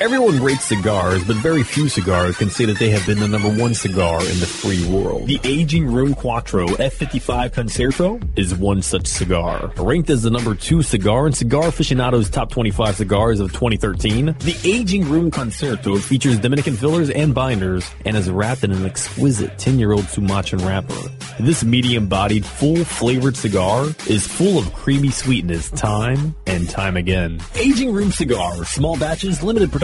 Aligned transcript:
Everyone 0.00 0.42
rates 0.42 0.64
cigars, 0.64 1.22
but 1.22 1.36
very 1.36 1.62
few 1.62 1.88
cigars 1.88 2.36
can 2.36 2.50
say 2.50 2.64
that 2.64 2.80
they 2.80 2.90
have 2.90 3.06
been 3.06 3.20
the 3.20 3.28
number 3.28 3.48
one 3.48 3.74
cigar 3.74 4.20
in 4.22 4.40
the 4.40 4.46
free 4.46 4.84
world. 4.88 5.28
The 5.28 5.38
Aging 5.44 5.86
Room 5.86 6.14
Quattro 6.14 6.66
F55 6.66 7.52
Concerto 7.52 8.18
is 8.34 8.52
one 8.56 8.82
such 8.82 9.06
cigar. 9.06 9.72
Ranked 9.76 10.10
as 10.10 10.22
the 10.22 10.30
number 10.30 10.56
two 10.56 10.82
cigar 10.82 11.28
in 11.28 11.32
Cigar 11.32 11.68
Aficionado's 11.68 12.28
top 12.28 12.50
25 12.50 12.96
cigars 12.96 13.38
of 13.38 13.52
2013, 13.52 14.34
the 14.40 14.56
Aging 14.64 15.08
Room 15.08 15.30
Concerto 15.30 15.96
features 15.98 16.40
Dominican 16.40 16.74
fillers 16.74 17.08
and 17.10 17.32
binders 17.32 17.88
and 18.04 18.16
is 18.16 18.28
wrapped 18.28 18.64
in 18.64 18.72
an 18.72 18.84
exquisite 18.84 19.58
10-year-old 19.58 20.08
Sumatran 20.08 20.66
wrapper. 20.66 21.00
This 21.38 21.62
medium-bodied, 21.62 22.44
full-flavored 22.44 23.36
cigar 23.36 23.86
is 24.08 24.26
full 24.26 24.58
of 24.58 24.72
creamy 24.74 25.10
sweetness 25.10 25.70
time 25.70 26.34
and 26.48 26.68
time 26.68 26.96
again. 26.96 27.40
Aging 27.54 27.92
Room 27.92 28.10
Cigar, 28.10 28.64
small 28.64 28.96
batches, 28.98 29.40
limited 29.42 29.70
production, 29.70 29.83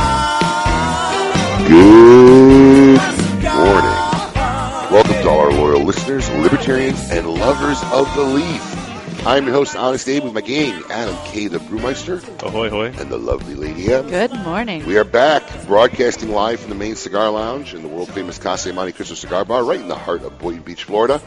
Listeners, 5.90 6.30
libertarians, 6.30 7.10
and 7.10 7.28
lovers 7.28 7.82
of 7.92 8.14
the 8.14 8.22
leaf. 8.22 9.26
I'm 9.26 9.44
your 9.44 9.54
host, 9.54 9.74
Honest 9.74 10.08
Abe, 10.08 10.22
with 10.22 10.32
my 10.32 10.40
gang, 10.40 10.84
Adam 10.88 11.16
K. 11.24 11.48
the 11.48 11.58
Brewmeister. 11.58 12.22
Ahoy, 12.44 12.70
hoy. 12.70 12.86
And 12.96 13.10
the 13.10 13.18
lovely 13.18 13.56
Lady 13.56 13.92
M. 13.92 14.08
Good 14.08 14.32
morning. 14.32 14.86
We 14.86 14.98
are 14.98 15.04
back, 15.04 15.42
broadcasting 15.66 16.30
live 16.30 16.60
from 16.60 16.68
the 16.68 16.76
main 16.76 16.94
cigar 16.94 17.28
lounge 17.30 17.74
in 17.74 17.82
the 17.82 17.88
world 17.88 18.08
famous 18.08 18.38
Casa 18.38 18.72
Monte 18.72 18.92
Cristo 18.92 19.16
Cigar 19.16 19.44
Bar, 19.44 19.64
right 19.64 19.80
in 19.80 19.88
the 19.88 19.96
heart 19.96 20.22
of 20.22 20.38
Boynton 20.38 20.62
Beach, 20.62 20.84
Florida. 20.84 21.20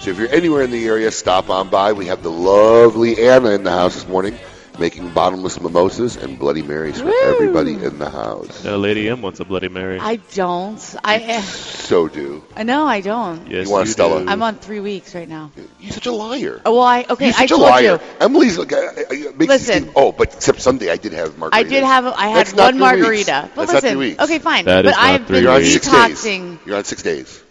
So 0.00 0.10
if 0.10 0.18
you're 0.18 0.32
anywhere 0.32 0.62
in 0.62 0.72
the 0.72 0.84
area, 0.84 1.12
stop 1.12 1.48
on 1.48 1.68
by. 1.68 1.92
We 1.92 2.06
have 2.06 2.24
the 2.24 2.32
lovely 2.32 3.24
Anna 3.24 3.50
in 3.50 3.62
the 3.62 3.70
house 3.70 3.94
this 3.94 4.08
morning, 4.08 4.36
making 4.78 5.10
bottomless 5.12 5.60
mimosas 5.60 6.16
and 6.16 6.38
Bloody 6.38 6.62
Marys 6.62 6.98
for 7.00 7.06
Woo! 7.06 7.12
everybody 7.24 7.72
in 7.74 7.98
the 7.98 8.08
house. 8.10 8.64
Uh, 8.64 8.76
Lady 8.76 9.08
M 9.08 9.22
wants 9.22 9.40
a 9.40 9.44
Bloody 9.44 9.68
Mary. 9.68 9.98
I 9.98 10.16
don't. 10.16 10.78
I 11.04 11.40
So 11.40 12.08
do. 12.08 12.42
I 12.56 12.62
know 12.62 12.86
I 12.86 13.00
don't. 13.00 13.50
yes, 13.50 13.66
You 13.66 13.72
want 13.72 13.88
a 13.88 13.90
Stella? 13.90 14.24
I'm 14.26 14.42
on 14.42 14.56
three 14.56 14.80
weeks 14.80 15.14
right 15.14 15.28
now. 15.28 15.50
You're 15.80 15.92
such 15.92 16.06
a 16.06 16.12
liar. 16.12 16.60
Oh, 16.64 16.72
well, 16.74 16.82
I 16.82 17.04
okay. 17.10 17.26
You're 17.26 17.32
such 17.34 17.40
I 17.40 17.44
a 17.44 17.48
told 17.48 17.60
liar. 17.62 17.82
you. 17.82 18.00
Emily's 18.20 18.58
like, 18.58 18.72
uh, 18.72 18.76
uh, 18.76 19.14
makes 19.36 19.48
Listen. 19.48 19.84
You, 19.86 19.92
oh, 19.96 20.12
but 20.12 20.34
except 20.34 20.60
Sunday 20.60 20.90
I 20.90 20.96
did 20.96 21.12
have 21.12 21.36
margarita. 21.38 21.66
I 21.66 21.68
did 21.68 21.82
have. 21.84 22.06
I 22.06 22.28
had 22.28 22.46
That's 22.46 22.54
one 22.54 22.72
three 22.74 22.80
margarita. 22.80 23.40
weeks. 23.44 23.54
But 23.56 23.66
That's 23.68 23.72
not 23.72 23.82
three 23.82 23.96
weeks. 23.96 24.22
okay, 24.22 24.38
fine. 24.38 24.64
That 24.66 24.84
but 24.84 24.90
is 24.90 24.96
not 24.96 25.04
I've 25.04 25.26
three 25.26 25.36
been 25.36 25.44
You're 25.44 25.52
on 25.54 25.64
six 25.64 25.88
detoxing. 25.88 26.58
days. 26.58 26.66
You're 26.66 26.76
on 26.76 26.84
six 26.84 27.02
days. 27.02 27.42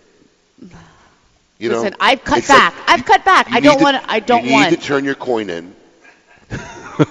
You 1.59 1.69
know, 1.69 1.77
Listen, 1.81 1.95
I've 1.99 2.23
cut 2.23 2.38
it's 2.39 2.49
like- 2.49 2.57
back. 2.59 2.73
I've 2.88 3.03
cut 3.05 3.25
back. 3.25 3.47
I 3.51 3.59
don't 3.61 3.81
want. 3.81 3.97
I 4.07 4.19
don't 4.19 4.44
you 4.44 4.49
need 4.51 4.53
want. 4.53 4.69
to 4.75 4.77
turn 4.77 5.03
your 5.05 5.15
coin 5.15 5.49
in. 5.49 5.73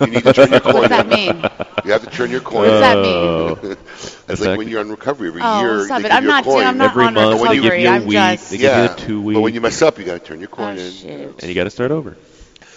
You 0.00 0.10
need 0.10 0.24
to 0.24 0.30
turn 0.30 0.50
your 0.52 0.60
coin 0.60 0.74
What 0.74 0.88
does 0.88 0.90
that 0.90 1.06
mean? 1.06 1.48
You 1.84 1.92
have 1.92 2.02
to 2.02 2.08
turn 2.08 2.30
your 2.30 2.40
coin 2.40 2.58
What 2.58 2.66
does 2.66 2.78
that 2.80 2.98
mean? 2.98 3.56
That's 4.26 4.40
like 4.40 4.56
when 4.56 4.68
you're 4.68 4.80
on 4.80 4.90
recovery 4.90 5.28
every 5.28 5.42
Oh, 5.42 5.46
year. 5.46 5.84
stop 5.84 5.98
they 5.98 6.04
it. 6.04 6.10
give 6.10 6.12
I'm 6.12 6.22
you 6.22 6.30
a 6.30 6.32
not. 6.32 6.44
coin. 6.44 6.66
I'm 6.66 6.78
not 6.78 6.90
Every 6.90 7.04
on 7.06 7.14
month 7.14 7.34
when 7.40 7.52
you 7.52 7.60
give 7.60 7.76
recovery. 7.76 7.82
you 7.82 7.90
a 7.90 7.92
I'm 7.92 8.04
week, 8.04 8.38
just. 8.38 8.50
they 8.50 8.58
yeah, 8.58 8.68
give 8.68 8.74
you 8.74 8.84
a 8.84 8.88
two 8.88 9.22
but 9.32 9.40
when 9.40 9.54
you 9.54 9.60
mess 9.60 9.82
up, 9.82 9.98
you 9.98 10.04
got 10.04 10.14
to 10.14 10.20
turn 10.20 10.40
your 10.40 10.48
Oh, 10.58 10.74
coin 10.74 10.78
in. 10.78 10.92
shit. 11.02 11.38
and 11.38 11.48
you 11.48 11.54
got 11.54 11.64
to 11.64 11.70
start 11.70 11.90
over. 11.90 12.16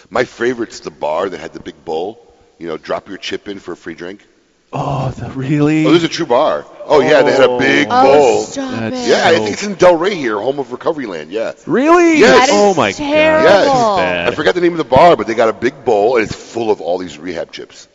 My 0.10 0.24
favorite's 0.26 0.80
the 0.82 0.92
bar 0.92 1.30
that 1.30 1.40
had 1.40 1.54
the 1.54 1.60
big 1.60 1.84
bowl. 1.86 2.20
You 2.58 2.68
know, 2.68 2.78
drop 2.78 3.08
your 3.10 3.18
chip 3.18 3.48
in 3.48 3.60
for 3.60 3.72
a 3.74 3.78
free 3.78 3.96
drink. 3.96 4.26
Oh, 4.72 5.10
the, 5.12 5.30
really? 5.32 5.86
Oh, 5.86 5.92
there's 5.92 6.04
a 6.04 6.08
true 6.10 6.28
bar. 6.28 6.66
Oh, 6.86 7.00
yeah, 7.02 7.24
they 7.24 7.32
had 7.32 7.50
a 7.50 7.58
big 7.58 7.88
Oh, 7.90 8.04
bowl. 8.04 8.44
stop 8.44 8.72
That's 8.72 8.96
it. 8.96 9.10
Yeah, 9.10 9.24
I 9.26 9.36
think 9.36 9.52
it's 9.52 9.64
in 9.64 9.76
Delray 9.76 10.14
here, 10.14 10.40
home 10.40 10.60
of 10.60 10.72
Recovery 10.72 11.06
Land. 11.08 11.32
Yeah. 11.32 11.54
Really? 11.66 12.20
Yes. 12.20 12.38
That 12.38 12.50
is 12.50 12.56
oh 12.56 12.74
my 12.76 12.92
terrible. 12.92 13.48
god. 13.48 13.54
Yes. 13.54 13.66
That's 13.68 13.98
bad. 13.98 14.28
I 14.28 14.36
forgot 14.36 14.56
the 14.56 14.62
name 14.62 14.74
of 14.74 14.78
the 14.78 14.84
bar, 14.84 15.16
but 15.16 15.28
they 15.28 15.34
got 15.36 15.50
a 15.50 15.54
big 15.54 15.84
bowl 15.86 16.18
and 16.18 16.26
it's 16.26 16.36
full 16.36 16.70
of 16.72 16.82
all 16.82 16.98
these 17.00 17.18
rehab 17.18 17.52
chips. 17.52 17.88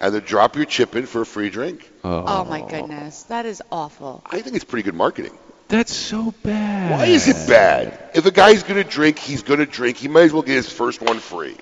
And 0.00 0.14
they 0.14 0.20
drop 0.20 0.56
your 0.56 0.64
chip 0.64 0.96
in 0.96 1.06
for 1.06 1.22
a 1.22 1.26
free 1.26 1.50
drink. 1.50 1.88
Oh 2.04 2.44
my 2.44 2.60
goodness, 2.68 3.22
that 3.24 3.46
is 3.46 3.62
awful. 3.70 4.22
I 4.26 4.40
think 4.40 4.56
it's 4.56 4.64
pretty 4.64 4.82
good 4.82 4.94
marketing. 4.94 5.36
That's 5.68 5.94
so 5.94 6.34
bad. 6.42 6.90
Why 6.90 7.06
is 7.06 7.28
it 7.28 7.48
bad? 7.48 8.10
If 8.14 8.26
a 8.26 8.30
guy's 8.30 8.62
going 8.62 8.82
to 8.82 8.88
drink, 8.88 9.18
he's 9.18 9.42
going 9.42 9.60
to 9.60 9.66
drink. 9.66 9.96
He 9.96 10.08
might 10.08 10.22
as 10.22 10.32
well 10.32 10.42
get 10.42 10.54
his 10.56 10.68
first 10.70 11.00
one 11.00 11.18
free. 11.18 11.56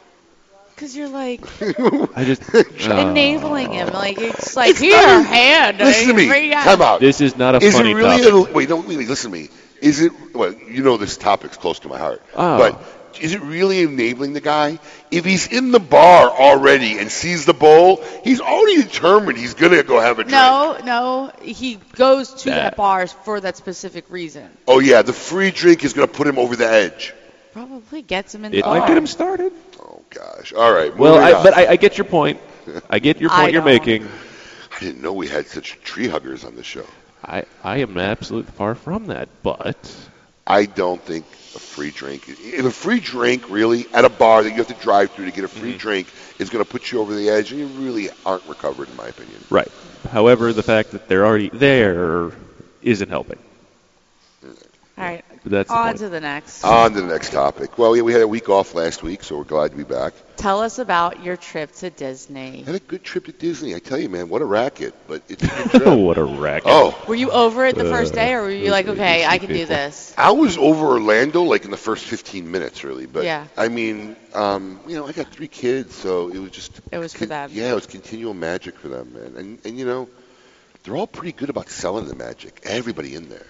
Because 0.80 0.96
you're 0.96 1.08
like 1.10 1.42
I 2.16 2.24
just 2.24 2.42
enabling 2.88 3.72
him. 3.72 3.88
Like 3.92 4.18
it's 4.18 4.56
like 4.56 4.70
It's 4.70 4.78
here, 4.80 4.96
not 4.96 5.20
a- 5.20 5.24
hand. 5.24 5.78
Listen 5.78 6.08
to 6.08 6.14
me. 6.14 6.28
free 6.28 6.48
hand." 6.50 6.64
Time 6.64 6.80
out. 6.82 7.00
This 7.00 7.20
is 7.20 7.36
not 7.36 7.54
a 7.54 7.58
is 7.58 7.74
funny 7.76 7.90
it 7.90 7.94
really 7.94 8.22
topic. 8.22 8.50
A, 8.50 8.52
wait, 8.54 8.68
no, 8.70 8.76
wait, 8.76 8.96
wait, 8.98 9.08
listen 9.08 9.30
to 9.30 9.36
me. 9.38 9.48
Is 9.82 10.00
it? 10.00 10.12
Well, 10.34 10.54
you 10.54 10.82
know 10.82 10.96
this 10.96 11.16
topic's 11.18 11.56
close 11.58 11.80
to 11.80 11.88
my 11.88 11.98
heart. 11.98 12.22
Oh. 12.34 12.58
But 12.58 12.82
is 13.20 13.34
it 13.34 13.42
really 13.42 13.82
enabling 13.82 14.32
the 14.32 14.40
guy? 14.40 14.78
If 15.10 15.24
he's 15.26 15.46
in 15.52 15.70
the 15.72 15.80
bar 15.80 16.30
already 16.30 16.98
and 16.98 17.10
sees 17.12 17.44
the 17.44 17.52
bowl, 17.54 18.02
he's 18.24 18.40
already 18.40 18.82
determined 18.82 19.36
he's 19.36 19.54
gonna 19.54 19.82
go 19.82 20.00
have 20.00 20.18
a 20.18 20.22
drink. 20.22 20.30
No, 20.32 20.78
no, 20.84 21.32
he 21.42 21.78
goes 21.96 22.32
to 22.44 22.50
That- 22.50 22.56
that 22.62 22.76
bar 22.76 23.06
for 23.06 23.40
that 23.40 23.56
specific 23.58 24.06
reason. 24.10 24.48
Oh 24.66 24.78
yeah, 24.80 25.02
the 25.02 25.12
free 25.12 25.50
drink 25.50 25.84
is 25.84 25.92
gonna 25.92 26.06
put 26.08 26.26
him 26.26 26.38
over 26.38 26.56
the 26.56 26.66
edge. 26.70 27.12
Probably 27.52 28.00
gets 28.02 28.34
him 28.34 28.44
in 28.44 28.52
the 28.52 28.58
It 28.58 28.64
bar. 28.64 28.78
might 28.78 28.86
get 28.86 28.96
him 28.96 29.06
started. 29.08 29.52
Gosh. 30.10 30.52
All 30.52 30.72
right. 30.72 30.94
Well, 30.96 31.16
I, 31.16 31.42
but 31.42 31.56
I, 31.56 31.72
I 31.72 31.76
get 31.76 31.96
your 31.96 32.04
point. 32.04 32.40
I 32.88 32.98
get 32.98 33.20
your 33.20 33.30
point 33.30 33.52
you're 33.52 33.62
making. 33.62 34.04
I 34.04 34.80
didn't 34.80 35.02
know 35.02 35.12
we 35.12 35.28
had 35.28 35.46
such 35.46 35.80
tree 35.82 36.08
huggers 36.08 36.44
on 36.44 36.56
the 36.56 36.64
show. 36.64 36.86
I, 37.24 37.44
I 37.62 37.78
am 37.78 37.98
absolutely 37.98 38.52
far 38.52 38.74
from 38.74 39.06
that, 39.06 39.28
but 39.42 40.08
I 40.46 40.66
don't 40.66 41.00
think 41.02 41.26
a 41.26 41.58
free 41.58 41.90
drink. 41.90 42.24
If 42.28 42.64
a 42.64 42.70
free 42.70 43.00
drink 43.00 43.50
really 43.50 43.86
at 43.92 44.04
a 44.04 44.08
bar 44.08 44.42
that 44.42 44.50
you 44.50 44.56
have 44.56 44.68
to 44.68 44.74
drive 44.74 45.10
through 45.10 45.26
to 45.26 45.30
get 45.30 45.44
a 45.44 45.48
free 45.48 45.70
mm-hmm. 45.70 45.78
drink 45.78 46.08
is 46.38 46.48
going 46.48 46.64
to 46.64 46.70
put 46.70 46.90
you 46.90 47.00
over 47.00 47.14
the 47.14 47.28
edge, 47.28 47.52
and 47.52 47.60
you 47.60 47.66
really 47.66 48.08
aren't 48.24 48.46
recovered, 48.46 48.88
in 48.88 48.96
my 48.96 49.06
opinion. 49.06 49.36
right. 49.50 49.70
However, 50.10 50.52
the 50.52 50.62
fact 50.62 50.92
that 50.92 51.08
they're 51.08 51.26
already 51.26 51.50
there 51.50 52.32
isn't 52.82 53.10
helping. 53.10 53.38
All 55.00 55.06
right, 55.08 55.24
that's 55.44 55.70
on 55.70 55.94
to 55.96 56.08
the 56.08 56.20
next. 56.20 56.64
On 56.64 56.92
to 56.92 57.00
the 57.00 57.06
next 57.06 57.32
topic. 57.32 57.78
Well, 57.78 57.96
yeah, 57.96 58.02
we 58.02 58.12
had 58.12 58.20
a 58.22 58.28
week 58.28 58.48
off 58.48 58.74
last 58.74 59.02
week, 59.02 59.22
so 59.22 59.38
we're 59.38 59.44
glad 59.44 59.70
to 59.70 59.76
be 59.76 59.84
back. 59.84 60.12
Tell 60.36 60.60
us 60.60 60.78
about 60.78 61.22
your 61.22 61.36
trip 61.36 61.72
to 61.76 61.90
Disney. 61.90 62.62
Had 62.62 62.74
a 62.74 62.78
good 62.80 63.02
trip 63.04 63.26
to 63.26 63.32
Disney. 63.32 63.74
I 63.74 63.78
tell 63.78 63.98
you, 63.98 64.08
man, 64.08 64.28
what 64.28 64.42
a 64.42 64.44
racket! 64.44 64.94
But 65.08 65.22
it's 65.28 65.42
a 65.42 65.46
good 65.46 65.70
trip. 65.82 65.98
what 65.98 66.18
a 66.18 66.24
racket. 66.24 66.64
oh, 66.66 67.02
Were 67.08 67.14
you 67.14 67.30
over 67.30 67.66
it 67.66 67.76
the 67.76 67.84
first 67.84 68.12
Uh, 68.12 68.16
day, 68.16 68.34
or 68.34 68.42
were 68.42 68.50
you 68.50 68.70
like, 68.70 68.88
okay, 68.88 69.24
I 69.24 69.32
lazy 69.32 69.46
can 69.46 69.56
do 69.56 69.66
this? 69.66 70.14
I 70.18 70.32
was 70.32 70.56
over 70.58 70.86
Orlando 70.88 71.42
like 71.42 71.64
in 71.64 71.70
the 71.70 71.76
first 71.76 72.04
15 72.04 72.50
minutes, 72.50 72.84
really. 72.84 73.06
But 73.06 73.24
Yeah. 73.24 73.46
I 73.56 73.68
mean, 73.68 74.16
um, 74.34 74.80
you 74.86 74.96
know, 74.96 75.06
I 75.06 75.12
got 75.12 75.28
three 75.28 75.48
kids, 75.48 75.94
so 75.94 76.28
it 76.28 76.38
was 76.38 76.50
just 76.50 76.78
It 76.92 76.98
was 76.98 77.12
for 77.12 77.20
con- 77.20 77.28
them. 77.28 77.50
Yeah, 77.52 77.72
it 77.72 77.74
was 77.74 77.86
continual 77.86 78.34
magic 78.34 78.76
for 78.78 78.88
them, 78.88 79.12
man. 79.14 79.36
And 79.36 79.58
and 79.64 79.78
you 79.78 79.84
know, 79.86 80.08
they're 80.84 80.96
all 80.96 81.06
pretty 81.06 81.32
good 81.32 81.50
about 81.50 81.68
selling 81.68 82.06
the 82.08 82.14
magic. 82.16 82.60
Everybody 82.64 83.14
in 83.14 83.28
there. 83.28 83.46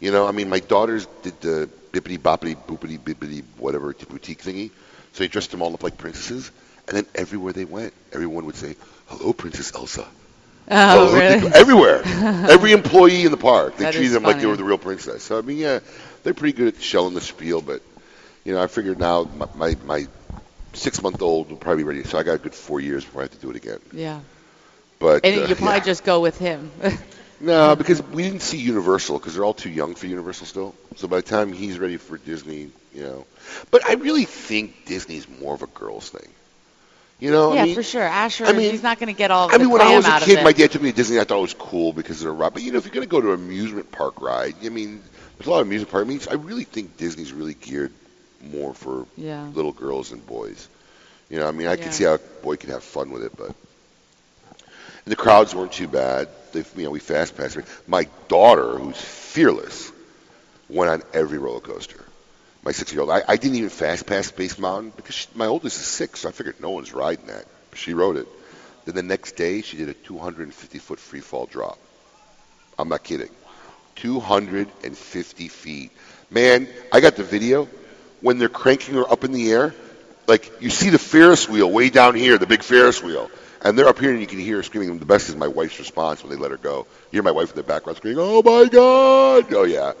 You 0.00 0.12
know, 0.12 0.26
I 0.26 0.32
mean, 0.32 0.48
my 0.48 0.60
daughters 0.60 1.06
did 1.22 1.40
the 1.40 1.68
bippity 1.92 2.18
boppity 2.18 2.56
boopity 2.56 2.98
bippity 2.98 3.42
whatever 3.58 3.92
boutique 3.92 4.42
thingy, 4.42 4.70
so 5.12 5.24
they 5.24 5.28
dressed 5.28 5.50
them 5.50 5.62
all 5.62 5.72
up 5.72 5.82
like 5.82 5.96
princesses. 5.96 6.50
And 6.88 6.96
then 6.96 7.06
everywhere 7.14 7.52
they 7.52 7.64
went, 7.64 7.92
everyone 8.12 8.44
would 8.46 8.56
say, 8.56 8.76
"Hello, 9.06 9.32
Princess 9.32 9.74
Elsa." 9.74 10.06
Oh, 10.68 11.06
Hello, 11.06 11.14
really? 11.14 11.52
Everywhere, 11.54 12.02
every 12.04 12.72
employee 12.72 13.24
in 13.24 13.30
the 13.30 13.36
park, 13.36 13.76
they 13.76 13.84
That 13.84 13.94
treated 13.94 14.12
them 14.12 14.24
like 14.24 14.40
they 14.40 14.46
were 14.46 14.56
the 14.56 14.64
real 14.64 14.78
princess. 14.78 15.22
So 15.22 15.38
I 15.38 15.42
mean, 15.42 15.58
yeah, 15.58 15.78
they're 16.24 16.34
pretty 16.34 16.56
good 16.56 16.74
at 16.74 16.82
shelling 16.82 17.14
the 17.14 17.20
spiel. 17.20 17.62
But 17.62 17.82
you 18.44 18.52
know, 18.52 18.62
I 18.62 18.66
figured 18.66 18.98
now 18.98 19.24
my 19.24 19.46
my, 19.54 19.76
my 19.84 20.06
six 20.72 21.02
month 21.02 21.22
old 21.22 21.50
will 21.50 21.56
probably 21.56 21.84
be 21.84 21.88
ready. 21.88 22.04
So 22.04 22.18
I 22.18 22.22
got 22.24 22.34
a 22.34 22.38
good 22.38 22.54
four 22.54 22.80
years 22.80 23.04
before 23.04 23.22
I 23.22 23.24
have 23.24 23.32
to 23.32 23.38
do 23.38 23.50
it 23.50 23.56
again. 23.56 23.78
Yeah. 23.92 24.20
But 24.98 25.24
And 25.24 25.42
uh, 25.42 25.46
you 25.46 25.54
probably 25.54 25.80
yeah. 25.80 25.80
just 25.80 26.04
go 26.04 26.20
with 26.20 26.38
him. 26.38 26.70
No, 27.40 27.74
because 27.76 28.02
we 28.02 28.22
didn't 28.22 28.42
see 28.42 28.58
Universal 28.58 29.18
because 29.18 29.34
they're 29.34 29.44
all 29.44 29.54
too 29.54 29.70
young 29.70 29.94
for 29.94 30.06
Universal 30.06 30.46
still. 30.46 30.74
So 30.96 31.06
by 31.08 31.16
the 31.16 31.22
time 31.22 31.52
he's 31.52 31.78
ready 31.78 31.96
for 31.96 32.16
Disney, 32.18 32.70
you 32.92 33.02
know. 33.02 33.26
But 33.70 33.84
I 33.86 33.94
really 33.94 34.24
think 34.24 34.86
Disney's 34.86 35.28
more 35.28 35.54
of 35.54 35.62
a 35.62 35.66
girls 35.66 36.08
thing. 36.10 36.30
You 37.18 37.30
know, 37.30 37.52
yeah, 37.52 37.62
I 37.62 37.64
mean, 37.64 37.74
for 37.74 37.82
sure. 37.82 38.02
Asher, 38.02 38.44
I 38.46 38.52
mean- 38.52 38.70
he's 38.70 38.82
not 38.82 38.98
going 38.98 39.08
to 39.08 39.14
get 39.18 39.30
all 39.30 39.48
I 39.52 39.58
mean, 39.58 39.70
when 39.70 39.80
I 39.80 39.90
was 39.96 40.06
a 40.08 40.12
kid, 40.12 40.42
my 40.42 40.52
dad 40.52 40.70
took 40.72 40.82
me 40.82 40.90
to 40.90 40.96
Disney. 40.96 41.18
I 41.18 41.24
thought 41.24 41.38
it 41.38 41.42
was 41.42 41.54
cool 41.54 41.92
because 41.92 42.20
of 42.20 42.26
the 42.26 42.32
ride. 42.32 42.52
But 42.52 42.62
you 42.62 42.72
know, 42.72 42.78
if 42.78 42.84
you're 42.84 42.92
going 42.94 43.06
to 43.06 43.10
go 43.10 43.20
to 43.20 43.32
an 43.32 43.40
amusement 43.40 43.90
park 43.90 44.20
ride, 44.20 44.54
I 44.64 44.68
mean, 44.68 45.02
there's 45.38 45.46
a 45.46 45.50
lot 45.50 45.60
of 45.60 45.66
amusement 45.66 45.90
park. 45.90 46.04
I 46.06 46.08
mean, 46.08 46.20
I 46.30 46.34
really 46.34 46.64
think 46.64 46.96
Disney's 46.96 47.32
really 47.32 47.54
geared 47.54 47.92
more 48.40 48.74
for 48.74 49.06
Yeah. 49.16 49.48
little 49.52 49.72
girls 49.72 50.12
and 50.12 50.24
boys. 50.24 50.68
You 51.28 51.38
know, 51.38 51.48
I 51.48 51.52
mean, 51.52 51.66
I 51.68 51.76
Yeah. 51.76 51.76
can 51.76 51.92
see 51.92 52.04
how 52.04 52.14
a 52.14 52.18
boy 52.42 52.56
can 52.56 52.70
have 52.70 52.84
fun 52.84 53.10
with 53.10 53.22
it, 53.24 53.32
but 53.36 53.54
and 55.06 55.12
the 55.12 55.16
crowds 55.16 55.54
weren't 55.54 55.72
too 55.72 55.86
bad. 55.86 56.28
They, 56.52 56.64
you 56.76 56.84
know, 56.84 56.90
we 56.90 56.98
fast 56.98 57.36
passed. 57.36 57.56
My 57.86 58.08
daughter, 58.26 58.76
who's 58.76 59.00
fearless, 59.00 59.92
went 60.68 60.90
on 60.90 61.02
every 61.14 61.38
roller 61.38 61.60
coaster. 61.60 62.04
My 62.64 62.72
six-year-old, 62.72 63.10
I, 63.10 63.22
I 63.28 63.36
didn't 63.36 63.56
even 63.56 63.70
fast 63.70 64.04
pass 64.04 64.26
Space 64.26 64.58
Mountain 64.58 64.92
because 64.96 65.14
she, 65.14 65.28
my 65.36 65.46
oldest 65.46 65.78
is 65.78 65.86
six, 65.86 66.20
so 66.20 66.28
I 66.28 66.32
figured 66.32 66.60
no 66.60 66.70
one's 66.70 66.92
riding 66.92 67.26
that. 67.26 67.44
She 67.74 67.94
rode 67.94 68.16
it. 68.16 68.26
Then 68.84 68.96
the 68.96 69.04
next 69.04 69.36
day, 69.36 69.62
she 69.62 69.76
did 69.76 69.88
a 69.88 69.94
250-foot 69.94 70.98
free 70.98 71.20
fall 71.20 71.46
drop. 71.46 71.78
I'm 72.76 72.88
not 72.88 73.04
kidding. 73.04 73.30
250 73.94 75.48
feet. 75.48 75.92
Man, 76.30 76.66
I 76.92 76.98
got 76.98 77.14
the 77.14 77.22
video. 77.22 77.68
When 78.22 78.38
they're 78.38 78.48
cranking 78.48 78.94
her 78.96 79.08
up 79.08 79.22
in 79.22 79.30
the 79.30 79.52
air, 79.52 79.72
like 80.26 80.60
you 80.60 80.70
see 80.70 80.90
the 80.90 80.98
Ferris 80.98 81.48
wheel 81.48 81.70
way 81.70 81.90
down 81.90 82.16
here, 82.16 82.38
the 82.38 82.46
big 82.46 82.64
Ferris 82.64 83.00
wheel, 83.00 83.30
and 83.62 83.78
they're 83.78 83.88
up 83.88 83.98
here 83.98 84.10
and 84.10 84.20
you 84.20 84.26
can 84.26 84.38
hear 84.38 84.56
her 84.56 84.62
screaming. 84.62 84.98
The 84.98 85.06
best 85.06 85.28
is 85.28 85.36
my 85.36 85.48
wife's 85.48 85.78
response 85.78 86.22
when 86.22 86.30
they 86.30 86.36
let 86.38 86.50
her 86.50 86.56
go. 86.56 86.86
You 87.10 87.16
hear 87.18 87.22
my 87.22 87.30
wife 87.30 87.50
in 87.50 87.56
the 87.56 87.62
background 87.62 87.96
screaming, 87.98 88.18
"Oh 88.20 88.42
my 88.42 88.68
God!" 88.68 89.52
Oh 89.52 89.64
yeah. 89.64 89.92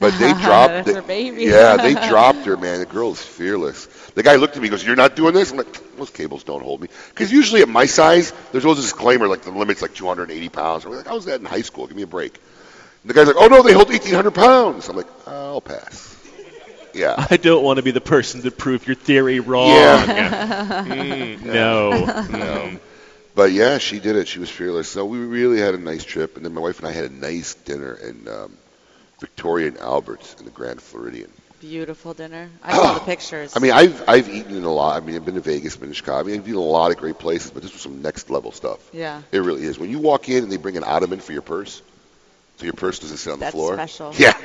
But 0.00 0.16
they 0.18 0.32
dropped. 0.44 0.72
That's 0.74 0.86
they- 0.86 0.94
her 0.94 1.02
baby. 1.02 1.44
Yeah, 1.44 1.76
they 1.76 1.94
dropped 2.08 2.44
her, 2.44 2.56
man. 2.56 2.78
The 2.80 2.86
girl 2.86 3.12
is 3.12 3.22
fearless. 3.22 3.86
The 4.14 4.22
guy 4.22 4.36
looked 4.36 4.56
at 4.56 4.62
me 4.62 4.68
and 4.68 4.72
goes, 4.72 4.84
You're 4.86 4.96
not 4.96 5.16
doing 5.16 5.34
this? 5.34 5.50
I'm 5.50 5.58
like, 5.58 5.96
Those 5.96 6.10
cables 6.10 6.44
don't 6.44 6.62
hold 6.62 6.80
me. 6.80 6.88
Because 7.10 7.32
usually 7.32 7.62
at 7.62 7.68
my 7.68 7.86
size, 7.86 8.32
there's 8.52 8.64
always 8.64 8.78
a 8.78 8.82
disclaimer 8.82 9.26
like 9.28 9.42
the 9.42 9.50
limit's 9.50 9.82
like 9.82 9.94
280 9.94 10.48
pounds. 10.50 10.84
I'm 10.84 10.92
like, 10.92 11.08
I 11.08 11.14
was 11.14 11.24
that 11.26 11.40
in 11.40 11.46
high 11.46 11.62
school. 11.62 11.86
Give 11.86 11.96
me 11.96 12.02
a 12.02 12.06
break. 12.06 12.34
And 13.02 13.10
the 13.10 13.14
guy's 13.14 13.26
like, 13.26 13.36
Oh, 13.38 13.48
no, 13.48 13.62
they 13.62 13.72
hold 13.72 13.88
1,800 13.88 14.30
pounds. 14.32 14.88
I'm 14.88 14.96
like, 14.96 15.06
I'll 15.26 15.60
pass. 15.60 16.14
Yeah. 16.94 17.14
I 17.30 17.36
don't 17.36 17.64
want 17.64 17.78
to 17.78 17.82
be 17.82 17.90
the 17.90 18.00
person 18.00 18.42
to 18.42 18.50
prove 18.50 18.86
your 18.86 18.96
theory 18.96 19.40
wrong. 19.40 19.68
Yeah. 19.68 20.84
Mm, 20.84 21.42
no. 21.42 21.90
No. 22.38 22.78
But 23.38 23.52
yeah, 23.52 23.78
she 23.78 24.00
did 24.00 24.16
it. 24.16 24.26
She 24.26 24.40
was 24.40 24.50
fearless. 24.50 24.88
So 24.88 25.04
we 25.04 25.18
really 25.18 25.60
had 25.60 25.72
a 25.72 25.78
nice 25.78 26.02
trip. 26.02 26.34
And 26.34 26.44
then 26.44 26.52
my 26.54 26.60
wife 26.60 26.80
and 26.80 26.88
I 26.88 26.90
had 26.90 27.04
a 27.04 27.14
nice 27.14 27.54
dinner 27.54 27.94
in 27.94 28.26
um, 28.26 28.58
Victoria 29.20 29.68
and 29.68 29.78
Albert's 29.78 30.34
in 30.40 30.44
the 30.44 30.50
Grand 30.50 30.82
Floridian. 30.82 31.30
Beautiful 31.60 32.14
dinner. 32.14 32.50
I 32.64 32.74
saw 32.74 32.94
the 32.94 33.00
pictures. 33.04 33.56
I 33.56 33.60
mean, 33.60 33.70
I've 33.70 34.08
I've 34.08 34.28
eaten 34.28 34.56
in 34.56 34.64
a 34.64 34.72
lot. 34.72 35.00
I 35.00 35.06
mean, 35.06 35.14
I've 35.14 35.24
been 35.24 35.36
to 35.36 35.40
Vegas, 35.40 35.76
been 35.76 35.90
to 35.90 35.94
Chicago. 35.94 36.18
I 36.18 36.22
mean, 36.24 36.34
I've 36.34 36.48
eaten 36.48 36.54
in 36.54 36.66
a 36.66 36.72
lot 36.72 36.90
of 36.90 36.96
great 36.96 37.20
places, 37.20 37.52
but 37.52 37.62
this 37.62 37.72
was 37.72 37.80
some 37.80 38.02
next 38.02 38.28
level 38.28 38.50
stuff. 38.50 38.80
Yeah. 38.92 39.22
It 39.30 39.38
really 39.38 39.62
is. 39.62 39.78
When 39.78 39.88
you 39.88 40.00
walk 40.00 40.28
in 40.28 40.42
and 40.42 40.50
they 40.50 40.56
bring 40.56 40.76
an 40.76 40.82
ottoman 40.82 41.20
for 41.20 41.30
your 41.30 41.42
purse, 41.42 41.80
so 42.56 42.64
your 42.64 42.72
purse 42.74 42.98
doesn't 42.98 43.18
sit 43.18 43.32
on 43.32 43.38
That's 43.38 43.52
the 43.52 43.56
floor. 43.56 43.76
That's 43.76 43.92
special. 43.92 44.20
Yeah. 44.20 44.36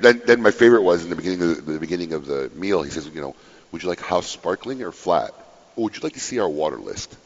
Then 0.00 0.22
then 0.26 0.42
my 0.42 0.50
favorite 0.50 0.82
was 0.82 1.04
in 1.04 1.10
the 1.10 1.14
beginning 1.14 1.40
of 1.42 1.64
the, 1.66 1.72
the 1.74 1.78
beginning 1.78 2.14
of 2.14 2.26
the 2.26 2.50
meal. 2.56 2.82
He 2.82 2.90
says, 2.90 3.06
you 3.06 3.20
know, 3.20 3.36
would 3.70 3.84
you 3.84 3.88
like 3.88 4.00
house 4.00 4.26
sparkling 4.26 4.82
or 4.82 4.90
flat? 4.90 5.30
Or 5.76 5.84
would 5.84 5.94
you 5.94 6.00
like 6.02 6.14
to 6.14 6.20
see 6.20 6.40
our 6.40 6.48
water 6.48 6.78
list? 6.78 7.16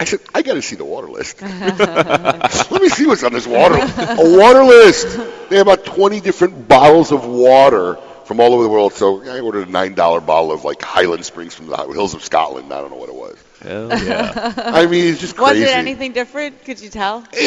I 0.00 0.04
said, 0.04 0.20
I 0.34 0.42
got 0.42 0.54
to 0.54 0.62
see 0.62 0.76
the 0.76 0.84
water 0.84 1.08
list. 1.08 1.40
Let 1.42 2.82
me 2.82 2.88
see 2.88 3.06
what's 3.06 3.22
on 3.22 3.32
this 3.32 3.46
water. 3.46 3.74
list. 3.76 3.96
A 3.98 4.38
water 4.38 4.64
list. 4.64 5.16
They 5.48 5.56
have 5.58 5.68
about 5.68 5.84
20 5.84 6.20
different 6.20 6.66
bottles 6.66 7.12
of 7.12 7.24
water 7.24 7.96
from 8.24 8.40
all 8.40 8.52
over 8.54 8.62
the 8.64 8.68
world. 8.68 8.92
So 8.94 9.22
I 9.22 9.40
ordered 9.40 9.68
a 9.68 9.70
nine 9.70 9.94
dollar 9.94 10.20
bottle 10.20 10.50
of 10.52 10.64
like 10.64 10.82
Highland 10.82 11.24
Springs 11.24 11.54
from 11.54 11.66
the 11.66 11.76
hills 11.76 12.14
of 12.14 12.24
Scotland. 12.24 12.72
I 12.72 12.80
don't 12.80 12.90
know 12.90 12.96
what 12.96 13.08
it 13.10 13.14
was. 13.14 13.36
Hell 13.62 13.88
yeah. 14.04 14.52
I 14.56 14.86
mean, 14.86 15.06
it's 15.06 15.20
just 15.20 15.38
Was 15.38 15.50
crazy. 15.52 15.64
it 15.64 15.76
anything 15.76 16.12
different? 16.12 16.64
Could 16.64 16.80
you 16.80 16.88
tell? 16.88 17.20
Yeah, 17.32 17.40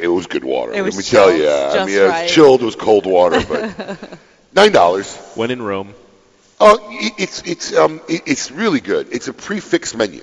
it 0.00 0.10
was 0.12 0.28
good 0.28 0.44
water. 0.44 0.72
It 0.72 0.82
was 0.82 0.94
Let 0.96 1.04
me 1.04 1.10
tell 1.10 1.28
chilled, 1.30 1.40
you. 1.40 1.48
I 1.48 1.74
just 1.74 1.86
mean, 1.88 1.98
it 1.98 2.02
was 2.02 2.10
right. 2.10 2.28
chilled. 2.30 2.62
It 2.62 2.66
was 2.66 2.76
cold 2.76 3.06
water, 3.06 3.40
but 3.48 4.18
nine 4.54 4.70
dollars. 4.70 5.16
when 5.34 5.50
in 5.50 5.60
Rome. 5.60 5.92
Oh, 6.60 6.78
it's 7.18 7.42
it's 7.42 7.74
um 7.74 8.00
it's 8.08 8.52
really 8.52 8.80
good. 8.80 9.08
It's 9.10 9.26
a 9.26 9.32
prefix 9.32 9.92
menu, 9.94 10.22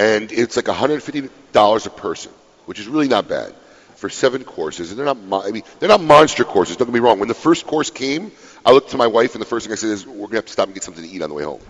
and 0.00 0.32
it's 0.32 0.56
like 0.56 0.66
150 0.68 1.28
dollars 1.52 1.86
a 1.86 1.90
person, 1.90 2.32
which 2.66 2.78
is 2.80 2.86
really 2.88 3.08
not 3.08 3.28
bad 3.28 3.52
for 3.96 4.08
seven 4.08 4.44
courses. 4.44 4.90
And 4.90 4.98
they're 4.98 5.14
not 5.14 5.44
I 5.46 5.50
mean 5.50 5.62
they're 5.78 5.88
not 5.96 6.02
monster 6.02 6.44
courses. 6.44 6.76
Don't 6.76 6.88
get 6.88 6.94
me 6.94 7.00
wrong. 7.00 7.18
When 7.18 7.28
the 7.28 7.34
first 7.48 7.66
course 7.66 7.90
came, 7.90 8.32
I 8.64 8.72
looked 8.72 8.90
to 8.90 8.96
my 8.96 9.06
wife, 9.18 9.34
and 9.34 9.42
the 9.42 9.46
first 9.46 9.66
thing 9.66 9.72
I 9.72 9.76
said 9.76 9.90
is, 9.90 10.06
"We're 10.06 10.26
gonna 10.26 10.36
have 10.42 10.46
to 10.46 10.52
stop 10.52 10.66
and 10.68 10.74
get 10.74 10.84
something 10.84 11.04
to 11.04 11.10
eat 11.10 11.22
on 11.22 11.28
the 11.28 11.34
way 11.34 11.44
home." 11.44 11.60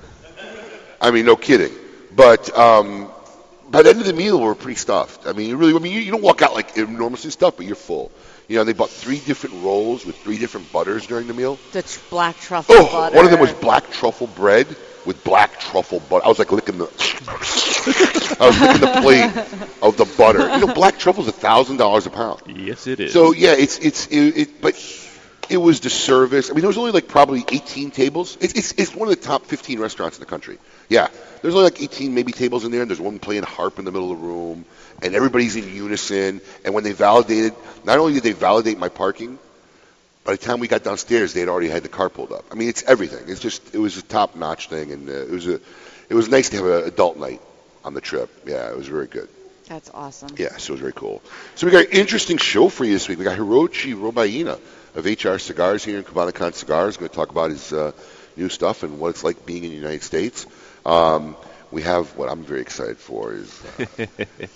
I 1.00 1.10
mean, 1.10 1.24
no 1.26 1.36
kidding. 1.36 1.72
But 2.14 2.42
um, 2.56 3.08
by 3.70 3.82
the 3.82 3.90
end 3.90 4.00
of 4.00 4.06
the 4.06 4.12
meal, 4.12 4.40
we're 4.40 4.54
pretty 4.54 4.76
stuffed. 4.76 5.26
I 5.26 5.32
mean, 5.32 5.48
you 5.48 5.56
really, 5.56 5.74
I 5.74 5.78
mean, 5.78 5.92
you, 5.92 6.00
you 6.00 6.10
don't 6.10 6.22
walk 6.22 6.42
out 6.42 6.54
like 6.54 6.76
enormously 6.76 7.30
stuffed, 7.30 7.56
but 7.56 7.66
you're 7.66 7.76
full. 7.90 8.10
You 8.48 8.56
know, 8.56 8.64
they 8.64 8.72
bought 8.74 8.90
three 8.90 9.20
different 9.20 9.62
rolls 9.64 10.04
with 10.04 10.16
three 10.24 10.36
different 10.38 10.72
butters 10.72 11.06
during 11.06 11.26
the 11.28 11.34
meal. 11.34 11.58
The 11.72 11.82
tr- 11.82 12.00
black 12.10 12.38
truffle 12.40 12.74
Oh, 12.76 12.86
butter. 12.92 13.16
one 13.16 13.24
of 13.24 13.30
them 13.30 13.40
was 13.40 13.52
black 13.52 13.90
truffle 13.92 14.26
bread 14.26 14.66
with 15.06 15.22
black 15.24 15.58
truffle 15.60 16.00
butter. 16.00 16.24
I 16.24 16.28
was 16.28 16.38
like 16.38 16.52
licking 16.52 16.78
the, 16.78 16.84
I 18.40 18.46
was 18.46 18.60
licking 18.60 18.80
the 18.80 19.00
plate 19.00 19.30
of 19.82 19.96
the 19.96 20.04
butter. 20.16 20.40
You 20.56 20.66
know, 20.66 20.74
black 20.74 20.98
truffle's 20.98 21.28
a 21.28 21.32
thousand 21.32 21.78
dollars 21.78 22.06
a 22.06 22.10
pound. 22.10 22.42
Yes, 22.46 22.86
it 22.86 23.00
is. 23.00 23.12
So 23.12 23.32
yeah, 23.32 23.54
it's 23.56 23.78
it's 23.78 24.06
it, 24.08 24.36
it 24.36 24.60
but 24.60 24.74
It 25.48 25.56
was 25.56 25.80
the 25.80 25.90
service. 25.90 26.48
I 26.48 26.52
mean, 26.52 26.60
there 26.60 26.68
was 26.68 26.78
only 26.78 26.92
like 26.92 27.08
probably 27.08 27.44
18 27.50 27.90
tables. 27.90 28.36
It's, 28.40 28.54
it's, 28.54 28.72
it's 28.78 28.94
one 28.94 29.08
of 29.08 29.16
the 29.16 29.20
top 29.20 29.46
15 29.46 29.80
restaurants 29.80 30.16
in 30.16 30.20
the 30.20 30.26
country. 30.26 30.58
Yeah, 30.88 31.08
there's 31.42 31.54
only 31.54 31.64
like 31.64 31.82
18 31.82 32.14
maybe 32.14 32.30
tables 32.32 32.64
in 32.64 32.70
there, 32.70 32.82
and 32.82 32.88
there's 32.90 33.00
one 33.00 33.18
playing 33.18 33.42
harp 33.42 33.78
in 33.80 33.84
the 33.84 33.90
middle 33.90 34.12
of 34.12 34.20
the 34.20 34.24
room, 34.26 34.64
and 35.02 35.12
everybody's 35.14 35.56
in 35.56 35.68
unison. 35.74 36.40
And 36.64 36.72
when 36.72 36.84
they 36.84 36.92
validated, 36.92 37.54
not 37.84 37.98
only 37.98 38.14
did 38.14 38.22
they 38.22 38.32
validate 38.32 38.78
my 38.78 38.88
parking, 38.90 39.40
by 40.30 40.36
the 40.36 40.46
time 40.46 40.60
we 40.60 40.68
got 40.68 40.84
downstairs, 40.84 41.32
they 41.32 41.40
had 41.40 41.48
already 41.48 41.68
had 41.68 41.82
the 41.82 41.88
car 41.88 42.08
pulled 42.08 42.30
up. 42.30 42.44
I 42.52 42.54
mean, 42.54 42.68
it's 42.68 42.84
everything. 42.84 43.28
It's 43.28 43.40
just 43.40 43.74
it 43.74 43.78
was 43.78 43.96
a 43.96 44.02
top 44.02 44.36
notch 44.36 44.68
thing, 44.68 44.92
and 44.92 45.08
uh, 45.08 45.12
it 45.12 45.30
was 45.30 45.48
a 45.48 45.60
it 46.08 46.14
was 46.14 46.28
nice 46.28 46.50
to 46.50 46.56
have 46.58 46.66
an 46.66 46.84
adult 46.84 47.16
night 47.16 47.40
on 47.84 47.94
the 47.94 48.00
trip. 48.00 48.30
Yeah, 48.46 48.70
it 48.70 48.76
was 48.76 48.86
very 48.86 49.08
good. 49.08 49.28
That's 49.66 49.90
awesome. 49.92 50.36
Yeah, 50.38 50.56
so 50.56 50.70
it 50.70 50.74
was 50.74 50.80
very 50.82 50.92
cool. 50.92 51.20
So 51.56 51.66
we 51.66 51.72
got 51.72 51.86
an 51.86 51.90
interesting 51.90 52.36
show 52.36 52.68
for 52.68 52.84
you 52.84 52.92
this 52.92 53.08
week. 53.08 53.18
We 53.18 53.24
got 53.24 53.38
Hirochi 53.38 53.92
Robaina 53.92 54.60
of 54.94 55.04
HR 55.04 55.38
Cigars 55.38 55.84
here 55.84 55.98
in 55.98 56.04
Cubanacan 56.04 56.54
Cigars. 56.54 56.96
going 56.96 57.08
to 57.08 57.16
talk 57.16 57.30
about 57.30 57.50
his 57.50 57.72
uh, 57.72 57.90
new 58.36 58.48
stuff 58.48 58.84
and 58.84 59.00
what 59.00 59.08
it's 59.08 59.24
like 59.24 59.44
being 59.44 59.64
in 59.64 59.70
the 59.70 59.76
United 59.76 60.04
States. 60.04 60.46
Um, 60.86 61.34
we 61.72 61.82
have 61.82 62.16
what 62.16 62.30
I'm 62.30 62.44
very 62.44 62.60
excited 62.60 62.98
for 62.98 63.32
is 63.32 63.62
uh, 63.80 64.06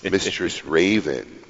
Mistress 0.09 0.65
Raven. 0.65 1.41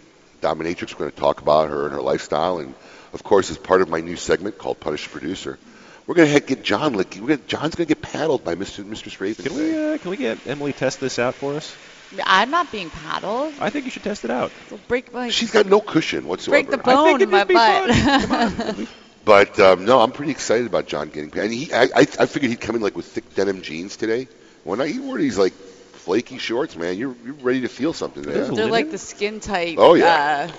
Dominatrix. 0.41 0.93
We're 0.93 1.01
going 1.01 1.11
to 1.11 1.17
talk 1.17 1.41
about 1.43 1.69
her 1.69 1.85
and 1.85 1.95
her 1.95 2.03
lifestyle, 2.03 2.59
and 2.59 2.75
of 3.15 3.23
course, 3.23 3.51
as 3.51 3.57
part 3.57 3.81
of 3.81 3.89
my 3.89 4.01
new 4.01 4.17
segment 4.17 4.59
called 4.59 4.81
Punish 4.81 5.05
the 5.05 5.11
Producer, 5.11 5.59
we're 6.07 6.17
going 6.17 6.33
to 6.33 6.41
get 6.41 6.63
John 6.63 6.95
Licky. 6.95 7.21
We're 7.21 7.29
gonna, 7.29 7.47
John's 7.47 7.75
going 7.77 7.87
to 7.87 7.95
get 7.95 8.03
paddled 8.03 8.45
by 8.45 8.57
Mr. 8.57 8.85
Mistress 8.85 9.21
Raven. 9.21 9.45
Can 9.45 9.55
today. 9.55 9.71
we 9.71 9.95
uh, 9.95 9.99
can 9.99 10.11
we 10.11 10.17
get 10.17 10.47
Emily 10.47 10.73
test 10.73 11.01
this 11.01 11.19
out 11.19 11.35
for 11.35 11.55
us? 11.55 11.75
I'm 12.25 12.51
not 12.51 12.71
being 12.71 12.91
paddled. 12.91 13.55
I 13.61 13.71
think 13.71 13.87
you 13.87 13.91
should 13.91 14.05
test 14.05 14.25
it 14.25 14.31
out. 14.31 14.53
It'll 14.67 14.79
break 14.89 15.13
my 15.13 15.31
She's 15.31 15.51
got 15.51 15.67
no 15.67 15.81
cushion 15.81 16.29
whatsoever. 16.29 16.63
break 16.63 16.71
the 16.71 16.83
bone 16.83 17.23
in 17.23 17.31
my 17.31 17.45
butt. 17.45 18.89
But 19.25 19.59
um, 19.59 19.87
no, 19.87 20.01
I'm 20.01 20.13
pretty 20.13 20.33
excited 20.33 20.67
about 20.67 20.87
John 20.87 21.09
getting 21.09 21.31
paid. 21.31 21.45
And 21.45 21.55
he, 21.55 21.73
I, 21.73 21.85
I, 21.85 22.01
I 22.01 22.27
figured 22.27 22.51
he'd 22.51 22.61
come 22.61 22.77
in 22.77 22.83
like 22.83 22.95
with 22.95 23.07
thick 23.07 23.35
denim 23.35 23.63
jeans 23.63 23.97
today. 23.97 24.29
When 24.65 24.81
I 24.81 24.89
he 24.89 24.99
wore 24.99 25.19
these 25.19 25.39
like 25.39 25.55
flaky 25.55 26.39
shorts, 26.39 26.77
man, 26.77 26.99
you're 26.99 27.15
you're 27.25 27.35
ready 27.35 27.63
to 27.63 27.69
feel 27.69 27.93
something 27.93 28.23
there. 28.23 28.45
They're 28.45 28.67
like 28.67 28.91
the 28.91 28.99
skin 28.99 29.41
tight. 29.41 29.77
Oh, 29.79 29.95
yeah. 29.95 30.51
Uh, 30.51 30.53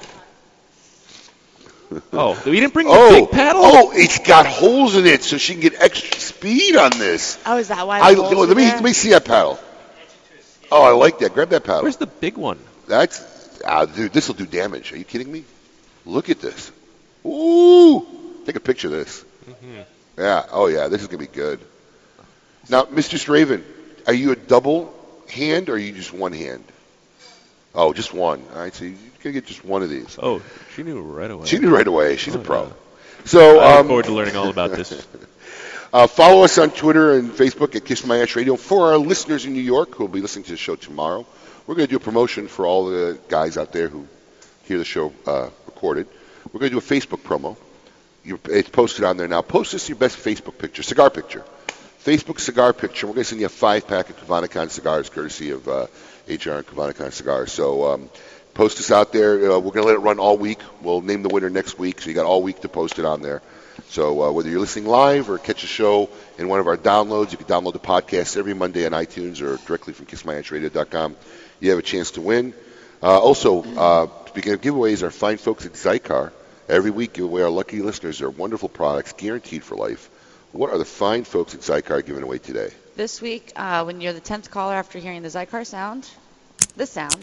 Oh, 2.13 2.41
we 2.45 2.59
didn't 2.59 2.73
bring 2.73 2.87
the 2.87 2.93
oh, 2.93 3.25
big 3.25 3.31
paddle? 3.31 3.61
oh, 3.63 3.91
it's 3.93 4.19
got 4.19 4.45
holes 4.45 4.95
in 4.95 5.05
it, 5.05 5.23
so 5.23 5.37
she 5.37 5.53
can 5.53 5.61
get 5.61 5.81
extra 5.81 6.19
speed 6.19 6.75
on 6.75 6.91
this. 6.97 7.37
oh, 7.45 7.57
is 7.57 7.67
that 7.67 7.85
why? 7.85 7.99
I, 7.99 8.15
the 8.15 8.23
holes 8.23 8.47
let 8.47 8.57
me 8.57 8.63
there? 8.63 8.75
let 8.75 8.83
me 8.83 8.93
see 8.93 9.09
that 9.09 9.25
paddle. 9.25 9.59
Oh, 10.71 10.83
I 10.83 10.91
like 10.91 11.19
that. 11.19 11.33
Grab 11.33 11.49
that 11.49 11.63
paddle. 11.63 11.83
Where's 11.83 11.97
the 11.97 12.07
big 12.07 12.37
one? 12.37 12.59
That's 12.87 13.23
ah, 13.65 13.85
dude. 13.85 14.13
This 14.13 14.27
will 14.27 14.35
do 14.35 14.45
damage. 14.45 14.91
Are 14.93 14.97
you 14.97 15.03
kidding 15.03 15.31
me? 15.31 15.43
Look 16.05 16.29
at 16.29 16.39
this. 16.39 16.71
Ooh, 17.25 18.05
take 18.45 18.55
a 18.55 18.59
picture 18.59 18.87
of 18.87 18.93
this. 18.93 19.23
Mm-hmm. 19.47 19.81
Yeah. 20.17 20.45
Oh 20.51 20.67
yeah, 20.67 20.87
this 20.87 21.01
is 21.01 21.07
gonna 21.07 21.19
be 21.19 21.27
good. 21.27 21.59
Now, 22.69 22.87
Mistress 22.89 23.29
Raven, 23.29 23.63
are 24.07 24.13
you 24.13 24.31
a 24.31 24.35
double 24.35 24.93
hand 25.29 25.69
or 25.69 25.73
are 25.73 25.77
you 25.77 25.91
just 25.91 26.13
one 26.13 26.33
hand? 26.33 26.63
Oh, 27.75 27.93
just 27.93 28.13
one. 28.13 28.41
All 28.53 28.59
right, 28.59 28.73
so 28.73 28.85
you're 28.85 28.95
gonna 29.23 29.33
get 29.33 29.45
just 29.45 29.63
one 29.65 29.83
of 29.83 29.89
these. 29.89 30.17
Oh, 30.21 30.41
she 30.75 30.83
knew 30.83 31.01
right 31.01 31.29
away. 31.29 31.45
She 31.45 31.57
knew 31.59 31.73
right 31.73 31.85
away. 31.87 32.15
She's 32.17 32.35
Oh, 32.35 32.39
a 32.39 32.43
pro. 32.43 32.63
yeah. 32.63 32.69
So 33.25 33.59
I 33.59 33.71
look 33.71 33.79
um, 33.81 33.87
forward 33.87 34.05
to 34.05 34.13
learning 34.13 34.35
all 34.35 34.49
about 34.49 34.71
this. 34.71 35.05
Uh, 35.93 36.07
follow 36.07 36.43
us 36.43 36.57
on 36.57 36.71
Twitter 36.71 37.13
and 37.13 37.31
Facebook 37.31 37.73
at 37.73 37.85
Kiss 37.85 38.05
My 38.05 38.17
Ash 38.21 38.35
Radio. 38.35 38.57
For 38.57 38.87
our 38.91 38.97
listeners 38.97 39.45
in 39.45 39.53
New 39.53 39.61
York 39.61 39.95
who 39.95 40.03
will 40.03 40.11
be 40.11 40.19
listening 40.19 40.43
to 40.43 40.51
the 40.51 40.57
show 40.57 40.75
tomorrow, 40.75 41.25
we're 41.65 41.75
going 41.75 41.87
to 41.87 41.89
do 41.89 41.95
a 41.95 42.01
promotion 42.01 42.49
for 42.49 42.65
all 42.65 42.87
the 42.87 43.17
guys 43.29 43.55
out 43.57 43.71
there 43.71 43.87
who 43.87 44.05
hear 44.63 44.77
the 44.77 44.83
show 44.83 45.13
uh, 45.25 45.49
recorded. 45.67 46.07
We're 46.51 46.59
going 46.59 46.71
to 46.73 46.79
do 46.81 46.85
a 46.85 46.99
Facebook 46.99 47.19
promo. 47.21 47.55
You, 48.25 48.39
it's 48.49 48.67
posted 48.67 49.05
on 49.05 49.15
there 49.15 49.29
now. 49.29 49.41
Post 49.41 49.73
us 49.73 49.87
your 49.87 49.97
best 49.97 50.17
Facebook 50.17 50.57
picture, 50.57 50.83
cigar 50.83 51.09
picture. 51.09 51.45
Facebook 52.03 52.41
cigar 52.41 52.73
picture. 52.73 53.07
We're 53.07 53.13
going 53.13 53.23
to 53.23 53.29
send 53.29 53.39
you 53.39 53.45
a 53.47 53.49
five 53.49 53.87
pack 53.87 54.09
of 54.09 54.17
Cubanacan 54.19 54.71
cigars, 54.71 55.09
courtesy 55.09 55.51
of 55.51 55.65
uh, 55.69 55.87
HR 56.27 56.51
and 56.51 56.65
Cubanacan 56.67 57.11
cigars. 57.11 57.51
So 57.51 57.93
um, 57.93 58.09
post 58.53 58.79
us 58.79 58.91
out 58.91 59.13
there. 59.13 59.51
Uh, 59.51 59.59
we're 59.59 59.71
going 59.71 59.83
to 59.83 59.87
let 59.87 59.95
it 59.95 59.99
run 59.99 60.19
all 60.19 60.37
week. 60.37 60.59
We'll 60.81 61.01
name 61.01 61.23
the 61.23 61.29
winner 61.29 61.49
next 61.49 61.77
week, 61.77 62.01
so 62.01 62.09
you 62.09 62.15
got 62.15 62.25
all 62.25 62.41
week 62.41 62.61
to 62.61 62.69
post 62.69 62.99
it 62.99 63.05
on 63.05 63.21
there. 63.21 63.41
So 63.89 64.23
uh, 64.23 64.31
whether 64.31 64.49
you're 64.49 64.59
listening 64.59 64.87
live 64.87 65.29
or 65.29 65.37
catch 65.37 65.63
a 65.63 65.67
show 65.67 66.09
in 66.37 66.47
one 66.47 66.59
of 66.59 66.67
our 66.67 66.77
downloads, 66.77 67.31
you 67.31 67.37
can 67.37 67.47
download 67.47 67.73
the 67.73 67.79
podcast 67.79 68.37
every 68.37 68.53
Monday 68.53 68.85
on 68.85 68.93
iTunes 68.93 69.41
or 69.41 69.57
directly 69.65 69.93
from 69.93 70.05
kissmyashradio.com. 70.05 71.15
You 71.59 71.69
have 71.71 71.79
a 71.79 71.83
chance 71.83 72.11
to 72.11 72.21
win. 72.21 72.53
Uh, 73.03 73.19
also, 73.19 73.63
uh, 73.75 74.07
speaking 74.27 74.53
of 74.53 74.61
giveaways, 74.61 75.03
our 75.03 75.11
fine 75.11 75.37
folks 75.37 75.65
at 75.65 75.73
Xikar 75.73 76.31
every 76.67 76.91
week 76.91 77.13
give 77.13 77.25
away 77.25 77.41
our 77.41 77.49
lucky 77.49 77.81
listeners 77.81 78.19
their 78.19 78.29
wonderful 78.29 78.69
products 78.69 79.13
guaranteed 79.13 79.63
for 79.63 79.75
life. 79.75 80.09
What 80.51 80.71
are 80.71 80.77
the 80.77 80.85
fine 80.85 81.25
folks 81.25 81.53
at 81.53 81.61
Xikar 81.61 82.05
giving 82.05 82.23
away 82.23 82.37
today? 82.37 82.71
This 82.95 83.21
week, 83.21 83.51
uh, 83.57 83.83
when 83.83 83.99
you're 83.99 84.13
the 84.13 84.21
10th 84.21 84.49
caller 84.49 84.73
after 84.73 84.99
hearing 84.99 85.21
the 85.21 85.27
Xikar 85.27 85.67
sound, 85.67 86.09
this 86.77 86.91
sound, 86.91 87.17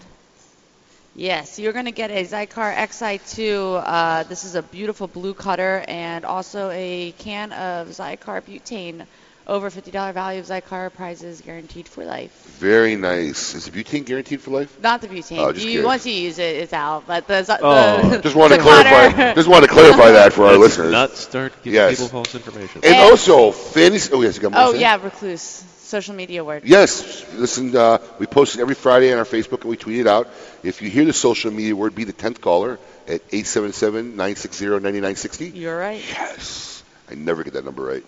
yes, 1.15 1.59
you're 1.59 1.73
going 1.73 1.87
to 1.87 1.93
get 1.93 2.11
a 2.11 2.25
Xikar 2.27 2.77
XI2. 2.77 3.83
Uh, 3.83 4.23
this 4.25 4.45
is 4.45 4.55
a 4.55 4.63
beautiful 4.63 5.07
blue 5.07 5.33
cutter 5.33 5.83
and 5.89 6.27
also 6.27 6.69
a 6.69 7.15
can 7.17 7.53
of 7.53 7.89
Xikar 7.89 8.43
butane. 8.43 9.07
Over 9.47 9.71
$50 9.71 10.15
value 10.15 10.39
of 10.41 10.47
Xikar 10.47 10.93
prizes 10.95 11.41
guaranteed 11.41 11.89
for 11.89 12.05
life. 12.05 12.31
Very 12.61 12.95
nice. 12.95 13.55
Is 13.57 13.65
the 13.67 13.73
butane 13.73 14.05
guaranteed 14.05 14.41
for 14.41 14.53
life? 14.53 14.81
Not 14.81 15.01
the 15.01 15.09
butane. 15.09 15.39
Oh, 15.39 15.51
just 15.53 15.65
you, 15.67 15.73
curious. 15.73 15.87
once 15.87 16.07
you 16.07 16.13
use 16.15 16.39
it, 16.39 16.55
it's 16.57 16.73
out. 16.73 17.07
But 17.09 17.27
the, 17.27 17.43
the 17.43 17.59
Oh, 17.61 18.21
just 18.23 18.37
want 18.37 18.53
to 18.53 18.61
clarify. 18.61 19.35
Just 19.43 19.49
want 19.49 19.65
to 19.65 19.71
clarify 19.71 20.13
that 20.13 20.33
for 20.33 20.45
our 20.45 20.53
Let's 20.53 20.79
listeners. 20.79 20.93
not 20.93 21.11
start 21.17 21.53
giving 21.65 21.75
Yes. 21.75 21.97
people 21.97 22.07
false 22.09 22.33
information. 22.37 22.83
And 22.85 22.95
also, 22.97 23.51
fantasy. 23.51 24.13
Oh 24.13 24.23
yes, 24.23 24.37
you 24.37 24.43
got 24.43 24.53
more 24.53 24.61
Oh 24.63 24.75
yeah, 24.75 24.97
recluse. 25.03 25.65
Social 25.83 26.15
media 26.15 26.43
word. 26.43 26.63
Yes, 26.65 27.23
listen, 27.35 27.77
uh, 27.77 27.99
we 28.19 28.25
post 28.27 28.57
it 28.57 28.61
every 28.63 28.75
Friday 28.75 29.13
on 29.13 29.19
our 29.19 29.27
Facebook 29.27 29.61
and 29.61 29.69
we 29.71 29.77
tweet 29.77 29.99
it 30.01 30.07
out. 30.07 30.27
If 30.63 30.81
you 30.81 30.89
hear 30.89 31.05
the 31.05 31.13
social 31.13 31.51
media 31.51 31.77
word, 31.77 31.95
be 31.95 32.05
the 32.05 32.15
10th 32.15 32.41
caller 32.41 32.79
at 33.07 33.29
877-960-9960. 33.29 35.55
You're 35.55 35.77
right. 35.79 36.03
Yes. 36.09 36.83
I 37.11 37.15
never 37.15 37.45
get 37.45 37.53
that 37.55 37.65
number 37.67 37.83
right. 37.85 38.03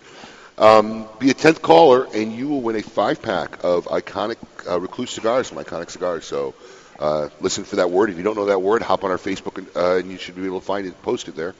Um, 0.57 1.07
be 1.19 1.29
a 1.31 1.33
10th 1.33 1.61
caller 1.61 2.07
and 2.13 2.31
you 2.31 2.47
will 2.47 2.61
win 2.61 2.77
a 2.77 2.81
five 2.81 3.21
pack 3.21 3.63
of 3.63 3.85
iconic 3.85 4.37
uh, 4.69 4.79
Recluse 4.79 5.11
cigars 5.11 5.49
from 5.49 5.57
Iconic 5.57 5.89
Cigars. 5.89 6.25
So 6.25 6.55
uh, 6.97 7.29
listen 7.41 7.65
for 7.65 7.77
that 7.77 7.91
word. 7.91 8.09
If 8.09 8.17
you 8.17 8.23
don't 8.23 8.35
know 8.35 8.45
that 8.45 8.61
word, 8.61 8.81
hop 8.81 9.03
on 9.03 9.11
our 9.11 9.17
Facebook 9.17 9.57
and, 9.57 9.67
uh, 9.75 9.97
and 9.97 10.09
you 10.09 10.17
should 10.17 10.35
be 10.35 10.45
able 10.45 10.61
to 10.61 10.65
find 10.65 10.87
it 10.87 11.01
posted 11.01 11.35
there. 11.35 11.55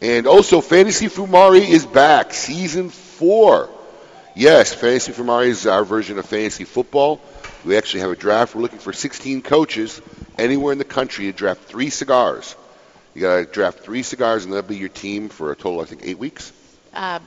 And 0.00 0.26
also, 0.26 0.60
Fantasy 0.60 1.06
Fumari 1.06 1.60
is 1.60 1.86
back, 1.86 2.34
season 2.34 2.88
four. 2.88 3.70
Yes, 4.34 4.74
Fantasy 4.74 5.12
Fumari 5.12 5.46
is 5.46 5.66
our 5.66 5.84
version 5.84 6.18
of 6.18 6.26
fantasy 6.26 6.64
football. 6.64 7.20
We 7.64 7.76
actually 7.76 8.00
have 8.00 8.10
a 8.10 8.16
draft. 8.16 8.54
We're 8.54 8.62
looking 8.62 8.80
for 8.80 8.92
16 8.92 9.42
coaches 9.42 10.02
anywhere 10.38 10.72
in 10.72 10.78
the 10.78 10.84
country 10.84 11.26
to 11.26 11.32
draft 11.32 11.62
three 11.64 11.90
cigars. 11.90 12.56
You 13.14 13.20
got 13.20 13.36
to 13.36 13.44
draft 13.44 13.80
three 13.80 14.02
cigars, 14.02 14.44
and 14.44 14.52
that'll 14.52 14.68
be 14.68 14.76
your 14.76 14.88
team 14.88 15.28
for 15.28 15.52
a 15.52 15.56
total, 15.56 15.80
I 15.80 15.84
think, 15.84 16.00
eight 16.04 16.18
weeks. 16.18 16.50
Uh, 16.92 17.20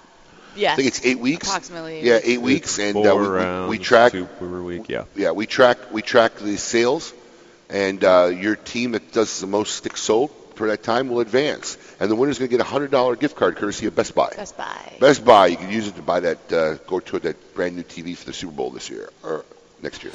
yes. 0.55 0.74
I 0.74 0.75
think 0.77 0.88
it's 0.88 1.05
eight 1.05 1.19
weeks. 1.19 1.47
Approximately. 1.47 2.01
Yeah, 2.01 2.19
eight 2.24 2.41
weeks, 2.41 2.79
and 2.79 2.97
uh, 2.97 3.01
we- 3.01 3.09
we, 3.21 3.27
we 3.27 3.35
rounds, 3.35 3.79
track. 3.81 4.12
two 4.12 4.25
per 4.25 4.62
week. 4.62 4.89
Yeah. 4.89 5.03
Yeah, 5.15 5.31
we 5.31 5.45
track 5.45 5.77
we 5.91 6.01
track 6.01 6.35
the 6.35 6.57
sales, 6.57 7.13
and 7.69 8.03
uh, 8.03 8.25
your 8.27 8.55
team 8.55 8.91
that 8.93 9.12
does 9.12 9.39
the 9.41 9.47
most 9.47 9.75
sticks 9.75 10.01
sold 10.01 10.31
for 10.55 10.67
that 10.67 10.83
time 10.83 11.09
will 11.09 11.19
advance, 11.19 11.77
and 12.00 12.09
the 12.09 12.15
winner's 12.15 12.39
going 12.39 12.50
to 12.50 12.57
get 12.57 12.62
a 12.62 12.69
hundred 12.69 12.89
dollar 12.91 13.15
gift 13.17 13.35
card 13.35 13.57
courtesy 13.57 13.85
of 13.88 13.95
Best 13.95 14.15
Buy. 14.15 14.29
Best 14.35 14.57
Buy. 14.57 14.93
Best 15.01 15.25
Buy, 15.25 15.47
you 15.47 15.57
can 15.57 15.69
use 15.69 15.88
it 15.88 15.95
to 15.97 16.01
buy 16.01 16.21
that 16.21 16.53
uh, 16.53 16.75
go 16.88 17.00
toward 17.01 17.24
that 17.24 17.53
brand 17.55 17.75
new 17.75 17.83
TV 17.83 18.15
for 18.15 18.25
the 18.25 18.33
Super 18.33 18.53
Bowl 18.53 18.69
this 18.71 18.89
year 18.89 19.09
or 19.24 19.43
next 19.81 20.03
year. 20.03 20.13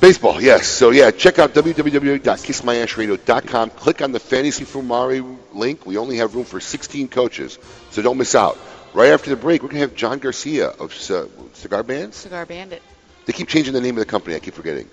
Baseball, 0.00 0.40
yes. 0.40 0.68
So 0.68 0.90
yeah, 0.90 1.10
check 1.10 1.40
out 1.40 1.54
www.kissmyashradio.com. 1.54 3.70
Click 3.70 4.00
on 4.02 4.12
the 4.12 4.20
Fantasy 4.20 4.64
Fumari 4.64 5.36
link. 5.52 5.84
We 5.86 5.96
only 5.96 6.18
have 6.18 6.36
room 6.36 6.44
for 6.44 6.60
16 6.60 7.08
coaches, 7.08 7.58
so 7.90 8.00
don't 8.02 8.16
miss 8.18 8.34
out. 8.36 8.56
Right 8.98 9.10
after 9.10 9.30
the 9.30 9.36
break, 9.36 9.62
we're 9.62 9.68
gonna 9.68 9.78
have 9.78 9.94
John 9.94 10.18
Garcia 10.18 10.70
of 10.70 10.90
uh, 11.08 11.26
Cigar 11.52 11.84
Bands. 11.84 12.16
Cigar 12.16 12.44
Bandit. 12.44 12.82
They 13.26 13.32
keep 13.32 13.46
changing 13.46 13.72
the 13.74 13.80
name 13.80 13.94
of 13.94 14.00
the 14.00 14.10
company. 14.10 14.34
I 14.34 14.40
keep 14.40 14.54
forgetting. 14.54 14.90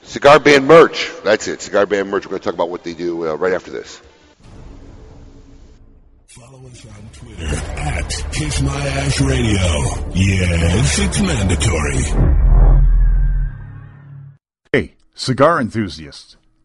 Cigar 0.00 0.38
Band 0.38 0.66
Merch. 0.66 1.12
That's 1.22 1.46
it. 1.46 1.60
Cigar 1.60 1.84
Band 1.84 2.08
Merch. 2.08 2.24
We're 2.24 2.30
going 2.30 2.40
to 2.40 2.44
talk 2.46 2.54
about 2.54 2.70
what 2.70 2.84
they 2.84 2.94
do 2.94 3.28
uh, 3.28 3.34
right 3.34 3.52
after 3.52 3.70
this. 3.70 4.00
Follow 6.28 6.66
us 6.68 6.86
on 6.86 7.10
Twitter 7.12 7.44
at 7.44 8.32
Kiss 8.32 8.62
My 8.62 8.74
Ash 8.74 9.20
Radio. 9.20 10.14
Yes, 10.14 10.98
it's 10.98 11.20
mandatory. 11.20 12.00
Hey, 14.72 14.94
cigar 15.14 15.60
enthusiasts. 15.60 16.38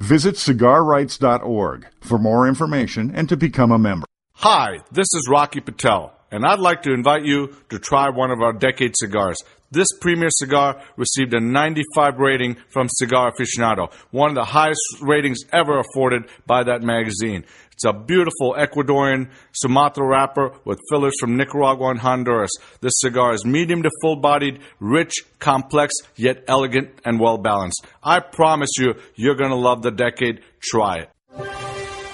Visit 0.00 0.36
cigarrights.org 0.36 1.86
for 2.00 2.18
more 2.18 2.48
information 2.48 3.12
and 3.14 3.28
to 3.28 3.36
become 3.36 3.72
a 3.72 3.78
member. 3.78 4.06
Hi, 4.34 4.80
this 4.92 5.08
is 5.14 5.28
Rocky 5.30 5.60
Patel, 5.60 6.12
and 6.30 6.44
I'd 6.44 6.58
like 6.58 6.82
to 6.82 6.92
invite 6.92 7.24
you 7.24 7.56
to 7.70 7.78
try 7.78 8.10
one 8.10 8.30
of 8.30 8.42
our 8.42 8.52
decade 8.52 8.94
cigars. 8.96 9.38
This 9.70 9.88
premier 10.00 10.28
cigar 10.30 10.80
received 10.96 11.34
a 11.34 11.40
95 11.40 12.18
rating 12.18 12.56
from 12.68 12.88
Cigar 12.88 13.32
Aficionado, 13.32 13.92
one 14.10 14.30
of 14.30 14.34
the 14.36 14.44
highest 14.44 14.80
ratings 15.00 15.40
ever 15.52 15.80
afforded 15.80 16.24
by 16.46 16.62
that 16.64 16.82
magazine. 16.82 17.44
It's 17.76 17.84
a 17.84 17.92
beautiful 17.92 18.54
Ecuadorian 18.54 19.28
Sumatra 19.52 20.06
wrapper 20.06 20.50
with 20.64 20.80
fillers 20.88 21.12
from 21.20 21.36
Nicaragua 21.36 21.90
and 21.90 22.00
Honduras. 22.00 22.50
This 22.80 22.94
cigar 22.96 23.34
is 23.34 23.44
medium 23.44 23.82
to 23.82 23.90
full 24.00 24.16
bodied, 24.16 24.60
rich, 24.80 25.12
complex, 25.40 25.92
yet 26.14 26.42
elegant 26.48 26.88
and 27.04 27.20
well 27.20 27.36
balanced. 27.36 27.84
I 28.02 28.20
promise 28.20 28.70
you, 28.78 28.94
you're 29.14 29.34
going 29.34 29.50
to 29.50 29.56
love 29.56 29.82
the 29.82 29.90
decade. 29.90 30.40
Try 30.62 31.00
it. 31.00 31.10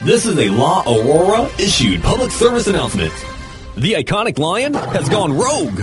This 0.03 0.27
is 0.27 0.37
a 0.37 0.49
La 0.49 0.83
Aurora 0.83 1.49
issued 1.61 2.03
public 2.03 2.33
service 2.33 2.67
announcement. 2.67 3.13
The 3.77 3.93
iconic 3.93 4.41
lion 4.41 4.75
has 4.75 5.09
gone 5.09 5.33
rogue. 5.33 5.83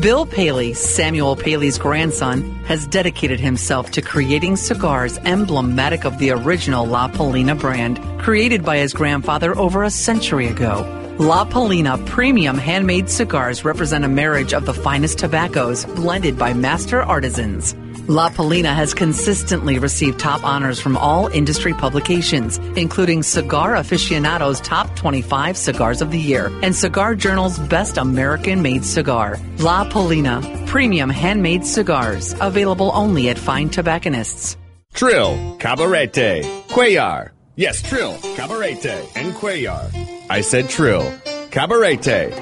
Bill 0.00 0.24
Paley, 0.24 0.72
Samuel 0.72 1.36
Paley's 1.36 1.76
grandson, 1.76 2.50
has 2.64 2.86
dedicated 2.86 3.38
himself 3.38 3.90
to 3.90 4.00
creating 4.00 4.56
cigars 4.56 5.18
emblematic 5.18 6.06
of 6.06 6.16
the 6.16 6.30
original 6.30 6.86
La 6.86 7.08
Palina 7.08 7.58
brand, 7.58 8.00
created 8.18 8.64
by 8.64 8.78
his 8.78 8.94
grandfather 8.94 9.56
over 9.58 9.84
a 9.84 9.90
century 9.90 10.46
ago. 10.46 10.80
La 11.18 11.44
Palina 11.44 12.04
premium 12.06 12.56
handmade 12.56 13.10
cigars 13.10 13.66
represent 13.66 14.02
a 14.02 14.08
marriage 14.08 14.54
of 14.54 14.64
the 14.64 14.72
finest 14.72 15.18
tobaccos 15.18 15.84
blended 15.84 16.38
by 16.38 16.54
master 16.54 17.02
artisans. 17.02 17.74
La 18.08 18.28
Palina 18.28 18.74
has 18.74 18.94
consistently 18.94 19.78
received 19.78 20.18
top 20.18 20.42
honors 20.42 20.80
from 20.80 20.96
all 20.96 21.28
industry 21.28 21.72
publications, 21.72 22.58
including 22.74 23.22
Cigar 23.22 23.76
Aficionado's 23.76 24.60
Top 24.60 24.96
25 24.96 25.56
Cigars 25.56 26.02
of 26.02 26.10
the 26.10 26.18
Year 26.18 26.50
and 26.64 26.74
Cigar 26.74 27.14
Journal's 27.14 27.60
Best 27.60 27.98
American 27.98 28.60
Made 28.60 28.84
Cigar. 28.84 29.38
La 29.58 29.88
Palina, 29.88 30.66
premium 30.66 31.10
handmade 31.10 31.64
cigars, 31.64 32.34
available 32.40 32.90
only 32.92 33.28
at 33.28 33.38
fine 33.38 33.68
tobacconists. 33.68 34.56
Trill, 34.94 35.56
Cabarete, 35.60 36.42
Cuellar. 36.66 37.30
Yes, 37.54 37.82
Trill, 37.82 38.14
Cabarete, 38.34 39.08
and 39.14 39.32
Cuellar. 39.34 40.26
I 40.28 40.40
said 40.40 40.68
Trill, 40.68 41.04
Cabarete, 41.50 42.32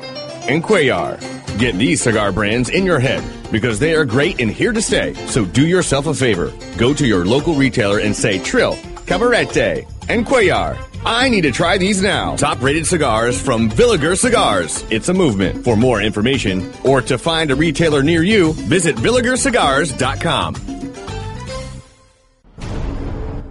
and 0.49 0.65
Cuellar. 0.65 1.40
Get 1.61 1.77
these 1.77 2.01
cigar 2.01 2.33
brands 2.33 2.71
in 2.71 2.87
your 2.87 2.99
head 2.99 3.23
because 3.53 3.79
they 3.79 3.95
are 3.95 4.07
great 4.07 4.41
and 4.41 4.51
here 4.51 4.73
to 4.73 4.81
stay. 4.81 5.13
So 5.27 5.45
do 5.45 5.67
yourself 5.67 6.07
a 6.07 6.15
favor. 6.15 6.51
Go 6.79 6.95
to 6.95 7.07
your 7.07 7.27
local 7.27 7.53
retailer 7.53 7.99
and 7.99 8.17
say 8.17 8.39
Trill, 8.39 8.77
Cabarete, 9.05 9.87
and 10.09 10.25
Cuellar. 10.25 10.83
I 11.05 11.29
need 11.29 11.43
to 11.43 11.53
try 11.53 11.77
these 11.77 12.03
now. 12.03 12.35
Top 12.37 12.63
rated 12.63 12.87
cigars 12.87 13.39
from 13.39 13.69
Villiger 13.69 14.17
Cigars. 14.17 14.87
It's 14.89 15.11
a 15.11 15.15
movement. 15.15 15.63
For 15.63 15.77
more 15.77 16.01
information 16.01 16.73
or 16.83 17.03
to 17.03 17.19
find 17.19 17.51
a 17.51 17.55
retailer 17.55 18.03
near 18.03 18.23
you, 18.23 18.55
visit 18.55 18.97
VilligerCigars.com. 18.97 20.80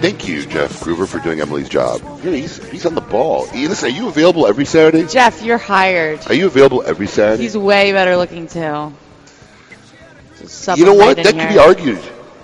Thank 0.00 0.26
you, 0.26 0.46
Jeff 0.46 0.80
Groover, 0.80 1.06
for 1.06 1.18
doing 1.18 1.40
Emily's 1.40 1.68
job. 1.68 2.00
Yeah, 2.24 2.30
he's, 2.32 2.56
he's 2.70 2.86
on 2.86 2.94
the 2.94 3.02
ball. 3.02 3.46
Hey, 3.46 3.68
listen, 3.68 3.90
are 3.90 3.92
you 3.92 4.08
available 4.08 4.46
every 4.46 4.64
Saturday? 4.64 5.06
Jeff, 5.06 5.42
you're 5.42 5.58
hired. 5.58 6.26
Are 6.26 6.32
you 6.32 6.46
available 6.46 6.82
every 6.82 7.06
Saturday? 7.06 7.42
He's 7.42 7.54
way 7.54 7.92
better 7.92 8.16
looking 8.16 8.46
too. 8.46 8.94
You 10.74 10.86
know 10.86 10.94
what? 10.94 11.18
right 11.18 11.24
That 11.24 11.34
could 11.34 11.50
be 11.50 11.58
argued. 11.58 12.00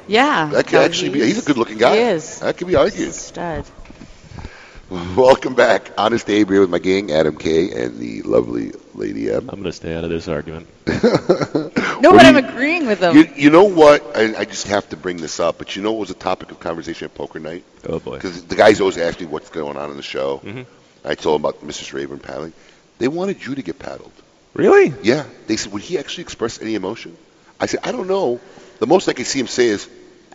Yeah. 0.07 0.51
That 0.53 0.66
could 0.66 0.75
no, 0.75 0.83
actually 0.83 1.09
be. 1.09 1.21
He's 1.21 1.42
a 1.42 1.47
good-looking 1.47 1.79
guy. 1.79 1.97
He 1.97 2.03
is. 2.03 2.40
That 2.40 2.59
could 2.59 2.66
be 2.66 2.77
argued. 2.77 3.14
Stud. 3.14 3.64
Welcome 4.90 5.55
back, 5.55 5.90
Honest 5.97 6.29
Abe 6.29 6.51
here 6.51 6.61
with 6.61 6.71
my 6.71 6.79
gang, 6.79 7.11
Adam 7.11 7.37
K, 7.37 7.73
and 7.73 7.99
the 7.99 8.21
lovely 8.23 8.73
Lady 8.95 9.31
M. 9.31 9.49
I'm 9.49 9.61
going 9.61 9.64
to 9.64 9.73
stay 9.73 9.97
out 9.97 10.05
of 10.05 10.11
this 10.11 10.29
argument. 10.29 10.69
No, 12.00 12.12
but 12.12 12.24
I'm 12.24 12.37
agreeing 12.37 12.87
with 12.87 13.00
them. 13.00 13.16
You, 13.16 13.28
you 13.37 13.50
know 13.50 13.64
what? 13.64 14.16
I, 14.16 14.37
I 14.40 14.44
just 14.44 14.68
have 14.68 14.88
to 14.90 14.96
bring 14.96 15.16
this 15.18 15.40
up, 15.40 15.59
but 15.59 15.76
you 15.76 15.82
know 15.82 15.92
what 15.92 16.00
was 16.00 16.11
a 16.11 16.14
topic 16.14 16.50
of 16.50 16.61
conversation 16.61 17.06
at 17.06 17.14
poker 17.14 17.38
night? 17.38 17.64
Oh 17.88 17.98
boy. 18.00 18.16
Because 18.16 18.44
the 18.44 18.56
guys 18.56 18.80
always 18.80 18.98
ask 18.98 19.20
me 19.20 19.26
what's 19.26 19.50
going 19.50 19.76
on 19.76 19.90
in 19.90 19.96
the 19.96 20.02
show. 20.02 20.38
Mhm. 20.44 20.66
I 21.04 21.14
told 21.14 21.40
them 21.40 21.44
about 21.48 21.66
Mrs. 21.66 21.92
Raven 21.92 22.18
paddling. 22.18 22.52
They 22.98 23.09
wanted 23.09 23.44
you 23.44 23.54
to 23.54 23.62
get 23.62 23.78
paddled. 23.78 24.12
Really? 24.54 24.92
Yeah. 25.02 25.24
They 25.46 25.56
said, 25.56 25.72
would 25.72 25.82
he 25.82 25.98
actually 25.98 26.22
express 26.22 26.61
any 26.61 26.74
emotion? 26.74 27.16
I 27.61 27.66
said, 27.66 27.80
I 27.85 27.92
don't 27.92 28.09
know. 28.09 28.40
The 28.78 28.87
most 28.87 29.09
I 29.09 29.12
can 29.12 29.24
see 29.24 29.38
him 29.38 29.46
say 29.46 29.66
is, 29.66 29.88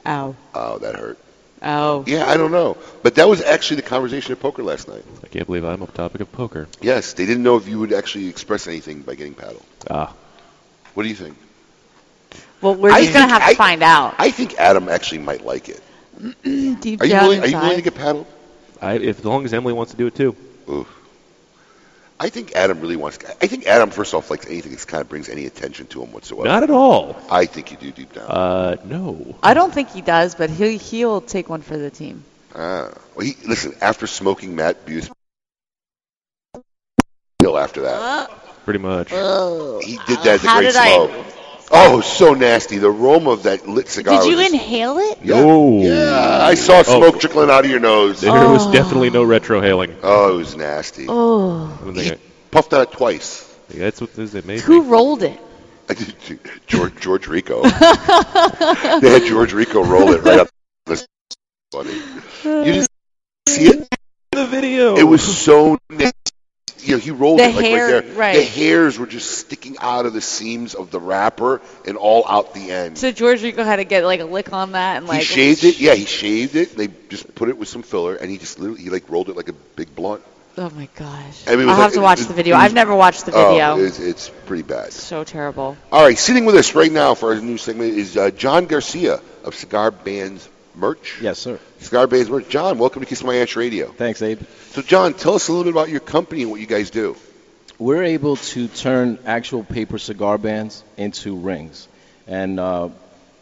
Ow. 0.05 0.35
oh, 0.55 0.77
that 0.79 0.95
hurt. 0.95 1.17
Oh. 1.63 2.03
Yeah, 2.07 2.25
I 2.27 2.37
don't 2.37 2.51
know. 2.51 2.77
But 3.03 3.15
that 3.15 3.27
was 3.27 3.41
actually 3.41 3.77
the 3.77 3.87
conversation 3.89 4.31
at 4.31 4.39
poker 4.39 4.63
last 4.63 4.87
night. 4.87 5.03
I 5.23 5.27
can't 5.27 5.45
believe 5.45 5.63
I'm 5.63 5.81
a 5.81 5.87
topic 5.87 6.21
of 6.21 6.31
poker. 6.31 6.67
Yes, 6.81 7.13
they 7.13 7.25
didn't 7.25 7.43
know 7.43 7.57
if 7.57 7.67
you 7.67 7.79
would 7.79 7.93
actually 7.93 8.27
express 8.29 8.67
anything 8.67 9.01
by 9.01 9.13
getting 9.15 9.35
paddled. 9.35 9.63
Ah. 9.89 10.13
What 10.93 11.03
do 11.03 11.09
you 11.09 11.15
think? 11.15 11.37
Well, 12.61 12.75
we're 12.75 12.91
just 12.91 13.13
gonna 13.13 13.25
think- 13.27 13.31
have 13.31 13.41
to 13.41 13.47
I- 13.47 13.55
find 13.55 13.83
out. 13.83 14.15
I 14.19 14.31
think 14.31 14.55
Adam 14.59 14.87
actually 14.89 15.19
might 15.19 15.45
like 15.45 15.69
it. 15.69 15.81
Deep 16.81 17.01
Are 17.01 17.05
you 17.05 17.11
down 17.11 17.23
willing? 17.23 17.39
Are 17.39 17.47
you 17.47 17.55
inside. 17.55 17.61
willing 17.61 17.75
to 17.77 17.81
get 17.81 17.95
paddled? 17.95 18.27
I, 18.81 18.93
if 18.95 19.19
as 19.19 19.25
long 19.25 19.45
as 19.45 19.53
Emily 19.53 19.73
wants 19.73 19.91
to 19.93 19.97
do 19.97 20.07
it 20.07 20.15
too. 20.15 20.35
Oof. 20.69 20.87
I 22.19 22.29
think 22.29 22.51
Adam 22.53 22.79
really 22.81 22.95
wants. 22.95 23.17
I 23.41 23.47
think 23.47 23.65
Adam, 23.65 23.89
first 23.89 24.13
off, 24.13 24.29
likes 24.29 24.45
anything 24.45 24.71
that 24.73 24.85
kind 24.87 25.01
of 25.01 25.09
brings 25.09 25.27
any 25.29 25.47
attention 25.47 25.87
to 25.87 26.03
him 26.03 26.11
whatsoever. 26.11 26.47
Not 26.47 26.61
at 26.61 26.69
all. 26.69 27.15
I 27.31 27.47
think 27.47 27.71
you 27.71 27.77
do 27.77 27.89
deep 27.91 28.13
down. 28.13 28.25
Uh, 28.29 28.75
no. 28.85 29.35
I 29.41 29.55
don't 29.55 29.73
think 29.73 29.89
he 29.89 30.01
does, 30.01 30.35
but 30.35 30.51
he 30.51 30.77
he'll 30.77 31.21
take 31.21 31.49
one 31.49 31.63
for 31.63 31.77
the 31.77 31.89
team. 31.89 32.23
Ah. 32.53 32.89
Well, 33.15 33.25
he, 33.25 33.35
listen. 33.47 33.73
After 33.81 34.05
smoking 34.05 34.55
Matt 34.55 34.85
Booth, 34.85 35.09
kill 37.41 37.57
after 37.57 37.81
that. 37.81 38.29
Pretty 38.65 38.79
much. 38.79 39.09
he 39.09 39.97
did 40.07 40.19
that 40.19 40.27
as 40.27 40.43
a 40.43 40.47
How 40.47 40.59
great 40.59 40.67
did 40.67 40.75
I- 40.75 40.93
smoke. 41.07 41.25
Oh, 41.73 42.01
so 42.01 42.33
nasty. 42.33 42.77
The 42.77 42.87
aroma 42.87 43.31
of 43.31 43.43
that 43.43 43.67
lit 43.67 43.87
cigar. 43.87 44.21
Did 44.21 44.29
you 44.29 44.37
was 44.37 44.51
inhale 44.51 44.97
it? 44.97 45.19
Yeah. 45.23 45.41
No. 45.41 45.79
Yeah, 45.81 46.39
I 46.41 46.55
saw 46.55 46.79
oh. 46.79 46.83
smoke 46.83 47.19
trickling 47.19 47.49
out 47.49 47.63
of 47.65 47.71
your 47.71 47.79
nose. 47.79 48.21
There 48.21 48.31
was 48.31 48.67
oh. 48.67 48.71
definitely 48.71 49.09
no 49.09 49.23
retrohaling. 49.23 49.95
Oh, 50.03 50.35
it 50.35 50.37
was 50.37 50.55
nasty. 50.55 51.05
Oh. 51.07 51.77
I 51.81 51.85
don't 51.85 51.95
think 51.95 52.19
Puffed 52.51 52.73
on 52.73 52.81
it 52.81 52.91
twice. 52.91 53.47
Yeah, 53.69 53.85
that's 53.85 54.01
what 54.01 54.13
this 54.13 54.35
it 54.35 54.45
made 54.45 54.59
Who 54.59 54.83
me. 54.83 54.89
rolled 54.89 55.23
it? 55.23 55.39
George 56.67 56.95
George 56.99 57.27
Rico. 57.27 57.61
they 57.63 57.69
had 57.69 59.23
George 59.25 59.53
Rico 59.53 59.83
roll 59.83 60.11
it 60.13 60.21
right 60.23 60.39
up. 60.39 60.49
That's 60.85 61.05
funny. 61.71 61.93
You 62.43 62.63
didn't 62.63 62.87
see 63.47 63.65
it? 63.65 63.75
In 63.75 63.87
the 64.31 64.45
video. 64.45 64.95
It 64.95 65.03
was 65.03 65.21
so 65.21 65.77
nasty. 65.89 66.11
You 66.83 66.93
know, 66.93 66.97
he 66.99 67.11
rolled 67.11 67.39
The 67.39 67.43
it 67.45 67.55
like 67.55 67.65
hair- 67.65 67.93
right 67.95 68.05
there. 68.05 68.15
right. 68.17 68.35
The 68.37 68.43
hairs 68.43 68.97
were 68.99 69.05
just 69.07 69.31
sticking 69.39 69.77
out 69.79 70.05
of 70.05 70.13
the 70.13 70.21
seams 70.21 70.73
of 70.75 70.91
the 70.91 70.99
wrapper 70.99 71.61
and 71.87 71.97
all 71.97 72.25
out 72.27 72.53
the 72.53 72.71
end. 72.71 72.97
So 72.97 73.11
George 73.11 73.41
Rico 73.43 73.63
had 73.63 73.77
to 73.77 73.83
get 73.83 74.03
like 74.03 74.19
a 74.19 74.25
lick 74.25 74.51
on 74.53 74.73
that 74.73 74.97
and 74.97 75.07
like 75.07 75.19
he 75.19 75.25
shaved 75.25 75.63
it. 75.63 75.79
Yeah, 75.79 75.93
he 75.95 76.05
shaved 76.05 76.55
it. 76.55 76.75
They 76.75 76.89
just 77.09 77.33
put 77.35 77.49
it 77.49 77.57
with 77.57 77.67
some 77.67 77.83
filler, 77.83 78.15
and 78.15 78.29
he 78.29 78.37
just 78.37 78.59
literally 78.59 78.81
he 78.83 78.89
like 78.89 79.09
rolled 79.09 79.29
it 79.29 79.35
like 79.35 79.49
a 79.49 79.53
big 79.53 79.93
blunt. 79.95 80.21
Oh 80.57 80.69
my 80.71 80.89
gosh. 80.97 81.47
I 81.47 81.55
mean, 81.55 81.61
I'll 81.69 81.75
like- 81.75 81.83
have 81.83 81.93
to 81.93 82.01
watch 82.01 82.19
it- 82.21 82.27
the 82.27 82.33
video. 82.33 82.55
was- 82.55 82.65
I've 82.65 82.73
never 82.73 82.93
watched 82.93 83.25
the 83.25 83.31
Oh, 83.33 83.51
video. 83.51 83.77
it's, 83.85 83.99
it's 83.99 84.29
pretty 84.47 84.63
bad. 84.63 84.91
so 84.91 85.23
terrible. 85.23 85.77
All 85.93 86.03
right, 86.03 86.17
sitting 86.17 86.43
with 86.45 86.55
us 86.55 86.75
right 86.75 86.91
now 86.91 87.13
for 87.15 87.33
our 87.33 87.39
new 87.39 87.57
segment 87.57 87.97
is 87.97 88.17
uh, 88.17 88.31
John 88.31 88.65
Garcia 88.65 89.21
of 89.45 89.55
Cigar 89.55 89.91
Bands 89.91 90.47
Merch. 90.75 91.19
Yes, 91.21 91.39
sir. 91.39 91.59
Cigar 91.79 92.07
Bands 92.07 92.29
Merch. 92.29 92.47
John, 92.49 92.77
welcome 92.77 93.01
to 93.01 93.05
Kiss 93.05 93.23
My 93.23 93.37
Ash 93.37 93.55
Radio. 93.55 93.91
Thanks, 93.91 94.21
Abe. 94.21 94.41
So, 94.71 94.81
John, 94.81 95.13
tell 95.13 95.35
us 95.35 95.47
a 95.47 95.51
little 95.51 95.65
bit 95.65 95.71
about 95.71 95.89
your 95.89 95.99
company 95.99 96.43
and 96.43 96.51
what 96.51 96.61
you 96.61 96.67
guys 96.67 96.89
do. 96.89 97.15
We're 97.77 98.03
able 98.03 98.37
to 98.37 98.67
turn 98.67 99.19
actual 99.25 99.63
paper 99.63 99.97
cigar 99.97 100.37
bands 100.37 100.83
into 100.97 101.35
rings. 101.35 101.87
And 102.27 102.59
uh, 102.59 102.89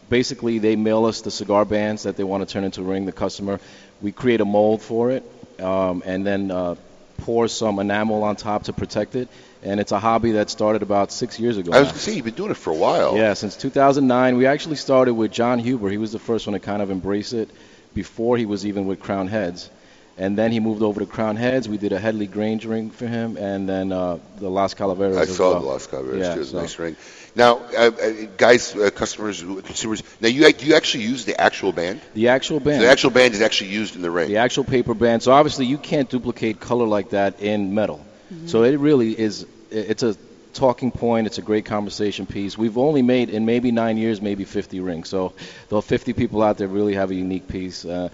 basically, 0.08 0.58
they 0.58 0.76
mail 0.76 1.04
us 1.04 1.20
the 1.20 1.30
cigar 1.30 1.64
bands 1.64 2.02
that 2.04 2.16
they 2.16 2.24
want 2.24 2.46
to 2.46 2.52
turn 2.52 2.64
into 2.64 2.80
a 2.80 2.84
ring, 2.84 3.06
the 3.06 3.12
customer. 3.12 3.60
We 4.00 4.12
create 4.12 4.40
a 4.40 4.44
mold 4.44 4.82
for 4.82 5.10
it 5.10 5.22
um, 5.60 6.02
and 6.04 6.26
then 6.26 6.50
uh, 6.50 6.74
pour 7.18 7.48
some 7.48 7.78
enamel 7.78 8.24
on 8.24 8.36
top 8.36 8.64
to 8.64 8.72
protect 8.72 9.14
it. 9.14 9.28
And 9.62 9.78
it's 9.78 9.92
a 9.92 9.98
hobby 9.98 10.32
that 10.32 10.48
started 10.48 10.82
about 10.82 11.12
six 11.12 11.38
years 11.38 11.58
ago. 11.58 11.72
I 11.72 11.80
was 11.80 11.88
going 11.88 11.98
to 11.98 12.00
say, 12.00 12.14
you've 12.14 12.24
been 12.24 12.34
doing 12.34 12.50
it 12.50 12.56
for 12.56 12.70
a 12.70 12.76
while. 12.76 13.16
Yeah, 13.16 13.34
since 13.34 13.56
2009. 13.56 14.36
We 14.38 14.46
actually 14.46 14.76
started 14.76 15.12
with 15.14 15.30
John 15.32 15.58
Huber. 15.58 15.90
He 15.90 15.98
was 15.98 16.12
the 16.12 16.18
first 16.18 16.46
one 16.46 16.54
to 16.54 16.60
kind 16.60 16.80
of 16.80 16.90
embrace 16.90 17.32
it 17.34 17.50
before 17.92 18.38
he 18.38 18.46
was 18.46 18.64
even 18.64 18.86
with 18.86 19.00
Crowned 19.00 19.28
Heads. 19.28 19.68
And 20.16 20.36
then 20.36 20.52
he 20.52 20.60
moved 20.60 20.82
over 20.82 21.00
to 21.00 21.06
Crowned 21.06 21.38
Heads. 21.38 21.68
We 21.68 21.78
did 21.78 21.92
a 21.92 21.98
Headley 21.98 22.26
Grange 22.26 22.64
ring 22.64 22.90
for 22.90 23.06
him, 23.06 23.36
and 23.36 23.68
then 23.68 23.92
uh, 23.92 24.18
the 24.38 24.50
Las 24.50 24.74
Calaveras. 24.74 25.16
I 25.16 25.24
saw 25.24 25.52
well. 25.52 25.60
the 25.60 25.66
Las 25.66 25.86
Calaveras, 25.86 26.18
Yeah, 26.18 26.34
too. 26.34 26.44
So- 26.44 26.60
nice 26.60 26.78
ring. 26.78 26.96
Now, 27.36 27.58
uh, 27.58 27.90
uh, 27.90 28.10
guys, 28.36 28.74
uh, 28.74 28.90
customers, 28.90 29.40
consumers, 29.40 30.02
now 30.20 30.26
you, 30.28 30.52
do 30.52 30.66
you 30.66 30.74
actually 30.74 31.04
use 31.04 31.24
the 31.24 31.40
actual 31.40 31.72
band? 31.72 32.00
The 32.12 32.28
actual 32.28 32.58
So 32.58 32.64
band. 32.64 32.82
the 32.82 32.88
actual 32.88 33.10
band 33.10 33.34
is 33.34 33.40
actually 33.40 33.70
used 33.70 33.94
in 33.94 34.02
the 34.02 34.10
ring. 34.10 34.28
The 34.28 34.38
actual 34.38 34.64
paper 34.64 34.94
band. 34.94 35.22
So 35.22 35.30
obviously 35.30 35.66
you 35.66 35.78
can't 35.78 36.10
duplicate 36.10 36.58
color 36.58 36.86
like 36.86 37.10
that 37.10 37.40
in 37.40 37.72
metal. 37.72 38.04
So 38.46 38.62
it 38.64 38.76
really 38.78 39.18
is. 39.18 39.46
It's 39.70 40.02
a 40.02 40.16
talking 40.52 40.90
point. 40.90 41.26
It's 41.26 41.38
a 41.38 41.42
great 41.42 41.64
conversation 41.64 42.26
piece. 42.26 42.58
We've 42.58 42.78
only 42.78 43.02
made 43.02 43.30
in 43.30 43.46
maybe 43.46 43.70
nine 43.70 43.96
years, 43.96 44.20
maybe 44.20 44.44
50 44.44 44.80
rings. 44.80 45.08
So 45.08 45.32
the 45.68 45.80
50 45.80 46.12
people 46.12 46.42
out 46.42 46.58
there 46.58 46.68
really 46.68 46.94
have 46.94 47.10
a 47.10 47.14
unique 47.14 47.46
piece, 47.48 47.84
uh, 47.84 48.08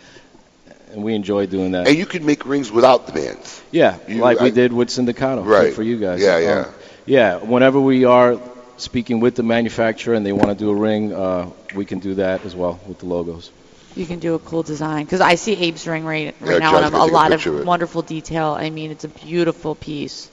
and 0.92 1.02
we 1.02 1.14
enjoy 1.14 1.46
doing 1.46 1.72
that. 1.72 1.86
And 1.88 1.96
you 1.96 2.06
can 2.06 2.24
make 2.26 2.46
rings 2.46 2.70
without 2.70 3.06
the 3.06 3.12
bands. 3.12 3.62
Yeah, 3.70 3.96
You- 4.08 4.20
like 4.20 4.40
we 4.40 4.50
did 4.50 4.72
with 4.72 4.88
Sindicato. 4.88 5.44
Right. 5.44 5.72
for 5.74 5.82
you 5.82 5.98
guys. 5.98 6.20
Yeah, 6.20 6.38
yeah. 6.38 6.60
Um, 6.60 6.66
yeah, 7.06 7.36
whenever 7.36 7.80
we 7.80 8.04
are 8.04 8.38
speaking 8.78 9.20
with 9.20 9.34
the 9.36 9.42
manufacturer 9.42 10.14
and 10.14 10.24
they 10.26 10.32
want 10.32 10.48
to 10.48 10.54
do 10.54 10.70
a 10.70 10.74
ring, 10.74 11.12
uh, 11.14 11.48
we 11.74 11.84
can 11.86 11.98
do 11.98 12.14
that 12.16 12.44
as 12.44 12.54
well 12.54 12.78
with 12.86 12.98
the 12.98 13.06
logos. 13.06 13.50
You 13.96 14.06
can 14.06 14.20
do 14.20 14.34
a 14.34 14.40
cool 14.40 14.62
design 14.62 15.06
because 15.06 15.20
I 15.20 15.36
see 15.36 15.54
Abe's 15.68 15.86
ring 15.88 16.04
right, 16.04 16.36
Yeah, 16.40 16.58
now 16.58 16.76
and 16.76 16.84
a 16.94 17.04
lot 17.04 17.32
of 17.32 17.46
of 17.46 17.46
wonderful 17.46 18.02
detail. 18.02 18.50
I 18.58 18.70
mean, 18.70 18.92
it's 18.92 19.04
a 19.04 19.08
beautiful 19.08 19.74
piece. 19.76 20.30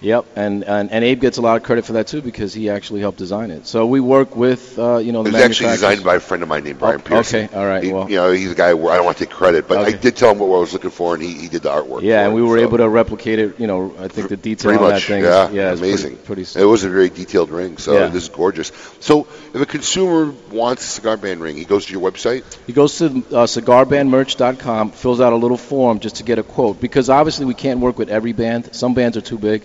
Yep, 0.00 0.26
and, 0.36 0.62
and 0.62 0.92
and 0.92 1.04
Abe 1.04 1.20
gets 1.20 1.38
a 1.38 1.42
lot 1.42 1.56
of 1.56 1.64
credit 1.64 1.84
for 1.84 1.94
that 1.94 2.06
too 2.06 2.22
because 2.22 2.54
he 2.54 2.70
actually 2.70 3.00
helped 3.00 3.18
design 3.18 3.50
it. 3.50 3.66
So 3.66 3.84
we 3.84 3.98
work 3.98 4.36
with 4.36 4.78
uh, 4.78 4.98
you 4.98 5.10
know 5.10 5.22
It 5.22 5.24
the 5.24 5.30
was 5.32 5.42
actually 5.42 5.70
designed 5.70 6.04
by 6.04 6.14
a 6.14 6.20
friend 6.20 6.40
of 6.44 6.48
mine 6.48 6.62
named 6.62 6.78
Brian 6.78 7.00
Oh, 7.00 7.02
Pearson. 7.02 7.46
okay, 7.46 7.56
all 7.56 7.66
right, 7.66 7.82
He- 7.82 7.92
well. 7.92 8.08
you 8.08 8.14
know, 8.14 8.30
he's 8.30 8.52
a 8.52 8.54
guy 8.54 8.74
where 8.74 8.92
I 8.92 8.96
don't 8.96 9.04
want 9.06 9.16
to 9.16 9.24
take 9.26 9.34
credit, 9.34 9.66
but 9.66 9.78
I 9.78 9.90
did 9.90 10.14
tell 10.14 10.30
him 10.30 10.38
what 10.38 10.46
I 10.54 10.60
was 10.60 10.72
looking 10.72 10.90
for, 10.90 11.14
and 11.14 11.22
he, 11.24 11.34
he 11.34 11.48
did 11.48 11.62
the 11.62 11.70
artwork. 11.70 12.02
Yeah, 12.02 12.22
and 12.22 12.32
it, 12.32 12.36
we 12.36 12.42
were 12.42 12.58
so. 12.58 12.62
able 12.62 12.78
to 12.78 12.88
replicate 12.88 13.40
it. 13.40 13.58
You 13.58 13.66
know, 13.66 13.92
I 13.98 14.06
think 14.06 14.28
the 14.28 14.36
detail 14.36 14.70
Pretty 14.70 14.84
on 14.84 14.90
much, 14.92 15.06
that 15.08 15.12
thing 15.14 15.24
yeah, 15.24 15.48
is 15.48 15.54
yeah, 15.54 15.72
it's 15.72 15.80
amazing. 15.80 16.16
Pretty, 16.18 16.44
pretty 16.44 16.60
It 16.60 16.64
was 16.64 16.84
a 16.84 16.90
very 16.90 17.08
detailed 17.10 17.50
ring, 17.50 17.76
so 17.78 17.94
Yeah. 17.94 18.06
this 18.06 18.22
is 18.22 18.28
gorgeous. 18.28 18.70
So, 19.00 19.26
if 19.52 19.60
a 19.60 19.66
consumer 19.66 20.32
wants 20.52 20.84
a 20.84 20.86
cigar 20.86 21.16
band 21.16 21.40
ring, 21.40 21.56
he 21.56 21.64
goes 21.64 21.86
to 21.86 21.92
your 21.92 22.08
website. 22.08 22.44
He 22.68 22.72
goes 22.72 22.96
to 22.98 23.06
uh, 23.06 23.46
cigarbandmerch.com, 23.48 24.92
fills 24.92 25.20
out 25.20 25.32
a 25.32 25.36
little 25.36 25.56
form 25.56 25.98
just 25.98 26.16
to 26.16 26.22
get 26.22 26.38
a 26.38 26.42
quote 26.44 26.80
because 26.80 27.10
obviously 27.10 27.46
we 27.46 27.54
can't 27.54 27.80
work 27.80 27.98
with 27.98 28.08
every 28.10 28.32
band. 28.32 28.74
Some 28.74 28.94
bands 28.94 29.16
are 29.16 29.20
too 29.22 29.38
big, 29.38 29.62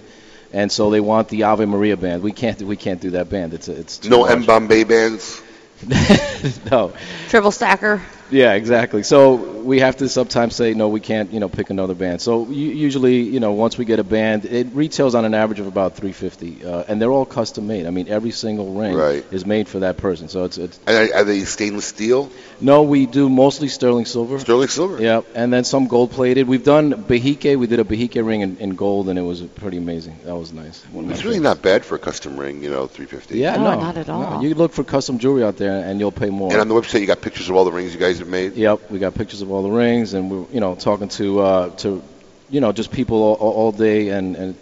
and 0.53 0.71
so 0.71 0.91
they 0.91 1.01
want 1.01 1.29
the 1.29 1.43
Ave 1.43 1.65
Maria 1.65 1.97
band. 1.97 2.23
We 2.23 2.31
can't 2.31 2.61
we 2.61 2.77
can't 2.77 3.01
do 3.01 3.11
that 3.11 3.29
band. 3.29 3.53
It's 3.53 3.67
it's 3.67 3.97
too 3.97 4.09
No 4.09 4.19
large. 4.19 4.31
M 4.31 4.45
Bombay 4.45 4.83
bands. 4.85 5.41
no. 6.71 6.93
Triple 7.29 7.51
stacker. 7.51 8.01
Yeah, 8.33 8.53
exactly. 8.53 9.03
So 9.03 9.35
we 9.35 9.79
have 9.79 9.97
to 9.97 10.09
sometimes 10.09 10.55
say 10.55 10.73
no, 10.73 10.89
we 10.89 10.99
can't, 10.99 11.31
you 11.31 11.39
know, 11.39 11.49
pick 11.49 11.69
another 11.69 11.93
band. 11.93 12.19
So 12.21 12.47
u- 12.47 12.71
usually, 12.71 13.21
you 13.21 13.39
know, 13.39 13.51
once 13.53 13.77
we 13.77 13.85
get 13.85 13.99
a 13.99 14.03
band, 14.03 14.45
it 14.45 14.67
retails 14.73 15.13
on 15.15 15.23
an 15.25 15.33
average 15.33 15.59
of 15.59 15.67
about 15.67 15.95
350, 15.95 16.65
uh, 16.65 16.83
and 16.87 17.01
they're 17.01 17.11
all 17.11 17.25
custom 17.25 17.67
made. 17.67 17.85
I 17.85 17.91
mean, 17.91 18.07
every 18.09 18.31
single 18.31 18.73
ring 18.73 18.95
Right. 18.95 19.23
is 19.31 19.45
made 19.45 19.67
for 19.69 19.79
that 19.79 19.97
person. 19.97 20.27
So 20.29 20.45
it's 20.45 20.57
it's. 20.57 20.79
And 20.87 21.11
are, 21.11 21.17
are 21.17 21.23
they 21.23 21.41
stainless 21.45 21.85
steel? 21.85 22.29
No, 22.59 22.81
we 22.83 23.05
do 23.05 23.29
mostly 23.29 23.67
sterling 23.67 24.05
silver. 24.05 24.39
Sterling 24.39 24.69
silver. 24.69 25.01
Yeah, 25.01 25.21
and 25.35 25.53
then 25.53 25.63
some 25.63 25.87
gold 25.87 26.11
plated. 26.11 26.47
We've 26.47 26.63
done 26.63 26.91
Behike. 26.93 27.57
We 27.57 27.67
did 27.67 27.79
a 27.79 27.83
Behike 27.83 28.25
ring 28.25 28.41
in, 28.41 28.57
in 28.57 28.71
gold, 28.75 29.09
and 29.09 29.19
it 29.19 29.23
was 29.23 29.41
pretty 29.41 29.77
amazing. 29.77 30.17
That 30.25 30.35
was 30.35 30.51
nice. 30.53 30.83
One 30.91 31.03
of 31.05 31.09
my 31.09 31.15
It's 31.15 31.23
really 31.23 31.39
not 31.39 31.61
bad 31.61 31.85
for 31.85 31.95
a 31.95 31.99
custom 31.99 32.37
ring, 32.37 32.63
you 32.63 32.69
know, 32.71 32.87
350. 32.87 33.37
Yeah, 33.37 33.57
no, 33.57 33.75
no 33.75 33.79
not 33.81 33.97
at 33.97 34.09
all. 34.09 34.41
no. 34.41 34.41
You 34.41 34.55
look 34.55 34.71
for 34.71 34.83
custom 34.83 35.19
jewelry 35.19 35.43
out 35.43 35.57
there, 35.57 35.77
and 35.85 35.99
you'll 35.99 36.11
pay 36.11 36.29
more. 36.29 36.51
And 36.51 36.59
on 36.61 36.67
the 36.67 36.73
website, 36.75 37.01
you 37.01 37.07
got 37.07 37.21
pictures 37.21 37.49
of 37.49 37.55
all 37.55 37.65
the 37.65 37.71
rings 37.71 37.93
you 37.93 37.99
guys 37.99 38.22
have 38.23 38.31
made. 38.31 38.55
Yep, 38.55 38.89
we 38.91 38.99
got 38.99 39.13
pictures 39.15 39.41
of 39.41 39.51
all 39.51 39.63
the 39.63 39.69
rings, 39.71 40.13
and 40.13 40.31
we're 40.31 40.45
you 40.51 40.59
know 40.59 40.75
talking 40.75 41.09
to 41.09 41.39
uh, 41.39 41.69
to 41.77 42.01
you 42.49 42.61
know 42.61 42.71
just 42.71 42.91
people 42.91 43.21
all, 43.23 43.51
all 43.51 43.71
day, 43.71 44.09
and 44.09 44.35
and 44.35 44.55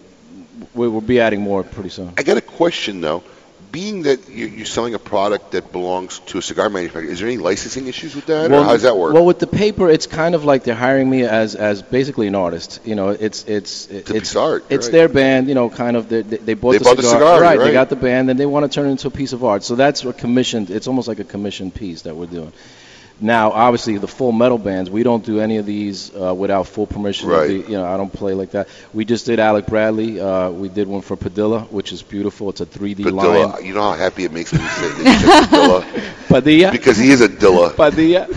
we 0.73 0.87
will 0.87 1.01
be 1.01 1.19
adding 1.19 1.41
more 1.41 1.63
pretty 1.63 1.89
soon. 1.89 2.13
I 2.17 2.23
got 2.23 2.37
a 2.37 2.41
question 2.41 3.01
though. 3.01 3.23
Being 3.71 4.01
that 4.03 4.27
you- 4.29 4.47
you're 4.47 4.65
selling 4.65 4.95
a 4.95 4.99
product 4.99 5.51
that 5.51 5.71
belongs 5.71 6.19
to 6.25 6.37
a 6.37 6.41
cigar 6.41 6.69
manufacturer, 6.69 7.09
is 7.09 7.19
there 7.19 7.29
any 7.29 7.37
licensing 7.37 7.87
issues 7.87 8.13
with 8.15 8.25
that, 8.25 8.51
or 8.51 8.63
how 8.65 8.73
does 8.73 8.81
that 8.81 8.97
work? 8.97 9.13
Well, 9.13 9.23
with 9.25 9.39
the 9.39 9.47
paper, 9.47 9.89
it's 9.89 10.07
kind 10.07 10.35
of 10.35 10.43
like 10.43 10.65
they're 10.65 10.75
hiring 10.75 11.09
me 11.09 11.23
as 11.23 11.55
as 11.55 11.81
basically 11.81 12.27
an 12.27 12.35
artist. 12.35 12.81
You 12.83 12.95
know, 12.95 13.09
it's 13.09 13.45
it's 13.45 13.87
it's 13.89 14.35
art. 14.35 14.65
It's 14.69 14.87
right. 14.87 14.91
their 14.91 15.07
band. 15.07 15.47
You 15.47 15.55
know, 15.55 15.69
kind 15.69 15.95
of 15.95 16.09
they, 16.09 16.21
they 16.21 16.53
bought 16.53 16.73
They 16.73 16.79
the 16.79 16.83
bought 16.83 16.97
the 16.97 17.03
cigar, 17.03 17.19
cigar, 17.19 17.41
right? 17.41 17.57
right. 17.59 17.65
They 17.67 17.71
got 17.71 17.87
the 17.89 17.95
band, 17.95 18.29
and 18.29 18.37
they 18.37 18.45
want 18.45 18.69
to 18.69 18.75
turn 18.75 18.87
it 18.87 18.91
into 18.91 19.07
a 19.07 19.11
piece 19.11 19.31
of 19.31 19.45
art. 19.45 19.63
So 19.63 19.75
that's 19.75 20.03
a 20.03 20.11
commissioned. 20.11 20.69
It's 20.69 20.87
almost 20.87 21.07
like 21.07 21.19
a 21.19 21.23
commissioned 21.35 21.73
piece 21.73 22.01
that 22.01 22.13
we're 22.17 22.25
doing. 22.25 22.51
Now, 23.23 23.51
obviously, 23.51 23.99
the 23.99 24.07
full 24.07 24.31
metal 24.31 24.57
bands, 24.57 24.89
we 24.89 25.03
don't 25.03 25.23
do 25.23 25.39
any 25.41 25.57
of 25.57 25.65
these 25.67 26.11
uh, 26.15 26.33
without 26.33 26.65
full 26.67 26.87
permission. 26.87 27.29
Right. 27.29 27.47
the- 27.47 27.71
you 27.71 27.77
know, 27.77 27.85
I 27.85 27.95
don't 27.95 28.11
play 28.11 28.33
like 28.33 28.51
that. 28.51 28.67
We 28.93 29.05
just 29.05 29.27
did 29.27 29.39
Alec 29.39 29.67
Bradley. 29.67 30.19
Uh, 30.19 30.49
we 30.49 30.69
did 30.69 30.87
one 30.87 31.01
for 31.01 31.15
Padilla, 31.15 31.59
which 31.69 31.93
is 31.93 32.01
beautiful. 32.01 32.49
It's 32.49 32.61
a 32.61 32.65
3D 32.65 33.03
Padilla, 33.03 33.45
line. 33.47 33.63
you 33.65 33.75
know 33.75 33.81
how 33.83 33.93
happy 33.93 34.23
it 34.25 34.31
makes 34.31 34.51
me 34.51 34.57
to 34.59 34.65
say 34.67 34.89
Padilla? 35.45 35.85
Padilla. 36.29 36.71
Because 36.71 36.97
he 36.97 37.11
is 37.11 37.21
a 37.21 37.29
Dilla. 37.29 37.75
Padilla. 37.75 38.27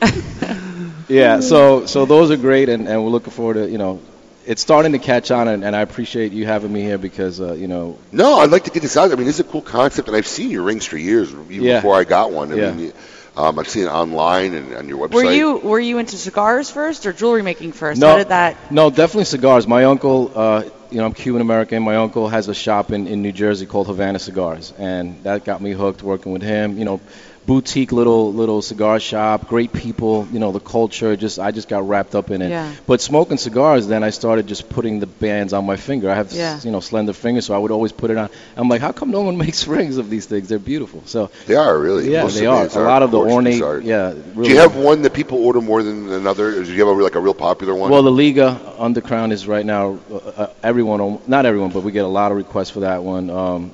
yeah, 1.08 1.40
so 1.40 1.86
so 1.86 2.06
those 2.06 2.30
are 2.30 2.36
great, 2.36 2.68
and, 2.68 2.88
and 2.88 3.02
we're 3.04 3.10
looking 3.10 3.32
forward 3.32 3.54
to 3.54 3.68
you 3.70 3.78
know, 3.78 4.00
it's 4.46 4.62
starting 4.62 4.92
to 4.92 4.98
catch 4.98 5.30
on, 5.30 5.48
and, 5.48 5.64
and 5.64 5.76
I 5.76 5.80
appreciate 5.82 6.32
you 6.32 6.46
having 6.46 6.72
me 6.72 6.80
here 6.80 6.98
because 6.98 7.40
uh, 7.40 7.52
you 7.52 7.68
know, 7.68 7.98
No, 8.12 8.38
I'd 8.40 8.50
like 8.50 8.64
to 8.64 8.70
get 8.70 8.80
this 8.82 8.96
out. 8.96 9.12
I 9.12 9.16
mean, 9.16 9.26
this 9.26 9.34
is 9.38 9.46
a 9.46 9.50
cool 9.50 9.60
concept, 9.62 10.08
and 10.08 10.16
I've 10.16 10.26
seen 10.26 10.50
your 10.50 10.62
rings 10.62 10.86
for 10.86 10.96
years, 10.96 11.30
even 11.30 11.62
Yeah. 11.62 11.76
before 11.76 11.96
I 11.96 12.04
got 12.04 12.32
one. 12.32 12.52
I 12.52 12.56
Yeah. 12.56 12.72
mean, 12.72 12.92
um, 13.36 13.58
I've 13.58 13.68
seen 13.68 13.84
it 13.84 13.90
online 13.90 14.54
and 14.54 14.74
on 14.74 14.88
your 14.88 14.98
website. 14.98 15.12
Were 15.14 15.32
you 15.32 15.56
were 15.58 15.80
you 15.80 15.98
into 15.98 16.16
cigars 16.16 16.70
first 16.70 17.06
or 17.06 17.12
jewelry 17.12 17.42
making 17.42 17.72
first? 17.72 18.00
no, 18.00 18.08
How 18.08 18.16
did 18.18 18.28
that? 18.28 18.72
no, 18.72 18.90
definitely 18.90 19.24
cigars. 19.24 19.66
My 19.66 19.84
uncle, 19.84 20.32
uh, 20.34 20.64
you 20.90 20.98
know, 20.98 21.06
I'm 21.06 21.14
Cuban 21.14 21.40
American. 21.40 21.82
My 21.82 21.96
uncle 21.96 22.28
has 22.28 22.48
a 22.48 22.54
shop 22.54 22.90
in, 22.90 23.06
in 23.06 23.22
New 23.22 23.32
Jersey 23.32 23.66
called 23.66 23.86
Havana 23.86 24.18
Cigars, 24.18 24.72
and 24.78 25.22
that 25.22 25.44
got 25.44 25.60
me 25.60 25.72
hooked 25.72 26.02
working 26.02 26.32
with 26.32 26.42
him. 26.42 26.78
You 26.78 26.84
know, 26.84 27.00
boutique 27.46 27.90
little 27.90 28.32
little 28.32 28.62
cigar 28.62 29.00
shop, 29.00 29.48
great 29.48 29.72
people. 29.72 30.26
You 30.32 30.38
know, 30.38 30.52
the 30.52 30.60
culture. 30.60 31.16
Just 31.16 31.38
I 31.38 31.50
just 31.50 31.68
got 31.68 31.88
wrapped 31.88 32.14
up 32.14 32.30
in 32.30 32.42
it. 32.42 32.50
Yeah. 32.50 32.72
But 32.86 33.00
smoking 33.00 33.38
cigars, 33.38 33.86
then 33.88 34.04
I 34.04 34.10
started 34.10 34.46
just 34.46 34.68
putting 34.68 35.00
the 35.00 35.06
bands 35.06 35.52
on 35.52 35.64
my 35.66 35.76
finger. 35.76 36.10
I 36.10 36.14
have 36.14 36.32
Yeah. 36.32 36.60
you 36.62 36.70
know 36.70 36.80
slender 36.80 37.12
fingers, 37.12 37.46
so 37.46 37.54
I 37.54 37.58
would 37.58 37.70
always 37.70 37.92
put 37.92 38.10
it 38.10 38.16
on. 38.18 38.28
I'm 38.56 38.68
like, 38.68 38.80
how 38.80 38.92
come 38.92 39.10
no 39.10 39.22
one 39.22 39.36
makes 39.46 39.66
rings 39.66 39.96
of 39.96 40.10
these 40.10 40.26
things? 40.26 40.48
They're 40.48 40.58
beautiful. 40.58 41.02
So 41.06 41.30
They 41.46 41.56
are 41.56 41.78
really. 41.78 42.10
Yeah, 42.12 42.22
Most 42.22 42.34
they 42.34 42.40
the 42.42 42.46
are. 42.46 42.60
bands 42.60 42.76
A 42.76 42.80
lot 42.80 43.02
of 43.02 43.10
the 43.10 43.18
ornate. 43.18 43.62
art. 43.62 43.84
Yeah. 43.84 44.12
Do 44.12 44.48
you 44.48 44.58
have 44.58 44.76
one 44.76 45.02
that 45.02 45.12
people 45.14 45.38
order 45.44 45.60
more 45.60 45.82
than 45.82 46.12
another? 46.12 46.62
Do 46.62 46.72
you 46.72 46.86
have 46.86 46.96
a, 46.96 47.02
like 47.02 47.14
a 47.16 47.20
real 47.20 47.34
popular 47.34 47.74
one? 47.74 47.90
Well, 47.90 48.02
the 48.02 48.12
Liga 48.12 48.60
Undercrown 48.78 49.32
is 49.32 49.46
right 49.48 49.64
now. 49.66 49.98
Uh, 50.10 50.16
uh, 50.16 50.46
everyone, 50.62 51.18
not 51.26 51.46
everyone, 51.46 51.70
but 51.70 51.82
we 51.82 51.92
get 51.92 52.04
a 52.04 52.08
lot 52.08 52.30
of 52.32 52.36
requests 52.38 52.70
for 52.70 52.80
that 52.80 53.02
one. 53.02 53.30
Um, 53.30 53.70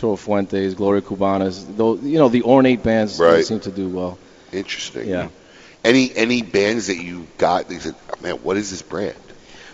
Toro 0.00 0.16
Fuentes, 0.16 0.74
Gloria 0.74 1.02
Cubanas, 1.02 1.64
those, 1.76 2.02
you 2.02 2.18
know, 2.18 2.28
the 2.28 2.42
ornate 2.42 2.82
bands 2.82 3.18
they 3.18 3.24
Right. 3.24 3.44
seem 3.44 3.60
to 3.60 3.70
do 3.70 3.88
well. 3.88 4.18
Interesting. 4.52 5.08
Yeah. 5.08 5.28
Any 5.84 6.10
any 6.14 6.42
bands 6.42 6.88
that 6.88 6.96
you 6.96 7.26
got? 7.38 7.68
They 7.68 7.78
said, 7.78 7.94
oh, 8.10 8.22
man, 8.22 8.34
what 8.42 8.56
is 8.56 8.70
this 8.70 8.82
brand? 8.82 9.14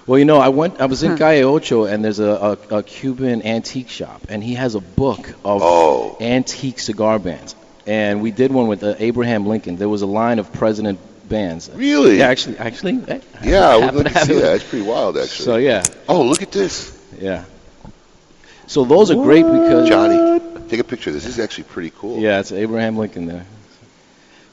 Well, 0.07 0.19
you 0.21 0.25
know, 0.25 0.39
I 0.39 0.51
went. 0.51 0.81
I 0.81 0.87
was 0.87 1.03
in 1.03 1.17
Calle 1.19 1.43
Ocho, 1.45 1.85
and 1.85 2.05
there's 2.05 2.21
a, 2.21 2.57
a, 2.71 2.77
a 2.79 2.83
Cuban 2.85 3.43
antique 3.45 3.89
shop, 3.89 4.23
and 4.29 4.43
he 4.43 4.55
has 4.55 4.77
a 4.77 4.81
book 4.81 5.29
of 5.45 5.63
Oh. 5.65 6.17
antique 6.21 6.79
cigar 6.79 7.19
bands. 7.19 7.57
And 7.89 8.21
we 8.23 8.31
did 8.31 8.53
one 8.53 8.69
with 8.69 8.83
uh, 8.85 8.95
Abraham 8.99 9.47
Lincoln. 9.47 9.77
There 9.77 9.89
was 9.89 10.03
a 10.03 10.07
line 10.07 10.39
of 10.39 10.53
president 10.53 11.01
bands. 11.29 11.69
Really? 11.75 12.19
Yeah, 12.19 12.29
actually, 12.29 12.59
actually. 12.59 13.03
Yeah, 13.43 13.67
I 13.69 13.77
would 13.77 13.83
happen 13.85 14.05
like 14.05 14.13
to 14.15 14.27
see 14.27 14.41
that. 14.41 14.55
It's 14.57 14.65
pretty 14.65 14.87
wild, 14.87 15.17
actually. 15.19 15.45
So 15.45 15.57
yeah. 15.57 15.83
Oh, 16.09 16.23
look 16.23 16.43
at 16.43 16.53
this. 16.53 16.97
Yeah. 17.21 17.45
So 18.67 18.85
those 18.85 19.11
are 19.11 19.15
great 19.15 19.45
because 19.45 19.89
Johnny, 19.89 20.41
take 20.69 20.81
a 20.81 20.85
picture. 20.85 21.13
This 21.13 21.27
is 21.27 21.39
actually 21.39 21.65
pretty 21.65 21.93
cool. 21.97 22.21
Yeah, 22.21 22.41
it's 22.41 22.53
Abraham 22.53 22.97
Lincoln 22.97 23.27
there. 23.27 23.47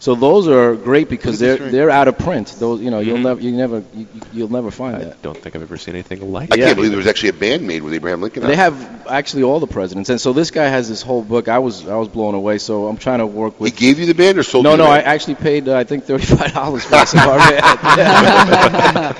So 0.03 0.15
those 0.15 0.49
are 0.49 0.75
great 0.75 1.07
because 1.07 1.39
they're 1.39 1.55
they're 1.55 1.89
out 1.89 2.09
of 2.09 2.17
print. 2.17 2.47
Those 2.59 2.81
you 2.81 2.91
know 2.91 2.99
you'll 2.99 3.15
Mm-hmm. 3.19 3.23
never 3.23 3.41
you 3.41 3.51
never 3.53 3.83
you, 3.95 4.05
you'll 4.33 4.51
never 4.51 4.69
find 4.69 4.99
that. 5.01 5.13
I 5.13 5.15
don't 5.21 5.37
think 5.37 5.55
I've 5.55 5.61
ever 5.61 5.77
seen 5.77 5.93
anything 5.95 6.19
like 6.29 6.49
that. 6.49 6.57
I 6.57 6.59
Yeah. 6.59 6.65
can't 6.65 6.75
believe 6.75 6.91
there 6.91 6.97
was 6.97 7.07
actually 7.07 7.29
a 7.29 7.39
band 7.45 7.65
made 7.65 7.83
with 7.83 7.93
Abraham 7.93 8.19
Lincoln. 8.21 8.43
on 8.43 8.47
They 8.49 8.53
it. 8.55 8.65
have 8.67 8.75
actually 9.07 9.43
all 9.43 9.61
the 9.61 9.67
presidents, 9.79 10.09
and 10.09 10.19
so 10.19 10.33
this 10.33 10.51
guy 10.51 10.65
has 10.65 10.89
this 10.89 11.01
whole 11.01 11.21
book. 11.23 11.47
I 11.47 11.59
was 11.59 11.87
I 11.87 11.95
was 11.95 12.09
blown 12.09 12.35
away. 12.35 12.57
So 12.57 12.87
I'm 12.89 12.97
trying 12.97 13.19
to 13.19 13.25
work 13.27 13.57
with. 13.61 13.71
He 13.71 13.77
gave 13.87 13.97
you 13.97 14.05
the 14.05 14.13
band 14.13 14.37
or 14.37 14.43
sold 14.43 14.65
No, 14.65 14.71
you 14.71 14.77
the 14.77 14.83
no, 14.83 14.89
I 14.91 14.97
band? 14.97 15.07
actually 15.07 15.35
paid 15.35 15.69
uh, 15.69 15.77
I 15.77 15.85
think 15.85 16.03
thirty 16.03 16.25
five 16.25 16.51
dollars 16.51 16.83
for 16.83 16.91
the 16.91 17.05
cigar 17.05 17.37
band. 17.37 19.15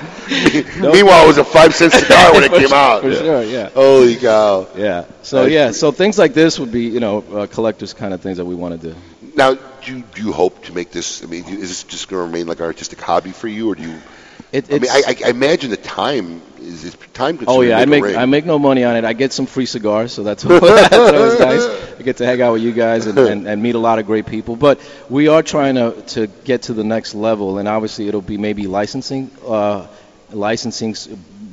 No 0.82 0.92
Meanwhile, 0.92 1.24
it 1.24 1.28
was 1.28 1.38
a 1.38 1.44
five 1.44 1.74
cent 1.74 1.92
cigar 2.00 2.32
when 2.34 2.42
it 2.44 2.50
came 2.50 2.68
sure, 2.68 2.76
out. 2.76 3.00
For 3.02 3.14
sure, 3.14 3.42
yeah. 3.42 3.70
Holy 3.70 4.16
cow! 4.16 4.66
Yeah. 4.76 5.04
So 5.22 5.46
yeah, 5.46 5.70
so 5.70 5.92
things 5.92 6.18
like 6.18 6.34
this 6.34 6.58
would 6.60 6.72
be 6.72 6.84
you 6.88 7.00
know 7.00 7.24
uh, 7.32 7.46
collectors 7.46 7.94
kind 7.94 8.12
of 8.12 8.20
things 8.20 8.36
that 8.36 8.44
we 8.44 8.54
want 8.54 8.78
to 8.80 8.88
do. 8.90 8.94
Now, 9.34 9.56
do 9.84 9.96
you, 9.96 10.04
do 10.14 10.22
you 10.22 10.32
hope 10.32 10.64
to 10.64 10.72
make 10.72 10.90
this? 10.90 11.22
I 11.22 11.26
mean, 11.26 11.44
is 11.44 11.68
this 11.68 11.84
just 11.84 12.08
going 12.08 12.20
to 12.20 12.26
remain 12.26 12.46
like 12.46 12.58
an 12.58 12.66
artistic 12.66 13.00
hobby 13.00 13.30
for 13.30 13.48
you, 13.48 13.70
or 13.70 13.74
do 13.74 13.82
you? 13.82 14.00
It, 14.52 14.72
I 14.72 14.78
mean, 14.78 14.90
I, 14.90 15.16
I, 15.26 15.30
imagine 15.30 15.70
the 15.70 15.76
time 15.76 16.40
is, 16.60 16.84
is 16.84 16.96
time 17.12 17.38
consuming. 17.38 17.58
Oh 17.58 17.60
yeah, 17.62 17.78
I 17.78 17.84
make. 17.84 18.04
I 18.04 18.24
make 18.26 18.46
no 18.46 18.58
money 18.58 18.84
on 18.84 18.96
it. 18.96 19.04
I 19.04 19.12
get 19.12 19.32
some 19.32 19.46
free 19.46 19.66
cigars, 19.66 20.12
so 20.12 20.22
that's 20.22 20.42
that's 20.44 20.94
always 20.94 21.38
nice. 21.38 21.98
I 21.98 22.02
get 22.02 22.16
to 22.18 22.26
hang 22.26 22.40
out 22.40 22.54
with 22.54 22.62
you 22.62 22.72
guys 22.72 23.06
and, 23.06 23.18
and, 23.18 23.46
and 23.46 23.62
meet 23.62 23.74
a 23.74 23.78
lot 23.78 23.98
of 23.98 24.06
great 24.06 24.26
people. 24.26 24.56
But 24.56 24.80
we 25.08 25.28
are 25.28 25.42
trying 25.42 25.74
to 25.76 26.02
to 26.08 26.26
get 26.26 26.62
to 26.62 26.74
the 26.74 26.84
next 26.84 27.14
level, 27.14 27.58
and 27.58 27.68
obviously 27.68 28.08
it'll 28.08 28.22
be 28.22 28.38
maybe 28.38 28.66
licensing, 28.66 29.30
uh, 29.46 29.86
licensing 30.30 30.94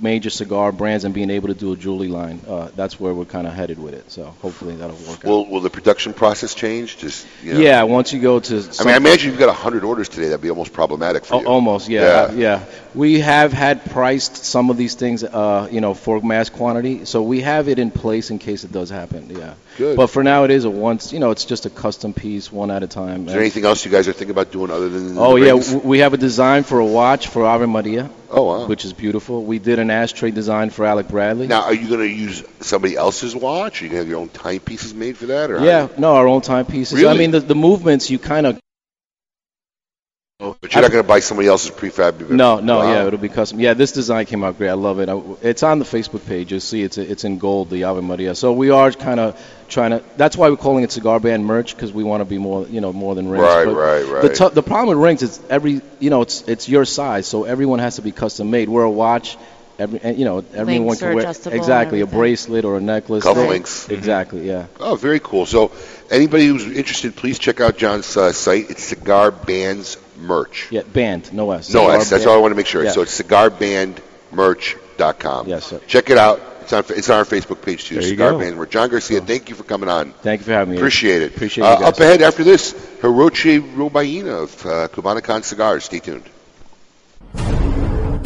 major 0.02 0.30
cigar 0.30 0.72
brands 0.72 1.04
and 1.06 1.14
being 1.14 1.30
able 1.30 1.48
to 1.50 1.54
do 1.54 1.74
a 1.74 1.78
jewelry 1.78 2.08
line. 2.08 2.42
Uh, 2.48 2.70
that's 2.76 3.00
where 3.00 3.14
we're 3.14 3.26
kind 3.26 3.48
of 3.48 3.54
headed 3.54 3.80
with 3.80 3.94
it. 3.94 4.12
So 4.12 4.24
hopefully 4.42 4.76
that'll 4.76 4.96
work. 4.96 5.20
out. 5.20 5.24
Will 5.26 5.46
Will 5.48 5.62
the 5.62 5.70
production 5.70 6.14
process 6.14 6.54
change? 6.56 6.98
Just 6.98 7.26
you 7.44 7.54
know? 7.54 7.60
Yeah, 7.60 7.84
once 7.84 8.14
you 8.14 8.20
go 8.22 8.40
to. 8.40 8.56
I 8.80 8.84
mean, 8.84 8.94
I 8.94 8.98
imagine 8.98 9.30
you've 9.32 9.40
got 9.40 9.56
hundred 9.56 9.84
orders 9.84 10.10
today. 10.10 10.28
That'd 10.30 10.42
be 10.42 10.50
almost 10.50 10.74
problematic 10.74 11.26
for 11.26 11.42
you. 11.42 11.48
Almost, 11.48 11.90
yeah, 11.90 12.32
Yeah. 12.32 12.34
yeah. 12.34 12.66
We 12.94 13.20
have 13.22 13.54
had 13.54 13.86
priced 13.92 14.44
some 14.44 14.70
of 14.70 14.76
these 14.78 14.96
things, 14.96 15.24
uh, 15.24 15.68
you 15.72 15.80
know, 15.80 15.94
for 15.94 16.20
mass 16.22 16.50
quantity, 16.50 17.06
so 17.06 17.22
we 17.22 17.42
have 17.42 17.70
it 17.70 17.80
in 17.80 17.90
place 17.92 18.32
in 18.32 18.40
case 18.40 18.64
it 18.64 18.72
does 18.72 18.90
happen. 18.90 19.28
Yeah. 19.30 19.54
Good. 19.78 19.96
But 19.96 20.08
for 20.08 20.24
now, 20.24 20.44
it 20.44 20.52
is 20.52 20.66
a 20.66 20.70
once, 20.70 21.14
you 21.14 21.20
know, 21.20 21.32
it's 21.32 21.46
just 21.46 21.66
a 21.66 21.70
custom 21.70 22.14
piece, 22.14 22.52
one 22.52 22.70
at 22.72 22.84
a 22.84 22.88
time. 22.88 23.28
Is 23.28 23.34
there 23.34 23.42
anything 23.42 23.64
else 23.66 23.86
you 23.86 23.92
guys 23.92 24.08
are 24.10 24.14
thinking 24.14 24.32
about 24.32 24.52
doing 24.52 24.72
other 24.72 24.90
than? 24.90 25.18
Oh 25.18 25.36
yeah, 25.38 25.54
we 25.78 26.00
have 26.00 26.14
a 26.14 26.18
design 26.18 26.64
for 26.64 26.80
a 26.80 26.86
watch 26.86 27.28
for 27.28 27.46
Ave 27.46 27.66
Maria. 27.66 28.10
Oh 28.30 28.44
wow. 28.44 28.68
Which 28.68 28.84
is 28.86 28.94
beautiful. 28.94 29.44
We 29.44 29.60
did 29.60 29.80
an 29.80 29.90
ashtray 29.92 30.32
design 30.32 30.70
for 30.72 30.86
Alec 30.86 31.08
Bradley. 31.08 31.48
Now, 31.48 31.62
are 31.64 31.74
you 31.74 31.88
going 31.88 32.00
to 32.02 32.08
use 32.08 32.44
somebody 32.62 32.96
else's 32.96 33.36
watch? 33.36 33.82
Are 33.82 33.86
you 33.86 33.90
going 33.92 34.00
to 34.00 34.04
have 34.06 34.10
your 34.10 34.20
own 34.20 34.30
timepieces 34.30 34.94
made 34.94 35.18
for 35.18 35.28
that? 35.28 35.52
Or 35.52 35.60
yeah, 35.64 35.88
no, 35.98 36.16
our 36.16 36.28
own 36.28 36.42
timepieces. 36.42 36.98
Really? 37.00 37.10
I 37.14 37.18
mean, 37.18 37.32
the, 37.32 37.40
the 37.42 37.56
movements 37.56 38.10
you 38.10 38.18
kind 38.20 38.48
of. 38.48 38.60
Oh, 40.44 40.58
but 40.60 40.74
you're 40.74 40.82
not 40.82 40.90
going 40.90 41.04
to 41.04 41.08
buy 41.08 41.20
somebody 41.20 41.48
else's 41.48 41.70
prefab. 41.70 42.28
No, 42.32 42.60
no, 42.62 42.80
Wow. 42.80 42.92
yeah, 42.92 43.06
it'll 43.06 43.20
be 43.20 43.30
custom. 43.30 43.60
Yeah, 43.60 43.76
this 43.76 43.92
design 43.92 44.26
came 44.26 44.44
out 44.44 44.58
great. 44.58 44.70
I 44.70 44.74
love 44.74 45.00
it. 45.00 45.08
I, 45.08 45.22
it's 45.44 45.62
on 45.62 45.78
the 45.78 45.86
Facebook 45.86 46.26
page. 46.26 46.50
You'll 46.50 46.62
see 46.62 46.82
it's 46.82 46.98
it's 46.98 47.24
in 47.26 47.38
gold, 47.38 47.70
the 47.70 47.84
Ave 47.84 48.02
Maria. 48.02 48.34
So 48.34 48.52
we 48.52 48.72
are 48.72 48.92
kind 48.92 49.20
of 49.20 49.40
trying 49.70 49.92
to. 49.92 50.04
That's 50.18 50.36
why 50.36 50.50
we're 50.50 50.58
calling 50.58 50.84
it 50.84 50.92
cigar 50.92 51.20
band 51.20 51.46
merch 51.46 51.76
because 51.76 51.94
we 51.94 52.04
want 52.04 52.22
to 52.22 52.26
be 52.26 52.40
more, 52.40 52.66
you 52.68 52.82
know, 52.82 52.92
more 52.92 53.14
than 53.14 53.30
rings. 53.30 53.44
Right, 53.44 53.66
But 53.66 53.76
right, 53.76 54.00
The, 54.04 54.28
right. 54.30 54.36
t- 54.36 54.50
the 54.56 54.64
problem 54.64 54.98
with 54.98 55.06
rings 55.06 55.22
is 55.22 55.40
every, 55.48 55.82
you 56.00 56.10
know, 56.10 56.24
it's 56.24 56.42
it's 56.48 56.68
your 56.68 56.86
size, 56.86 57.28
so 57.28 57.44
everyone 57.44 57.78
has 57.78 57.98
to 57.98 58.02
be 58.02 58.12
custom 58.12 58.50
made. 58.50 58.68
We're 58.68 58.82
a 58.82 58.90
watch. 58.90 59.38
Every, 59.82 60.00
and, 60.04 60.20
you 60.20 60.26
know, 60.26 60.46
everyone 60.54 60.90
Links 60.90 61.00
can 61.00 61.08
are 61.08 61.16
wear 61.16 61.24
adjustable 61.24 61.58
exactly 61.58 62.02
a 62.02 62.06
bracelet 62.06 62.66
or 62.66 62.78
a 62.78 62.82
necklace. 62.82 63.26
Cufflinks. 63.26 63.90
Exactly, 63.90 64.48
yeah. 64.48 64.68
Oh, 64.80 64.96
very 64.96 65.20
cool. 65.20 65.48
So, 65.48 65.72
anybody 66.12 66.46
who's 66.46 66.68
interested, 66.68 67.16
please 67.16 67.40
check 67.40 67.62
out 67.62 67.78
John's 67.78 68.16
uh, 68.16 68.32
site. 68.32 68.70
It's 68.70 68.84
Cigar 68.84 69.32
Bands 69.32 69.98
Merch. 70.20 70.68
Yeah, 70.70 70.84
band, 70.84 71.34
no 71.34 71.50
S. 71.50 71.74
No 71.74 71.86
Cigar 71.86 71.96
S. 71.96 72.12
That's 72.12 72.26
Band. 72.26 72.30
all 72.30 72.38
I 72.38 72.42
want 72.42 72.52
to 72.52 72.58
make 72.58 72.68
sure. 72.68 72.84
Yeah. 72.84 72.92
So 72.92 73.02
it's 73.02 73.20
cigarbandmerch.com. 73.20 75.48
Yes, 75.48 75.66
sir. 75.66 75.82
Check 75.88 76.12
it 76.12 76.20
out. 76.20 76.40
It's 76.62 76.74
on 76.74 76.84
it's 76.90 77.10
on 77.10 77.18
our 77.18 77.26
Facebook 77.26 77.64
page 77.64 77.86
too. 77.86 77.96
There 77.96 78.04
you 78.04 78.10
Cigar 78.10 78.34
go. 78.34 78.40
Band 78.40 78.58
Merch. 78.58 78.70
John 78.70 78.88
Garcia, 78.88 79.22
thank 79.22 79.50
you 79.50 79.56
for 79.56 79.64
coming 79.64 79.90
on. 79.90 80.12
Thank 80.12 80.42
you 80.42 80.46
for 80.46 80.52
having 80.52 80.74
me. 80.74 80.78
Appreciate 80.78 81.24
it. 81.24 81.36
Appreciate 81.36 81.64
uh, 81.64 81.72
you 81.72 81.80
guys. 81.80 81.94
Up 81.94 82.00
ahead 82.00 82.22
after 82.22 82.44
this, 82.44 82.74
Hirochi 83.02 83.60
Robaina 83.60 84.44
of 84.44 84.64
uh, 84.64 84.88
Cubanacan 84.90 85.44
Cigars. 85.44 85.86
Stay 85.86 85.98
tuned. 85.98 86.30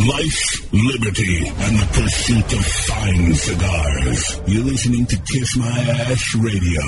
Life, 0.08 0.72
liberty, 0.72 1.48
and 1.48 1.80
the 1.80 1.88
pursuit 1.92 2.54
of 2.54 2.66
fine 2.66 3.34
cigars. 3.34 4.42
You're 4.46 4.66
listening 4.66 5.08
to 5.08 5.16
Kiss 5.16 5.58
My 5.58 5.66
Ash 5.66 6.36
Radio. 6.36 6.82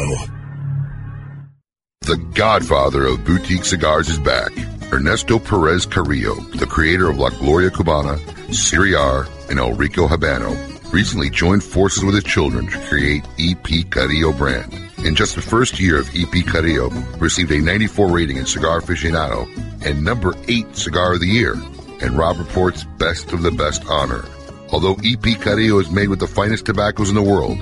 The 2.02 2.18
godfather 2.36 3.08
of 3.08 3.26
boutique 3.26 3.66
cigars 3.66 4.10
is 4.10 4.20
back. 4.20 4.52
Ernesto 4.94 5.40
Perez 5.40 5.88
Carrillo, 5.88 6.36
the 6.58 6.68
creator 6.68 7.10
of 7.10 7.18
La 7.18 7.30
Gloria 7.30 7.72
Cubana, 7.72 8.20
Serie 8.54 8.94
R, 8.94 9.26
and 9.50 9.58
El 9.58 9.74
Rico 9.74 10.08
Habano, 10.08 10.54
recently 10.94 11.32
joined 11.32 11.64
forces 11.64 12.04
with 12.04 12.14
his 12.14 12.24
children 12.24 12.68
to 12.68 12.78
create 12.88 13.24
EP 13.40 13.90
Carrillo 13.90 14.32
brand. 14.32 14.72
In 15.00 15.16
just 15.16 15.34
the 15.34 15.42
first 15.42 15.80
year 15.80 16.00
of 16.00 16.10
EP 16.16 16.46
Carrillo, 16.46 16.90
received 17.18 17.52
a 17.52 17.60
94 17.60 18.12
rating 18.12 18.38
in 18.38 18.46
Cigar 18.46 18.80
Aficionado 18.80 19.48
and 19.84 20.04
number 20.04 20.36
8 20.48 20.76
Cigar 20.76 21.14
of 21.14 21.22
the 21.22 21.28
Year, 21.28 21.56
and 22.02 22.18
Robb 22.18 22.40
Report's 22.40 22.84
Best 22.84 23.34
of 23.34 23.42
the 23.42 23.52
Best 23.52 23.84
honor. 23.88 24.26
Although 24.72 24.98
EP 25.04 25.40
Carrillo 25.40 25.80
is 25.80 25.90
made 25.90 26.10
with 26.10 26.20
the 26.20 26.28
finest 26.28 26.66
tobaccos 26.66 27.10
in 27.10 27.16
the 27.16 27.22
world, 27.22 27.58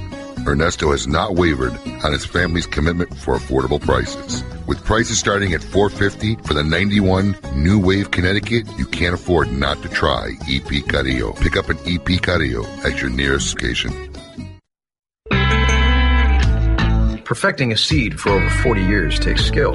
Ernesto 0.48 0.92
has 0.92 1.08
not 1.08 1.36
wavered 1.36 1.74
on 2.04 2.12
his 2.12 2.26
family's 2.26 2.68
commitment 2.68 3.16
for 3.18 3.36
affordable 3.36 3.82
prices. 3.82 4.44
With 4.68 4.84
prices 4.84 5.20
starting 5.20 5.54
at 5.54 5.64
450 5.64 6.48
for 6.48 6.54
the 6.54 6.64
91 6.64 7.36
New 7.56 7.80
Wave 7.80 8.12
Connecticut, 8.12 8.68
you 8.78 8.86
can't 8.86 9.16
afford 9.16 9.52
not 9.52 9.82
to 9.84 9.90
try 9.90 10.34
EP 10.50 10.88
Carrillo. 10.88 11.34
Pick 11.34 11.56
up 11.56 11.70
an 11.70 11.78
EP 11.86 12.22
Carrillo 12.22 12.66
at 12.84 13.02
your 13.02 13.10
nearest 13.10 13.50
station. 13.50 14.12
Perfecting 17.24 17.72
a 17.72 17.78
seed 17.78 18.20
for 18.20 18.30
over 18.30 18.50
40 18.50 18.82
years 18.84 19.20
takes 19.20 19.44
skill. 19.44 19.74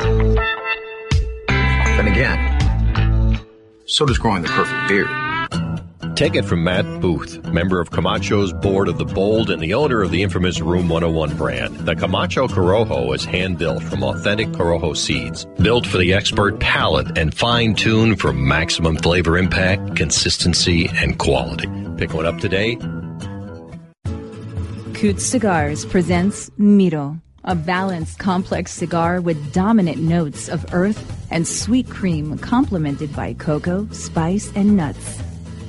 Then 1.48 2.06
again, 2.06 2.59
so 3.90 4.06
does 4.06 4.18
growing 4.18 4.42
the 4.42 4.48
perfect 4.48 4.88
beard. 4.88 6.16
Take 6.16 6.34
it 6.34 6.44
from 6.44 6.64
Matt 6.64 6.84
Booth, 7.00 7.42
member 7.46 7.80
of 7.80 7.90
Camacho's 7.90 8.52
board 8.52 8.88
of 8.88 8.98
the 8.98 9.04
Bold 9.04 9.50
and 9.50 9.62
the 9.62 9.74
owner 9.74 10.02
of 10.02 10.10
the 10.10 10.22
infamous 10.22 10.60
Room 10.60 10.88
101 10.88 11.36
brand. 11.36 11.76
The 11.78 11.96
Camacho 11.96 12.46
Corojo 12.46 13.14
is 13.14 13.24
hand 13.24 13.58
built 13.58 13.82
from 13.82 14.02
authentic 14.02 14.48
Corojo 14.48 14.96
seeds, 14.96 15.46
built 15.62 15.86
for 15.86 15.98
the 15.98 16.12
expert 16.12 16.60
palate 16.60 17.16
and 17.16 17.34
fine 17.34 17.74
tuned 17.74 18.20
for 18.20 18.32
maximum 18.32 18.96
flavor 18.96 19.38
impact, 19.38 19.96
consistency, 19.96 20.90
and 20.94 21.18
quality. 21.18 21.68
Pick 21.96 22.12
one 22.12 22.26
up 22.26 22.38
today. 22.38 22.76
Kuuts 24.92 25.20
Cigars 25.20 25.86
presents 25.86 26.50
Miro, 26.58 27.18
a 27.44 27.54
balanced, 27.54 28.18
complex 28.18 28.72
cigar 28.72 29.20
with 29.20 29.52
dominant 29.52 29.98
notes 29.98 30.48
of 30.48 30.74
earth 30.74 31.00
and 31.30 31.46
sweet 31.46 31.88
cream 31.88 32.36
complemented 32.38 33.14
by 33.14 33.34
cocoa, 33.34 33.88
spice, 33.92 34.52
and 34.54 34.76
nuts. 34.76 35.20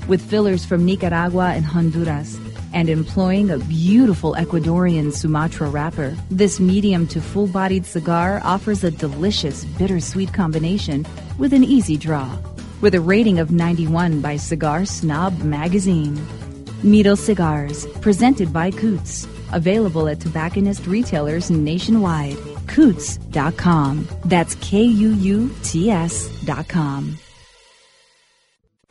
With 0.07 0.21
fillers 0.21 0.65
from 0.65 0.85
Nicaragua 0.85 1.53
and 1.55 1.63
Honduras, 1.63 2.39
and 2.73 2.89
employing 2.89 3.49
a 3.49 3.57
beautiful 3.57 4.33
Ecuadorian 4.35 5.13
Sumatra 5.13 5.69
wrapper, 5.69 6.15
this 6.29 6.59
medium 6.59 7.07
to 7.07 7.21
full 7.21 7.47
bodied 7.47 7.85
cigar 7.85 8.41
offers 8.43 8.83
a 8.83 8.91
delicious 8.91 9.65
bittersweet 9.65 10.33
combination 10.33 11.05
with 11.37 11.53
an 11.53 11.63
easy 11.63 11.97
draw. 11.97 12.37
With 12.81 12.95
a 12.95 13.01
rating 13.01 13.39
of 13.39 13.51
91 13.51 14.21
by 14.21 14.37
Cigar 14.37 14.85
Snob 14.85 15.37
magazine. 15.43 16.19
Miro 16.81 17.15
Cigars, 17.15 17.85
presented 18.01 18.51
by 18.51 18.71
Kuuts. 18.71 19.30
Available 19.53 20.07
at 20.07 20.19
tobacconist 20.19 20.85
retailers 20.87 21.51
nationwide. 21.51 22.37
Kuuts.com. 22.67 24.07
That's 24.25 24.55
K 24.55 24.83
U 24.83 25.09
U 25.09 25.55
T 25.63 25.91
S.com. 25.91 27.17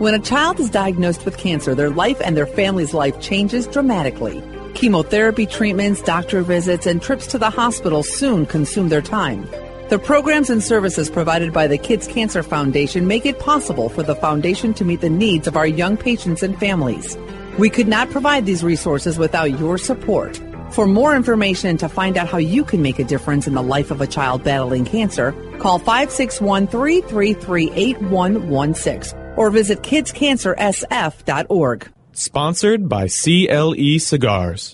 When 0.01 0.14
a 0.14 0.18
child 0.18 0.59
is 0.61 0.70
diagnosed 0.70 1.27
with 1.27 1.37
cancer, 1.37 1.75
their 1.75 1.90
life 1.90 2.23
and 2.25 2.35
their 2.35 2.46
family's 2.46 2.94
life 2.94 3.20
changes 3.20 3.66
dramatically. 3.66 4.42
Chemotherapy 4.73 5.44
treatments, 5.44 6.01
doctor 6.01 6.40
visits, 6.40 6.87
and 6.87 7.03
trips 7.03 7.27
to 7.27 7.38
the 7.38 7.51
hospital 7.51 8.03
soon 8.03 8.46
consume 8.46 8.88
their 8.88 9.03
time. 9.03 9.46
The 9.90 9.99
programs 9.99 10.49
and 10.49 10.62
services 10.62 11.11
provided 11.11 11.53
by 11.53 11.66
the 11.66 11.77
Kids 11.77 12.07
Cancer 12.07 12.42
Foundation 12.42 13.07
make 13.07 13.27
it 13.27 13.40
possible 13.40 13.90
for 13.90 14.03
the 14.03 14.14
foundation 14.14 14.73
to 14.75 14.87
meet 14.87 15.03
the 15.03 15.11
needs 15.11 15.46
of 15.46 15.57
our 15.57 15.66
young 15.66 15.99
patients 15.99 16.42
and 16.42 16.59
families. 16.59 17.18
We 17.59 17.68
could 17.68 17.88
not 17.88 18.09
provide 18.09 18.46
these 18.46 18.64
resources 18.64 19.18
without 19.18 19.59
your 19.59 19.77
support. 19.77 20.40
For 20.70 20.87
more 20.87 21.16
information 21.16 21.70
and 21.70 21.80
to 21.80 21.88
find 21.88 22.16
out 22.16 22.28
how 22.28 22.38
you 22.38 22.62
can 22.64 22.80
make 22.80 23.00
a 23.00 23.04
difference 23.04 23.48
in 23.48 23.54
the 23.54 23.62
life 23.62 23.90
of 23.90 24.00
a 24.00 24.06
child 24.06 24.44
battling 24.44 24.85
cancer, 24.85 25.33
call 25.59 25.78
561 25.78 26.68
333 26.68 27.72
8116 27.72 29.18
or 29.37 29.50
visit 29.50 29.83
kidscancersf.org. 29.83 31.92
Sponsored 32.12 32.88
by 32.88 33.09
CLE 33.09 33.98
Cigars. 33.98 34.72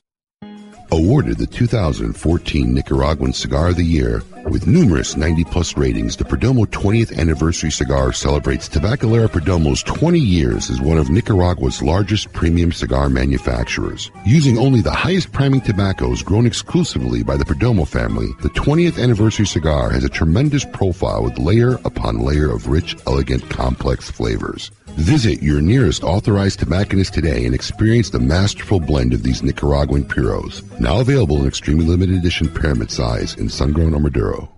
Awarded 0.92 1.38
the 1.38 1.46
2014 1.46 2.74
Nicaraguan 2.74 3.32
Cigar 3.32 3.68
of 3.68 3.76
the 3.76 3.84
Year 3.84 4.22
with 4.48 4.66
numerous 4.66 5.16
90 5.16 5.44
plus 5.44 5.76
ratings, 5.76 6.16
the 6.16 6.24
Perdomo 6.24 6.66
20th 6.66 7.18
Anniversary 7.18 7.70
Cigar 7.70 8.12
celebrates 8.12 8.68
Tabacalera 8.68 9.28
Perdomo's 9.28 9.82
20 9.82 10.18
years 10.18 10.70
as 10.70 10.80
one 10.80 10.98
of 10.98 11.10
Nicaragua's 11.10 11.82
largest 11.82 12.32
premium 12.32 12.72
cigar 12.72 13.08
manufacturers. 13.08 14.10
Using 14.24 14.58
only 14.58 14.80
the 14.80 14.90
highest 14.90 15.32
priming 15.32 15.60
tobaccos 15.60 16.22
grown 16.22 16.46
exclusively 16.46 17.22
by 17.22 17.36
the 17.36 17.44
Perdomo 17.44 17.86
family, 17.86 18.28
the 18.40 18.50
20th 18.50 19.02
Anniversary 19.02 19.46
Cigar 19.46 19.90
has 19.90 20.04
a 20.04 20.08
tremendous 20.08 20.64
profile 20.64 21.22
with 21.22 21.38
layer 21.38 21.74
upon 21.84 22.20
layer 22.20 22.50
of 22.50 22.68
rich, 22.68 22.96
elegant, 23.06 23.48
complex 23.50 24.10
flavors. 24.10 24.70
Visit 24.96 25.42
your 25.42 25.60
nearest 25.60 26.02
authorized 26.02 26.60
tobacconist 26.60 27.12
today 27.12 27.44
and 27.44 27.54
experience 27.54 28.08
the 28.08 28.18
masterful 28.18 28.80
blend 28.80 29.12
of 29.12 29.22
these 29.22 29.42
Nicaraguan 29.42 30.04
puros. 30.04 30.62
Now 30.80 31.00
available 31.00 31.36
in 31.36 31.46
extremely 31.46 31.84
limited 31.84 32.16
edition 32.16 32.48
pyramid 32.48 32.90
size 32.90 33.34
in 33.34 33.50
sun-grown 33.50 33.94
or 33.94 34.00
Maduro. 34.00 34.50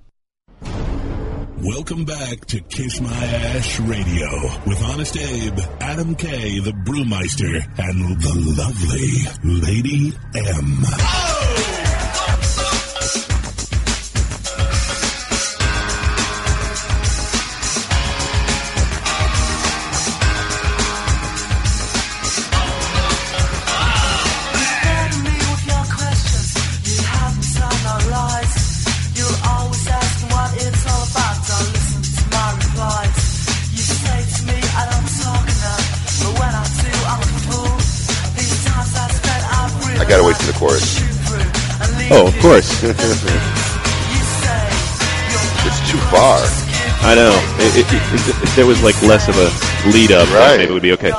Welcome 1.61 2.05
back 2.05 2.45
to 2.47 2.61
Kiss 2.61 3.01
My 3.01 3.13
Ash 3.13 3.81
Radio 3.81 4.29
with 4.65 4.81
Honest 4.85 5.17
Abe, 5.17 5.59
Adam 5.81 6.15
K, 6.15 6.61
the 6.61 6.71
Brewmeister, 6.71 7.57
and 7.77 8.23
the 8.23 8.35
lovely 8.63 9.27
Lady 9.61 10.13
M. 10.37 11.38
Oh, 42.11 42.27
of 42.29 42.39
course. 42.41 42.83
it's 42.85 43.21
too 45.91 45.99
far. 46.09 46.41
I 47.05 47.15
know. 47.15 47.37
It, 47.59 47.77
it, 47.77 47.87
it, 47.93 48.43
if 48.43 48.57
there 48.57 48.65
was 48.67 48.83
like 48.83 49.01
less 49.03 49.29
of 49.29 49.37
a 49.37 49.51
lead 49.93 50.11
up, 50.13 50.27
Right. 50.33 50.57
maybe 50.59 50.71
it 50.71 50.73
would 50.73 50.83
be 50.83 50.93
okay. 50.93 51.13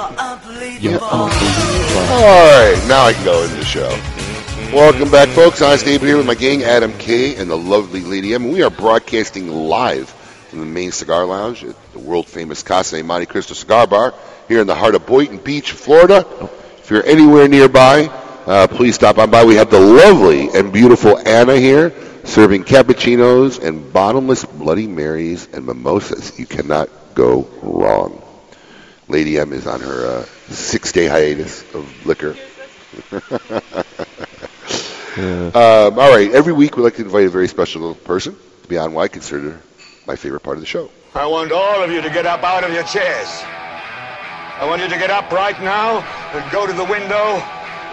Yeah. 0.82 0.98
All 0.98 1.30
right, 1.30 2.84
now 2.88 3.06
I 3.06 3.14
can 3.14 3.24
go 3.24 3.44
into 3.44 3.56
the 3.58 3.66
show. 3.66 3.90
Welcome 4.76 5.12
back, 5.12 5.30
folks. 5.30 5.62
I'm 5.62 5.78
Steve 5.78 6.02
here 6.02 6.18
with 6.18 6.26
my 6.26 6.34
gang, 6.36 6.64
Adam 6.64 6.92
K. 6.98 7.36
and 7.36 7.48
the 7.50 7.58
lovely 7.58 8.02
Lady 8.02 8.34
M. 8.34 8.52
We 8.52 8.64
are 8.64 8.70
broadcasting 8.72 9.48
live 9.50 10.10
from 10.10 10.60
the 10.60 10.66
main 10.66 10.92
cigar 10.92 11.26
lounge 11.26 11.64
at 11.64 11.76
the 11.94 12.00
world 12.00 12.28
famous 12.28 12.64
Casa 12.64 12.98
de 12.98 13.04
Monte 13.04 13.28
Cristo 13.28 13.54
Cigar 13.54 13.86
Bar 13.88 14.14
here 14.48 14.62
in 14.62 14.68
the 14.68 14.76
heart 14.76 14.96
of 14.96 15.06
Boynton 15.06 15.38
Beach, 15.38 15.72
Florida. 15.72 16.26
If 16.78 16.90
you're 16.90 17.06
anywhere 17.06 17.48
nearby, 17.48 18.10
uh, 18.50 18.68
please 18.68 18.96
stop 18.96 19.20
on 19.20 19.30
by. 19.30 19.46
We 19.46 19.56
have 19.56 19.70
the 19.70 19.80
lovely 19.80 20.50
and 20.50 20.74
beautiful 20.74 21.18
Anna 21.20 21.56
here 21.56 21.94
serving 22.24 22.64
cappuccinos 22.64 23.64
and 23.64 23.94
bottomless 23.94 24.44
Bloody 24.44 24.88
Marys 24.88 25.48
and 25.54 25.68
mimosas. 25.68 26.38
You 26.40 26.48
cannot 26.48 26.90
go 27.14 27.48
wrong. 27.62 28.24
Lady 29.08 29.38
M 29.38 29.54
is 29.54 29.68
on 29.68 29.82
her 29.82 30.22
uh, 30.22 30.24
six 30.52 30.92
day 30.92 31.06
hiatus 31.06 31.64
of 31.76 32.06
liquor. 32.08 32.36
um, 35.20 36.00
all 36.00 36.12
right, 36.12 36.32
every 36.32 36.54
week 36.54 36.76
we 36.76 36.82
like 36.82 36.96
to 36.96 37.04
invite 37.04 37.28
a 37.28 37.30
very 37.30 37.48
special 37.48 37.94
person 37.94 38.36
to 38.64 38.68
be 38.68 38.80
on 38.80 38.94
what 38.94 39.04
I 39.04 39.08
consider 39.10 39.62
my 40.08 40.16
favorite 40.16 40.42
part 40.42 40.58
of 40.58 40.62
the 40.62 40.68
show. 40.68 40.90
I 41.14 41.28
want 41.28 41.52
all 41.52 41.84
of 41.84 41.92
you 41.92 42.02
to 42.02 42.10
get 42.10 42.26
up 42.26 42.44
out 42.44 42.64
of 42.64 42.74
your 42.74 42.84
chairs. 42.84 43.28
I 43.44 44.66
want 44.66 44.82
you 44.82 44.90
to 44.90 44.98
get 44.98 45.12
up 45.12 45.32
right 45.32 45.60
now 45.62 46.00
and 46.34 46.52
go 46.52 46.66
to 46.66 46.74
the 46.74 46.86
window, 46.86 47.42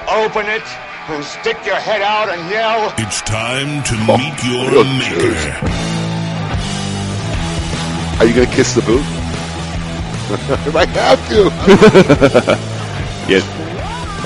open 0.08 0.46
it, 0.46 0.62
and 1.08 1.24
stick 1.24 1.56
your 1.64 1.76
head 1.76 2.02
out 2.02 2.28
and 2.28 2.50
yell. 2.50 2.92
It's 2.98 3.22
time 3.22 3.82
to 3.84 3.94
meet 4.06 4.44
your 4.44 4.84
maker. 4.84 5.96
Are 8.18 8.26
you 8.26 8.34
going 8.34 8.48
to 8.48 8.54
kiss 8.54 8.74
the 8.74 8.82
booth? 8.82 9.04
I 10.74 10.86
have 10.86 11.28
to. 11.28 11.44
yes. 13.30 13.44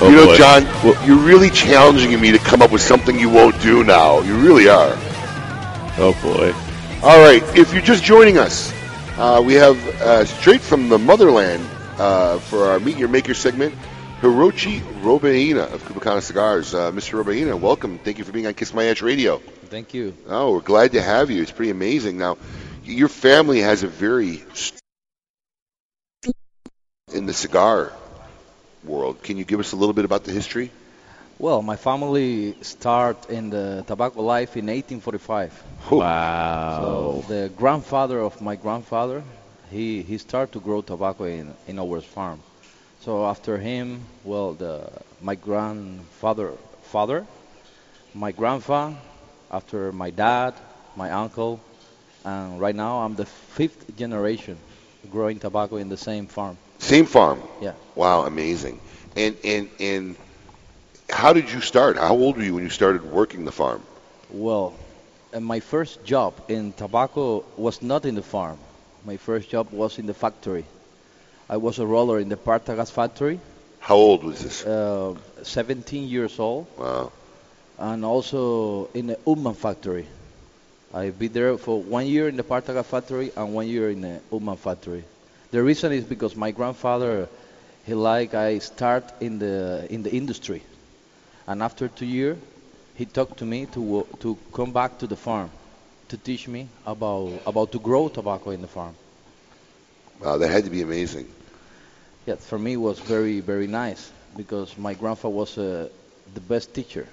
Oh, 0.03 0.09
you 0.09 0.15
know, 0.15 0.25
boy. 0.25 0.35
John, 0.35 1.05
you're 1.05 1.23
really 1.23 1.51
challenging 1.51 2.19
me 2.19 2.31
to 2.31 2.39
come 2.39 2.61
up 2.61 2.71
with 2.71 2.81
something 2.81 3.19
you 3.19 3.29
won't 3.29 3.61
do 3.61 3.83
now. 3.83 4.21
You 4.21 4.35
really 4.37 4.67
are. 4.67 4.97
Oh 5.97 6.17
boy. 6.23 6.53
All 7.05 7.19
right, 7.19 7.43
if 7.55 7.73
you're 7.73 7.83
just 7.83 8.03
joining 8.03 8.37
us, 8.37 8.73
uh, 9.17 9.43
we 9.45 9.53
have 9.55 9.77
uh, 10.01 10.25
straight 10.25 10.61
from 10.61 10.89
the 10.89 10.97
motherland 10.97 11.67
uh, 11.99 12.39
for 12.39 12.65
our 12.65 12.79
Meet 12.79 12.97
Your 12.97 13.09
Maker 13.09 13.33
segment, 13.33 13.75
Hirochi 14.21 14.81
Robaina 15.01 15.73
of 15.73 15.83
Cubanacan 15.83 16.21
Cigars. 16.21 16.75
Uh, 16.75 16.91
Mr. 16.91 17.23
Robaina, 17.23 17.59
welcome. 17.59 17.97
Thank 17.97 18.19
you 18.19 18.23
for 18.23 18.31
being 18.31 18.45
on 18.45 18.53
Kiss 18.53 18.71
My 18.71 18.85
Ash 18.85 19.01
Radio. 19.01 19.39
Thank 19.65 19.95
you. 19.95 20.15
Oh, 20.27 20.53
we're 20.53 20.61
glad 20.61 20.91
to 20.91 21.01
have 21.01 21.31
you. 21.31 21.41
It's 21.41 21.49
pretty 21.49 21.71
amazing. 21.71 22.19
Now, 22.19 22.37
your 22.83 23.07
family 23.07 23.61
has 23.61 23.81
a 23.81 23.87
very 23.87 24.43
in 27.11 27.25
the 27.25 27.33
cigar 27.33 27.93
world. 28.83 29.23
Can 29.23 29.37
you 29.37 29.43
give 29.43 29.59
us 29.59 29.71
a 29.71 29.75
little 29.75 29.93
bit 29.93 30.05
about 30.05 30.23
the 30.23 30.31
history? 30.31 30.69
Well, 31.39 31.63
my 31.63 31.75
family 31.75 32.55
start 32.61 33.31
in 33.31 33.49
the 33.49 33.83
tobacco 33.87 34.21
life 34.21 34.55
in 34.55 34.67
1845. 34.67 35.63
Wow. 35.89 37.23
So 37.25 37.25
the 37.27 37.49
grandfather 37.57 38.19
of 38.19 38.39
my 38.39 38.55
grandfather, 38.55 39.23
he, 39.71 40.03
he 40.03 40.19
started 40.19 40.53
to 40.53 40.59
grow 40.59 40.83
tobacco 40.83 41.23
in, 41.23 41.55
in 41.65 41.79
our 41.79 42.01
farm. 42.01 42.39
So 43.01 43.25
after 43.25 43.57
him, 43.57 44.05
well, 44.23 44.53
the 44.53 44.89
my 45.21 45.35
grandfather 45.35 46.53
father, 46.83 47.25
my 48.13 48.31
grandpa, 48.31 48.93
after 49.49 49.91
my 49.91 50.11
dad, 50.11 50.53
my 50.95 51.11
uncle, 51.11 51.59
and 52.23 52.59
right 52.59 52.75
now 52.75 52.99
I'm 52.99 53.15
the 53.15 53.25
fifth 53.25 53.95
generation 53.95 54.57
growing 55.09 55.39
tobacco 55.39 55.77
in 55.77 55.89
the 55.89 55.97
same 55.97 56.27
farm. 56.27 56.57
Same 56.79 57.05
farm. 57.05 57.41
Yeah. 57.59 57.73
Wow, 57.95 58.25
amazing. 58.25 58.79
And 59.15 59.35
and 59.43 59.69
and 59.79 60.15
how 61.09 61.33
did 61.33 61.51
you 61.51 61.61
start? 61.61 61.97
How 61.97 62.15
old 62.15 62.37
were 62.37 62.43
you 62.43 62.53
when 62.53 62.63
you 62.63 62.69
started 62.69 63.03
working 63.03 63.45
the 63.45 63.51
farm? 63.51 63.81
Well, 64.29 64.73
my 65.39 65.59
first 65.59 66.03
job 66.05 66.33
in 66.47 66.73
tobacco 66.73 67.43
was 67.57 67.81
not 67.81 68.05
in 68.05 68.15
the 68.15 68.21
farm. 68.23 68.59
My 69.05 69.17
first 69.17 69.49
job 69.49 69.71
was 69.71 69.97
in 69.97 70.05
the 70.05 70.13
factory. 70.13 70.65
I 71.51 71.57
was 71.57 71.79
a 71.79 71.85
roller 71.85 72.17
in 72.17 72.29
the 72.29 72.37
Partagas 72.37 72.89
factory. 72.89 73.37
How 73.79 73.95
old 73.95 74.23
was 74.23 74.41
this? 74.41 74.65
Uh, 74.65 75.15
17 75.43 76.07
years 76.07 76.39
old. 76.39 76.65
Wow. 76.77 77.11
And 77.77 78.05
also 78.05 78.89
in 78.93 79.07
the 79.07 79.17
Upmann 79.27 79.57
factory. 79.57 80.07
I've 80.93 81.19
been 81.19 81.33
there 81.33 81.57
for 81.57 81.81
one 81.81 82.07
year 82.07 82.29
in 82.29 82.37
the 82.37 82.43
Partagas 82.43 82.85
factory 82.85 83.33
and 83.35 83.53
one 83.53 83.67
year 83.67 83.89
in 83.89 83.99
the 83.99 84.21
Upmann 84.31 84.59
factory. 84.59 85.03
The 85.51 85.61
reason 85.61 85.91
is 85.91 86.05
because 86.05 86.37
my 86.37 86.51
grandfather, 86.51 87.27
he 87.85 87.95
like 87.95 88.33
I 88.33 88.59
start 88.59 89.11
in 89.19 89.39
the 89.39 89.85
in 89.89 90.03
the 90.03 90.11
industry, 90.11 90.63
and 91.47 91.61
after 91.61 91.89
two 91.89 92.05
years, 92.05 92.37
he 92.95 93.05
talked 93.05 93.39
to 93.39 93.45
me 93.45 93.65
to 93.73 94.07
to 94.21 94.37
come 94.53 94.71
back 94.71 94.99
to 94.99 95.07
the 95.07 95.17
farm, 95.17 95.49
to 96.07 96.15
teach 96.15 96.47
me 96.47 96.69
about 96.85 97.41
about 97.45 97.73
to 97.73 97.79
grow 97.79 98.07
tobacco 98.07 98.51
in 98.51 98.61
the 98.61 98.69
farm. 98.69 98.95
Wow, 100.21 100.37
that 100.37 100.49
had 100.49 100.63
to 100.63 100.69
be 100.69 100.81
amazing. 100.81 101.27
Yeah, 102.25 102.35
for 102.35 102.59
me 102.59 102.73
it 102.73 102.77
was 102.77 102.99
very 102.99 103.39
very 103.39 103.67
nice 103.67 104.11
because 104.37 104.77
my 104.77 104.93
grandfather 104.93 105.33
was 105.33 105.57
uh, 105.57 105.89
the 106.33 106.41
best 106.41 106.73
teacher. 106.73 107.07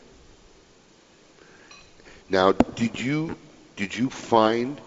Now, 2.29 2.53
did 2.53 3.01
you 3.01 3.37
did 3.77 3.97
you 3.97 4.11
find 4.11 4.81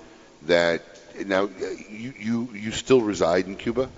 that 0.44 0.82
now 1.26 1.46
uh, 1.46 1.50
you 1.90 2.14
you 2.20 2.50
you 2.54 2.72
still 2.72 3.02
reside 3.02 3.48
in 3.48 3.56
Cuba? 3.56 3.90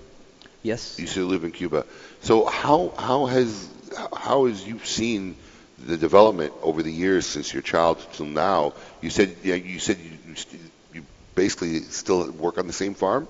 Yes. 0.61 0.97
You 0.97 1.07
still 1.07 1.25
live 1.25 1.43
in 1.43 1.51
Cuba. 1.51 1.85
So 2.21 2.45
how 2.45 2.93
how 2.97 3.25
has 3.25 3.69
how 4.15 4.45
has 4.45 4.65
you 4.65 4.79
seen 4.79 5.35
the 5.77 5.97
development 5.97 6.53
over 6.61 6.81
the 6.81 6.91
years 6.91 7.25
since 7.25 7.51
your 7.53 7.61
childhood 7.61 8.13
till 8.13 8.25
now? 8.25 8.73
You 9.01 9.09
said 9.09 9.35
yeah, 9.43 9.55
you 9.55 9.79
said 9.79 9.97
you, 9.99 10.17
you, 10.27 10.59
you 10.93 11.05
basically 11.35 11.81
still 11.81 12.31
work 12.31 12.57
on 12.57 12.67
the 12.67 12.73
same 12.73 12.93
farm. 12.93 13.27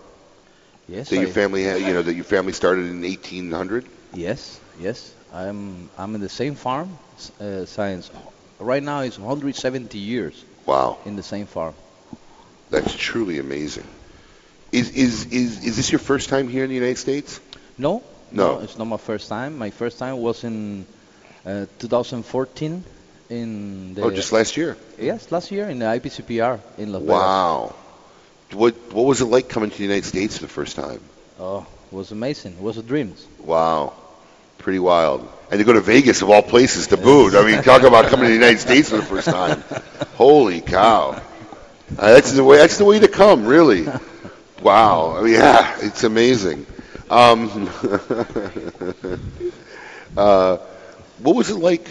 Yes. 0.93 1.09
That 1.09 1.17
your 1.17 1.29
family 1.29 1.63
had, 1.63 1.81
you 1.81 1.93
know, 1.95 2.03
that 2.03 2.13
your 2.13 2.23
family 2.23 2.53
started 2.53 2.85
in 2.85 3.01
1800. 3.01 3.85
Yes, 4.13 4.59
yes. 4.79 5.11
I'm 5.33 5.89
I'm 5.97 6.13
in 6.13 6.21
the 6.21 6.29
same 6.29 6.53
farm 6.53 6.99
uh, 7.39 7.65
since 7.65 8.11
right 8.59 8.83
now 8.83 8.99
it's 8.99 9.17
170 9.17 9.97
years. 9.97 10.45
Wow. 10.67 10.99
In 11.05 11.15
the 11.15 11.23
same 11.23 11.47
farm. 11.47 11.73
That's 12.69 12.93
truly 12.95 13.39
amazing. 13.39 13.87
Is 14.71 14.91
is 14.91 15.25
is 15.33 15.65
is 15.65 15.77
this 15.77 15.91
your 15.91 15.99
first 15.99 16.29
time 16.29 16.47
here 16.47 16.63
in 16.63 16.69
the 16.69 16.75
United 16.75 16.99
States? 16.99 17.39
No, 17.77 18.03
No, 18.31 18.59
it's 18.59 18.77
not 18.77 18.85
my 18.85 18.97
first 18.97 19.29
time. 19.29 19.57
My 19.57 19.71
first 19.71 19.97
time 19.97 20.17
was 20.17 20.43
in 20.43 20.85
uh, 21.45 21.65
2014 21.79 22.83
in 23.29 23.95
the. 23.95 24.01
Oh, 24.03 24.11
just 24.11 24.31
last 24.31 24.57
year. 24.57 24.77
Yes, 24.99 25.31
last 25.31 25.51
year 25.51 25.69
in 25.69 25.79
the 25.79 25.85
IPCPR 25.85 26.59
in 26.77 26.91
Las 26.91 27.01
Vegas. 27.01 27.17
Wow. 27.17 27.75
What 28.53 28.75
what 28.93 29.05
was 29.05 29.21
it 29.21 29.25
like 29.25 29.49
coming 29.49 29.69
to 29.69 29.77
the 29.77 29.83
United 29.83 30.05
States 30.05 30.37
for 30.37 30.43
the 30.43 30.49
first 30.49 30.75
time? 30.75 30.99
Oh, 31.39 31.65
it 31.91 31.95
was 31.95 32.11
amazing. 32.11 32.53
It 32.53 32.61
was 32.61 32.77
a 32.77 32.83
dream. 32.83 33.15
Wow. 33.39 33.93
Pretty 34.59 34.79
wild. 34.79 35.27
And 35.51 35.59
to 35.59 35.65
go 35.65 35.73
to 35.73 35.81
Vegas 35.81 36.21
of 36.21 36.29
all 36.29 36.41
places 36.41 36.87
to 36.87 36.97
boot. 36.97 37.35
I 37.35 37.45
mean, 37.45 37.61
talk 37.63 37.83
about 37.83 38.05
coming 38.05 38.25
to 38.25 38.29
the 38.29 38.35
United 38.35 38.59
States 38.59 38.89
for 38.89 38.97
the 38.97 39.03
first 39.03 39.27
time. 39.27 39.63
Holy 40.15 40.61
cow. 40.61 41.21
Uh, 41.97 42.13
that's 42.13 42.31
the 42.31 42.43
way 42.43 42.57
that's 42.57 42.77
the 42.77 42.85
way 42.85 42.99
to 42.99 43.07
come, 43.07 43.45
really. 43.45 43.85
Wow. 44.61 45.17
I 45.17 45.21
mean, 45.23 45.33
yeah, 45.33 45.75
it's 45.81 46.03
amazing. 46.03 46.65
Um, 47.09 47.69
uh, 50.17 50.57
what 51.19 51.35
was 51.35 51.49
it 51.49 51.55
like? 51.55 51.85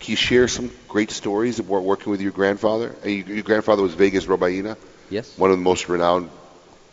Can 0.00 0.12
you 0.12 0.16
share 0.16 0.48
some 0.48 0.70
great 0.88 1.10
stories 1.10 1.58
about 1.58 1.82
working 1.82 2.10
with 2.10 2.20
your 2.20 2.32
grandfather? 2.32 2.94
Uh, 3.04 3.08
Your, 3.08 3.26
your 3.36 3.42
grandfather 3.42 3.82
was 3.82 3.94
Vegas 3.94 4.26
Robaina, 4.26 4.76
Yes. 5.10 5.38
one 5.38 5.50
of 5.50 5.56
the 5.56 5.62
most 5.62 5.88
renowned 5.88 6.30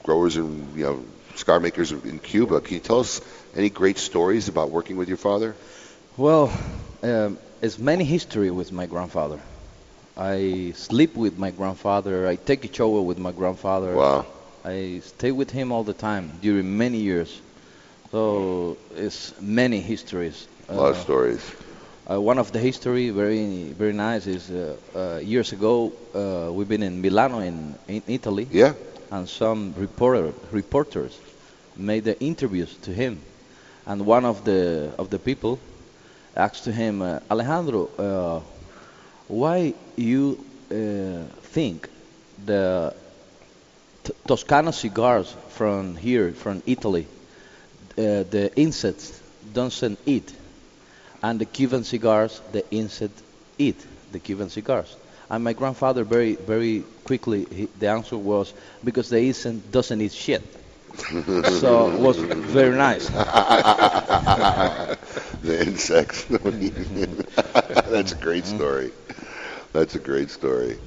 growers 0.03 0.37
and 0.37 0.75
you 0.75 0.83
know 0.83 1.05
cigar 1.35 1.59
makers 1.59 1.91
in 1.91 2.19
Cuba. 2.19 2.61
Can 2.61 2.75
you 2.75 2.79
tell 2.79 2.99
us 2.99 3.21
any 3.55 3.69
great 3.69 3.97
stories 3.97 4.47
about 4.47 4.71
working 4.71 4.97
with 4.97 5.07
your 5.07 5.17
father? 5.17 5.55
Well, 6.17 6.51
um, 7.03 7.37
it's 7.61 7.77
many 7.77 8.03
history 8.03 8.51
with 8.51 8.71
my 8.71 8.85
grandfather. 8.85 9.39
I 10.17 10.73
sleep 10.75 11.15
with 11.15 11.37
my 11.37 11.51
grandfather. 11.51 12.27
I 12.27 12.37
take 12.37 12.63
a 12.63 12.73
shower 12.73 13.01
with 13.01 13.17
my 13.17 13.31
grandfather. 13.31 13.95
Wow. 13.95 14.25
I 14.63 15.01
stay 15.03 15.31
with 15.31 15.51
him 15.51 15.71
all 15.71 15.83
the 15.83 15.93
time 15.93 16.31
during 16.41 16.77
many 16.77 16.99
years. 16.99 17.41
So 18.11 18.77
it's 18.95 19.33
many 19.41 19.81
histories. 19.81 20.47
A 20.69 20.75
lot 20.75 20.91
of 20.91 20.97
stories. 20.97 21.43
Uh, 22.07 22.21
one 22.21 22.37
of 22.37 22.51
the 22.51 22.59
history 22.59 23.09
very 23.09 23.73
very 23.73 23.93
nice 23.93 24.27
is 24.27 24.51
uh, 24.51 24.75
uh, 24.95 25.17
years 25.23 25.53
ago 25.53 25.91
uh, 26.13 26.51
we've 26.53 26.69
been 26.69 26.83
in 26.83 27.01
Milano 27.01 27.39
in, 27.39 27.75
in 27.87 28.03
Italy. 28.07 28.47
Yeah. 28.51 28.73
And 29.11 29.27
some 29.27 29.73
reporter 29.77 30.33
reporters 30.51 31.17
made 31.75 32.03
the 32.03 32.19
interviews 32.19 32.75
to 32.83 32.91
him, 32.91 33.21
and 33.85 34.05
one 34.05 34.25
of 34.25 34.43
the 34.43 34.91
of 34.97 35.09
the 35.09 35.19
people 35.19 35.59
asked 36.35 36.65
to 36.65 36.71
him, 36.71 37.01
uh, 37.01 37.19
Alejandro, 37.31 37.89
uh, 37.97 38.41
why 39.27 39.73
you 39.95 40.37
uh, 40.69 41.23
think 41.41 41.89
the 42.45 42.93
T- 44.03 44.13
Toscana 44.27 44.73
cigars 44.73 45.33
from 45.49 45.95
here, 45.95 46.33
from 46.33 46.61
Italy, 46.65 47.07
uh, 47.97 48.23
the 48.29 48.51
insects 48.55 49.21
doesn't 49.53 49.97
eat, 50.05 50.33
and 51.25 51.39
the 51.39 51.45
Cuban 51.45 51.83
cigars, 51.83 52.39
the 52.51 52.63
insect 52.69 53.19
eat 53.57 53.83
the 54.11 54.19
Cuban 54.19 54.51
cigars. 54.51 54.95
And 55.27 55.43
my 55.43 55.53
grandfather 55.53 56.03
very, 56.03 56.35
very 56.35 56.83
quickly, 57.03 57.47
he, 57.51 57.65
the 57.79 57.87
answer 57.87 58.15
was 58.15 58.53
because 58.83 59.09
the 59.09 59.19
insect 59.19 59.71
doesn't 59.71 59.99
eat 59.99 60.11
shit. 60.11 60.43
so 61.61 61.91
it 61.91 61.99
was 61.99 62.17
very 62.17 62.77
nice. 62.77 63.07
the 65.47 65.65
insects. 65.65 66.25
That's 67.89 68.11
a 68.11 68.17
great 68.21 68.45
story. 68.45 68.91
That's 69.73 69.95
a 69.95 69.99
great 69.99 70.29
story. 70.29 70.77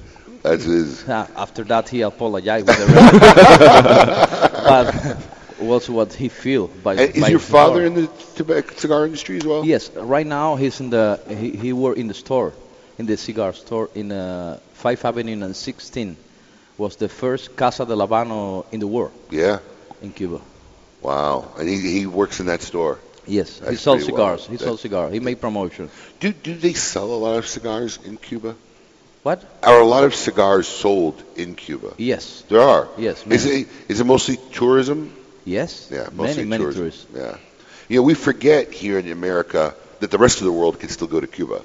That's 0.41 0.63
his. 0.63 1.07
After 1.09 1.65
that, 1.65 1.89
he 1.89 1.99
apologized 2.01 2.65
with 2.65 2.77
the 2.77 2.85
rest. 2.85 3.11
but 4.71 5.38
was 5.61 5.89
what 5.89 6.13
he 6.13 6.29
feel 6.29 6.67
by. 6.67 6.93
And 6.95 7.15
is 7.15 7.21
by 7.21 7.29
your 7.29 7.39
father 7.39 7.85
in 7.85 7.93
the 7.95 8.07
tobacco 8.35 8.75
cigar 8.75 9.05
industry 9.05 9.37
as 9.37 9.45
well? 9.45 9.65
Yes, 9.65 9.89
right 9.95 10.25
now 10.27 10.55
he's 10.55 10.79
in 10.79 10.89
the 10.89 11.19
he, 11.27 11.51
he 11.51 11.73
work 11.73 11.97
in 11.97 12.07
the 12.07 12.13
store, 12.13 12.53
in 12.97 13.05
the 13.05 13.17
cigar 13.17 13.53
store 13.53 13.89
in 13.95 14.11
uh, 14.11 14.59
5 14.73 15.05
Avenue 15.05 15.43
and 15.43 15.55
16. 15.55 16.15
Was 16.77 16.95
the 16.95 17.09
first 17.09 17.57
Casa 17.57 17.85
de 17.85 17.93
Habano 17.93 18.65
in 18.71 18.79
the 18.79 18.87
world 18.87 19.11
Yeah. 19.29 19.59
in 20.01 20.13
Cuba. 20.13 20.39
Wow. 21.01 21.51
And 21.57 21.67
he, 21.67 21.77
he 21.99 22.05
works 22.05 22.39
in 22.39 22.45
that 22.45 22.61
store. 22.61 22.99
Yes, 23.27 23.59
he 23.69 23.75
sells 23.75 24.05
cigars. 24.05 24.47
He 24.47 24.57
sells 24.57 24.79
cigars. 24.81 25.11
He 25.13 25.19
made 25.19 25.41
promotion. 25.41 25.89
Do 26.21 26.31
do 26.31 26.55
they 26.55 26.73
sell 26.73 27.11
a 27.13 27.19
lot 27.19 27.37
of 27.37 27.45
cigars 27.47 27.99
in 28.05 28.17
Cuba? 28.17 28.55
What? 29.23 29.43
Are 29.61 29.81
a 29.81 29.85
lot 29.85 30.05
of 30.05 30.15
cigars 30.15 30.67
sold 30.67 31.21
in 31.35 31.55
Cuba? 31.55 31.93
Yes. 31.97 32.43
There 32.47 32.61
are. 32.61 32.87
Yes, 32.97 33.27
Is 33.27 33.45
it 33.45 33.67
is 33.89 33.99
it 33.99 34.05
mostly 34.05 34.37
tourism? 34.53 35.11
Yes. 35.45 35.89
Yeah, 35.91 36.09
Many, 36.11 36.45
mostly 36.45 36.45
many. 36.45 36.91
Yeah. 37.15 37.37
You 37.87 37.97
know, 37.97 38.03
we 38.03 38.13
forget 38.13 38.71
here 38.71 38.99
in 38.99 39.11
America 39.11 39.73
that 39.99 40.11
the 40.11 40.17
rest 40.17 40.39
of 40.39 40.45
the 40.45 40.51
world 40.51 40.79
can 40.79 40.89
still 40.89 41.07
go 41.07 41.19
to 41.19 41.27
Cuba. 41.27 41.61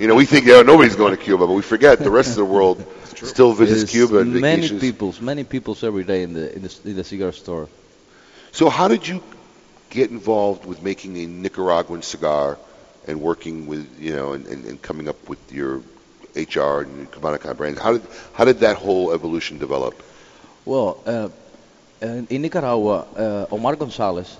You 0.00 0.08
know, 0.08 0.16
we 0.16 0.26
think 0.26 0.46
yeah, 0.46 0.62
nobody's 0.62 0.96
going 0.96 1.16
to 1.16 1.22
Cuba, 1.22 1.46
but 1.46 1.52
we 1.52 1.62
forget 1.62 2.00
the 2.00 2.10
rest 2.10 2.30
of 2.30 2.36
the 2.36 2.44
world 2.44 2.84
still 3.14 3.52
visits 3.52 3.92
Cuba 3.92 4.18
and 4.18 4.34
many 4.34 4.56
vacations. 4.62 4.80
peoples, 4.80 5.20
many 5.20 5.44
peoples 5.44 5.84
every 5.84 6.04
day 6.04 6.22
in 6.22 6.32
the 6.32 6.54
in 6.54 6.62
the, 6.62 6.78
in 6.84 6.96
the 6.96 7.04
cigar 7.04 7.32
store. 7.32 7.68
So 8.50 8.68
how 8.70 8.88
did 8.88 9.06
you 9.06 9.22
get 9.90 10.10
involved 10.10 10.66
with 10.66 10.82
making 10.82 11.16
a 11.18 11.26
Nicaraguan 11.26 12.02
cigar 12.02 12.58
and 13.06 13.20
working 13.20 13.66
with, 13.66 14.00
you 14.00 14.14
know, 14.14 14.32
and, 14.32 14.46
and, 14.46 14.64
and 14.64 14.82
coming 14.82 15.08
up 15.08 15.28
with 15.28 15.52
your 15.52 15.78
HR 16.34 16.82
and 16.82 16.98
your 16.98 17.06
Cubanacan 17.06 17.56
brands? 17.56 17.80
How 17.80 17.92
did 17.92 18.02
how 18.34 18.44
did 18.44 18.60
that 18.60 18.76
whole 18.76 19.12
evolution 19.12 19.58
develop? 19.58 20.02
Well, 20.64 21.00
uh, 21.06 21.28
in 22.00 22.26
in 22.30 22.42
Nicaragua, 22.42 23.06
uh, 23.16 23.46
Omar 23.54 23.76
Gonzalez, 23.76 24.38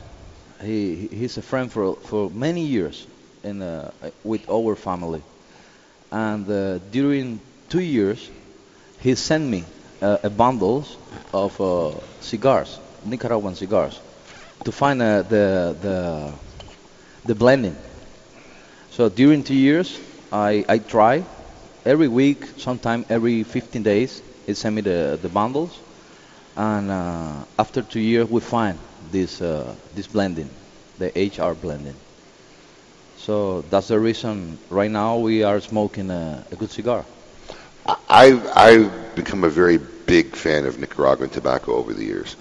he 0.61 0.94
he- 0.96 1.16
he's 1.18 1.38
a 1.38 1.42
friend 1.42 1.70
for 1.72 1.96
for 2.02 2.30
many 2.30 2.62
years 2.66 3.06
in 3.42 3.62
uh, 3.62 3.90
with 4.24 4.48
our 4.50 4.76
family, 4.76 5.22
and 6.11 6.48
uh, 6.50 6.78
during 6.90 7.40
two 7.68 7.80
years, 7.82 8.30
he 8.98 9.14
sent 9.14 9.44
me 9.48 9.64
uh, 10.02 10.18
a 10.24 10.30
bundles 10.30 10.98
of 11.32 11.61
uh, 11.61 12.00
cigars, 12.20 12.80
Nicaraguan 13.04 13.54
cigars, 13.54 14.00
to 14.64 14.72
find 14.72 15.02
uh, 15.02 15.22
the 15.22 15.76
the 15.80 16.32
the 17.24 17.34
blending. 17.34 17.76
So 18.90 19.09
during 19.09 19.42
two 19.44 19.54
years, 19.54 19.98
I 20.32 20.64
I 20.68 20.78
try 20.78 21.24
every 21.84 22.09
week, 22.09 22.44
sometime 22.59 23.04
every 23.09 23.44
15 23.44 23.82
days. 23.82 24.22
He 24.46 24.54
sent 24.54 24.74
me 24.74 24.82
the 24.82 25.18
the 25.20 25.28
bundles 25.28 25.80
and 26.59 26.90
uh, 26.90 27.44
after 27.56 27.82
two 27.82 28.00
years 28.00 28.28
we 28.28 28.40
find 28.40 28.76
this 29.12 29.40
uh, 29.40 29.74
this 29.94 30.09
blending, 30.09 30.50
the 30.98 31.06
HR 31.14 31.54
blending. 31.54 31.94
So 33.16 33.62
that's 33.62 33.88
the 33.88 33.98
reason 33.98 34.59
right 34.68 34.90
now 34.90 35.18
we 35.18 35.44
are 35.44 35.61
smoking 35.61 36.11
a, 36.11 36.44
a 36.50 36.56
good 36.56 36.70
cigar. 36.70 37.04
I've 38.09 38.44
I've 38.56 39.14
become 39.14 39.44
a 39.44 39.48
very 39.48 39.78
big 39.78 40.34
fan 40.34 40.66
of 40.66 40.78
Nicaraguan 40.78 41.30
tobacco 41.30 41.76
over 41.76 41.94
the 41.94 42.04
years. 42.04 42.36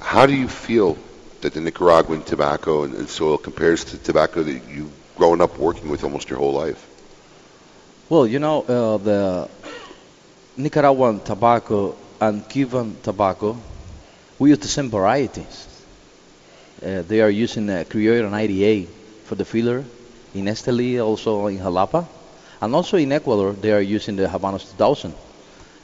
How 0.00 0.24
do 0.24 0.34
you 0.34 0.48
feel 0.48 0.96
that 1.42 1.52
the 1.52 1.60
Nicaraguan 1.60 2.22
tobacco 2.22 2.84
and, 2.84 2.94
and 2.94 3.08
soil 3.08 3.36
compares 3.36 3.84
to 3.84 3.98
tobacco 3.98 4.42
that 4.42 4.60
you've 4.68 4.92
grown 5.16 5.40
up 5.42 5.58
working 5.58 5.90
with 5.90 6.04
almost 6.04 6.30
your 6.30 6.38
whole 6.38 6.52
life? 6.54 6.86
Well, 8.08 8.26
you 8.26 8.38
know 8.38 8.62
uh, 8.62 8.96
the 8.96 9.50
Nicaraguan 10.56 11.20
tobacco 11.20 11.94
and 12.20 12.48
Cuban 12.48 12.96
tobacco, 13.02 13.56
we 14.38 14.50
use 14.50 14.58
the 14.58 14.68
same 14.68 14.90
varieties. 14.90 15.66
Uh, 16.82 17.02
they 17.02 17.20
are 17.20 17.30
using 17.30 17.68
uh, 17.70 17.84
Criollo 17.88 18.30
98 18.30 18.88
for 19.24 19.34
the 19.34 19.44
filler 19.44 19.84
in 20.34 20.44
Esteli, 20.46 21.02
also 21.04 21.46
in 21.46 21.58
Jalapa, 21.58 22.06
and 22.60 22.74
also 22.74 22.96
in 22.96 23.12
Ecuador 23.12 23.52
they 23.52 23.72
are 23.72 23.80
using 23.80 24.16
the 24.16 24.26
Habanos 24.26 24.70
2000. 24.70 25.14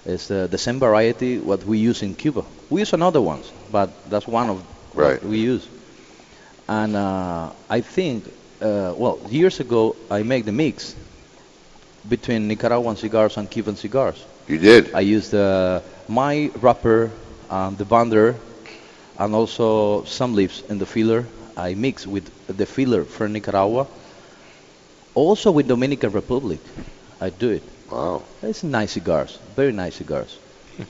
It's 0.06 0.30
uh, 0.30 0.46
the 0.46 0.58
same 0.58 0.78
variety 0.78 1.38
what 1.38 1.64
we 1.64 1.78
use 1.78 2.02
in 2.02 2.14
Cuba. 2.14 2.44
We 2.70 2.80
use 2.82 2.92
another 2.92 3.20
ones, 3.20 3.50
but 3.72 3.90
that's 4.10 4.26
one 4.26 4.50
of 4.50 4.62
Right. 4.94 5.20
what 5.20 5.24
we 5.28 5.38
use. 5.38 5.66
And 6.68 6.94
uh, 6.94 7.50
I 7.68 7.80
think, 7.80 8.24
uh, 8.60 8.94
well, 8.96 9.18
years 9.28 9.58
ago 9.58 9.96
I 10.10 10.22
made 10.22 10.44
the 10.44 10.52
mix 10.52 10.94
between 12.08 12.46
Nicaraguan 12.48 12.96
cigars 12.96 13.36
and 13.36 13.50
Cuban 13.50 13.76
cigars. 13.76 14.24
You 14.46 14.58
did. 14.58 14.94
I 14.94 15.00
used 15.00 15.34
uh, 15.34 15.80
my 16.08 16.50
wrapper, 16.60 17.10
um, 17.50 17.76
the 17.76 17.84
binder, 17.84 18.36
and 19.18 19.34
also 19.34 20.04
some 20.04 20.34
leaves 20.34 20.62
in 20.68 20.78
the 20.78 20.86
filler. 20.86 21.26
I 21.56 21.74
mix 21.74 22.06
with 22.06 22.30
the 22.46 22.66
filler 22.66 23.04
from 23.04 23.32
Nicaragua. 23.32 23.86
Also 25.14 25.52
with 25.52 25.68
Dominican 25.68 26.10
Republic, 26.10 26.58
I 27.20 27.30
do 27.30 27.50
it. 27.50 27.62
Wow. 27.90 28.22
It's 28.42 28.64
nice 28.64 28.92
cigars, 28.92 29.38
very 29.54 29.72
nice 29.72 29.96
cigars. 29.96 30.38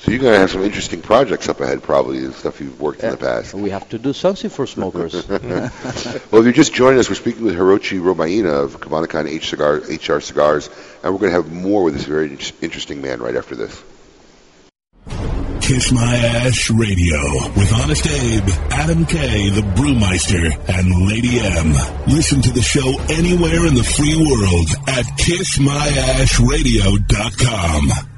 So 0.00 0.12
you're 0.12 0.20
going 0.20 0.32
to 0.32 0.38
have 0.38 0.52
some 0.52 0.62
interesting 0.62 1.02
projects 1.02 1.48
up 1.48 1.60
ahead, 1.60 1.82
probably, 1.82 2.18
and 2.18 2.32
stuff 2.32 2.60
you've 2.60 2.80
worked 2.80 3.02
in 3.02 3.10
the 3.10 3.16
past. 3.16 3.52
We 3.52 3.70
have 3.70 3.88
to 3.88 3.98
do 3.98 4.12
something 4.12 4.48
for 4.48 4.64
smokers. 4.64 5.12
well, 5.28 5.40
if 5.42 6.30
you're 6.32 6.52
just 6.52 6.72
joining 6.72 7.00
us, 7.00 7.08
we're 7.08 7.16
speaking 7.16 7.42
with 7.42 7.56
Hirochi 7.56 7.98
Robaina 7.98 8.62
of 8.62 8.78
Cubanacan 8.78 9.26
H 9.28 9.48
Cigar, 9.48 9.78
HR 9.78 10.20
Cigars, 10.20 10.70
and 11.02 11.12
we're 11.12 11.18
going 11.18 11.32
to 11.32 11.42
have 11.42 11.50
more 11.50 11.82
with 11.82 11.94
this 11.94 12.04
very 12.04 12.30
interesting 12.30 13.02
man 13.02 13.20
right 13.20 13.34
after 13.34 13.56
this. 13.56 13.82
Kiss 15.68 15.92
My 15.92 16.16
Ash 16.16 16.70
Radio 16.70 17.20
with 17.54 17.70
Honest 17.74 18.06
Abe, 18.06 18.48
Adam 18.70 19.04
K, 19.04 19.50
the 19.50 19.60
Brewmeister, 19.60 20.50
and 20.66 21.06
Lady 21.06 21.40
M. 21.40 21.74
Listen 22.06 22.40
to 22.40 22.50
the 22.50 22.62
show 22.62 22.98
anywhere 23.10 23.66
in 23.66 23.74
the 23.74 23.84
free 23.84 24.16
world 24.16 24.70
at 24.88 25.04
KissMyAshRadio.com. 25.18 28.17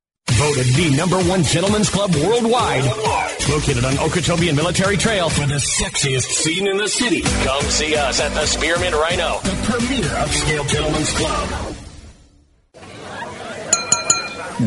Voted 0.29 0.65
the 0.73 0.95
number 0.97 1.17
one 1.29 1.43
gentleman's 1.43 1.89
club 1.89 2.15
worldwide. 2.15 2.83
Located 3.49 3.85
on 3.85 3.97
Okeechobee 3.99 4.51
Military 4.51 4.97
Trail 4.97 5.29
for 5.29 5.45
the 5.45 5.55
sexiest 5.55 6.23
scene 6.31 6.67
in 6.67 6.77
the 6.77 6.87
city. 6.87 7.21
Come 7.21 7.63
see 7.65 7.95
us 7.95 8.19
at 8.19 8.33
the 8.33 8.45
Spearmint 8.45 8.95
Rhino, 8.95 9.39
the 9.43 9.55
premier 9.69 10.09
upscale 10.09 10.67
gentleman's 10.67 11.11
club. 11.13 11.75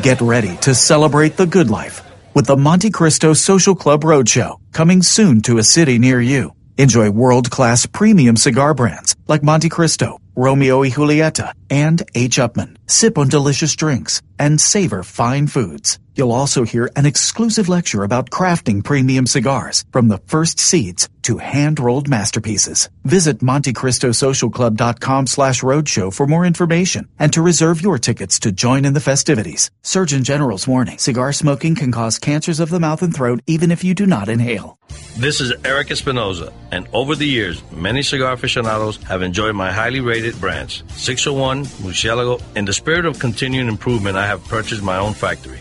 Get 0.03 0.21
ready 0.21 0.57
to 0.59 0.75
celebrate 0.75 1.37
the 1.37 1.47
good 1.47 1.71
life 1.71 2.03
with 2.35 2.47
the 2.47 2.57
Monte 2.57 2.91
Cristo 2.91 3.33
Social 3.33 3.75
Club 3.75 4.03
Roadshow 4.03 4.59
coming 4.73 5.03
soon 5.03 5.41
to 5.43 5.59
a 5.59 5.63
city 5.65 5.99
near 5.99 6.21
you. 6.21 6.53
Enjoy 6.79 7.11
world-class 7.11 7.87
premium 7.87 8.37
cigar 8.37 8.75
brands 8.75 9.15
like 9.29 9.43
Monte 9.43 9.69
Cristo, 9.69 10.19
Romeo 10.37 10.80
y 10.80 10.91
Julieta, 10.91 11.53
and 11.70 12.03
H. 12.14 12.39
Upmann. 12.39 12.76
Sip 12.87 13.18
on 13.18 13.28
delicious 13.28 13.74
drinks 13.76 14.22
and 14.39 14.61
savor 14.61 15.03
fine 15.03 15.47
foods. 15.47 15.99
You'll 16.17 16.33
also 16.33 16.62
hear 16.62 16.91
an 16.95 17.07
exclusive 17.07 17.69
lecture 17.69 18.05
about 18.05 18.31
crafting 18.31 18.85
premium 18.85 19.27
cigars 19.27 19.85
from 19.91 20.09
the 20.09 20.19
first 20.19 20.61
seeds 20.61 21.09
to 21.23 21.39
hand-rolled 21.39 22.09
masterpieces. 22.09 22.89
Visit 23.05 23.39
MonteCristoSocialClub.com 23.39 25.27
slash 25.27 25.62
roadshow 25.62 26.15
for 26.15 26.27
more 26.27 26.45
information 26.45 27.09
and 27.19 27.33
to 27.33 27.43
reserve 27.43 27.83
your 27.83 27.99
tickets 27.99 28.39
to 28.41 28.53
join 28.53 28.85
in 28.85 28.93
the 28.93 29.01
festivities. 29.01 29.71
Surgeon 29.83 30.23
General's 30.23 30.69
warning, 30.69 30.99
cigar 30.99 31.33
smoking 31.33 31.75
can 31.75 31.91
cause 31.91 32.19
cancers 32.19 32.61
of 32.61 32.71
the 32.71 32.79
mouth 32.79 33.03
and 33.03 33.15
throat 33.15 33.41
even 33.47 33.73
if 33.73 33.83
you 33.83 33.95
do 33.95 34.07
not 34.07 34.29
inhale. 34.29 34.79
This 35.17 35.41
is 35.41 35.53
Erik 35.65 35.91
Espinosa, 35.91 36.53
and 36.71 36.87
over 36.93 37.17
the 37.17 37.27
years, 37.27 37.62
many 37.73 38.03
cigar 38.03 38.33
aficionados 38.35 39.03
have 39.05 39.23
enjoyed 39.23 39.57
my 39.57 39.73
highly 39.73 40.01
rated 40.01 40.41
brands 40.41 40.85
601, 40.91 41.65
Murcielago. 41.83 42.41
In 42.57 42.65
the 42.65 42.73
spirit 42.73 43.07
of 43.07 43.19
continuing 43.19 43.69
improvement, 43.69 44.17
I 44.17 44.27
have 44.27 44.45
purchased 44.45 44.83
my 44.83 44.99
own 44.99 45.15
factory. 45.15 45.61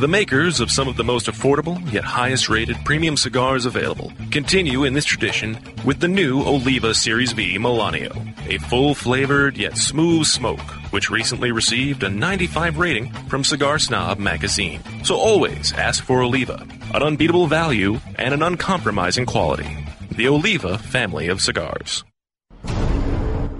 the 0.00 0.08
makers 0.08 0.60
of 0.60 0.70
some 0.70 0.88
of 0.88 0.96
the 0.96 1.04
most 1.04 1.26
affordable 1.26 1.80
yet 1.92 2.04
highest 2.04 2.48
rated 2.48 2.76
premium 2.84 3.16
cigars 3.16 3.64
available, 3.64 4.12
continue 4.30 4.84
in 4.84 4.94
this 4.94 5.04
tradition 5.04 5.56
with 5.84 6.00
the 6.00 6.08
new 6.08 6.40
Oliva 6.42 6.94
Series 6.94 7.32
B 7.32 7.58
Melanio, 7.58 8.12
a 8.48 8.58
full 8.58 8.94
flavored 8.94 9.56
yet 9.56 9.78
smooth 9.78 10.26
smoke, 10.26 10.70
which 10.90 11.10
recently 11.10 11.52
received 11.52 12.02
a 12.02 12.08
95 12.08 12.78
rating 12.78 13.12
from 13.28 13.44
Cigar 13.44 13.78
Snob 13.78 14.18
magazine. 14.18 14.80
So 15.04 15.16
always 15.16 15.72
ask 15.72 16.02
for 16.02 16.22
Oliva, 16.22 16.66
an 16.92 17.02
unbeatable 17.02 17.46
value 17.46 18.00
and 18.16 18.34
an 18.34 18.42
uncompromising 18.42 19.26
quality. 19.26 19.86
The 20.10 20.28
Oliva 20.28 20.78
family 20.78 21.28
of 21.28 21.40
cigars. 21.40 22.04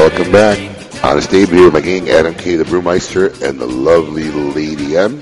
Welcome 0.00 0.32
back. 0.32 0.58
Honest 1.04 1.30
Abe 1.34 1.50
here, 1.50 1.70
my 1.70 1.82
gang, 1.82 2.08
Adam 2.08 2.34
K, 2.34 2.56
the 2.56 2.64
Brewmeister, 2.64 3.42
and 3.42 3.60
the 3.60 3.66
lovely 3.66 4.30
Lady 4.30 4.96
M. 4.96 5.20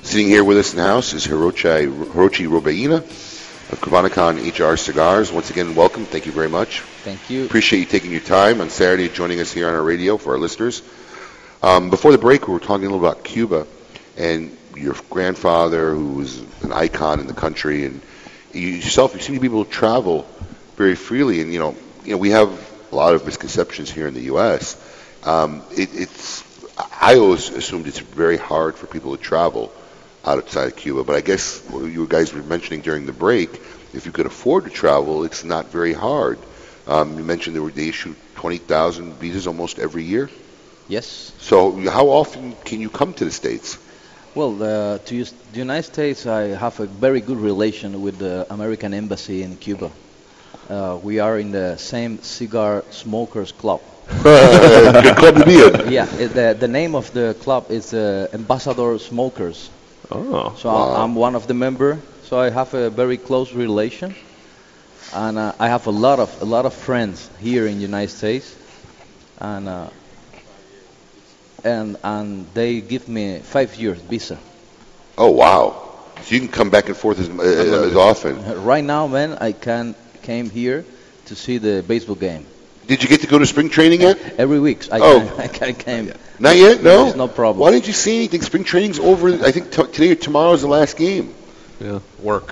Sitting 0.00 0.28
here 0.28 0.42
with 0.42 0.56
us 0.56 0.72
in 0.72 0.78
the 0.78 0.86
house 0.86 1.12
is 1.12 1.26
Hirochi, 1.26 1.86
Hirochi 2.06 2.48
Robaina 2.48 3.00
of 3.70 3.80
Cubanacan 3.82 4.38
HR 4.40 4.78
Cigars. 4.78 5.30
Once 5.30 5.50
again, 5.50 5.74
welcome. 5.74 6.06
Thank 6.06 6.24
you 6.24 6.32
very 6.32 6.48
much. 6.48 6.80
Thank 6.80 7.28
you. 7.28 7.44
Appreciate 7.44 7.80
you 7.80 7.84
taking 7.84 8.10
your 8.10 8.22
time 8.22 8.62
on 8.62 8.70
Saturday, 8.70 9.10
joining 9.10 9.40
us 9.40 9.52
here 9.52 9.68
on 9.68 9.74
our 9.74 9.82
radio 9.82 10.16
for 10.16 10.32
our 10.32 10.38
listeners. 10.38 10.82
Um, 11.62 11.90
before 11.90 12.10
the 12.10 12.16
break, 12.16 12.48
we 12.48 12.54
were 12.54 12.60
talking 12.60 12.86
a 12.86 12.90
little 12.90 13.06
about 13.06 13.24
Cuba 13.24 13.66
and 14.16 14.56
your 14.74 14.94
grandfather, 15.10 15.94
who 15.94 16.14
was 16.14 16.38
an 16.62 16.72
icon 16.72 17.20
in 17.20 17.26
the 17.26 17.34
country, 17.34 17.84
and 17.84 18.00
you 18.54 18.68
yourself. 18.68 19.12
You 19.12 19.20
seem 19.20 19.34
to 19.34 19.40
be 19.42 19.48
able 19.48 19.66
to 19.66 19.70
travel 19.70 20.26
very 20.76 20.94
freely, 20.94 21.42
and 21.42 21.52
you 21.52 21.58
know, 21.58 21.76
you 22.06 22.12
know, 22.12 22.16
we 22.16 22.30
have 22.30 22.67
a 22.90 22.94
lot 22.94 23.14
of 23.14 23.24
misconceptions 23.24 23.90
here 23.90 24.06
in 24.06 24.14
the 24.14 24.22
U.S. 24.22 24.76
Um, 25.24 25.62
it, 25.72 25.90
it's 25.92 26.44
I 27.00 27.16
always 27.16 27.48
assumed 27.50 27.86
it's 27.86 27.98
very 27.98 28.36
hard 28.36 28.76
for 28.76 28.86
people 28.86 29.16
to 29.16 29.22
travel 29.22 29.72
outside 30.24 30.68
of 30.68 30.76
Cuba, 30.76 31.04
but 31.04 31.16
I 31.16 31.20
guess 31.20 31.60
what 31.70 31.84
you 31.84 32.06
guys 32.06 32.32
were 32.32 32.42
mentioning 32.42 32.82
during 32.82 33.06
the 33.06 33.12
break, 33.12 33.50
if 33.94 34.06
you 34.06 34.12
could 34.12 34.26
afford 34.26 34.64
to 34.64 34.70
travel, 34.70 35.24
it's 35.24 35.44
not 35.44 35.66
very 35.66 35.92
hard. 35.92 36.38
Um, 36.86 37.18
you 37.18 37.24
mentioned 37.24 37.56
they, 37.56 37.60
were, 37.60 37.70
they 37.70 37.88
issue 37.88 38.14
20,000 38.36 39.14
visas 39.14 39.46
almost 39.46 39.78
every 39.78 40.04
year. 40.04 40.30
Yes. 40.88 41.32
So 41.38 41.72
how 41.90 42.08
often 42.08 42.54
can 42.64 42.80
you 42.80 42.90
come 42.90 43.12
to 43.14 43.24
the 43.24 43.30
States? 43.30 43.78
Well, 44.34 44.62
uh, 44.62 44.98
to 44.98 45.24
the 45.24 45.58
United 45.58 45.84
States, 45.84 46.26
I 46.26 46.42
have 46.54 46.78
a 46.80 46.86
very 46.86 47.20
good 47.20 47.38
relation 47.38 48.02
with 48.02 48.18
the 48.18 48.46
American 48.50 48.94
Embassy 48.94 49.42
in 49.42 49.56
Cuba. 49.56 49.90
Uh, 50.68 50.98
we 51.02 51.18
are 51.18 51.38
in 51.38 51.50
the 51.50 51.76
same 51.78 52.20
cigar 52.22 52.84
smokers 52.90 53.52
club. 53.52 53.80
Good 54.22 55.16
club 55.16 55.36
to 55.36 55.44
be 55.44 55.62
in. 55.62 55.92
Yeah, 55.92 56.06
it, 56.18 56.28
the, 56.34 56.56
the 56.58 56.68
name 56.68 56.94
of 56.94 57.10
the 57.12 57.34
club 57.40 57.70
is 57.70 57.94
uh, 57.94 58.28
Ambassador 58.32 58.98
Smokers. 58.98 59.70
Oh. 60.10 60.54
So 60.58 60.68
I- 60.68 61.02
I'm 61.02 61.14
one 61.14 61.34
of 61.34 61.46
the 61.46 61.54
member. 61.54 61.98
So 62.24 62.38
I 62.38 62.50
have 62.50 62.74
a 62.74 62.90
very 62.90 63.16
close 63.16 63.54
relation, 63.54 64.14
and 65.14 65.38
uh, 65.38 65.52
I 65.58 65.68
have 65.68 65.86
a 65.86 65.90
lot 65.90 66.18
of 66.18 66.42
a 66.42 66.44
lot 66.44 66.66
of 66.66 66.74
friends 66.74 67.30
here 67.40 67.66
in 67.66 67.76
the 67.76 67.82
United 67.82 68.10
States, 68.14 68.54
and 69.38 69.66
uh, 69.66 69.88
and 71.64 71.96
and 72.04 72.46
they 72.52 72.82
give 72.82 73.08
me 73.08 73.38
five 73.38 73.74
years 73.76 73.98
visa. 74.02 74.38
Oh 75.16 75.30
wow! 75.30 75.88
So 76.22 76.34
you 76.34 76.40
can 76.40 76.48
come 76.50 76.68
back 76.68 76.88
and 76.88 76.96
forth 76.96 77.18
as, 77.18 77.30
uh, 77.30 77.86
as 77.88 77.96
often. 77.96 78.62
Right 78.64 78.84
now, 78.84 79.06
man, 79.06 79.38
I 79.40 79.52
can 79.52 79.94
came 80.22 80.50
here 80.50 80.84
to 81.26 81.34
see 81.34 81.58
the 81.58 81.82
baseball 81.86 82.14
game. 82.16 82.46
Did 82.86 83.02
you 83.02 83.08
get 83.08 83.20
to 83.20 83.26
go 83.26 83.38
to 83.38 83.44
spring 83.46 83.68
training 83.68 84.00
yet? 84.00 84.18
Every 84.38 84.58
week, 84.60 84.90
I 84.90 84.98
Oh. 85.00 85.48
can, 85.52 85.64
I 85.68 85.72
came. 85.72 86.12
Not 86.38 86.56
yet. 86.56 86.82
No. 86.82 87.04
There's 87.04 87.16
no 87.16 87.28
problem. 87.28 87.58
Why 87.60 87.70
didn't 87.70 87.86
you 87.86 87.92
see 87.92 88.16
anything? 88.16 88.40
Spring 88.42 88.64
training's 88.64 88.98
over. 88.98 89.28
I 89.44 89.50
think 89.52 89.70
t- 89.70 89.82
today 89.86 90.12
or 90.12 90.14
tomorrow 90.14 90.52
is 90.52 90.62
the 90.62 90.68
last 90.68 90.96
game. 90.96 91.34
Yeah, 91.80 92.00
work. 92.20 92.48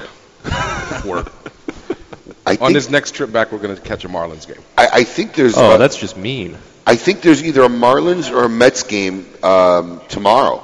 work. 1.04 1.32
I 2.46 2.52
On 2.52 2.56
think- 2.58 2.74
this 2.74 2.90
next 2.90 3.14
trip 3.14 3.32
back, 3.32 3.50
we're 3.50 3.58
going 3.58 3.74
to 3.74 3.80
catch 3.82 4.04
a 4.04 4.08
Marlins 4.08 4.46
game. 4.46 4.62
I, 4.76 4.88
I 4.92 5.04
think 5.04 5.34
there's. 5.34 5.56
Oh, 5.56 5.72
uh, 5.72 5.76
that's 5.78 5.96
just 5.96 6.16
mean. 6.16 6.56
I 6.86 6.94
think 6.96 7.22
there's 7.22 7.42
either 7.42 7.62
a 7.62 7.68
Marlins 7.68 8.30
or 8.30 8.44
a 8.44 8.48
Mets 8.48 8.84
game 8.84 9.26
um, 9.42 10.00
tomorrow. 10.08 10.62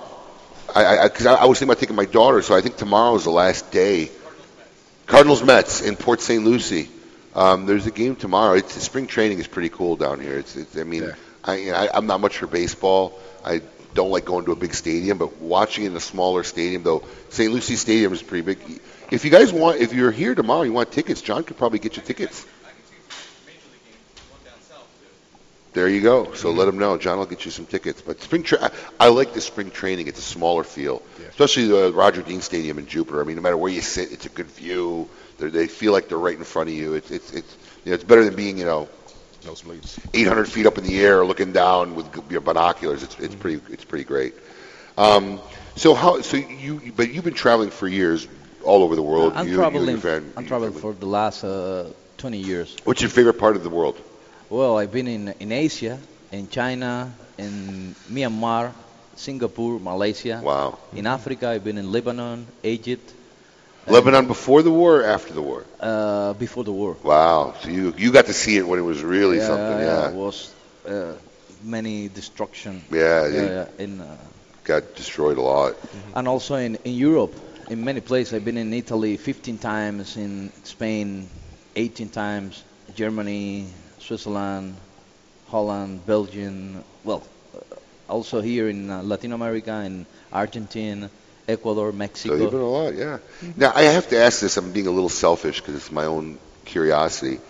I, 0.74 0.98
I, 1.04 1.08
cause 1.08 1.26
I, 1.26 1.34
I 1.34 1.44
was 1.46 1.58
thinking 1.58 1.70
about 1.72 1.80
taking 1.80 1.96
my 1.96 2.04
daughter, 2.04 2.40
so 2.42 2.54
I 2.54 2.60
think 2.60 2.76
tomorrow 2.76 3.14
is 3.16 3.24
the 3.24 3.30
last 3.30 3.72
day. 3.72 4.10
Cardinals 5.06 5.42
Mets 5.42 5.80
in 5.80 5.96
Port 5.96 6.20
St. 6.20 6.44
Lucie. 6.44 6.88
Um, 7.34 7.66
there's 7.66 7.86
a 7.86 7.90
game 7.90 8.16
tomorrow. 8.16 8.54
It's, 8.54 8.74
spring 8.82 9.06
training 9.06 9.38
is 9.38 9.46
pretty 9.46 9.70
cool 9.70 9.96
down 9.96 10.20
here. 10.20 10.38
It's, 10.38 10.56
it's 10.56 10.76
I 10.76 10.84
mean, 10.84 11.12
I, 11.44 11.56
you 11.56 11.72
know, 11.72 11.78
I, 11.78 11.88
I'm 11.94 12.06
not 12.06 12.20
much 12.20 12.38
for 12.38 12.46
baseball. 12.46 13.18
I 13.44 13.62
don't 13.94 14.10
like 14.10 14.24
going 14.24 14.44
to 14.46 14.52
a 14.52 14.56
big 14.56 14.74
stadium, 14.74 15.18
but 15.18 15.40
watching 15.40 15.84
in 15.84 15.96
a 15.96 16.00
smaller 16.00 16.44
stadium, 16.44 16.82
though, 16.82 17.04
St. 17.30 17.52
Lucie 17.52 17.76
Stadium 17.76 18.12
is 18.12 18.22
pretty 18.22 18.54
big. 18.54 18.80
If 19.10 19.24
you 19.24 19.30
guys 19.30 19.52
want, 19.52 19.80
if 19.80 19.92
you're 19.92 20.10
here 20.10 20.34
tomorrow, 20.34 20.62
you 20.62 20.72
want 20.72 20.92
tickets, 20.92 21.20
John 21.20 21.44
could 21.44 21.56
probably 21.56 21.78
get 21.78 21.96
you 21.96 22.02
tickets. 22.02 22.46
There 25.72 25.88
you 25.88 26.02
go. 26.02 26.34
So 26.34 26.50
let 26.50 26.66
them 26.66 26.78
know. 26.78 26.98
John 26.98 27.18
will 27.18 27.26
get 27.26 27.44
you 27.46 27.50
some 27.50 27.64
tickets. 27.64 28.02
But 28.02 28.20
spring, 28.20 28.42
tra- 28.42 28.64
I, 28.64 28.70
I 29.00 29.08
like 29.08 29.32
the 29.32 29.40
spring 29.40 29.70
training. 29.70 30.06
It's 30.06 30.18
a 30.18 30.22
smaller 30.22 30.64
feel, 30.64 31.02
especially 31.30 31.66
the 31.66 31.92
Roger 31.92 32.20
Dean 32.20 32.42
Stadium 32.42 32.78
in 32.78 32.86
Jupiter. 32.86 33.22
I 33.22 33.24
mean, 33.24 33.36
no 33.36 33.42
matter 33.42 33.56
where 33.56 33.72
you 33.72 33.80
sit, 33.80 34.12
it's 34.12 34.26
a 34.26 34.28
good 34.28 34.48
view. 34.48 35.08
They're, 35.38 35.50
they 35.50 35.66
feel 35.66 35.92
like 35.92 36.08
they're 36.08 36.18
right 36.18 36.36
in 36.36 36.44
front 36.44 36.68
of 36.68 36.74
you. 36.74 36.94
It's 36.94 37.10
it's 37.10 37.32
it's 37.32 37.56
you 37.84 37.90
know, 37.90 37.94
it's 37.94 38.04
better 38.04 38.24
than 38.24 38.36
being 38.36 38.58
you 38.58 38.66
know 38.66 38.88
Nosebleeds. 39.44 39.98
800 40.12 40.44
feet 40.46 40.66
up 40.66 40.76
in 40.76 40.84
the 40.84 41.00
air, 41.00 41.24
looking 41.24 41.52
down 41.52 41.94
with 41.94 42.30
your 42.30 42.42
binoculars. 42.42 43.02
It's 43.02 43.18
it's 43.18 43.34
pretty 43.34 43.62
it's 43.72 43.84
pretty 43.84 44.04
great. 44.04 44.34
Um, 44.98 45.40
so 45.76 45.94
how 45.94 46.20
so 46.20 46.36
you 46.36 46.92
but 46.94 47.10
you've 47.10 47.24
been 47.24 47.32
traveling 47.32 47.70
for 47.70 47.88
years 47.88 48.28
all 48.62 48.82
over 48.82 48.94
the 48.94 49.02
world. 49.02 49.32
I'm 49.34 49.48
you, 49.48 49.56
traveling. 49.56 49.86
You 49.86 49.92
your 49.92 50.00
fam- 50.00 50.32
I'm 50.36 50.46
traveling 50.46 50.72
for 50.72 50.92
the 50.92 51.06
last 51.06 51.44
uh, 51.44 51.90
20 52.18 52.38
years. 52.38 52.76
What's 52.84 53.00
your 53.00 53.10
favorite 53.10 53.38
part 53.38 53.56
of 53.56 53.62
the 53.64 53.70
world? 53.70 53.98
Well, 54.52 54.76
I've 54.76 54.92
been 54.92 55.08
in 55.08 55.28
in 55.40 55.50
Asia, 55.50 55.98
in 56.30 56.46
China, 56.50 57.10
in 57.38 57.94
Myanmar, 58.12 58.72
Singapore, 59.16 59.80
Malaysia. 59.80 60.42
Wow. 60.44 60.78
In 60.92 61.06
Africa, 61.06 61.48
I've 61.48 61.64
been 61.64 61.78
in 61.78 61.90
Lebanon, 61.90 62.46
Egypt. 62.62 63.14
Lebanon 63.86 64.26
before 64.26 64.60
the 64.62 64.70
war 64.70 65.00
or 65.00 65.04
after 65.04 65.32
the 65.32 65.40
war? 65.40 65.64
Uh, 65.80 66.34
before 66.34 66.64
the 66.64 66.72
war. 66.72 66.98
Wow. 67.02 67.54
So 67.62 67.70
you 67.70 67.94
you 67.96 68.12
got 68.12 68.26
to 68.26 68.34
see 68.34 68.58
it 68.58 68.68
when 68.68 68.78
it 68.78 68.84
was 68.84 69.02
really 69.02 69.38
yeah, 69.38 69.46
something. 69.46 69.78
yeah, 69.80 69.88
Yeah. 69.88 70.08
It 70.10 70.16
was 70.20 70.52
uh, 70.84 71.14
many 71.64 72.08
destruction. 72.08 72.84
Yeah, 72.90 73.28
yeah, 73.28 73.42
yeah, 73.42 73.84
in. 73.84 74.00
Uh, 74.02 74.16
Got 74.64 74.94
destroyed 74.94 75.38
a 75.38 75.42
lot. 75.42 75.74
and 76.14 76.28
also 76.28 76.54
in, 76.56 76.76
in 76.84 76.92
Europe, 76.92 77.34
in 77.70 77.82
many 77.82 78.00
places. 78.00 78.34
I've 78.34 78.44
been 78.44 78.58
in 78.58 78.72
Italy 78.74 79.16
15 79.16 79.58
times, 79.58 80.16
in 80.16 80.52
Spain 80.62 81.28
18 81.74 82.10
times, 82.10 82.62
Germany, 82.94 83.66
Switzerland, 84.12 84.76
Holland, 85.48 86.04
Belgium. 86.04 86.84
Well, 87.02 87.22
uh, 87.54 87.76
also 88.12 88.42
here 88.42 88.68
in 88.68 88.90
uh, 88.90 89.02
Latin 89.02 89.32
America, 89.32 89.72
in 89.86 90.04
Argentina, 90.30 91.08
Ecuador, 91.48 91.92
Mexico. 91.92 92.36
So 92.36 92.42
you've 92.42 92.50
been 92.50 92.60
a 92.60 92.68
lot, 92.68 92.94
yeah. 92.94 93.18
Now 93.56 93.72
I 93.74 93.84
have 93.84 94.10
to 94.10 94.18
ask 94.18 94.40
this. 94.40 94.58
I'm 94.58 94.70
being 94.72 94.86
a 94.86 94.90
little 94.90 95.08
selfish 95.08 95.62
because 95.62 95.76
it's 95.76 95.90
my 95.90 96.04
own 96.04 96.38
curiosity. 96.66 97.40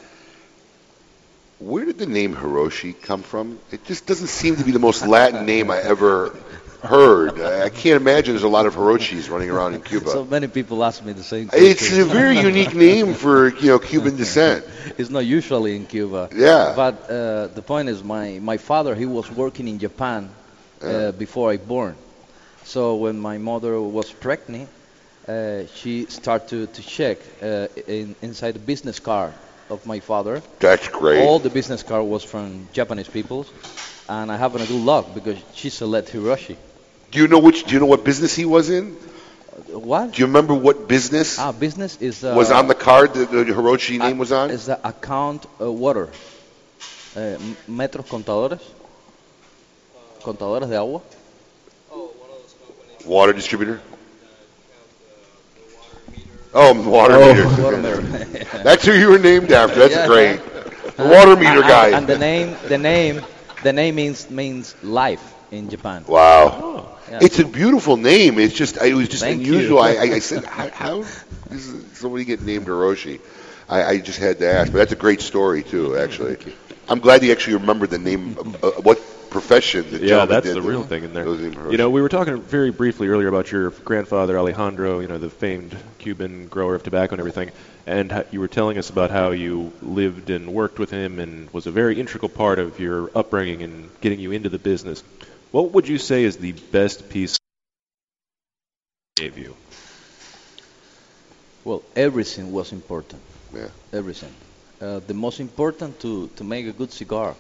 Where 1.59 1.85
did 1.85 1.99
the 1.99 2.07
name 2.07 2.33
Hiroshi 2.33 2.95
come 3.03 3.23
from? 3.25 3.59
It 3.73 3.85
just 3.85 4.07
doesn't 4.07 4.29
seem 4.29 4.55
to 4.55 4.63
be 4.63 4.71
the 4.71 4.79
most 4.79 5.05
Latin 5.05 5.45
name 5.45 5.69
I 5.69 5.79
ever 5.79 6.33
heard. 6.83 7.41
I 7.41 7.69
can't 7.69 7.97
imagine 7.97 8.35
there's 8.35 8.43
a 8.43 8.49
lot 8.49 8.67
of 8.67 8.75
Hiroshis 8.75 9.31
running 9.31 9.51
around 9.51 9.75
in 9.75 9.83
Cuba. 9.91 10.11
So 10.11 10.25
many 10.25 10.49
people 10.49 10.85
ask 10.85 11.05
me 11.05 11.13
the 11.13 11.23
same. 11.23 11.49
Thing. 11.49 11.65
It's 11.65 11.93
a 11.93 12.05
very 12.05 12.39
unique 12.39 12.75
name 12.75 13.15
for 13.15 13.49
you 13.57 13.69
know 13.69 13.79
Cuban 13.79 14.17
descent. 14.17 14.65
It's 14.99 15.11
not 15.11 15.25
usually 15.25 15.77
in 15.77 15.87
Cuba. 15.87 16.29
Yeah. 16.35 16.75
But 16.77 16.95
uh, 17.09 17.47
the 17.49 17.63
point 17.63 17.89
is, 17.89 18.03
my, 18.03 18.39
my 18.41 18.59
father 18.59 18.95
he 18.95 19.07
was 19.07 19.31
working 19.31 19.69
in 19.69 19.79
Japan 19.79 20.29
uh, 20.83 21.13
before 21.13 21.51
I 21.51 21.57
born. 21.57 21.97
So 22.65 22.97
when 22.97 23.19
my 23.19 23.39
mother 23.39 23.81
was 23.81 24.13
pregnant, 24.13 24.69
uh, 25.27 25.67
she 25.75 26.07
started 26.07 26.49
to, 26.49 26.67
to 26.67 26.83
check 26.83 27.19
uh, 27.43 27.69
in, 27.87 28.15
inside 28.23 28.53
the 28.53 28.59
business 28.59 28.99
car 28.99 29.33
of 29.71 29.87
my 29.87 30.01
father. 30.01 30.43
That's 30.59 30.89
great. 30.89 31.23
All 31.23 31.39
the 31.39 31.51
business 31.51 31.83
car 31.83 32.03
was 32.03 32.23
from 32.25 32.69
Japanese 32.73 33.09
people, 33.09 33.47
and 34.09 34.31
I 34.31 34.37
have 34.37 34.55
a 34.55 34.59
good 34.59 34.71
luck 34.71 35.15
because 35.15 35.39
she 35.55 35.71
selected 35.71 36.21
Hiroshi. 36.21 36.57
Do 37.13 37.19
you 37.21 37.29
know 37.29 37.39
which? 37.39 37.65
Do 37.65 37.75
you 37.75 37.81
know 37.81 37.87
what 37.95 38.05
business 38.05 38.35
he 38.35 38.45
was 38.45 38.71
in? 38.71 38.97
What? 39.69 40.13
Do 40.13 40.21
you 40.23 40.27
remember 40.27 40.55
what 40.55 40.89
business 40.89 41.39
Ah, 41.39 41.53
business 41.53 41.97
is 42.01 42.25
uh, 42.25 42.35
was 42.35 42.51
on 42.51 42.69
the 42.69 42.75
card 42.75 43.15
that 43.15 43.31
the 43.31 43.45
Hiroshi 43.45 43.99
name 43.99 44.19
was 44.19 44.33
on? 44.33 44.51
is 44.51 44.67
the 44.67 44.79
account 44.89 45.47
uh, 45.61 45.71
water. 45.71 46.09
Uh, 47.15 47.37
metros 47.69 48.07
contadores. 48.09 48.63
Contadores 50.23 50.69
de 50.69 50.77
agua. 50.77 51.03
Water 53.05 53.33
distributor. 53.35 53.81
Oh, 56.55 56.73
water 56.89 57.15
Oh, 57.15 57.35
meter. 57.35 57.63
water 57.63 57.77
meter. 57.79 58.01
That's 58.65 58.85
who 58.87 58.93
you 58.93 59.09
were 59.11 59.19
named 59.19 59.53
after. 59.53 59.79
That's 59.81 59.95
Yeah. 59.95 60.07
great. 60.07 60.41
The 60.97 61.09
water 61.09 61.37
meter 61.37 61.63
guy. 61.63 61.89
And 61.97 62.07
the 62.07 62.19
name, 62.19 62.57
the 62.69 62.79
name, 62.79 63.23
the 63.63 63.73
name 63.73 63.95
means 63.95 64.31
means 64.31 64.75
life 64.83 65.25
in 65.51 65.69
Japan. 65.69 66.05
Wow. 66.07 66.92
Yeah. 67.13 67.19
It's 67.21 67.39
a 67.39 67.45
beautiful 67.45 67.99
name. 67.99 68.39
It's 68.39 68.55
just 68.55 68.79
it 68.79 68.95
was 68.95 69.07
just 69.07 69.23
Thank 69.23 69.43
unusual. 69.43 69.81
I, 69.81 69.97
I, 69.97 70.03
I 70.03 70.19
said, 70.31 70.45
how, 70.45 70.71
how 70.71 71.05
does 71.51 71.85
somebody 71.93 72.25
get 72.25 72.41
named 72.41 72.67
Hiroshi? 72.67 73.21
I, 73.69 73.85
I 73.85 73.99
just 73.99 74.19
had 74.19 74.39
to 74.39 74.49
ask, 74.49 74.73
but 74.73 74.79
that's 74.79 74.93
a 74.93 74.97
great 74.97 75.21
story 75.21 75.63
too. 75.63 75.95
Actually, 75.95 76.39
I'm 76.89 77.01
glad 77.01 77.23
you 77.23 77.31
actually 77.31 77.57
remembered 77.57 77.91
the 77.91 77.99
name. 77.99 78.39
Of, 78.39 78.65
uh, 78.65 78.71
what 78.81 78.99
profession? 79.29 79.91
The 79.91 79.99
Yeah, 80.07 80.25
that's 80.25 80.47
did 80.47 80.57
the 80.57 80.63
real 80.63 80.85
thing 80.85 81.05
in 81.05 81.13
there. 81.13 81.27
was 81.27 81.41
named 81.41 81.57
Hiroshi. 81.57 81.73
You 81.73 81.77
know, 81.77 81.91
we 81.91 82.01
were 82.01 82.09
talking 82.09 82.41
very 82.41 82.71
briefly 82.71 83.09
earlier 83.09 83.29
about 83.29 83.53
your 83.53 83.71
grandfather 83.71 84.39
Alejandro, 84.39 85.01
you 85.01 85.09
know, 85.09 85.19
the 85.19 85.29
famed 85.29 85.77
Cuban 85.99 86.47
grower 86.49 86.75
of 86.75 86.83
tobacco 86.83 87.13
and 87.13 87.21
everything, 87.21 87.51
and 87.87 88.25
you 88.31 88.41
were 88.41 88.49
telling 88.49 88.79
us 88.79 88.89
about 88.89 89.11
how 89.11 89.33
you 89.33 89.71
lived 89.83 90.31
and 90.31 90.55
worked 90.55 90.79
with 90.79 90.91
him 90.91 91.19
and 91.19 91.51
was 91.53 91.67
a 91.67 91.71
very 91.71 92.01
integral 92.01 92.31
part 92.31 92.59
of 92.59 92.81
your 92.81 93.11
upbringing 93.15 93.63
and 93.63 93.91
getting 94.01 94.19
you 94.19 94.33
into 94.33 94.49
the 94.49 94.59
business. 94.59 95.03
What 95.53 95.73
would 95.73 95.87
you 95.89 95.99
say 95.99 96.25
is 96.25 96.37
the 96.39 96.53
best 96.53 97.09
piece 97.09 97.39
he 99.17 99.23
gave 99.23 99.39
you? 99.39 99.57
Well, 101.65 101.83
everything 101.97 102.53
was 102.53 102.73
important. 102.73 103.23
Yeah. 103.55 103.69
Everything. 103.93 104.35
Uh, 104.81 105.01
the 105.01 105.15
most 105.15 105.41
important 105.41 106.01
to, 106.01 106.29
to 106.37 106.45
make 106.45 106.67
a 106.67 106.73
good 106.73 106.93
cigar 106.93 107.37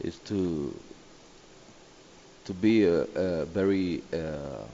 is 0.00 0.18
to 0.26 0.74
to 2.44 2.54
be 2.54 2.84
a, 2.84 3.02
a 3.02 3.46
very. 3.46 4.02
Uh, 4.12 4.66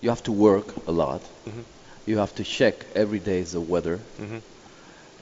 you 0.00 0.08
have 0.10 0.22
to 0.24 0.32
work 0.32 0.74
a 0.86 0.92
lot. 0.92 1.22
Mhm. 1.46 1.64
You 2.06 2.18
have 2.18 2.34
to 2.36 2.44
check 2.44 2.86
every 2.94 3.18
day 3.18 3.42
the 3.42 3.60
weather. 3.60 4.00
Mhm. 4.18 4.42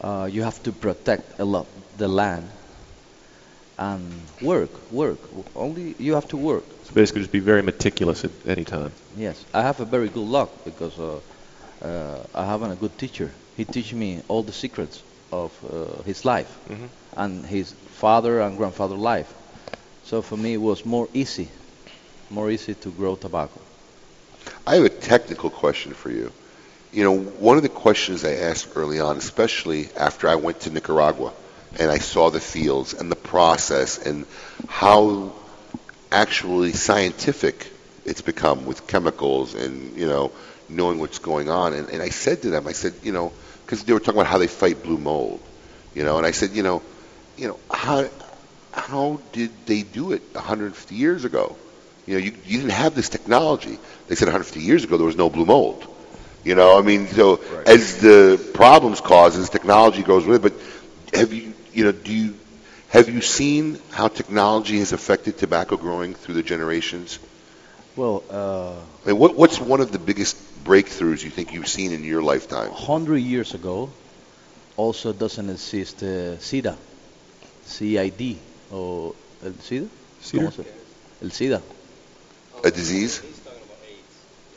Uh, 0.01 0.29
you 0.33 0.43
have 0.45 0.63
to 0.65 0.73
protect 0.73 1.41
a 1.41 1.45
lot 1.45 1.67
the 1.99 2.09
land. 2.09 2.49
And 3.79 4.29
work, 4.41 4.71
work. 4.91 5.19
Only 5.57 5.95
you 5.99 6.15
have 6.15 6.29
to 6.29 6.37
work. 6.37 6.65
So 6.85 6.95
basically, 6.95 7.23
just 7.23 7.33
be 7.33 7.41
very 7.41 7.63
meticulous 7.63 8.25
at 8.25 8.31
any 8.47 8.65
time. 8.65 8.93
Yes, 9.17 9.47
I 9.53 9.63
have 9.63 9.81
a 9.81 9.85
very 9.85 10.09
good 10.09 10.27
luck 10.27 10.65
because 10.65 10.99
uh, 10.99 11.21
uh, 11.83 12.27
I 12.35 12.45
have 12.45 12.63
a 12.63 12.75
good 12.77 12.97
teacher. 12.99 13.33
He 13.57 13.65
teach 13.65 13.93
me 13.93 14.23
all 14.29 14.43
the 14.43 14.53
secrets 14.53 15.03
of 15.33 15.53
uh, 15.65 16.03
his 16.05 16.25
life 16.25 16.59
Mhm. 16.71 16.89
and 17.17 17.45
his 17.47 17.75
father 17.89 18.41
and 18.41 18.57
grandfather 18.57 18.97
life. 18.97 19.35
So 20.03 20.23
for 20.23 20.37
me, 20.37 20.55
it 20.55 20.61
was 20.63 20.85
more 20.85 21.09
easy, 21.15 21.51
more 22.31 22.51
easy 22.51 22.75
to 22.75 22.91
grow 22.91 23.17
tobacco. 23.17 23.61
I 24.67 24.75
have 24.77 24.85
a 24.85 24.89
technical 24.89 25.51
question 25.51 25.95
for 25.95 26.11
you. 26.11 26.33
You 26.93 27.05
know, 27.05 27.17
one 27.41 27.57
of 27.57 27.63
the 27.63 27.69
questions 27.69 28.25
I 28.25 28.35
asked 28.51 28.69
early 28.77 29.01
on, 29.01 29.17
especially 29.17 29.89
after 29.97 30.29
I 30.29 30.37
went 30.37 30.61
to 30.61 30.71
Nicaragua 30.71 31.33
and 31.79 31.91
I 31.91 31.99
saw 31.99 32.31
the 32.31 32.41
fields 32.41 32.95
and 32.95 33.11
the 33.11 33.17
process 33.17 34.05
and 34.05 34.27
how 34.69 35.33
actually 36.11 36.73
scientific 36.73 37.71
it's 38.05 38.21
become 38.21 38.67
with 38.67 38.87
chemicals 38.87 39.55
and, 39.55 39.97
you 39.97 40.07
know, 40.07 40.33
knowing 40.69 40.99
what's 40.99 41.19
going 41.19 41.49
on. 41.49 41.73
And, 41.73 41.89
and 41.89 42.03
I 42.03 42.11
said 42.11 42.43
to 42.43 42.51
them, 42.51 42.67
I 42.67 42.73
said, 42.73 42.95
you 43.03 43.13
know, 43.13 43.33
because 43.65 43.85
they 43.85 43.93
were 43.93 44.01
talking 44.01 44.21
about 44.21 44.31
how 44.31 44.39
they 44.39 44.47
fight 44.47 44.83
blue 44.83 44.99
mold, 44.99 45.41
you 45.95 46.05
know, 46.05 46.19
and 46.19 46.27
I 46.27 46.33
said, 46.33 46.51
you 46.51 46.63
know, 46.63 46.83
you 47.37 47.49
know, 47.49 47.59
how, 47.71 48.09
how 48.73 49.21
did 49.33 49.51
they 49.67 49.83
do 49.83 50.13
it 50.13 50.23
150 50.33 50.95
years 50.95 51.25
ago? 51.25 51.57
You 52.07 52.15
know, 52.15 52.21
you, 52.21 52.35
you 52.45 52.59
didn't 52.59 52.73
have 52.73 52.95
this 52.95 53.09
technology. 53.09 53.79
They 54.09 54.15
said 54.15 54.27
150 54.27 54.61
years 54.61 54.85
ago 54.85 54.97
there 54.97 55.07
was 55.07 55.17
no 55.17 55.31
blue 55.31 55.47
mold. 55.47 55.87
You 56.45 56.55
know, 56.55 56.79
I 56.79 56.83
mean, 56.83 57.07
so 57.07 57.41
as 57.67 58.01
the 58.03 58.39
problems 58.53 59.01
causes, 59.01 59.49
technology 59.49 60.03
goes 60.03 60.27
with 60.27 60.45
it. 60.45 60.53
But 60.53 61.19
have 61.19 61.33
you, 61.33 61.54
you 61.75 61.85
know, 61.85 61.93
do 61.93 62.13
you 62.13 62.35
have 62.89 63.09
you 63.09 63.21
seen 63.21 63.79
how 63.91 64.09
technology 64.09 64.79
has 64.79 64.93
affected 64.93 65.37
tobacco 65.37 65.77
growing 65.77 66.15
through 66.15 66.35
the 66.35 66.43
generations? 66.43 67.19
Well, 67.97 68.23
uh, 68.31 68.75
I 69.05 69.09
mean, 69.09 69.19
what, 69.19 69.35
what's 69.37 69.61
one 69.61 69.81
of 69.81 69.91
the 69.91 69.99
biggest 69.99 70.37
breakthroughs 70.65 71.23
you 71.23 71.31
think 71.31 71.53
you've 71.53 71.69
seen 71.69 71.93
in 71.93 72.05
your 72.05 72.23
lifetime? 72.23 72.71
100 72.71 73.19
years 73.19 73.55
ago, 73.55 73.91
also 74.77 75.13
doesn't 75.13 75.51
exist 75.51 76.03
uh, 76.03 76.37
SIDA, 76.39 76.77
CID, 77.65 78.39
or 78.73 79.15
el 79.45 79.53
SIDA? 79.53 79.89
Cedar? 80.21 80.53
El 81.23 81.31
SIDA. 81.31 81.63
a 82.65 82.71
disease? 82.71 83.23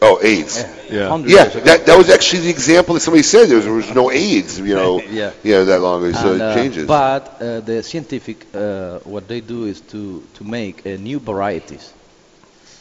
Oh, 0.01 0.19
AIDS. 0.21 0.63
Yeah. 0.91 1.09
Hundreds 1.09 1.33
Yeah, 1.33 1.45
that, 1.45 1.85
that 1.87 1.97
was 1.97 2.09
actually 2.09 2.41
the 2.41 2.49
example 2.49 2.93
that 2.93 2.99
somebody 3.01 3.23
said. 3.23 3.47
There 3.49 3.55
was, 3.57 3.65
there 3.65 3.73
was 3.73 3.93
no 3.95 4.11
AIDS, 4.11 4.59
you 4.59 4.75
know. 4.75 5.01
Yeah. 5.09 5.31
Yeah, 5.43 5.63
that 5.63 5.81
long 5.81 6.03
ago. 6.03 6.11
So 6.13 6.33
And, 6.33 6.41
it 6.41 6.41
uh, 6.41 6.53
changes. 6.53 6.87
But 6.87 7.41
uh, 7.41 7.59
the 7.61 7.81
scientific, 7.83 8.45
uh, 8.53 8.99
what 8.99 9.27
they 9.27 9.41
do 9.41 9.65
is 9.65 9.81
to, 9.91 10.23
to 10.35 10.43
make 10.43 10.85
uh, 10.85 10.91
new 10.97 11.19
varieties 11.19 11.93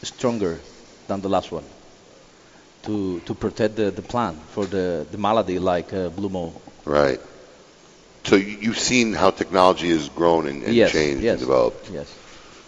stronger 0.03 0.59
than 1.07 1.21
the 1.21 1.29
last 1.29 1.51
one 1.51 1.65
to, 2.83 3.19
to 3.21 3.33
protect 3.33 3.75
the, 3.75 3.91
the 3.91 4.01
plant 4.01 4.37
for 4.51 4.65
the, 4.65 5.05
the 5.11 5.17
malady 5.17 5.59
like 5.59 5.93
uh, 5.93 6.09
blue 6.09 6.29
mold. 6.29 6.61
Right. 6.85 7.19
So 8.25 8.35
you- 8.35 8.57
you've 8.61 8.79
seen 8.79 9.13
how 9.13 9.31
technology 9.31 9.89
has 9.89 10.09
grown 10.09 10.47
and, 10.47 10.63
and 10.63 10.73
Yes, 10.75 10.91
changed 10.91 11.23
yes, 11.23 11.33
and 11.33 11.39
developed. 11.41 11.89
Yes. 11.91 12.13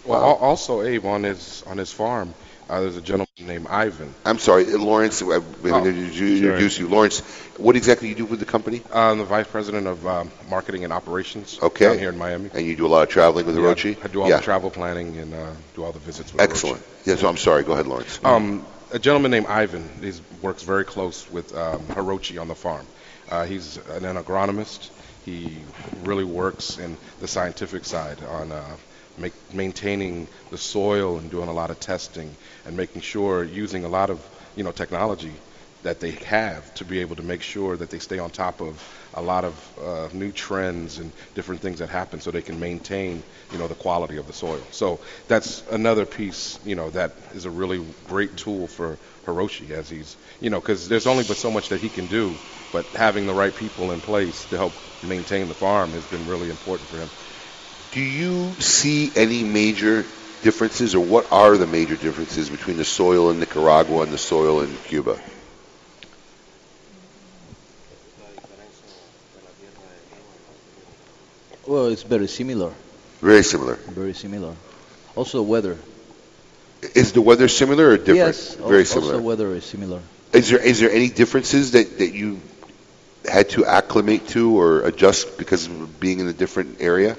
Well, 0.05 0.21
al- 0.21 0.35
also, 0.37 0.81
Abe, 0.81 1.05
on 1.05 1.23
his 1.23 1.63
on 1.67 1.77
his 1.77 1.91
farm, 1.91 2.33
uh, 2.69 2.81
there's 2.81 2.97
a 2.97 3.01
gentleman 3.01 3.27
named 3.39 3.67
Ivan. 3.67 4.13
I'm 4.25 4.37
sorry, 4.39 4.65
uh, 4.73 4.77
Lawrence. 4.77 5.21
I 5.21 5.25
maybe 5.63 5.71
Oh, 5.71 5.85
introduce 5.85 6.73
sure. 6.75 6.85
you, 6.85 6.91
Lawrence. 6.91 7.19
What 7.57 7.75
exactly 7.75 8.07
do 8.07 8.09
you 8.09 8.15
do 8.15 8.25
with 8.25 8.39
the 8.39 8.45
company? 8.45 8.81
Uh, 8.93 9.11
I'm 9.11 9.17
the 9.17 9.23
vice 9.25 9.47
president 9.47 9.87
of 9.87 10.05
um, 10.05 10.31
marketing 10.49 10.83
and 10.83 10.93
operations 10.93 11.59
Okay. 11.61 11.85
down 11.85 11.99
here 11.99 12.09
in 12.09 12.17
Miami. 12.17 12.49
And 12.53 12.65
you 12.65 12.75
do 12.75 12.85
a 12.85 12.89
lot 12.89 13.03
of 13.03 13.09
traveling 13.09 13.45
with 13.45 13.55
Yeah, 13.55 13.61
Hirochi. 13.61 13.97
I 14.03 14.07
do 14.07 14.21
all 14.21 14.29
yeah. 14.29 14.37
the 14.37 14.43
travel 14.43 14.69
planning 14.69 15.17
and 15.17 15.33
uh, 15.33 15.51
do 15.75 15.83
all 15.83 15.91
the 15.91 15.99
visits 15.99 16.31
with 16.33 16.41
Excellent. 16.41 16.81
Yeah. 17.05 17.15
So 17.15 17.27
I'm 17.27 17.37
sorry. 17.37 17.63
Go 17.63 17.73
ahead, 17.73 17.87
Lawrence. 17.87 18.19
Um, 18.23 18.65
a 18.91 18.99
gentleman 18.99 19.31
named 19.31 19.45
Ivan 19.47 19.87
he 20.01 20.13
works 20.41 20.63
very 20.63 20.83
close 20.83 21.29
with 21.29 21.55
um, 21.55 21.79
Hirochi 21.89 22.39
on 22.39 22.47
the 22.47 22.55
farm. 22.55 22.85
Uh, 23.29 23.45
he's 23.45 23.77
an 23.77 24.03
agronomist. 24.03 24.89
He 25.25 25.57
really 26.03 26.23
works 26.23 26.77
in 26.79 26.97
the 27.19 27.27
scientific 27.27 27.85
side 27.85 28.17
on 28.23 28.51
uh, 28.51 28.65
make, 29.19 29.53
maintaining 29.53 30.27
the 30.49 30.57
soil 30.57 31.17
and 31.17 31.29
doing 31.29 31.49
a 31.49 31.53
lot 31.53 31.71
of 31.71 31.79
testing 31.79 32.35
and 32.65 32.75
making 32.75 33.01
sure 33.01 33.43
using 33.43 33.83
a 33.85 33.89
lot 33.89 34.09
of 34.09 34.27
you 34.55 34.63
know 34.63 34.71
technology 34.71 35.33
that 35.81 35.99
they 36.01 36.11
have 36.11 36.73
to 36.73 36.83
be 36.83 36.99
able 36.99 37.15
to 37.15 37.23
make 37.23 37.41
sure 37.41 37.77
that 37.77 37.89
they 37.89 37.99
stay 37.99 38.19
on 38.19 38.29
top 38.29 38.61
of 38.61 38.83
a 39.13 39.21
lot 39.21 39.45
of 39.45 39.73
uh, 39.81 40.09
new 40.11 40.31
trends 40.31 40.99
and 40.99 41.11
different 41.35 41.61
things 41.61 41.79
that 41.79 41.89
happen 41.89 42.19
so 42.19 42.31
they 42.31 42.41
can 42.41 42.59
maintain 42.59 43.23
you 43.51 43.57
know 43.57 43.67
the 43.67 43.75
quality 43.75 44.17
of 44.17 44.27
the 44.27 44.33
soil. 44.33 44.61
So 44.71 44.99
that's 45.27 45.63
another 45.71 46.05
piece 46.05 46.59
you 46.65 46.75
know 46.75 46.89
that 46.91 47.15
is 47.33 47.45
a 47.45 47.51
really 47.51 47.85
great 48.07 48.37
tool 48.37 48.67
for 48.67 48.97
Hirochi 49.25 49.71
as 49.71 49.89
he's 49.89 50.17
you 50.39 50.49
know 50.49 50.59
because 50.59 50.89
there's 50.89 51.07
only 51.07 51.23
but 51.23 51.37
so 51.37 51.51
much 51.51 51.69
that 51.69 51.81
he 51.81 51.89
can 51.89 52.07
do 52.07 52.37
but 52.71 52.95
having 52.95 53.25
the 53.25 53.33
right 53.33 53.55
people 53.55 53.91
in 53.91 54.01
place 54.01 54.45
to 54.45 54.57
help 54.57 54.73
maintain 55.01 55.47
the 55.47 55.55
farm 55.55 55.93
has 55.93 56.05
been 56.05 56.25
really 56.25 56.49
important 56.49 56.89
for 56.89 56.99
him 56.99 57.09
Do 57.91 58.01
you 58.01 58.53
see 58.59 59.11
any 59.15 59.43
major 59.43 60.05
differences, 60.43 60.93
or 60.93 61.03
what 61.03 61.31
are 61.31 61.57
the 61.57 61.65
major 61.65 61.95
differences 61.95 62.49
between 62.49 62.77
the 62.77 62.85
soil 62.85 63.31
in 63.31 63.39
Nicaragua 63.39 64.03
and 64.03 64.11
the 64.11 64.17
soil 64.17 64.61
in 64.61 64.75
Cuba? 64.85 65.19
Well, 71.65 71.87
it's 71.87 72.03
very 72.03 72.27
similar. 72.27 72.73
Very 73.21 73.43
similar. 73.43 73.75
Very 73.75 74.13
similar. 74.13 74.55
Also, 75.15 75.41
weather. 75.41 75.77
Is 76.95 77.11
the 77.11 77.21
weather 77.21 77.47
similar 77.47 77.89
or 77.89 77.97
different? 77.97 78.17
Yes, 78.17 78.55
Very 78.55 78.85
similar. 78.85 79.13
Also, 79.15 79.25
weather 79.25 79.53
is 79.55 79.65
similar. 79.65 80.01
Is 80.31 80.49
there 80.49 80.59
is 80.59 80.79
there 80.79 80.91
any 80.91 81.09
differences 81.09 81.71
that, 81.71 81.97
that 81.97 82.13
you 82.13 82.39
had 83.25 83.49
to 83.49 83.65
acclimate 83.65 84.27
to 84.29 84.59
or 84.59 84.81
adjust 84.81 85.37
because 85.37 85.65
of 85.65 85.99
being 85.99 86.19
in 86.19 86.27
a 86.27 86.33
different 86.33 86.81
area? 86.81 87.17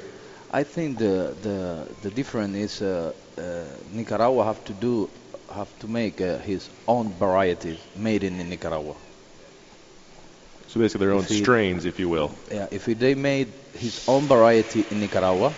I 0.52 0.64
think 0.64 0.98
the 0.98 1.36
the 1.40 1.88
the 2.02 2.10
difference 2.10 2.56
is 2.56 2.82
uh, 2.82 3.12
uh, 3.38 3.42
Nicaragua 3.90 4.44
have 4.44 4.64
to 4.64 4.72
do 4.74 5.08
have 5.48 5.70
to 5.78 5.86
make 5.88 6.20
uh, 6.20 6.38
his 6.38 6.70
own 6.88 7.14
varieties 7.18 7.78
made 7.94 8.24
in 8.24 8.36
Nicaragua. 8.48 8.96
So 10.66 10.80
basically 10.80 11.06
their 11.06 11.14
own 11.14 11.22
If 11.24 11.28
he- 11.30 11.42
strains, 11.42 11.84
if 11.84 11.98
you 11.98 12.08
will. 12.08 12.30
Yeah, 12.50 12.66
if 12.70 12.84
they 12.86 13.14
made 13.14 13.48
his 13.74 14.00
own 14.08 14.28
variety 14.28 14.86
in 14.90 15.00
Nicaragua, 15.00 15.54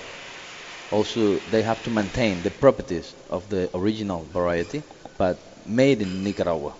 also 0.90 1.38
they 1.38 1.62
have 1.62 1.82
to 1.84 1.90
maintain 1.90 2.42
the 2.42 2.50
properties 2.50 3.14
of 3.30 3.48
the 3.48 3.70
original 3.74 4.24
variety, 4.32 4.82
but 5.18 5.66
made 5.66 6.02
in 6.02 6.22
Nicaragua. 6.22 6.74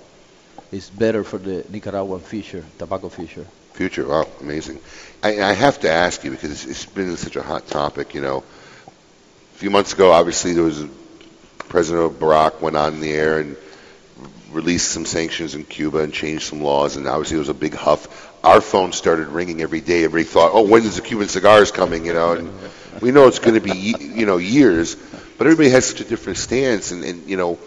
It's 0.70 0.90
better 0.90 1.24
for 1.24 1.38
the 1.38 1.64
Nicaraguan 1.68 2.20
fisher, 2.20 2.64
tobacco 2.78 3.08
fisher. 3.08 3.46
Future, 3.74 4.06
wow, 4.06 4.26
amazing. 4.40 4.78
I, 5.22 5.40
I 5.40 5.52
have 5.52 5.80
to 5.80 5.90
ask 5.90 6.24
you 6.24 6.30
because 6.30 6.50
it's, 6.50 6.66
it's 6.66 6.86
been 6.86 7.16
such 7.16 7.36
a 7.36 7.42
hot 7.42 7.66
topic. 7.66 8.14
You 8.14 8.20
know, 8.20 8.44
a 8.86 9.58
few 9.58 9.70
months 9.70 9.92
ago, 9.92 10.12
obviously 10.12 10.52
there 10.52 10.64
was 10.64 10.84
President 11.68 12.18
Barack 12.18 12.60
went 12.60 12.76
on 12.76 13.00
the 13.00 13.10
air 13.10 13.38
and 13.38 13.56
released 14.50 14.90
some 14.90 15.06
sanctions 15.06 15.54
in 15.54 15.64
Cuba 15.64 15.98
and 15.98 16.12
changed 16.12 16.44
some 16.44 16.60
laws, 16.62 16.96
and 16.96 17.08
obviously 17.08 17.36
there 17.36 17.40
was 17.40 17.48
a 17.48 17.54
big 17.54 17.74
huff. 17.74 18.30
Our 18.44 18.60
phone 18.60 18.92
started 18.92 19.28
ringing 19.28 19.62
every 19.62 19.80
day. 19.80 20.04
Everybody 20.04 20.24
thought, 20.24 20.50
"Oh, 20.52 20.68
when 20.68 20.82
is 20.82 20.96
the 20.96 21.02
Cuban 21.02 21.28
cigars 21.28 21.70
coming?" 21.70 22.04
You 22.04 22.12
know, 22.12 22.32
and 22.32 22.52
we 23.00 23.10
know 23.10 23.26
it's 23.26 23.38
going 23.38 23.54
to 23.54 23.60
be 23.60 23.94
you 23.98 24.26
know 24.26 24.36
years, 24.36 24.96
but 25.38 25.46
everybody 25.46 25.70
has 25.70 25.86
such 25.86 26.00
a 26.02 26.04
different 26.04 26.38
stance. 26.38 26.90
And, 26.90 27.04
and 27.04 27.30
you 27.30 27.38
know, 27.38 27.58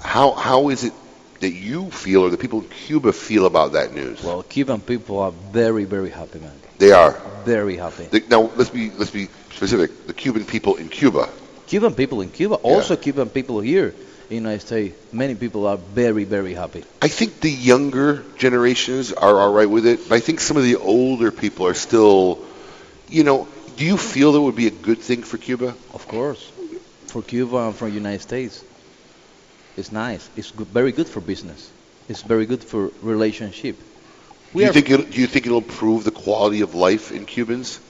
how 0.00 0.32
how 0.32 0.70
is 0.70 0.84
it 0.84 0.94
that 1.42 1.50
you 1.50 1.90
feel 1.90 2.22
or 2.22 2.30
the 2.30 2.38
people 2.38 2.60
in 2.60 2.68
Cuba 2.68 3.12
feel 3.12 3.46
about 3.46 3.72
that 3.72 3.92
news? 3.92 4.22
Well, 4.22 4.42
Cuban 4.44 4.80
people 4.80 5.18
are 5.18 5.32
very, 5.32 5.84
very 5.84 6.10
happy, 6.10 6.38
man. 6.38 6.52
They 6.78 6.92
are. 6.92 7.12
Very 7.44 7.76
happy. 7.76 8.04
The, 8.04 8.24
now 8.28 8.50
let's 8.56 8.70
be 8.70 8.90
let's 8.90 9.10
be 9.10 9.26
specific. 9.50 10.06
The 10.06 10.14
Cuban 10.14 10.44
people 10.44 10.76
in 10.76 10.88
Cuba. 10.88 11.28
Cuban 11.66 11.94
people 11.94 12.20
in 12.22 12.30
Cuba, 12.30 12.54
also 12.54 12.96
Cuban 12.96 13.28
people 13.28 13.60
here 13.60 13.88
in 13.88 14.28
the 14.28 14.34
United 14.36 14.60
States, 14.60 14.96
many 15.12 15.34
people 15.34 15.66
are 15.66 15.76
very, 15.76 16.24
very 16.24 16.54
happy. 16.54 16.84
I 17.00 17.08
think 17.08 17.40
the 17.40 17.50
younger 17.50 18.22
generations 18.36 19.12
are 19.12 19.40
all 19.40 19.52
right 19.52 19.68
with 19.68 19.86
it, 19.86 20.08
but 20.08 20.14
I 20.14 20.20
think 20.20 20.40
some 20.40 20.56
of 20.56 20.62
the 20.62 20.76
older 20.76 21.30
people 21.32 21.66
are 21.66 21.74
still, 21.74 22.38
you 23.08 23.24
know. 23.24 23.48
Do 23.76 23.84
you 23.86 23.96
feel 23.96 24.32
that 24.32 24.40
would 24.40 24.54
be 24.54 24.68
a 24.68 24.70
good 24.70 24.98
thing 24.98 25.22
for 25.22 25.38
Cuba? 25.38 25.74
Of 25.92 26.06
course, 26.06 26.52
for 27.06 27.22
Cuba 27.22 27.56
and 27.56 27.74
for 27.74 27.88
the 27.88 27.94
United 27.94 28.20
States, 28.20 28.62
it's 29.76 29.92
nice. 29.92 30.28
It's 30.36 30.50
good, 30.50 30.68
very 30.68 30.92
good 30.92 31.08
for 31.08 31.20
business. 31.20 31.72
It's 32.08 32.22
very 32.22 32.46
good 32.46 32.64
for 32.64 32.90
relationship. 33.00 33.76
Do 34.56 34.62
you 34.64 34.68
think 34.68 34.90
it, 34.90 35.10
do 35.10 35.20
you 35.20 35.26
think 35.26 35.46
it'll 35.46 35.58
improve 35.58 36.04
the 36.04 36.10
quality 36.10 36.60
of 36.62 36.74
life 36.74 37.10
in 37.12 37.24
Cubans? 37.26 37.80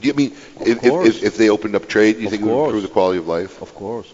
Do 0.00 0.08
you 0.08 0.14
I 0.14 0.16
mean 0.16 0.32
if, 0.60 0.84
if, 0.84 1.00
if, 1.00 1.22
if 1.22 1.36
they 1.36 1.48
opened 1.50 1.74
up 1.76 1.86
trade, 1.88 2.16
do 2.16 2.22
you 2.22 2.28
Of 2.28 2.30
think 2.30 2.42
it 2.42 2.46
would 2.46 2.58
improve 2.58 2.82
the 2.82 2.88
quality 2.88 3.18
of 3.18 3.26
life? 3.26 3.60
Of 3.60 3.74
course, 3.74 4.12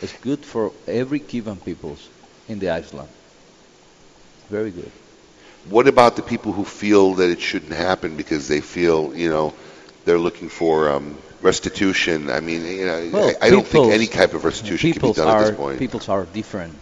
it's 0.00 0.12
good 0.12 0.44
for 0.44 0.72
every 0.86 1.20
Cuban 1.20 1.58
peoples 1.60 2.10
in 2.48 2.58
the 2.58 2.70
island. 2.70 3.08
Very 4.48 4.70
good. 4.70 4.92
What 5.64 5.86
about 5.88 6.16
the 6.16 6.22
people 6.22 6.52
who 6.52 6.64
feel 6.64 7.14
that 7.14 7.30
it 7.30 7.40
shouldn't 7.40 7.72
happen 7.72 8.16
because 8.16 8.48
they 8.48 8.60
feel, 8.60 9.14
you 9.14 9.28
know, 9.28 9.54
they're 10.04 10.18
looking 10.18 10.48
for 10.48 10.90
um, 10.90 11.18
restitution? 11.46 12.28
I 12.28 12.40
mean, 12.40 12.64
you 12.64 12.86
know, 12.86 13.10
Well, 13.12 13.32
I, 13.40 13.46
I 13.46 13.50
don't 13.50 13.66
think 13.66 13.92
any 13.92 14.06
type 14.06 14.34
of 14.34 14.44
restitution 14.44 14.92
can 14.92 15.00
be 15.00 15.12
done 15.14 15.28
are, 15.28 15.38
at 15.38 15.46
this 15.46 15.56
point. 15.56 15.78
Peoples 15.78 16.08
are 16.08 16.24
different. 16.26 16.74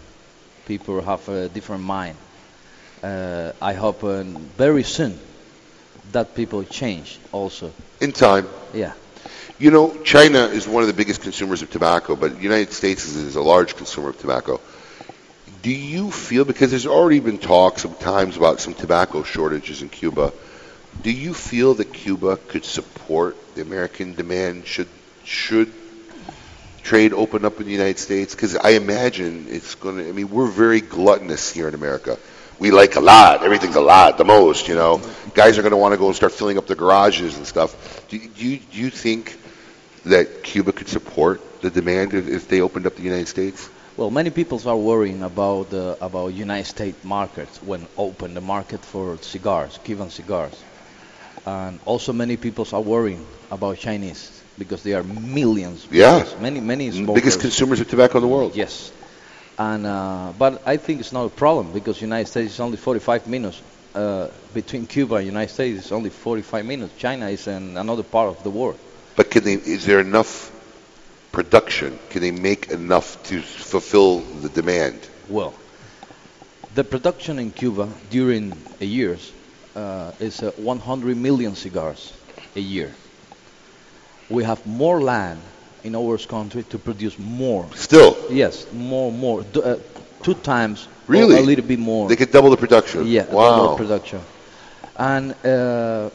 People 0.65 1.01
have 1.01 1.29
a 1.29 1.47
different 1.47 1.83
mind. 1.83 2.17
Uh, 3.03 3.51
I 3.61 3.73
hope 3.73 4.03
uh, 4.03 4.23
very 4.57 4.83
soon 4.83 5.17
that 6.11 6.33
people 6.35 6.63
change 6.63 7.19
also. 7.31 7.71
In 8.01 8.11
time. 8.11 8.47
Yeah. 8.73 8.93
You 9.59 9.71
know, 9.71 9.95
China 10.03 10.39
is 10.57 10.67
one 10.67 10.83
of 10.83 10.87
the 10.87 10.97
biggest 11.01 11.21
consumers 11.21 11.61
of 11.61 11.69
tobacco, 11.69 12.15
but 12.15 12.35
the 12.35 12.43
United 12.43 12.73
States 12.73 13.05
is, 13.05 13.15
is 13.15 13.35
a 13.35 13.41
large 13.41 13.75
consumer 13.75 14.09
of 14.09 14.19
tobacco. 14.19 14.59
Do 15.61 15.71
you 15.71 16.11
feel, 16.11 16.45
because 16.45 16.71
there's 16.71 16.87
already 16.87 17.19
been 17.19 17.37
talks 17.37 17.83
sometimes 17.83 18.37
about 18.37 18.59
some 18.59 18.73
tobacco 18.73 19.23
shortages 19.23 19.81
in 19.81 19.89
Cuba, 19.89 20.33
do 21.01 21.11
you 21.11 21.33
feel 21.33 21.75
that 21.75 21.93
Cuba 21.93 22.37
could 22.37 22.65
support 22.65 23.37
the 23.55 23.61
American 23.61 24.15
demand 24.15 24.65
should 24.65 24.87
should 25.23 25.71
trade 26.83 27.13
open 27.13 27.45
up 27.45 27.59
in 27.59 27.65
the 27.65 27.71
United 27.71 27.99
States? 27.99 28.35
Because 28.35 28.55
I 28.55 28.69
imagine 28.71 29.47
it's 29.49 29.75
going 29.75 29.97
to, 29.97 30.07
I 30.07 30.11
mean, 30.11 30.29
we're 30.29 30.49
very 30.49 30.81
gluttonous 30.81 31.51
here 31.51 31.67
in 31.67 31.73
America. 31.73 32.17
We 32.59 32.71
like 32.71 32.95
a 32.95 33.01
lot. 33.01 33.43
Everything's 33.43 33.75
a 33.75 33.81
lot, 33.81 34.17
the 34.17 34.23
most, 34.23 34.67
you 34.67 34.75
know. 34.75 35.01
Guys 35.33 35.57
are 35.57 35.61
going 35.61 35.71
to 35.71 35.77
want 35.77 35.93
to 35.93 35.97
go 35.97 36.07
and 36.07 36.15
start 36.15 36.31
filling 36.31 36.57
up 36.57 36.67
the 36.67 36.75
garages 36.75 37.37
and 37.37 37.45
stuff. 37.45 38.07
Do, 38.07 38.17
do, 38.17 38.47
you, 38.47 38.59
do 38.59 38.77
you 38.79 38.89
think 38.89 39.37
that 40.05 40.43
Cuba 40.43 40.71
could 40.71 40.87
support 40.87 41.41
the 41.61 41.69
demand 41.69 42.13
if, 42.13 42.47
they 42.47 42.61
opened 42.61 42.85
up 42.85 42.95
the 42.95 43.01
United 43.01 43.27
States? 43.27 43.69
Well, 43.97 44.11
many 44.11 44.29
people 44.29 44.61
are 44.67 44.77
worrying 44.77 45.23
about 45.23 45.69
the 45.69 45.97
about 46.01 46.33
United 46.33 46.67
States 46.67 47.03
markets 47.03 47.61
when 47.63 47.87
open 47.97 48.33
the 48.33 48.41
market 48.41 48.81
for 48.81 49.17
cigars, 49.17 49.79
Cuban 49.83 50.09
cigars, 50.09 50.61
and 51.45 51.79
also 51.85 52.13
many 52.13 52.37
people 52.37 52.67
are 52.73 52.81
worrying 52.81 53.25
about 53.51 53.77
Chinese 53.77 54.43
because 54.57 54.83
there 54.83 54.99
are 54.99 55.03
millions. 55.03 55.87
Yeah. 55.91 56.19
because 56.19 56.39
Many 56.41 56.59
many 56.59 56.89
Biggest 57.05 57.39
consumers 57.39 57.79
of 57.79 57.89
tobacco 57.89 58.17
in 58.17 58.21
the 58.23 58.27
world. 58.27 58.55
Yes, 58.55 58.91
and 59.57 59.85
uh, 59.85 60.33
but 60.37 60.61
I 60.65 60.77
think 60.77 60.99
it's 60.99 61.11
not 61.13 61.25
a 61.25 61.29
problem 61.29 61.71
because 61.71 62.01
United 62.01 62.27
States 62.27 62.53
is 62.53 62.59
only 62.59 62.77
45 62.77 63.27
minutes 63.27 63.61
uh, 63.93 64.29
between 64.53 64.87
Cuba 64.87 65.15
and 65.15 65.25
United 65.25 65.53
States. 65.53 65.79
It's 65.79 65.91
only 65.91 66.09
45 66.09 66.65
minutes. 66.65 66.93
China 66.97 67.29
is 67.29 67.47
in 67.47 67.77
another 67.77 68.03
part 68.03 68.29
of 68.29 68.43
the 68.43 68.49
world. 68.49 68.77
But 69.15 69.31
can 69.31 69.43
they, 69.43 69.53
is 69.53 69.85
there 69.85 70.01
enough 70.01 70.51
production? 71.31 71.97
Can 72.09 72.21
they 72.21 72.31
make 72.31 72.69
enough 72.71 73.21
to 73.29 73.41
fulfill 73.41 74.19
the 74.19 74.49
demand? 74.49 74.99
Well, 75.29 75.53
the 76.73 76.83
production 76.83 77.39
in 77.39 77.51
Cuba 77.51 77.89
during 78.09 78.51
a 78.81 78.85
year 78.85 79.17
uh, 79.75 80.11
is 80.19 80.41
uh, 80.41 80.51
100 80.57 81.17
million 81.17 81.55
cigars 81.55 82.13
a 82.55 82.59
year. 82.59 82.91
We 84.29 84.43
have 84.43 84.65
more 84.65 85.01
land 85.01 85.39
in 85.83 85.95
our 85.95 86.17
country 86.17 86.63
to 86.63 86.79
produce 86.79 87.17
more. 87.19 87.67
Still? 87.75 88.17
Yes, 88.31 88.65
more, 88.73 89.11
more. 89.11 89.43
D- 89.43 89.61
uh, 89.61 89.77
two 90.23 90.33
times. 90.33 90.87
Really? 91.07 91.37
A 91.37 91.41
little 91.41 91.65
bit 91.65 91.79
more. 91.79 92.09
They 92.09 92.15
could 92.15 92.31
double 92.31 92.49
the 92.49 92.57
production. 92.57 93.05
Yeah, 93.07 93.25
Wow. 93.25 93.57
double 93.57 93.75
production. 93.77 94.21
And 94.95 95.35
uh, 95.45 96.09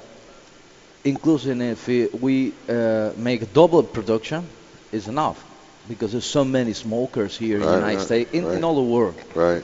including 1.05 1.61
if 1.61 1.87
we- 1.87 2.09
we 2.09 2.53
uh, 2.69 3.13
make 3.17 3.53
double 3.53 3.83
production, 3.83 4.49
is 4.93 5.07
enough 5.07 5.45
because 5.89 6.13
there's 6.13 6.25
so 6.25 6.45
many 6.45 6.73
smokers 6.73 7.37
here 7.37 7.57
in 7.61 7.63
the 7.67 7.75
United 7.75 7.97
right, 7.99 8.05
States, 8.05 8.33
in, 8.33 8.45
in 8.51 8.65
all 8.65 8.75
the 8.75 8.91
world. 8.95 9.15
Right. 9.35 9.63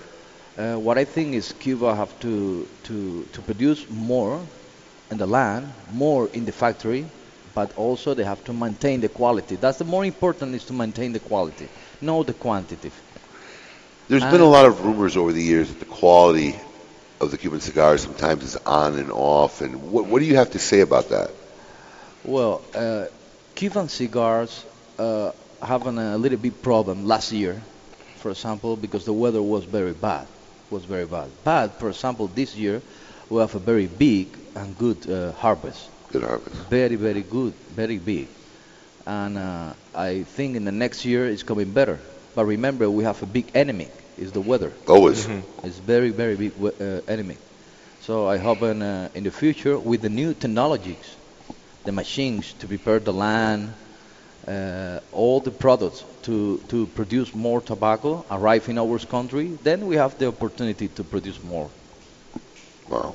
Uh, 0.56 0.76
what 0.76 0.96
I 0.96 1.04
think 1.04 1.34
is 1.34 1.52
Cuba 1.52 1.94
have 1.94 2.18
to, 2.20 2.66
to, 2.84 3.28
to 3.32 3.42
produce 3.42 3.88
more 3.90 4.40
in 5.10 5.18
the 5.18 5.26
land, 5.26 5.72
more 5.92 6.28
in 6.32 6.46
the 6.46 6.52
factory, 6.52 7.06
but 7.54 7.76
also 7.76 8.14
they 8.14 8.24
have 8.24 8.42
to 8.44 8.52
maintain 8.52 9.00
the 9.00 9.08
quality. 9.08 9.56
That's 9.56 9.78
the 9.78 9.84
more 9.84 10.04
important 10.04 10.54
is 10.54 10.64
to 10.66 10.72
maintain 10.72 11.12
the 11.12 11.20
quality, 11.20 11.68
not 12.00 12.26
the 12.26 12.32
quantity. 12.34 12.90
There's 14.08 14.22
Uh, 14.22 14.30
been 14.30 14.40
a 14.40 14.48
lot 14.48 14.64
of 14.66 14.84
rumors 14.84 15.16
over 15.16 15.32
the 15.32 15.42
years 15.42 15.68
that 15.68 15.78
the 15.78 15.84
quality 15.84 16.54
of 17.20 17.30
the 17.30 17.36
Cuban 17.38 17.60
cigars 17.60 18.02
sometimes 18.02 18.44
is 18.44 18.56
on 18.56 18.98
and 18.98 19.10
off. 19.12 19.60
And 19.60 19.90
what, 19.90 20.06
what 20.06 20.20
do 20.20 20.26
you 20.26 20.36
have 20.36 20.50
to 20.52 20.58
say 20.58 20.80
about 20.80 21.10
that? 21.10 21.30
Well, 22.24 22.62
uh, 22.74 23.06
Cuban 23.54 23.88
cigars 23.88 24.64
uh, 24.98 25.32
have 25.62 25.86
a 25.86 26.16
little 26.16 26.38
bit 26.38 26.62
problem 26.62 27.04
last 27.06 27.32
year, 27.32 27.62
for 28.16 28.30
example, 28.30 28.76
because 28.76 29.04
the 29.04 29.12
weather 29.12 29.42
was 29.42 29.64
very 29.64 29.92
bad. 29.92 30.26
Was 30.70 30.84
very 30.84 31.06
bad. 31.06 31.30
But 31.44 31.78
for 31.78 31.88
example, 31.88 32.26
this 32.28 32.56
year 32.56 32.82
we 33.28 33.40
have 33.40 33.54
a 33.54 33.58
very 33.60 33.86
big 33.86 34.36
and 34.56 34.76
good 34.76 35.08
uh, 35.08 35.32
harvest. 35.32 35.90
Good 36.08 36.22
harvest. 36.22 36.56
Very, 36.68 36.96
very 36.96 37.22
good, 37.22 37.54
very 37.70 37.98
big. 37.98 38.28
And 39.06 39.38
uh, 39.38 39.74
I 39.94 40.24
think 40.24 40.56
in 40.56 40.64
the 40.64 40.72
next 40.72 41.04
year 41.04 41.26
it's 41.26 41.44
coming 41.44 41.72
better. 41.72 42.00
But 42.34 42.46
remember, 42.46 42.90
we 42.90 43.04
have 43.04 43.22
a 43.22 43.26
big 43.26 43.50
enemy. 43.54 43.90
Is 44.16 44.32
the 44.32 44.40
weather. 44.40 44.72
Always. 44.88 45.26
Mhm. 45.26 45.42
It's 45.62 45.78
very, 45.78 46.10
very 46.10 46.36
big 46.36 46.52
we- 46.56 46.70
uh, 46.80 47.02
enemy. 47.06 47.36
So 48.00 48.26
I 48.26 48.38
hope 48.38 48.62
in, 48.62 48.80
uh, 48.82 49.10
in 49.14 49.24
the 49.24 49.30
future, 49.30 49.78
with 49.78 50.00
the 50.00 50.08
new 50.08 50.32
technologies, 50.34 51.16
the 51.84 51.92
machines 51.92 52.54
to 52.54 52.66
prepare 52.66 52.98
the 52.98 53.12
land, 53.12 53.74
uh, 54.46 55.00
all 55.12 55.40
the 55.40 55.50
products 55.50 56.04
to, 56.22 56.58
to 56.68 56.86
produce 56.88 57.34
more 57.34 57.60
tobacco 57.60 58.24
arrive 58.30 58.68
in 58.68 58.78
our 58.78 58.98
country, 59.00 59.48
then 59.62 59.86
we 59.86 59.96
have 59.96 60.18
the 60.18 60.28
opportunity 60.28 60.88
to 60.88 61.04
produce 61.04 61.42
more. 61.42 61.68
Wow. 62.88 63.14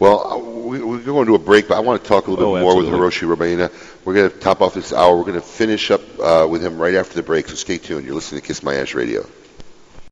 Well, 0.00 0.32
uh, 0.32 0.38
we, 0.38 0.82
we're 0.82 1.00
going 1.00 1.26
to 1.26 1.34
a 1.34 1.38
break, 1.40 1.68
but 1.68 1.76
I 1.76 1.80
want 1.80 2.02
to 2.02 2.08
talk 2.08 2.28
a 2.28 2.30
little 2.30 2.54
bit 2.54 2.60
Oh, 2.60 2.62
more 2.62 2.76
with. 2.76 2.86
Hirochi 2.86 3.26
Robaina. 3.26 3.70
We're 4.04 4.14
going 4.14 4.30
to 4.30 4.38
top 4.38 4.60
off 4.60 4.74
this 4.74 4.92
hour. 4.92 5.16
We're 5.16 5.24
going 5.24 5.40
to 5.40 5.46
finish 5.46 5.90
up 5.90 6.00
uh, 6.20 6.46
with 6.48 6.64
him 6.64 6.78
right 6.78 6.94
after 6.94 7.14
the 7.14 7.22
break, 7.22 7.48
so 7.48 7.54
stay 7.56 7.78
tuned. 7.78 8.04
You're 8.06 8.14
listening 8.14 8.40
to 8.40 8.46
Kiss 8.46 8.62
My 8.62 8.74
Ash 8.76 8.94
Radio. 8.94 9.26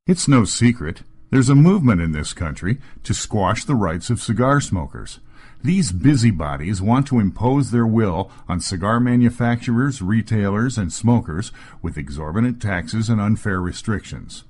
It's 0.06 0.26
no 0.28 0.44
secret. 0.44 1.02
There's 1.30 1.48
a 1.48 1.54
movement 1.56 2.00
in 2.00 2.12
this 2.12 2.32
country 2.32 2.78
to 3.04 3.14
squash 3.14 3.64
the 3.64 3.74
rights 3.74 4.10
of 4.10 4.20
cigar 4.20 4.60
smokers. 4.60 5.18
These 5.66 5.90
busybodies 5.90 6.80
want 6.80 7.08
to 7.08 7.18
impose 7.18 7.72
their 7.72 7.88
will 7.88 8.30
on 8.48 8.60
cigar 8.60 9.00
manufacturers, 9.00 10.00
retailers, 10.00 10.78
and 10.78 10.92
smokers 10.92 11.50
with 11.82 11.98
exorbitant 11.98 12.62
taxes 12.62 13.08
and 13.08 13.20
unfair 13.20 13.60
restrictions. 13.60 14.44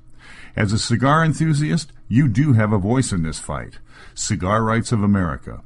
As 0.54 0.74
a 0.74 0.78
cigar 0.78 1.24
enthusiast, 1.24 1.90
you 2.06 2.28
do 2.28 2.52
have 2.52 2.70
a 2.70 2.76
voice 2.76 3.12
in 3.12 3.22
this 3.22 3.38
fight. 3.38 3.78
Cigar 4.14 4.62
Rights 4.62 4.92
of 4.92 5.02
America. 5.02 5.62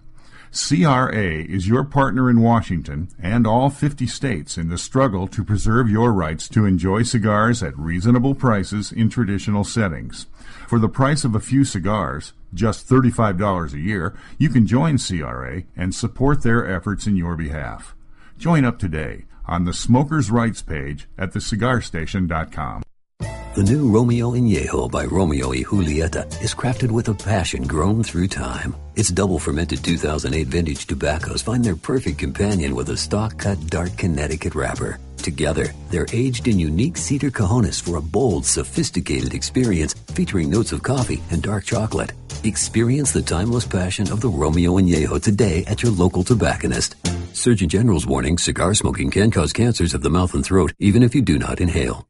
CRA 0.53 1.43
is 1.43 1.67
your 1.67 1.83
partner 1.83 2.31
in 2.31 2.43
Washington 2.43 3.09
and 3.21 3.45
all 3.45 3.71
50 3.71 4.07
states 4.07 4.57
in 4.57 4.69
the 4.69 4.79
struggle 4.79 5.27
to 5.27 5.43
preserve 5.43 5.91
your 5.91 6.13
rights 6.13 6.49
to 6.51 6.65
enjoy 6.65 7.03
cigars 7.03 7.61
at 7.61 7.77
reasonable 7.77 8.37
prices 8.37 8.93
in 8.93 9.09
traditional 9.09 9.65
settings. 9.65 10.27
For 10.71 10.79
the 10.79 10.89
price 10.89 11.25
of 11.25 11.35
a 11.35 11.41
few 11.41 11.65
cigars, 11.65 12.33
just 12.55 12.89
$35 12.89 13.75
a 13.75 13.81
year, 13.81 14.15
you 14.39 14.49
can 14.49 14.69
join 14.69 14.99
CRA 14.99 15.65
and 15.77 15.93
support 15.93 16.45
their 16.45 16.65
efforts 16.65 17.09
in 17.09 17.17
your 17.17 17.35
behalf. 17.35 17.97
Join 18.39 18.65
up 18.65 18.79
today 18.79 19.25
on 19.47 19.65
the 19.65 19.73
Smokers' 19.73 20.31
Rights 20.31 20.63
page 20.63 21.09
at 21.19 21.33
thecigarstation.com. 21.33 22.85
The 23.57 23.65
new 23.65 23.91
Romeo 23.91 24.31
Añejo 24.31 24.89
by 24.89 25.07
Romeo 25.07 25.49
y 25.49 25.65
Julieta 25.65 26.25
is 26.41 26.55
crafted 26.55 26.93
with 26.93 27.09
a 27.09 27.15
passion 27.15 27.67
grown 27.67 28.05
through 28.05 28.29
time. 28.29 28.77
Its 28.95 29.09
double 29.09 29.41
fermented 29.41 29.83
2008 29.83 30.47
vintage 30.47 30.87
tobaccos 30.87 31.43
find 31.43 31.65
their 31.65 31.75
perfect 31.75 32.19
companion 32.19 32.77
with 32.77 32.91
a 32.91 32.97
stock 32.97 33.37
cut 33.39 33.59
dark 33.67 33.97
Connecticut 33.97 34.55
wrapper. 34.55 35.01
Together, 35.21 35.73
they're 35.91 36.07
aged 36.13 36.49
in 36.49 36.59
unique 36.59 36.97
cedar 36.97 37.31
cajones 37.31 37.81
for 37.81 37.97
a 37.97 38.03
bold, 38.03 38.45
sophisticated 38.45 39.35
experience 39.35 39.95
featuring 40.15 40.51
notes 40.51 40.73
of 40.73 40.83
coffee 40.83 41.23
and 41.31 41.43
dark 41.43 41.65
chocolate. 41.65 42.13
Experience 42.45 43.13
the 43.13 43.23
timeless 43.23 43.67
passion 43.67 44.11
of 44.11 44.21
the 44.21 44.29
Romeo 44.29 44.79
and 44.79 44.89
Añejo 44.89 45.23
today 45.23 45.65
at 45.67 45.83
your 45.83 45.93
local 45.93 46.25
tobacconist. 46.25 46.97
Surgeon 47.33 47.69
General's 47.69 48.07
warning 48.07 48.39
cigar 48.39 48.75
smoking 48.75 49.11
can 49.11 49.31
cause 49.31 49.53
cancers 49.53 49.95
of 49.95 50.03
the 50.03 50.11
mouth 50.11 50.35
and 50.35 50.45
throat, 50.45 50.73
even 50.79 51.03
if 51.03 51.15
you 51.15 51.23
do 51.23 51.39
not 51.39 51.61
inhale. 51.61 52.10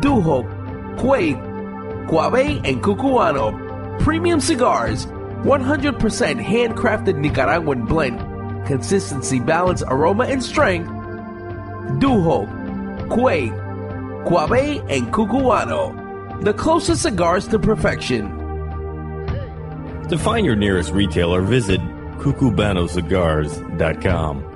Duho, 0.00 0.44
Quake, 0.98 1.38
Guave, 2.08 2.64
and 2.64 2.82
Cucuano. 2.82 3.52
Premium 4.00 4.40
cigars. 4.40 5.06
100% 5.06 6.44
handcrafted 6.44 7.16
Nicaraguan 7.18 7.84
blend. 7.84 8.18
Consistency, 8.66 9.38
balance, 9.40 9.82
aroma, 9.86 10.24
and 10.24 10.42
strength. 10.42 10.88
Duho, 12.00 12.46
Quake, 13.08 13.52
Guave, 14.26 14.82
and 14.90 15.12
Cucuano. 15.12 15.94
The 16.42 16.52
closest 16.52 17.02
cigars 17.02 17.46
to 17.48 17.58
perfection. 17.58 18.28
To 20.08 20.18
find 20.18 20.44
your 20.46 20.56
nearest 20.56 20.92
retailer, 20.92 21.40
visit 21.42 21.80
cucubanoscigars.com. 22.18 24.55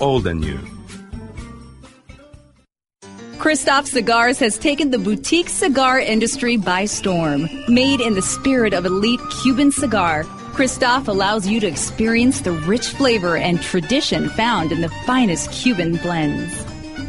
old 0.00 0.26
and 0.26 0.40
new. 0.40 0.58
Kristoff 3.40 3.86
Cigars 3.86 4.38
has 4.38 4.58
taken 4.58 4.90
the 4.90 4.98
boutique 4.98 5.48
cigar 5.48 5.98
industry 5.98 6.58
by 6.58 6.84
storm. 6.84 7.48
Made 7.68 8.00
in 8.00 8.12
the 8.14 8.20
spirit 8.20 8.74
of 8.74 8.84
elite 8.84 9.20
Cuban 9.42 9.72
cigar, 9.72 10.24
Kristoff 10.52 11.08
allows 11.08 11.48
you 11.48 11.58
to 11.60 11.66
experience 11.66 12.42
the 12.42 12.52
rich 12.52 12.88
flavor 12.88 13.38
and 13.38 13.62
tradition 13.62 14.28
found 14.28 14.72
in 14.72 14.82
the 14.82 14.90
finest 15.06 15.50
Cuban 15.52 15.96
blends. 15.96 16.52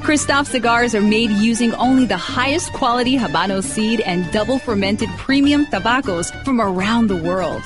Kristoff 0.02 0.47
cigars 0.47 0.95
are 0.95 1.02
made 1.02 1.32
using 1.32 1.74
only 1.74 2.06
the 2.06 2.18
highest 2.18 2.72
quality 2.72 3.18
Habano 3.18 3.62
seed 3.62 3.99
and 3.99 4.32
double 4.32 4.58
fermented 4.58 5.10
premium 5.18 5.66
tobaccos 5.66 6.32
from 6.45 6.62
around 6.62 7.08
the 7.08 7.22
world. 7.22 7.62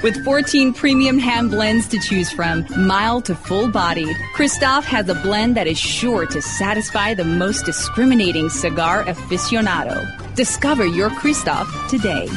With 0.00 0.22
14 0.24 0.74
premium 0.74 1.18
hand 1.18 1.50
blends 1.50 1.88
to 1.88 1.98
choose 1.98 2.30
from, 2.30 2.64
mild 2.76 3.24
to 3.24 3.34
full 3.34 3.68
bodied, 3.68 4.14
Kristoff 4.32 4.84
has 4.84 5.08
a 5.08 5.14
blend 5.16 5.56
that 5.56 5.66
is 5.66 5.76
sure 5.76 6.24
to 6.26 6.40
satisfy 6.40 7.14
the 7.14 7.24
most 7.24 7.64
discriminating 7.64 8.48
cigar 8.48 9.02
aficionado. 9.04 10.06
Discover 10.36 10.86
your 10.86 11.10
Kristoff 11.10 11.66
today. 11.88 12.28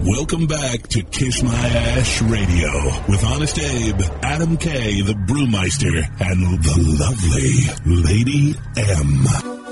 Welcome 0.00 0.46
back 0.46 0.86
to 0.88 1.02
Kiss 1.02 1.42
My 1.42 1.54
Ash 1.54 2.20
Radio 2.22 2.70
with 3.08 3.24
Honest 3.24 3.58
Abe, 3.58 4.02
Adam 4.22 4.58
K, 4.58 5.00
the 5.00 5.14
Brewmeister, 5.14 6.04
and 6.20 6.62
the 6.62 6.76
lovely 7.00 8.04
Lady 8.04 8.54
M. 8.76 9.67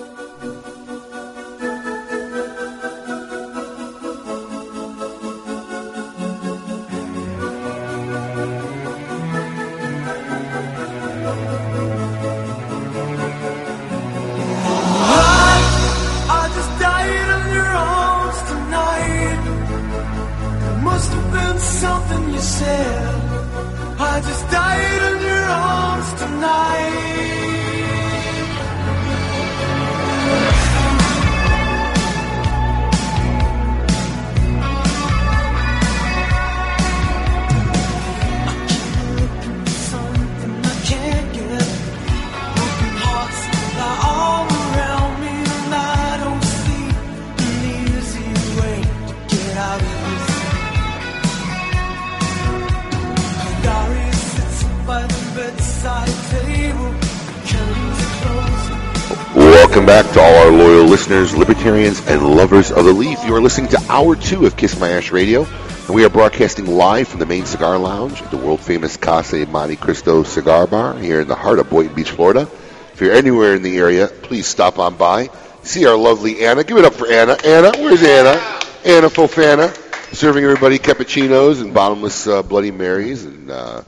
Welcome 59.77 59.89
back 59.89 60.11
to 60.14 60.20
all 60.20 60.35
our 60.37 60.51
loyal 60.51 60.87
listeners, 60.87 61.37
libertarians, 61.37 62.01
and 62.09 62.35
lovers 62.35 62.72
of 62.72 62.87
the 62.87 62.93
leaf. 62.95 63.22
You 63.27 63.35
are 63.35 63.43
listening 63.43 63.68
to 63.72 63.87
Hour 63.91 64.16
2 64.16 64.47
of 64.47 64.57
Kiss 64.57 64.81
My 64.81 64.89
Ash 64.89 65.12
Radio, 65.12 65.45
and 65.45 65.91
we 65.91 66.03
are 66.03 66.09
broadcasting 66.09 66.64
live 66.64 67.09
from 67.09 67.20
the 67.20 67.27
main 67.27 67.45
cigar 67.45 67.77
lounge 67.77 68.22
at 68.22 68.31
the 68.31 68.39
world 68.39 68.61
famous 68.61 68.97
Casa 68.97 69.45
Monte 69.45 69.77
Cristo 69.77 70.22
Cigar 70.22 70.66
Bar 70.66 70.97
here 70.97 71.20
in 71.20 71.29
the 71.29 71.35
heart 71.35 71.59
of 71.59 71.68
Boynton 71.68 71.95
Beach, 71.95 72.09
Florida. 72.09 72.49
If 72.95 73.03
you're 73.03 73.12
anywhere 73.12 73.55
in 73.55 73.61
the 73.61 73.77
area, 73.77 74.07
please 74.07 74.47
stop 74.47 74.79
on 74.79 74.97
by. 74.97 75.29
See 75.62 75.85
our 75.85 75.95
lovely 75.95 76.47
Anna. 76.47 76.64
Give 76.64 76.79
it 76.79 76.87
up 76.87 76.95
for 76.95 77.12
Anna. 77.12 77.37
Anna, 77.45 77.72
where's 77.77 78.03
Anna? 78.03 78.41
Anna 78.83 79.11
Fofana, 79.11 79.77
serving 80.14 80.43
everybody 80.43 80.79
cappuccinos 80.79 81.61
and 81.61 81.74
bottomless 81.74 82.27
uh, 82.27 82.43
Bloody 82.43 82.70
Marys 82.70 83.27
and 83.27 83.51
uh, 83.51 83.83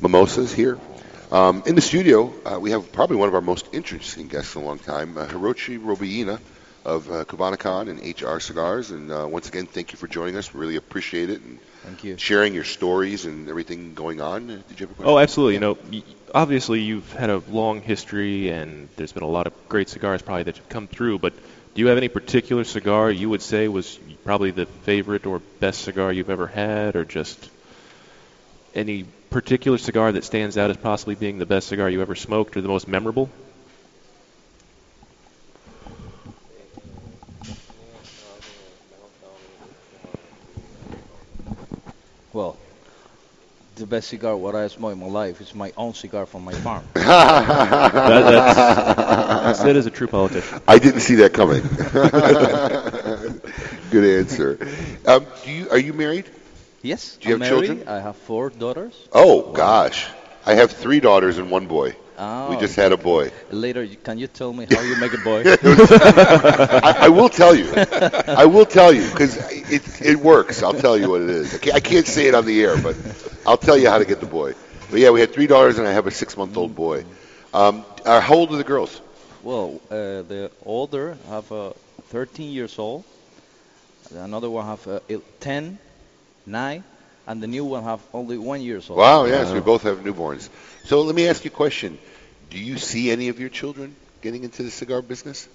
mimosas 0.00 0.52
here. 0.52 0.78
Um, 1.30 1.62
in 1.66 1.74
the 1.74 1.82
studio, 1.82 2.32
uh, 2.46 2.58
we 2.58 2.70
have 2.70 2.90
probably 2.90 3.16
one 3.16 3.28
of 3.28 3.34
our 3.34 3.42
most 3.42 3.68
interesting 3.72 4.28
guests 4.28 4.56
in 4.56 4.62
a 4.62 4.64
long 4.64 4.78
time, 4.78 5.18
uh, 5.18 5.26
Hirochi 5.26 5.78
Robaina 5.78 6.40
of 6.86 7.10
uh, 7.10 7.24
and 7.80 8.00
HR 8.00 8.38
Cigars. 8.38 8.90
And 8.90 9.12
uh, 9.12 9.26
once 9.28 9.46
again, 9.46 9.66
thank 9.66 9.92
you 9.92 9.98
for 9.98 10.06
joining 10.06 10.36
us. 10.36 10.54
We 10.54 10.60
really 10.60 10.76
appreciate 10.76 11.28
it 11.28 11.42
and 11.42 11.58
Thank 11.82 12.04
you. 12.04 12.16
sharing 12.16 12.54
your 12.54 12.64
stories 12.64 13.26
and 13.26 13.50
everything 13.50 13.92
going 13.92 14.22
on. 14.22 14.50
Uh, 14.50 14.62
Did 14.68 14.80
you 14.80 14.86
have 14.86 14.90
a 14.92 14.94
question? 14.94 15.12
Oh, 15.12 15.18
absolutely. 15.18 15.54
You 15.54 15.60
know, 15.60 15.78
obviously 16.34 16.80
you've 16.80 17.12
had 17.12 17.28
a 17.28 17.42
long 17.50 17.82
history, 17.82 18.48
and 18.48 18.88
there's 18.96 19.12
been 19.12 19.22
a 19.22 19.28
lot 19.28 19.46
of 19.46 19.52
great 19.68 19.90
cigars 19.90 20.22
probably 20.22 20.44
that 20.44 20.56
have 20.56 20.68
come 20.70 20.86
through. 20.86 21.18
But 21.18 21.34
do 21.74 21.82
you 21.82 21.88
have 21.88 21.98
any 21.98 22.08
particular 22.08 22.64
cigar 22.64 23.10
you 23.10 23.28
would 23.28 23.42
say 23.42 23.68
was 23.68 23.98
probably 24.24 24.50
the 24.50 24.64
favorite 24.64 25.26
or 25.26 25.40
best 25.60 25.82
cigar 25.82 26.10
you've 26.10 26.30
ever 26.30 26.46
had, 26.46 26.96
or 26.96 27.04
just 27.04 27.50
any 28.74 29.04
particular 29.30 29.78
cigar 29.78 30.12
that 30.12 30.24
stands 30.24 30.56
out 30.56 30.70
as 30.70 30.76
possibly 30.76 31.14
being 31.14 31.38
the 31.38 31.46
best 31.46 31.68
cigar 31.68 31.88
you 31.88 32.02
ever 32.02 32.14
smoked 32.14 32.56
or 32.56 32.60
the 32.60 32.68
most 32.68 32.88
memorable? 32.88 33.30
Well, 42.32 42.58
the 43.76 43.86
best 43.86 44.08
cigar 44.08 44.36
what 44.36 44.54
I 44.54 44.66
smoked 44.68 44.92
in 44.94 45.00
my 45.00 45.06
life 45.06 45.40
is 45.40 45.54
my 45.54 45.72
own 45.76 45.94
cigar 45.94 46.26
from 46.26 46.44
my 46.44 46.52
farm. 46.52 46.84
that's 46.94 47.08
it 49.64 49.76
as 49.76 49.86
a 49.86 49.90
true 49.90 50.08
politician. 50.08 50.60
I 50.68 50.78
didn't 50.78 51.00
see 51.00 51.16
that 51.16 51.32
coming. 51.32 51.62
Good 53.90 54.18
answer. 54.20 54.58
Um, 55.06 55.26
do 55.44 55.50
you, 55.50 55.70
are 55.70 55.78
you 55.78 55.92
married? 55.92 56.28
Yes. 56.82 57.16
Do 57.20 57.28
you 57.28 57.34
I'm 57.34 57.40
have 57.40 57.50
married. 57.50 57.66
children? 57.66 57.88
I 57.88 58.00
have 58.00 58.16
four 58.16 58.50
daughters. 58.50 58.94
Oh, 59.12 59.52
gosh. 59.52 60.06
I 60.46 60.54
have 60.54 60.70
three 60.72 61.00
daughters 61.00 61.38
and 61.38 61.50
one 61.50 61.66
boy. 61.66 61.96
Oh. 62.18 62.50
We 62.50 62.56
just 62.56 62.74
had 62.76 62.92
a 62.92 62.96
boy. 62.96 63.30
Later, 63.50 63.86
can 63.86 64.18
you 64.18 64.26
tell 64.26 64.52
me 64.52 64.66
how 64.66 64.80
you 64.80 64.96
make 64.96 65.12
a 65.14 65.18
boy? 65.18 65.44
I, 65.46 66.96
I 67.02 67.08
will 67.08 67.28
tell 67.28 67.54
you. 67.54 67.72
I 68.26 68.46
will 68.46 68.66
tell 68.66 68.92
you 68.92 69.08
because 69.08 69.36
it 69.70 70.00
it 70.02 70.16
works. 70.16 70.62
I'll 70.62 70.74
tell 70.74 70.96
you 70.98 71.10
what 71.10 71.20
it 71.22 71.30
is. 71.30 71.54
I 71.54 71.58
can't, 71.58 71.76
I 71.76 71.80
can't 71.80 72.06
say 72.06 72.26
it 72.26 72.34
on 72.34 72.44
the 72.44 72.60
air, 72.62 72.76
but 72.76 72.96
I'll 73.46 73.56
tell 73.56 73.76
you 73.78 73.88
how 73.88 73.98
to 73.98 74.04
get 74.04 74.20
the 74.20 74.26
boy. 74.26 74.54
But 74.90 74.98
yeah, 75.00 75.10
we 75.10 75.20
had 75.20 75.32
three 75.32 75.46
daughters 75.46 75.78
and 75.78 75.86
I 75.86 75.92
have 75.92 76.06
a 76.06 76.10
six-month-old 76.10 76.74
boy. 76.74 77.04
Um, 77.54 77.84
uh, 78.04 78.20
how 78.20 78.34
old 78.34 78.52
are 78.52 78.56
the 78.56 78.64
girls? 78.64 79.00
Well, 79.42 79.80
uh, 79.90 80.22
the 80.22 80.50
older 80.64 81.16
have 81.28 81.50
uh, 81.52 81.72
13 82.08 82.50
years 82.52 82.78
old. 82.78 83.04
Another 84.10 84.50
one 84.50 84.66
have 84.66 84.86
uh, 84.88 85.00
el- 85.08 85.22
10, 85.40 85.78
9, 86.48 86.84
and 87.26 87.42
the 87.42 87.46
new 87.46 87.64
one 87.64 87.84
have 87.84 88.00
only 88.12 88.38
one 88.38 88.60
years 88.62 88.88
old. 88.90 88.98
Wow, 88.98 89.24
yes, 89.26 89.52
we 89.52 89.60
both 89.60 89.82
have 89.82 89.98
newborns. 89.98 90.48
So 90.84 91.02
let 91.02 91.14
me 91.14 91.28
ask 91.28 91.44
you 91.44 91.50
a 91.50 91.54
question. 91.54 91.98
Do 92.50 92.58
you 92.58 92.78
see 92.78 93.10
any 93.10 93.28
of 93.28 93.38
your 93.38 93.50
children 93.50 93.96
getting 94.22 94.44
into 94.44 94.62
the 94.62 94.70
cigar 94.70 95.02
business? 95.02 95.48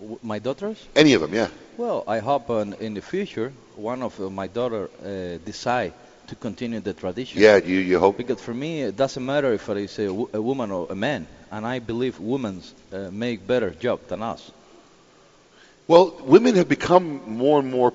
W- 0.00 0.18
My 0.22 0.38
daughters? 0.38 0.86
Any 0.96 1.14
of 1.14 1.20
them, 1.22 1.34
yeah. 1.34 1.48
Well, 1.76 2.04
I 2.06 2.18
hope 2.18 2.50
uh, 2.50 2.64
in 2.80 2.94
the 2.94 3.00
future 3.02 3.52
one 3.76 4.02
of 4.02 4.18
uh, 4.20 4.28
my 4.30 4.48
daughter 4.48 4.90
uh, 5.02 5.38
decide 5.44 5.92
to 6.28 6.34
continue 6.34 6.80
the 6.80 6.92
tradition. 6.92 7.40
Yeah, 7.40 7.56
you 7.56 7.78
you 7.78 7.98
hope. 7.98 8.16
Because 8.16 8.40
for 8.40 8.54
me, 8.54 8.82
it 8.82 8.96
doesn't 8.96 9.24
matter 9.24 9.52
if 9.52 9.68
it 9.68 9.76
is 9.76 9.98
a, 9.98 10.12
wo- 10.12 10.28
a 10.32 10.40
woman 10.42 10.70
or 10.70 10.86
a 10.90 10.94
man, 10.94 11.26
and 11.50 11.64
I 11.66 11.78
believe 11.78 12.18
women 12.20 12.62
uh, 12.92 13.10
make 13.10 13.46
better 13.46 13.70
job 13.70 14.00
than 14.08 14.22
us. 14.22 14.50
Well, 15.86 16.16
women 16.24 16.54
have 16.56 16.68
become 16.68 17.22
more 17.38 17.58
and 17.60 17.70
more 17.70 17.92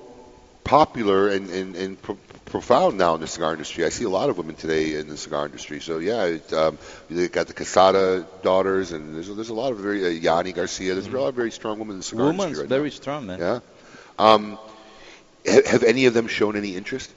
popular 0.64 1.28
and, 1.28 1.50
and, 1.50 1.76
and 1.76 2.00
pro- 2.02 2.18
profound 2.46 2.98
now 2.98 3.14
in 3.14 3.20
the 3.20 3.26
cigar 3.26 3.52
industry. 3.52 3.84
I 3.84 3.90
see 3.90 4.04
a 4.04 4.08
lot 4.08 4.30
of 4.30 4.38
women 4.38 4.54
today 4.54 4.94
in 4.94 5.08
the 5.08 5.16
cigar 5.16 5.46
industry. 5.46 5.80
So 5.80 5.98
yeah, 5.98 6.24
it, 6.24 6.52
um, 6.52 6.78
they 7.10 7.28
got 7.28 7.46
the 7.46 7.54
Quesada 7.54 8.26
daughters, 8.42 8.92
and 8.92 9.14
there's, 9.14 9.28
there's 9.34 9.50
a 9.50 9.54
lot 9.54 9.72
of 9.72 9.78
very 9.78 10.04
uh, 10.04 10.20
Janny 10.20 10.54
Garcia. 10.54 10.94
There's 10.94 11.06
a 11.06 11.10
lot 11.10 11.28
of 11.28 11.34
very 11.34 11.50
strong 11.50 11.78
women 11.78 11.94
in 11.94 11.98
the 11.98 12.04
cigar 12.04 12.26
Women's 12.26 12.42
industry 12.44 12.62
right 12.64 12.68
very 12.68 12.88
now. 12.88 12.94
strong, 12.94 13.26
man. 13.26 13.38
Yeah. 13.38 13.60
Um, 14.18 14.58
have, 15.46 15.66
have 15.66 15.82
any 15.82 16.06
of 16.06 16.14
them 16.14 16.28
shown 16.28 16.56
any 16.56 16.76
interest? 16.76 17.12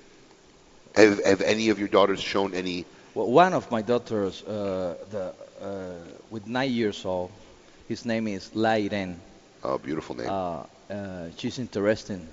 Have, 0.95 1.23
have 1.23 1.41
any 1.41 1.69
of 1.69 1.79
your 1.79 1.87
daughters 1.87 2.19
shown 2.21 2.53
any? 2.53 2.85
Well, 3.13 3.31
one 3.31 3.53
of 3.53 3.71
my 3.71 3.81
daughters, 3.81 4.43
uh, 4.43 4.95
the, 5.11 5.33
uh, 5.61 5.93
with 6.29 6.47
nine 6.47 6.71
years 6.71 7.05
old, 7.05 7.31
his 7.87 8.05
name 8.05 8.27
is 8.27 8.49
Lairen. 8.53 9.15
Oh, 9.63 9.77
beautiful 9.77 10.15
name. 10.15 10.27
Uh, 10.29 10.63
uh, 10.91 11.29
she's 11.37 11.59
interesting. 11.59 12.27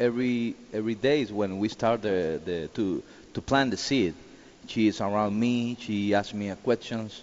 Every 0.00 0.54
every 0.72 0.94
day 0.94 1.20
is 1.22 1.32
when 1.32 1.58
we 1.58 1.68
start 1.68 2.02
the, 2.02 2.40
the 2.44 2.68
to 2.74 3.02
to 3.34 3.40
plant 3.40 3.70
the 3.70 3.76
seed. 3.76 4.14
She 4.66 4.88
is 4.88 5.00
around 5.00 5.38
me. 5.38 5.76
She 5.80 6.14
asks 6.14 6.34
me 6.34 6.52
questions. 6.62 7.22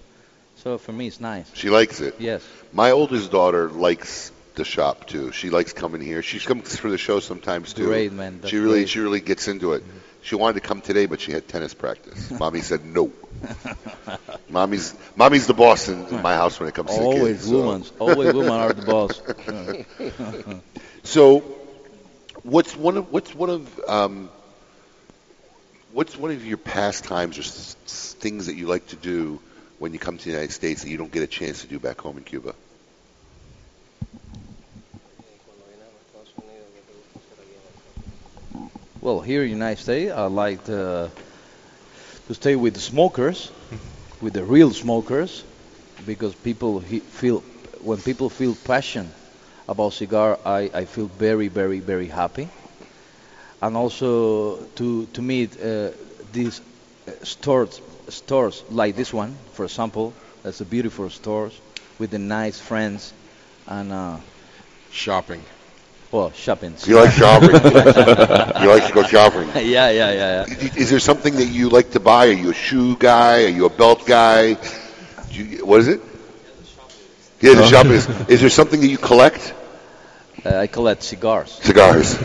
So 0.57 0.77
for 0.77 0.91
me, 0.91 1.07
it's 1.07 1.19
nice. 1.19 1.49
She 1.55 1.69
likes 1.69 2.01
it. 2.01 2.15
Yes. 2.19 2.45
My 2.73 2.91
oldest 2.91 3.31
daughter 3.31 3.69
likes 3.69 4.31
the 4.55 4.65
shop 4.65 5.07
too. 5.07 5.31
She 5.31 5.49
likes 5.49 5.71
coming 5.73 6.01
here. 6.01 6.21
She 6.21 6.39
comes 6.39 6.75
for 6.75 6.89
the 6.89 6.97
show 6.97 7.19
sometimes 7.21 7.73
too. 7.73 7.85
Great, 7.85 8.11
man. 8.11 8.41
She 8.45 8.57
really, 8.57 8.79
great. 8.79 8.89
she 8.89 8.99
really 8.99 9.21
gets 9.21 9.47
into 9.47 9.73
it. 9.73 9.83
Mm-hmm. 9.83 9.97
She 10.21 10.35
wanted 10.35 10.61
to 10.61 10.67
come 10.67 10.81
today, 10.81 11.05
but 11.05 11.21
she 11.21 11.31
had 11.31 11.47
tennis 11.47 11.73
practice. 11.73 12.29
Mommy 12.39 12.59
said 12.59 12.85
no. 12.85 13.11
Mommy's, 14.49 14.93
mommy's 15.15 15.47
the 15.47 15.53
boss 15.53 15.87
in, 15.87 16.05
in 16.07 16.21
my 16.21 16.35
house 16.35 16.59
when 16.59 16.67
it 16.67 16.75
comes 16.75 16.91
to 16.91 16.99
the 16.99 17.05
Always 17.05 17.37
kids. 17.37 17.49
so. 17.49 17.65
women. 17.65 17.85
Always 17.99 18.33
women 18.33 18.51
are 18.51 18.73
the 18.73 18.85
boss. 18.85 19.21
So, 21.03 21.39
what's 22.43 22.75
one 22.75 22.97
of 22.97 23.11
what's 23.11 23.33
one 23.33 23.49
of 23.49 23.79
um, 23.87 24.29
what's 25.91 26.17
one 26.17 26.31
of 26.31 26.45
your 26.45 26.57
pastimes 26.57 27.37
or 27.37 27.41
s- 27.41 28.15
things 28.19 28.45
that 28.47 28.55
you 28.55 28.67
like 28.67 28.87
to 28.87 28.95
do 28.95 29.41
when 29.77 29.93
you 29.93 29.99
come 29.99 30.17
to 30.17 30.23
the 30.25 30.31
United 30.31 30.51
States 30.51 30.83
that 30.83 30.89
you 30.89 30.97
don't 30.97 31.11
get 31.11 31.23
a 31.23 31.27
chance 31.27 31.61
to 31.61 31.67
do 31.67 31.79
back 31.79 31.99
home 32.01 32.17
in 32.17 32.23
Cuba? 32.23 32.55
Well, 39.01 39.21
here 39.21 39.41
in 39.41 39.47
the 39.47 39.53
United 39.53 39.81
States, 39.81 40.11
I 40.11 40.25
like 40.27 40.65
to, 40.65 41.11
to 42.27 42.33
stay 42.33 42.55
with 42.55 42.73
the 42.73 42.79
smokers, 42.79 43.51
with 44.21 44.33
the 44.33 44.43
real 44.43 44.71
smokers, 44.71 45.45
because 46.05 46.35
people 46.35 46.79
he, 46.79 46.99
feel 47.01 47.41
when 47.79 48.01
people 48.01 48.29
feel 48.29 48.55
passion 48.55 49.13
about 49.69 49.93
cigar, 49.93 50.39
I, 50.45 50.69
I 50.73 50.85
feel 50.85 51.05
very, 51.05 51.47
very, 51.47 51.79
very 51.79 52.07
happy. 52.07 52.49
And 53.61 53.77
also 53.77 54.57
to 54.75 55.05
to 55.13 55.21
meet 55.21 55.61
uh, 55.61 55.91
these 56.31 56.61
uh, 57.07 57.11
stores 57.23 57.81
stores 58.07 58.63
like 58.71 58.95
this 58.95 59.13
one, 59.13 59.35
for 59.53 59.65
example, 59.65 60.13
that's 60.43 60.61
a 60.61 60.65
beautiful 60.65 61.09
stores 61.09 61.53
with 61.99 62.11
the 62.11 62.19
nice 62.19 62.59
friends 62.59 63.13
and 63.67 63.91
uh, 63.91 64.17
shopping. 64.91 65.43
Well, 66.11 66.31
shopping. 66.31 66.73
You 66.87 66.95
like 66.95 67.11
shopping? 67.11 67.49
you 68.63 68.69
like 68.73 68.87
to 68.87 68.93
go 68.93 69.03
shopping? 69.03 69.47
Yeah, 69.55 69.91
yeah, 69.91 70.11
yeah, 70.11 70.45
yeah. 70.47 70.73
Is 70.75 70.89
there 70.89 70.99
something 70.99 71.35
that 71.35 71.45
you 71.45 71.69
like 71.69 71.91
to 71.91 71.99
buy? 71.99 72.29
Are 72.29 72.31
you 72.31 72.49
a 72.49 72.53
shoe 72.53 72.95
guy? 72.95 73.43
Are 73.43 73.53
you 73.53 73.65
a 73.65 73.69
belt 73.69 74.07
guy? 74.07 74.55
Do 75.29 75.43
you, 75.43 75.65
what 75.65 75.81
is 75.81 75.87
it? 75.87 76.01
Yeah, 77.41 77.55
the 77.55 77.67
shop 77.67 77.85
is. 77.87 78.07
Is 78.29 78.41
there 78.41 78.49
something 78.49 78.81
that 78.81 78.87
you 78.87 78.97
collect? 78.97 79.53
Uh, 80.45 80.55
I 80.55 80.67
collect 80.67 81.03
cigars. 81.03 81.51
Cigars. 81.51 82.17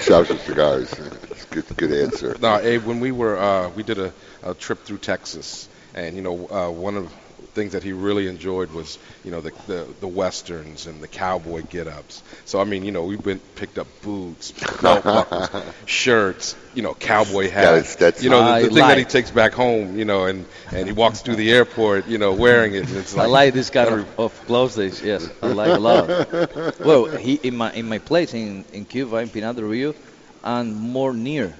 Shops 0.00 0.28
with 0.28 0.42
cigars. 0.42 0.90
That's 0.90 1.44
a 1.44 1.46
good, 1.48 1.76
good 1.76 1.92
answer. 1.92 2.36
No, 2.40 2.58
Abe, 2.58 2.84
when 2.84 3.00
we 3.00 3.12
were, 3.12 3.38
uh, 3.38 3.68
we 3.70 3.82
did 3.82 3.98
a, 3.98 4.12
a 4.42 4.54
trip 4.54 4.84
through 4.84 4.98
Texas, 4.98 5.68
and 5.94 6.16
you 6.16 6.22
know, 6.22 6.48
uh, 6.48 6.70
one 6.70 6.96
of 6.96 7.04
the 7.04 7.14
things 7.54 7.72
that 7.72 7.82
he 7.82 7.92
really 7.92 8.26
enjoyed 8.28 8.70
was, 8.72 8.98
you 9.24 9.30
know, 9.30 9.40
the 9.40 9.52
the, 9.66 9.86
the 10.00 10.08
westerns 10.08 10.86
and 10.86 11.02
the 11.02 11.08
cowboy 11.08 11.62
get-ups. 11.62 12.22
So 12.44 12.60
I 12.60 12.64
mean, 12.64 12.84
you 12.84 12.92
know, 12.92 13.04
we 13.04 13.16
went 13.16 13.42
picked 13.56 13.78
up 13.78 13.86
boots, 14.02 14.52
belt 14.80 15.04
buckles, 15.04 15.48
shirts, 15.86 16.56
you 16.74 16.82
know, 16.82 16.94
cowboy 16.94 17.50
hats. 17.50 17.94
That's- 17.94 17.96
that's- 17.96 18.22
you 18.24 18.30
know, 18.30 18.42
the, 18.62 18.68
the 18.68 18.74
thing 18.74 18.86
that 18.86 18.98
he 18.98 19.04
takes 19.04 19.30
back 19.30 19.52
home, 19.52 19.98
you 19.98 20.04
know, 20.04 20.24
and 20.26 20.46
and 20.72 20.86
he 20.86 20.92
walks 20.92 21.20
through 21.22 21.36
the 21.36 21.50
airport, 21.52 22.06
you 22.06 22.18
know, 22.18 22.32
wearing 22.32 22.74
it. 22.74 22.88
And 22.88 22.96
it's 22.96 23.16
I 23.16 23.22
like, 23.22 23.30
like 23.30 23.54
this 23.54 23.70
kind 23.70 23.88
of, 23.88 24.18
of 24.18 24.46
clothes. 24.46 24.76
days, 24.76 25.02
Yes, 25.02 25.28
I 25.42 25.48
like 25.48 25.70
a 25.76 25.78
lot. 25.80 26.78
well, 26.80 27.04
he 27.06 27.34
in 27.42 27.56
my 27.56 27.72
in 27.72 27.88
my 27.88 27.98
place 27.98 28.34
in, 28.34 28.64
in 28.72 28.84
Cuba, 28.84 29.16
in 29.18 29.28
Pinar 29.28 29.54
del 29.54 29.64
Rio, 29.64 29.94
and 30.42 30.76
more 30.76 31.12
near 31.12 31.54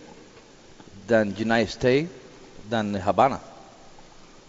than 1.07 1.35
United 1.37 1.71
States 1.71 2.11
than 2.69 2.95
Havana. 2.95 3.41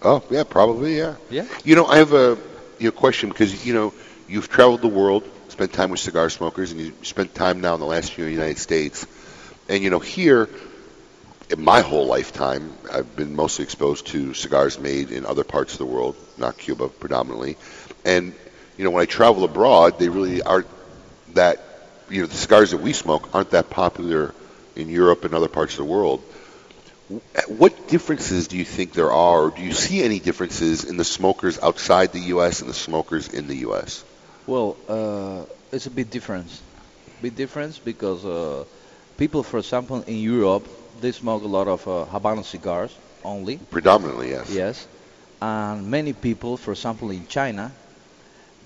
Oh, 0.02 0.24
yeah, 0.30 0.44
probably, 0.44 0.98
yeah. 0.98 1.16
Yeah. 1.30 1.46
You 1.64 1.76
know, 1.76 1.86
I 1.86 1.98
have 1.98 2.14
a 2.14 2.38
you 2.80 2.86
know, 2.86 2.92
question 2.92 3.30
because 3.30 3.66
you 3.66 3.74
know 3.74 3.94
you've 4.28 4.50
traveled 4.50 4.82
the 4.82 4.88
world, 4.88 5.24
spent 5.50 5.74
time 5.74 5.92
with 5.92 6.00
cigar 6.00 6.30
smokers, 6.30 6.72
and 6.72 6.82
you 6.82 6.94
spent 7.04 7.36
time 7.36 7.62
now 7.62 7.76
in 7.76 7.80
the 7.80 7.86
last 7.86 8.18
year 8.18 8.28
in 8.28 8.34
the 8.34 8.40
United 8.40 8.58
States. 8.58 9.06
And 9.70 9.84
you 9.84 9.92
know, 9.92 10.00
here, 10.00 10.50
in 11.50 11.64
my 11.64 11.82
whole 11.82 12.08
lifetime, 12.08 12.74
I've 12.92 13.16
been 13.16 13.36
mostly 13.36 13.64
exposed 13.64 14.08
to 14.08 14.34
cigars 14.34 14.80
made 14.80 15.12
in 15.12 15.26
other 15.26 15.44
parts 15.44 15.74
of 15.74 15.80
the 15.80 15.86
world, 15.86 16.16
not 16.38 16.58
Cuba 16.58 16.88
predominantly. 16.88 17.58
And 18.04 18.34
you 18.78 18.84
know, 18.84 18.92
when 18.92 19.04
I 19.04 19.06
travel 19.06 19.44
abroad, 19.44 20.00
they 20.00 20.10
really 20.10 20.42
aren't 20.42 20.68
that. 21.36 21.62
You 22.10 22.22
know, 22.22 22.28
the 22.28 22.36
cigars 22.36 22.72
that 22.72 22.78
we 22.82 22.92
smoke 22.92 23.34
aren't 23.34 23.52
that 23.52 23.70
popular 23.70 24.34
in 24.76 24.90
Europe 24.90 25.24
and 25.24 25.34
other 25.34 25.48
parts 25.48 25.74
of 25.74 25.86
the 25.86 25.92
world. 25.92 26.22
What 27.48 27.88
differences 27.88 28.48
do 28.48 28.58
you 28.58 28.66
think 28.66 28.94
there 28.94 29.12
are, 29.12 29.44
or 29.44 29.52
do 29.52 29.62
you 29.62 29.74
see 29.74 30.04
any 30.04 30.20
differences 30.20 30.84
in 30.86 30.98
the 30.98 31.04
smokers 31.04 31.60
outside 31.60 32.14
the 32.14 32.20
U.S. 32.36 32.62
and 32.62 32.70
the 32.70 32.74
smokers 32.74 33.28
in 33.28 33.48
the 33.48 33.58
U.S.? 33.68 34.04
Well, 34.48 34.78
uh, 34.88 35.46
it's 35.72 35.86
a 35.88 35.90
bit 35.90 36.10
different. 36.10 36.48
Bit 37.22 37.36
difference 37.36 37.80
because 37.80 38.26
uh, 38.26 38.66
people, 39.18 39.44
for 39.44 39.58
example, 39.60 40.02
in 40.04 40.18
Europe, 40.18 40.68
they 41.02 41.12
smoke 41.12 41.44
a 41.44 41.48
lot 41.48 41.68
of 41.68 41.88
uh, 41.88 42.06
Habano 42.12 42.44
cigars 42.44 42.96
only. 43.24 43.58
Predominantly, 43.58 44.30
yes. 44.30 44.50
Yes, 44.50 44.88
and 45.42 45.90
many 45.90 46.14
people, 46.14 46.58
for 46.58 46.72
example, 46.72 47.12
in 47.12 47.28
China, 47.28 47.72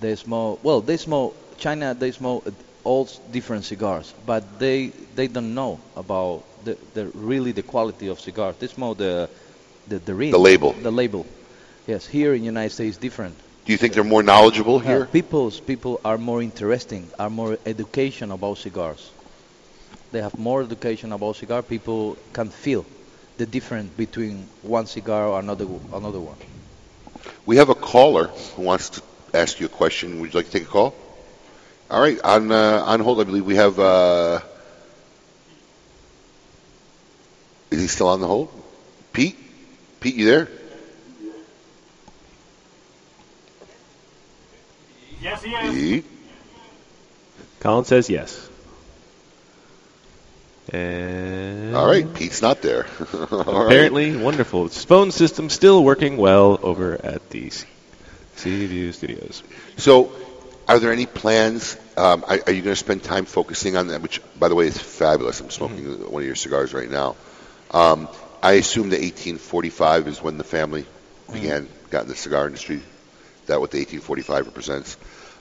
they 0.00 0.14
smoke. 0.14 0.62
Well, 0.62 0.80
they 0.80 0.96
smoke 0.96 1.34
China. 1.58 1.94
They 1.94 2.12
smoke 2.12 2.46
all 2.84 3.08
different 3.32 3.64
cigars, 3.64 4.14
but 4.24 4.58
they 4.58 4.88
they 5.14 5.26
don't 5.26 5.54
know 5.54 5.80
about 5.96 6.44
the, 6.66 6.76
the 6.94 7.04
really 7.14 7.52
the 7.52 7.62
quality 7.62 8.08
of 8.08 8.20
cigars. 8.20 8.56
They 8.58 8.68
more 8.76 8.94
the 8.94 9.28
the 9.88 9.98
the, 9.98 10.14
ring, 10.14 10.30
The 10.32 10.38
label. 10.50 10.72
The 10.72 10.90
label. 10.90 11.24
Yes, 11.86 12.06
here 12.06 12.34
in 12.34 12.40
the 12.40 12.46
United 12.46 12.72
States, 12.74 12.96
different. 12.98 13.34
Do 13.64 13.72
you 13.72 13.78
think 13.78 13.94
they're 13.94 14.12
more 14.14 14.22
knowledgeable 14.22 14.76
Uh, 14.76 14.88
here? 14.90 15.06
people's 15.06 15.60
people 15.60 16.00
are 16.04 16.18
more 16.18 16.42
interesting, 16.42 17.08
are 17.18 17.30
more 17.30 17.58
education 17.64 18.30
about 18.32 18.58
cigars. 18.58 19.10
They 20.12 20.22
have 20.22 20.38
more 20.38 20.62
education 20.62 21.12
about 21.12 21.36
cigar. 21.36 21.62
People 21.62 22.16
can 22.32 22.48
feel 22.50 22.84
the 23.38 23.46
difference 23.46 23.90
between 23.96 24.48
one 24.62 24.86
cigar 24.86 25.26
or 25.28 25.38
another 25.38 25.66
another 25.92 26.20
one. 26.20 26.38
We 27.46 27.56
have 27.56 27.70
a 27.70 27.74
caller 27.74 28.26
who 28.56 28.62
wants 28.62 28.88
to 28.90 29.00
ask 29.34 29.60
you 29.60 29.66
a 29.66 29.76
question. 29.82 30.20
Would 30.20 30.32
you 30.32 30.38
like 30.38 30.50
to 30.50 30.58
take 30.58 30.68
a 30.68 30.72
call? 30.78 30.94
All 31.90 32.00
right, 32.00 32.18
on 32.24 32.50
uh, 32.50 32.92
on 32.92 33.00
hold, 33.00 33.20
I 33.20 33.24
believe 33.24 33.46
we 33.46 33.56
have. 33.56 33.78
Uh, 33.78 34.40
is 37.70 37.80
he 37.80 37.86
still 37.88 38.08
on 38.08 38.20
the 38.20 38.26
hold? 38.26 38.48
Pete, 39.12 39.36
Pete, 40.00 40.14
you 40.14 40.24
there? 40.26 40.48
Yes, 45.22 45.42
he 45.42 45.50
Pete. 45.50 46.04
Colin 47.60 47.84
says 47.84 48.08
yes. 48.10 48.48
And 50.72 51.74
All 51.76 51.86
right, 51.86 52.12
Pete's 52.14 52.42
not 52.42 52.60
there. 52.62 52.86
All 53.30 53.64
right. 53.64 53.66
apparently 53.68 54.16
wonderful. 54.16 54.64
His 54.64 54.84
phone 54.84 55.10
system 55.12 55.48
still 55.48 55.82
working 55.84 56.16
well 56.16 56.58
over 56.62 56.94
at 57.04 57.30
the 57.30 57.50
Sea 57.50 58.66
View 58.66 58.92
Studios. 58.92 59.42
So, 59.76 60.12
are 60.68 60.78
there 60.80 60.92
any 60.92 61.06
plans? 61.06 61.76
Um, 61.96 62.24
are, 62.26 62.38
are 62.46 62.52
you 62.52 62.62
going 62.62 62.74
to 62.74 62.76
spend 62.76 63.02
time 63.04 63.24
focusing 63.26 63.76
on 63.76 63.88
that? 63.88 64.02
Which, 64.02 64.20
by 64.38 64.48
the 64.48 64.54
way, 64.56 64.66
is 64.66 64.76
fabulous. 64.76 65.40
I'm 65.40 65.50
smoking 65.50 65.84
Mm-hmm. 65.84 66.10
one 66.12 66.22
of 66.22 66.26
your 66.26 66.34
cigars 66.34 66.74
right 66.74 66.90
now. 66.90 67.14
Um, 67.70 68.08
I 68.42 68.52
assume 68.52 68.90
that 68.90 69.00
1845 69.00 70.08
is 70.08 70.22
when 70.22 70.38
the 70.38 70.44
family 70.44 70.86
began, 71.32 71.68
got 71.90 72.02
in 72.02 72.08
the 72.08 72.16
cigar 72.16 72.46
industry. 72.46 72.76
Is 72.76 73.46
that 73.46 73.60
what 73.60 73.70
the 73.70 73.78
1845 73.78 74.46
represents? 74.46 74.96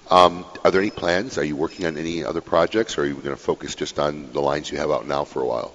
Um, 0.10 0.46
are 0.64 0.72
there 0.72 0.82
any 0.82 0.92
plans? 0.92 1.38
Are 1.38 1.44
you 1.44 1.56
working 1.56 1.86
on 1.86 1.98
any 1.98 2.24
other 2.24 2.42
projects, 2.42 2.98
or 2.98 3.02
are 3.02 3.06
you 3.06 3.16
going 3.16 3.36
to 3.36 3.42
focus 3.42 3.76
just 3.76 3.98
on 4.00 4.32
the 4.34 4.42
lines 4.42 4.72
you 4.72 4.78
have 4.78 4.92
out 4.92 5.08
now 5.08 5.24
for 5.24 5.42
a 5.42 5.46
while? 5.46 5.74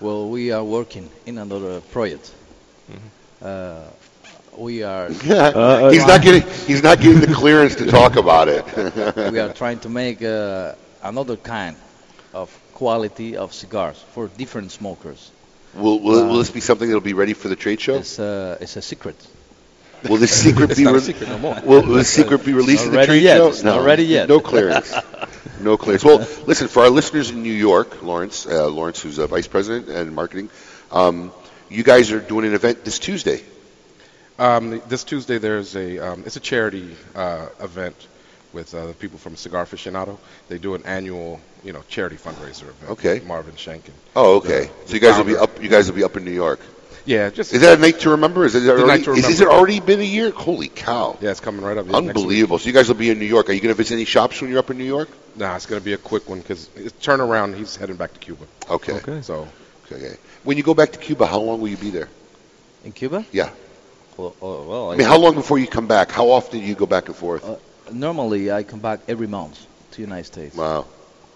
Well, 0.00 0.28
we 0.28 0.50
are 0.52 0.64
working 0.64 1.08
in 1.26 1.38
another 1.38 1.80
project. 1.80 2.32
Mm-hmm. 2.90 3.06
Uh, 3.42 3.90
we 4.56 4.82
are. 4.82 5.08
he's 5.92 6.06
not 6.06 6.22
getting 6.22 6.42
he's 6.66 6.82
not 6.82 7.00
getting 7.00 7.20
the 7.20 7.32
clearance 7.32 7.76
to 7.76 7.86
talk 7.86 8.16
about 8.16 8.48
it. 8.48 8.64
we 9.32 9.38
are 9.38 9.52
trying 9.52 9.78
to 9.80 9.88
make 9.88 10.22
uh, 10.22 10.74
another 11.02 11.36
kind 11.36 11.76
of 12.34 12.50
quality 12.74 13.36
of 13.36 13.54
cigars 13.54 14.04
for 14.12 14.28
different 14.28 14.72
smokers. 14.72 15.30
Will, 15.74 16.00
will, 16.00 16.26
will 16.26 16.38
this 16.38 16.50
be 16.50 16.60
something 16.60 16.88
that'll 16.88 17.00
be 17.00 17.12
ready 17.12 17.34
for 17.34 17.48
the 17.48 17.56
trade 17.56 17.80
show? 17.80 17.96
It's, 17.96 18.18
uh, 18.18 18.58
it's 18.60 18.76
a 18.76 18.82
secret. 18.82 19.16
Will 20.08 20.16
this 20.16 20.32
secret 20.44 20.76
be 20.76 20.84
not 20.84 20.90
a 20.90 20.94
re- 20.94 21.00
secret 21.00 21.28
no 21.28 21.38
more. 21.38 21.54
Will, 21.64 21.82
will 21.82 21.94
the 21.94 22.04
secret 22.04 22.44
be 22.44 22.52
released 22.52 22.86
in 22.86 22.92
the 22.92 22.98
ready 22.98 23.06
trade 23.06 23.22
yet. 23.22 23.36
show? 23.36 23.48
It's 23.48 23.62
not 23.62 23.84
ready 23.84 24.04
yet. 24.04 24.28
No 24.28 24.40
clearance. 24.40 24.94
no 25.60 25.76
clearance. 25.76 26.04
Well, 26.04 26.18
listen 26.46 26.68
for 26.68 26.84
our 26.84 26.90
listeners 26.90 27.30
in 27.30 27.42
New 27.42 27.52
York, 27.52 28.02
Lawrence, 28.02 28.46
uh, 28.46 28.68
Lawrence, 28.68 29.02
who's 29.02 29.18
a 29.18 29.26
vice 29.26 29.46
president 29.46 29.88
and 29.88 30.14
marketing. 30.14 30.50
Um, 30.90 31.32
you 31.68 31.82
guys 31.82 32.12
are 32.12 32.20
doing 32.20 32.46
an 32.46 32.54
event 32.54 32.84
this 32.84 32.98
Tuesday. 32.98 33.42
Um, 34.38 34.80
this 34.88 35.04
Tuesday, 35.04 35.38
there's 35.38 35.74
a 35.74 35.98
um, 35.98 36.22
it's 36.24 36.36
a 36.36 36.40
charity 36.40 36.96
uh, 37.14 37.48
event 37.60 37.96
with 38.58 38.74
uh, 38.74 38.86
the 38.86 38.92
people 38.92 39.18
from 39.18 39.36
Cigar 39.36 39.64
Aficionado. 39.64 40.18
They 40.48 40.58
do 40.58 40.74
an 40.74 40.82
annual, 40.84 41.40
you 41.64 41.72
know, 41.72 41.82
charity 41.88 42.16
fundraiser 42.16 42.64
event. 42.64 42.90
Okay. 42.90 43.20
Marvin 43.24 43.54
Shanken. 43.54 43.92
Oh, 44.16 44.38
okay. 44.38 44.64
The- 44.64 44.88
so 44.88 44.94
you 44.94 45.00
guys 45.00 45.16
will 45.16 45.24
be 45.24 45.36
up. 45.36 45.62
You 45.62 45.68
guys 45.68 45.88
will 45.88 45.96
be 45.96 46.04
up 46.04 46.16
in 46.16 46.24
New 46.24 46.32
York. 46.32 46.60
Yeah, 47.04 47.30
just 47.30 47.54
is 47.54 47.62
that 47.62 47.78
a 47.78 47.80
night 47.80 48.00
to 48.00 48.10
remember? 48.10 48.44
Is 48.44 48.54
it 48.54 48.60
The 48.60 48.72
already? 48.72 48.86
night 48.86 49.04
to 49.04 49.12
Is, 49.12 49.28
is 49.28 49.40
it 49.40 49.48
already 49.48 49.80
been 49.80 50.00
a 50.00 50.10
year? 50.16 50.30
Holy 50.30 50.68
cow! 50.68 51.16
Yeah, 51.22 51.30
it's 51.30 51.40
coming 51.40 51.62
right 51.64 51.78
up. 51.78 51.86
yeah, 51.86 52.00
next. 52.00 52.18
Unbelievable. 52.18 52.58
So 52.58 52.66
you 52.66 52.74
guys 52.74 52.88
will 52.88 52.96
be 52.96 53.08
in 53.08 53.18
New 53.18 53.24
York. 53.24 53.48
Are 53.48 53.54
you 53.54 53.62
going 53.62 53.74
to 53.74 53.78
visit 53.78 53.94
any 53.94 54.04
shops 54.04 54.42
when 54.42 54.50
you're 54.50 54.58
up 54.58 54.70
in 54.70 54.76
New 54.76 54.84
York? 54.84 55.08
Nah, 55.34 55.56
it's 55.56 55.64
going 55.64 55.80
to 55.80 55.84
be 55.84 55.94
a 55.94 55.98
quick 55.98 56.28
one 56.28 56.40
because 56.40 56.68
turnaround. 57.00 57.56
He's 57.56 57.76
heading 57.76 57.96
back 57.96 58.12
to 58.12 58.18
Cuba. 58.18 58.44
Okay. 58.68 58.94
Okay. 58.94 59.22
So. 59.22 59.48
Okay. 59.90 60.16
When 60.44 60.58
you 60.58 60.62
go 60.62 60.74
back 60.74 60.92
to 60.92 60.98
Cuba, 60.98 61.24
how 61.24 61.40
long 61.40 61.62
will 61.62 61.68
you 61.68 61.78
be 61.78 61.88
there? 61.88 62.10
In 62.84 62.92
Cuba? 62.92 63.24
Yeah. 63.32 63.52
Well, 64.18 64.34
oh, 64.42 64.68
well 64.68 64.92
I 64.92 64.96
mean, 64.96 65.06
how 65.06 65.16
long 65.16 65.34
before 65.34 65.58
you 65.58 65.68
come 65.68 65.86
back? 65.86 66.10
How 66.10 66.28
often 66.30 66.60
do 66.60 66.66
you 66.66 66.74
go 66.74 66.86
back 66.86 67.06
and 67.06 67.16
forth? 67.16 67.44
Uh, 67.44 67.56
normally, 67.92 68.50
I 68.50 68.62
come 68.62 68.80
back 68.80 69.00
every 69.08 69.26
month 69.26 69.66
to 69.92 70.00
United 70.00 70.26
States. 70.26 70.56
Wow. 70.56 70.86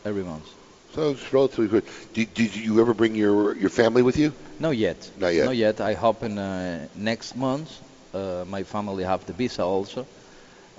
Every 0.04 0.22
month. 0.24 0.48
So 0.94 1.10
it's 1.12 1.32
relatively 1.32 1.68
good. 1.68 1.84
Did, 2.12 2.34
did 2.34 2.54
you 2.54 2.80
ever 2.80 2.92
bring 2.94 3.14
your 3.14 3.56
your 3.56 3.70
family 3.70 4.02
with 4.02 4.18
you? 4.18 4.32
No 4.58 4.70
yet. 4.70 5.10
Not 5.18 5.34
yet. 5.34 5.44
Not 5.46 5.56
yet. 5.56 5.80
I 5.80 5.94
hope 5.94 6.22
in 6.22 6.38
uh, 6.38 6.86
next 6.94 7.34
month 7.36 7.70
uh, 8.14 8.44
my 8.46 8.62
family 8.62 9.04
have 9.04 9.24
the 9.24 9.32
visa 9.32 9.62
also 9.62 10.06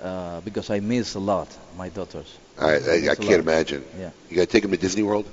uh, 0.00 0.40
because 0.40 0.70
I 0.70 0.80
miss 0.80 1.14
a 1.14 1.20
lot 1.20 1.48
my 1.76 1.88
daughters. 1.88 2.38
I, 2.58 2.64
I, 2.64 2.70
I 2.70 2.74
a 2.74 3.16
can't 3.16 3.20
lot. 3.24 3.40
imagine. 3.40 3.84
Yeah. 3.98 4.10
You 4.30 4.36
got 4.36 4.42
to 4.42 4.46
take 4.46 4.62
them 4.62 4.70
to 4.70 4.76
Disney 4.76 5.02
World. 5.02 5.26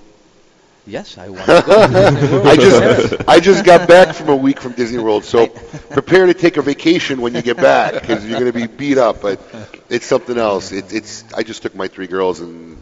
Yes, 0.88 1.18
I 1.18 1.30
want 1.30 1.54
to 1.54 1.62
go 1.62 1.76
to 1.76 1.88
Disney 1.88 2.22
World. 2.24 2.48
I 2.48 2.56
just 2.56 3.30
I 3.30 3.40
just 3.40 3.64
got 3.66 3.88
back 3.88 4.16
from 4.16 4.30
a 4.30 4.36
week 4.36 4.60
from 4.60 4.74
Disney 4.74 4.98
World, 4.98 5.24
so 5.24 5.48
prepare 5.48 6.26
to 6.26 6.34
take 6.34 6.58
a 6.58 6.62
vacation 6.62 7.22
when 7.22 7.36
you 7.36 7.42
get 7.42 7.58
back 7.58 7.94
because 7.94 8.26
you're 8.26 8.40
going 8.40 8.52
to 8.52 8.58
be 8.58 8.68
beat 8.68 8.98
up. 8.98 9.22
But 9.22 9.40
it's 9.90 10.06
something 10.06 10.38
else. 10.38 10.72
It, 10.72 10.92
it's 10.94 11.24
I 11.34 11.44
just 11.44 11.62
took 11.62 11.76
my 11.76 11.88
three 11.88 12.08
girls 12.08 12.40
and 12.40 12.78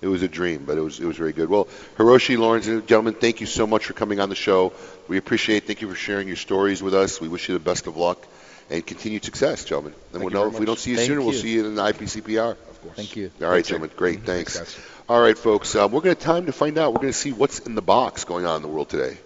it 0.00 0.06
was 0.06 0.22
a 0.22 0.28
dream, 0.28 0.64
but 0.64 0.78
it 0.78 0.80
was 0.80 1.00
it 1.00 1.06
was 1.06 1.16
very 1.16 1.32
good. 1.32 1.48
Well, 1.48 1.66
Hirochi, 1.96 2.36
Lawrence, 2.38 2.66
and 2.68 2.86
gentlemen, 2.86 3.14
thank 3.14 3.40
you 3.40 3.46
so 3.46 3.66
much 3.66 3.86
for 3.86 3.94
coming 3.94 4.20
on 4.20 4.28
the 4.28 4.34
show. 4.36 4.72
We 5.08 5.18
appreciate. 5.18 5.58
it. 5.64 5.66
Thank 5.66 5.82
you 5.82 5.88
for 5.88 5.96
sharing 5.96 6.28
your 6.28 6.36
stories 6.36 6.82
with 6.82 6.94
us. 6.94 7.20
We 7.20 7.28
wish 7.28 7.48
you 7.48 7.54
the 7.54 7.60
best 7.64 7.86
of 7.86 7.96
luck 7.96 8.24
and 8.70 8.86
continued 8.86 9.24
success, 9.24 9.64
gentlemen. 9.64 9.92
And 10.12 10.22
Thank 10.22 10.24
we'll 10.24 10.32
you 10.32 10.50
know 10.50 10.54
if 10.54 10.60
we 10.60 10.66
don't 10.66 10.78
see 10.78 10.92
you 10.92 10.96
Thank 10.96 11.08
soon, 11.08 11.24
we'll 11.24 11.32
see 11.32 11.54
you 11.54 11.66
in 11.66 11.74
the 11.74 11.82
IPCPR. 11.82 12.52
Of 12.52 12.82
course. 12.82 12.96
Thank 12.96 13.16
you. 13.16 13.30
All 13.42 13.48
right, 13.48 13.54
Thanks, 13.56 13.68
gentlemen. 13.68 13.90
Rick. 13.90 13.96
Great. 13.98 14.20
Mhm. 14.20 14.26
Thanks. 14.26 14.56
Thanks. 14.56 14.76
All 15.06 15.20
right, 15.20 15.36
folks. 15.36 15.74
Um, 15.74 15.92
we're 15.92 16.00
going 16.00 16.16
to 16.16 16.22
time 16.22 16.46
to 16.46 16.52
find 16.52 16.78
out. 16.78 16.94
We're 16.94 17.02
going 17.02 17.12
to 17.12 17.18
see 17.18 17.32
what's 17.32 17.58
in 17.58 17.74
the 17.74 17.82
box 17.82 18.24
going 18.24 18.46
on 18.46 18.56
in 18.56 18.62
the 18.62 18.68
world 18.68 18.88
today. 18.88 19.18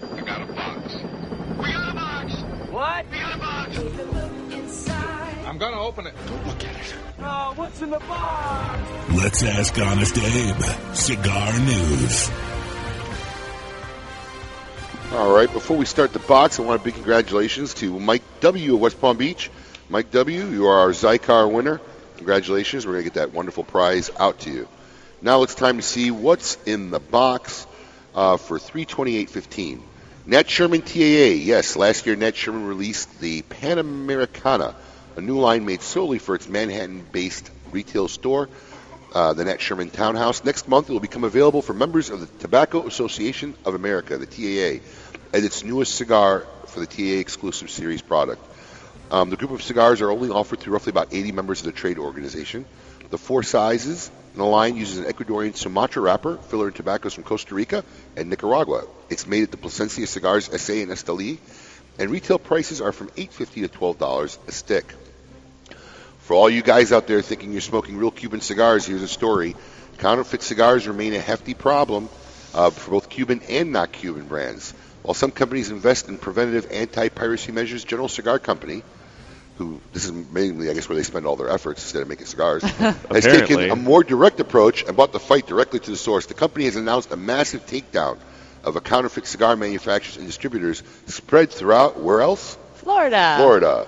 We 0.00 0.22
got 0.22 0.40
a 0.40 0.52
box. 0.52 0.94
We 1.58 1.72
got 1.72 1.90
a 1.90 1.94
box. 1.94 2.32
What? 2.70 3.04
We 3.10 3.18
got 3.18 3.34
a 3.34 3.38
box. 3.38 3.78
I'm 5.44 5.58
gonna 5.58 5.80
open 5.80 6.06
it. 6.06 6.14
Don't 6.26 6.46
look 6.46 6.64
at 6.64 6.76
it. 6.76 6.94
Oh, 7.18 7.52
what's 7.56 7.82
in 7.82 7.90
the 7.90 7.98
box? 7.98 9.12
Let's 9.12 9.42
ask 9.42 9.76
Honest 9.78 10.16
Abe. 10.16 10.94
Cigar 10.94 11.58
News. 11.58 12.30
All 15.12 15.34
right, 15.34 15.52
before 15.52 15.76
we 15.76 15.84
start 15.84 16.12
the 16.12 16.20
box, 16.20 16.60
I 16.60 16.62
want 16.62 16.80
a 16.80 16.84
big 16.84 16.94
congratulations 16.94 17.74
to 17.74 17.98
Mike 17.98 18.22
W. 18.40 18.74
of 18.74 18.80
West 18.80 19.00
Palm 19.00 19.16
Beach. 19.16 19.50
Mike 19.88 20.10
W., 20.12 20.46
you 20.46 20.68
are 20.68 20.78
our 20.78 20.90
Xikar 20.90 21.50
winner. 21.50 21.80
Congratulations. 22.18 22.86
We're 22.86 22.92
going 22.92 23.04
to 23.04 23.10
get 23.10 23.14
that 23.14 23.32
wonderful 23.32 23.64
prize 23.64 24.10
out 24.18 24.38
to 24.40 24.50
you. 24.50 24.68
Now 25.20 25.42
it's 25.42 25.56
time 25.56 25.78
to 25.78 25.82
see 25.82 26.12
what's 26.12 26.56
in 26.64 26.90
the 26.90 27.00
box 27.00 27.66
uh, 28.14 28.36
for 28.36 28.60
328.15. 28.60 29.80
Nat 30.26 30.48
Sherman 30.48 30.82
TAA. 30.82 31.34
Yes, 31.34 31.74
last 31.74 32.06
year 32.06 32.14
Nat 32.14 32.36
Sherman 32.36 32.66
released 32.66 33.18
the 33.18 33.42
Panamericana, 33.42 34.76
a 35.16 35.20
new 35.20 35.40
line 35.40 35.66
made 35.66 35.82
solely 35.82 36.20
for 36.20 36.36
its 36.36 36.48
Manhattan-based 36.48 37.50
retail 37.72 38.06
store, 38.06 38.48
uh, 39.12 39.32
the 39.32 39.44
Nat 39.44 39.60
Sherman 39.60 39.90
Townhouse. 39.90 40.44
Next 40.44 40.68
month, 40.68 40.88
it 40.88 40.92
will 40.92 41.00
become 41.00 41.24
available 41.24 41.62
for 41.62 41.72
members 41.72 42.10
of 42.10 42.20
the 42.20 42.26
Tobacco 42.38 42.86
Association 42.86 43.56
of 43.64 43.74
America, 43.74 44.18
the 44.18 44.26
TAA, 44.26 44.84
as 45.32 45.44
its 45.44 45.64
newest 45.64 45.96
cigar 45.96 46.46
for 46.66 46.78
the 46.78 46.86
TAA 46.86 47.18
exclusive 47.18 47.70
series 47.70 48.02
product. 48.02 48.40
Um, 49.10 49.30
the 49.30 49.36
group 49.36 49.50
of 49.50 49.62
cigars 49.62 50.00
are 50.00 50.12
only 50.12 50.30
offered 50.30 50.60
through 50.60 50.74
roughly 50.74 50.90
about 50.90 51.12
80 51.12 51.32
members 51.32 51.58
of 51.58 51.66
the 51.66 51.72
trade 51.72 51.98
organization. 51.98 52.66
The 53.10 53.18
four 53.18 53.42
sizes 53.42 54.10
in 54.38 54.44
the 54.44 54.48
line 54.48 54.76
uses 54.76 54.98
an 54.98 55.12
Ecuadorian 55.12 55.56
Sumatra 55.56 56.00
wrapper, 56.00 56.36
filler 56.36 56.68
and 56.68 56.76
tobaccos 56.76 57.12
from 57.12 57.24
Costa 57.24 57.56
Rica 57.56 57.82
and 58.16 58.30
Nicaragua. 58.30 58.84
It's 59.10 59.26
made 59.26 59.42
at 59.42 59.50
the 59.50 59.56
Plasencia 59.56 60.06
Cigars 60.06 60.44
SA 60.44 60.74
in 60.74 60.90
Esteli, 60.90 61.38
and 61.98 62.08
retail 62.08 62.38
prices 62.38 62.80
are 62.80 62.92
from 62.92 63.08
$8.50 63.08 63.68
to 63.68 63.68
$12 63.68 64.38
a 64.46 64.52
stick. 64.52 64.94
For 66.20 66.34
all 66.34 66.48
you 66.48 66.62
guys 66.62 66.92
out 66.92 67.08
there 67.08 67.20
thinking 67.20 67.50
you're 67.50 67.60
smoking 67.60 67.96
real 67.96 68.12
Cuban 68.12 68.40
cigars, 68.40 68.86
here's 68.86 69.02
a 69.02 69.08
story. 69.08 69.56
Counterfeit 69.98 70.42
cigars 70.42 70.86
remain 70.86 71.14
a 71.14 71.20
hefty 71.20 71.54
problem 71.54 72.08
uh, 72.54 72.70
for 72.70 72.92
both 72.92 73.08
Cuban 73.08 73.40
and 73.48 73.72
not 73.72 73.90
Cuban 73.90 74.28
brands. 74.28 74.70
While 75.02 75.14
some 75.14 75.32
companies 75.32 75.70
invest 75.70 76.08
in 76.08 76.16
preventative 76.16 76.70
anti-piracy 76.70 77.50
measures, 77.50 77.82
General 77.82 78.08
Cigar 78.08 78.38
Company, 78.38 78.84
who 79.58 79.80
this 79.92 80.04
is 80.04 80.12
mainly, 80.12 80.70
I 80.70 80.74
guess, 80.74 80.88
where 80.88 80.96
they 80.96 81.02
spend 81.02 81.26
all 81.26 81.36
their 81.36 81.50
efforts 81.50 81.82
instead 81.82 82.02
of 82.02 82.08
making 82.08 82.26
cigars, 82.26 82.62
has 82.62 83.24
taken 83.24 83.70
a 83.70 83.76
more 83.76 84.04
direct 84.04 84.38
approach 84.40 84.84
and 84.84 84.94
brought 84.94 85.12
the 85.12 85.20
fight 85.20 85.46
directly 85.46 85.80
to 85.80 85.90
the 85.90 85.96
source. 85.96 86.26
The 86.26 86.34
company 86.34 86.64
has 86.66 86.76
announced 86.76 87.12
a 87.12 87.16
massive 87.16 87.66
takedown 87.66 88.18
of 88.64 88.76
a 88.76 88.80
counterfeit 88.80 89.26
cigar 89.26 89.56
manufacturers 89.56 90.16
and 90.16 90.26
distributors 90.26 90.82
spread 91.06 91.50
throughout 91.50 92.00
where 92.00 92.20
else? 92.20 92.56
Florida. 92.76 93.34
Florida. 93.36 93.86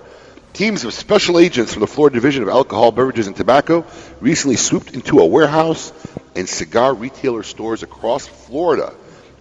Teams 0.53 0.85
of 0.85 0.93
special 0.93 1.39
agents 1.39 1.73
from 1.73 1.81
the 1.81 1.87
Florida 1.87 2.15
Division 2.15 2.43
of 2.43 2.49
Alcohol, 2.49 2.91
Beverages, 2.91 3.29
and 3.29 3.37
Tobacco 3.37 3.87
recently 4.21 4.57
swooped 4.57 4.93
into 4.93 5.21
a 5.21 5.27
warehouse 5.27 5.93
and 6.35 6.49
cigar 6.49 6.93
retailer 6.93 7.45
stores 7.45 7.85
across 7.85 8.27
Florida 8.27 8.93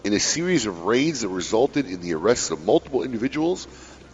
in 0.03 0.13
a 0.13 0.19
series 0.19 0.67
of 0.67 0.85
raids 0.85 1.21
that 1.21 1.29
resulted 1.29 1.87
in 1.87 2.01
the 2.01 2.13
arrests 2.13 2.51
of 2.51 2.63
multiple 2.63 3.03
individuals 3.03 3.67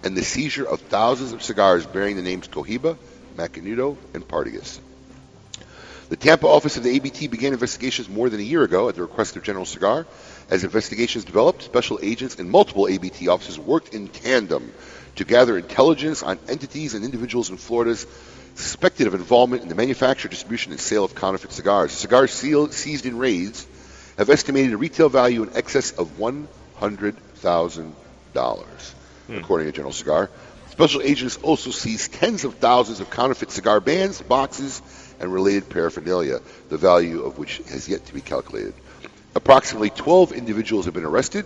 and 0.06 0.16
the 0.16 0.24
seizure 0.24 0.66
of 0.66 0.80
thousands 0.82 1.34
of 1.34 1.44
cigars 1.44 1.86
bearing 1.86 2.16
the 2.16 2.22
names 2.22 2.48
Cohiba, 2.48 2.98
Macanudo, 3.36 3.98
and 4.14 4.26
Partagas. 4.26 4.80
The 6.10 6.16
Tampa 6.16 6.48
office 6.48 6.78
of 6.78 6.84
the 6.84 6.92
ABT 6.92 7.28
began 7.28 7.54
investigations 7.54 8.08
more 8.08 8.30
than 8.30 8.40
a 8.40 8.44
year 8.44 8.62
ago 8.62 8.88
at 8.88 8.96
the 8.96 9.02
request 9.02 9.36
of 9.36 9.44
General 9.44 9.66
Cigar. 9.66 10.06
As 10.52 10.64
investigations 10.64 11.26
developed, 11.26 11.64
special 11.64 11.98
agents 12.04 12.36
in 12.36 12.48
multiple 12.48 12.88
ABT 12.88 13.28
offices 13.28 13.58
worked 13.58 13.96
in 13.96 14.08
tandem 14.08 14.72
to 15.16 15.26
gather 15.26 15.58
intelligence 15.58 16.22
on 16.22 16.38
entities 16.48 16.94
and 16.94 17.04
individuals 17.04 17.50
in 17.50 17.58
Florida's 17.58 18.06
suspected 18.54 19.08
of 19.08 19.16
involvement 19.16 19.64
in 19.64 19.70
the 19.70 19.76
manufacture, 19.76 20.28
distribution, 20.28 20.72
and 20.72 20.80
sale 20.80 21.04
of 21.04 21.16
counterfeit 21.16 21.52
cigars. 21.52 21.92
Cigars 21.92 22.32
seized 22.32 23.08
in 23.08 23.18
raids 23.18 23.66
have 24.20 24.30
estimated 24.30 24.74
a 24.74 24.78
retail 24.78 25.10
value 25.10 25.42
in 25.42 25.58
excess 25.58 25.90
of 25.92 26.20
$100,000, 26.20 28.95
Hmm. 29.28 29.38
according 29.38 29.68
to 29.68 29.72
General 29.74 29.94
Cigar. 29.94 30.30
Special 30.70 31.02
agents 31.02 31.38
also 31.38 31.72
seized 31.72 32.14
tens 32.14 32.44
of 32.44 32.56
thousands 32.56 33.00
of 33.00 33.10
counterfeit 33.10 33.50
cigar 33.50 33.80
bands, 33.80 34.22
boxes, 34.22 34.82
and 35.20 35.32
related 35.32 35.70
paraphernalia, 35.70 36.42
the 36.70 36.78
value 36.78 37.24
of 37.24 37.38
which 37.38 37.58
has 37.70 37.88
yet 37.88 38.06
to 38.06 38.14
be 38.14 38.22
calculated. 38.22 38.74
Approximately 39.36 39.90
12 39.92 40.34
individuals 40.34 40.86
have 40.86 40.94
been 40.94 41.06
arrested. 41.06 41.46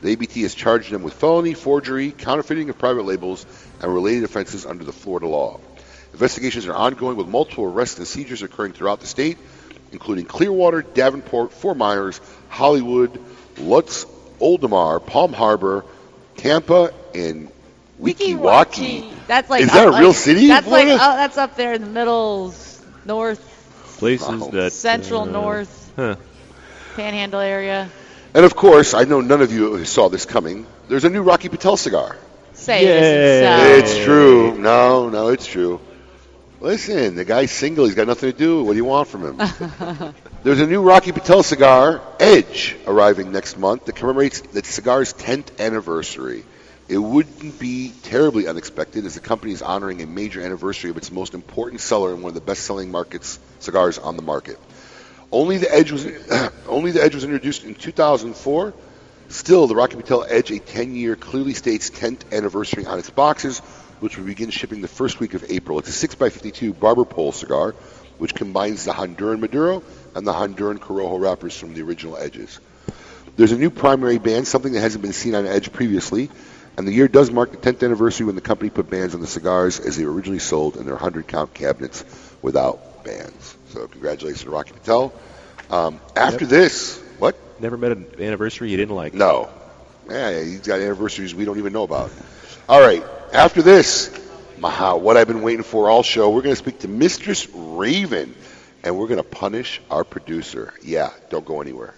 The 0.00 0.10
ABT 0.10 0.42
has 0.42 0.54
charged 0.54 0.90
them 0.90 1.02
with 1.02 1.14
felony, 1.14 1.54
forgery, 1.54 2.10
counterfeiting 2.10 2.70
of 2.70 2.78
private 2.78 3.04
labels, 3.04 3.46
and 3.80 3.92
related 3.92 4.24
offenses 4.24 4.66
under 4.66 4.84
the 4.84 4.92
Florida 4.92 5.28
law. 5.28 5.60
Investigations 6.12 6.66
are 6.66 6.74
ongoing 6.74 7.16
with 7.16 7.28
multiple 7.28 7.64
arrests 7.64 7.98
and 7.98 8.06
seizures 8.06 8.42
occurring 8.42 8.72
throughout 8.72 9.00
the 9.00 9.06
state, 9.06 9.38
including 9.92 10.24
Clearwater, 10.24 10.82
Davenport, 10.82 11.52
Fort 11.52 11.76
Myers, 11.76 12.20
Hollywood, 12.48 13.18
Lutz, 13.58 14.04
Oldsmar, 14.40 15.04
Palm 15.06 15.32
Harbor, 15.32 15.84
Tampa, 16.42 16.92
and 17.14 17.50
Weeki 18.00 18.36
Wachee. 18.36 19.08
That's 19.28 19.48
like 19.48 19.62
Is 19.62 19.72
that 19.72 19.86
up- 19.86 19.94
a 19.94 19.98
real 20.00 20.12
city 20.12 20.42
in 20.42 20.48
That's 20.48 20.66
like 20.66 20.88
oh, 20.88 20.96
that's 20.96 21.38
up 21.38 21.56
there 21.56 21.72
in 21.74 21.80
the 21.82 21.88
middle, 21.88 22.52
north, 23.04 23.40
Places 23.98 24.48
that 24.48 24.72
central, 24.72 25.22
uh, 25.22 25.26
north, 25.26 25.92
Huh. 25.94 26.16
panhandle 26.96 27.38
area. 27.40 27.88
And 28.34 28.44
of 28.44 28.56
course, 28.56 28.92
I 28.94 29.04
know 29.04 29.20
none 29.20 29.40
of 29.40 29.52
you 29.52 29.84
saw 29.84 30.08
this 30.08 30.26
coming. 30.26 30.66
There's 30.88 31.04
a 31.04 31.10
new 31.10 31.22
Rocky 31.22 31.48
Patel 31.48 31.76
cigar. 31.76 32.16
Say 32.54 32.84
this 32.86 33.06
is 33.06 33.92
so. 33.94 33.96
It's 33.98 34.04
true. 34.04 34.58
No, 34.58 35.08
no, 35.10 35.28
it's 35.28 35.46
true. 35.46 35.80
Listen, 36.62 37.16
the 37.16 37.24
guy's 37.24 37.50
single. 37.50 37.86
He's 37.86 37.96
got 37.96 38.06
nothing 38.06 38.30
to 38.30 38.38
do. 38.38 38.62
What 38.62 38.74
do 38.74 38.76
you 38.76 38.84
want 38.84 39.08
from 39.08 39.24
him? 39.24 40.14
There's 40.44 40.60
a 40.60 40.66
new 40.68 40.80
Rocky 40.80 41.10
Patel 41.10 41.42
cigar, 41.42 42.00
Edge, 42.20 42.76
arriving 42.86 43.32
next 43.32 43.58
month 43.58 43.86
that 43.86 43.96
commemorates 43.96 44.42
the 44.42 44.62
cigar's 44.62 45.12
10th 45.12 45.58
anniversary. 45.58 46.44
It 46.86 46.98
wouldn't 46.98 47.58
be 47.58 47.92
terribly 48.04 48.46
unexpected 48.46 49.04
as 49.06 49.14
the 49.14 49.20
company 49.20 49.50
is 49.50 49.60
honoring 49.60 50.02
a 50.02 50.06
major 50.06 50.40
anniversary 50.40 50.90
of 50.90 50.96
its 50.96 51.10
most 51.10 51.34
important 51.34 51.80
seller 51.80 52.12
and 52.12 52.22
one 52.22 52.30
of 52.30 52.34
the 52.36 52.40
best-selling 52.40 52.92
markets 52.92 53.40
cigars 53.58 53.98
on 53.98 54.14
the 54.14 54.22
market. 54.22 54.60
Only 55.32 55.58
the 55.58 55.74
Edge 55.74 55.90
was 55.90 56.06
only 56.68 56.92
the 56.92 57.02
Edge 57.02 57.16
was 57.16 57.24
introduced 57.24 57.64
in 57.64 57.74
2004. 57.74 58.72
Still, 59.30 59.66
the 59.66 59.74
Rocky 59.74 59.96
Patel 59.96 60.24
Edge, 60.28 60.52
a 60.52 60.60
10-year, 60.60 61.16
clearly 61.16 61.54
states 61.54 61.90
10th 61.90 62.30
anniversary 62.30 62.86
on 62.86 63.00
its 63.00 63.10
boxes, 63.10 63.62
which 64.02 64.18
will 64.18 64.24
begin 64.24 64.50
shipping 64.50 64.80
the 64.80 64.88
first 64.88 65.20
week 65.20 65.34
of 65.34 65.44
April. 65.48 65.78
It's 65.78 66.02
a 66.02 66.08
6x52 66.08 66.78
barber 66.78 67.04
pole 67.04 67.30
cigar, 67.30 67.70
which 68.18 68.34
combines 68.34 68.84
the 68.84 68.90
Honduran 68.92 69.38
Maduro 69.38 69.84
and 70.16 70.26
the 70.26 70.32
Honduran 70.32 70.78
Corojo 70.78 71.20
wrappers 71.20 71.56
from 71.56 71.72
the 71.72 71.82
original 71.82 72.16
Edges. 72.16 72.58
There's 73.36 73.52
a 73.52 73.56
new 73.56 73.70
primary 73.70 74.18
band, 74.18 74.48
something 74.48 74.72
that 74.72 74.80
hasn't 74.80 75.02
been 75.02 75.12
seen 75.12 75.36
on 75.36 75.46
Edge 75.46 75.72
previously, 75.72 76.30
and 76.76 76.86
the 76.86 76.92
year 76.92 77.06
does 77.06 77.30
mark 77.30 77.52
the 77.52 77.58
10th 77.58 77.84
anniversary 77.84 78.26
when 78.26 78.34
the 78.34 78.40
company 78.40 78.70
put 78.70 78.90
bands 78.90 79.14
on 79.14 79.20
the 79.20 79.26
cigars 79.28 79.78
as 79.78 79.96
they 79.96 80.04
were 80.04 80.12
originally 80.12 80.40
sold 80.40 80.76
in 80.76 80.84
their 80.84 80.96
100-count 80.96 81.54
cabinets 81.54 82.04
without 82.42 83.04
bands. 83.04 83.56
So 83.68 83.86
congratulations 83.86 84.42
to 84.42 84.50
Rocky 84.50 84.72
Patel. 84.72 85.12
Um, 85.70 86.00
after 86.16 86.44
this, 86.44 86.98
what? 87.20 87.36
Never 87.60 87.76
met 87.76 87.92
an 87.92 88.06
anniversary 88.18 88.72
you 88.72 88.76
didn't 88.76 88.96
like. 88.96 89.14
No. 89.14 89.48
Yeah, 90.10 90.42
he's 90.42 90.66
got 90.66 90.80
anniversaries 90.80 91.36
we 91.36 91.44
don't 91.44 91.58
even 91.58 91.72
know 91.72 91.84
about. 91.84 92.10
All 92.68 92.80
right. 92.80 93.04
After 93.32 93.62
this, 93.62 94.10
Maha, 94.58 94.98
what 94.98 95.16
I've 95.16 95.26
been 95.26 95.40
waiting 95.40 95.62
for 95.62 95.88
all 95.88 96.02
show, 96.02 96.28
we're 96.28 96.42
going 96.42 96.54
to 96.54 96.58
speak 96.58 96.80
to 96.80 96.88
Mistress 96.88 97.48
Raven, 97.54 98.34
and 98.84 98.98
we're 98.98 99.06
going 99.06 99.22
to 99.22 99.28
punish 99.28 99.80
our 99.90 100.04
producer. 100.04 100.74
Yeah, 100.82 101.10
don't 101.30 101.46
go 101.46 101.62
anywhere. 101.62 101.94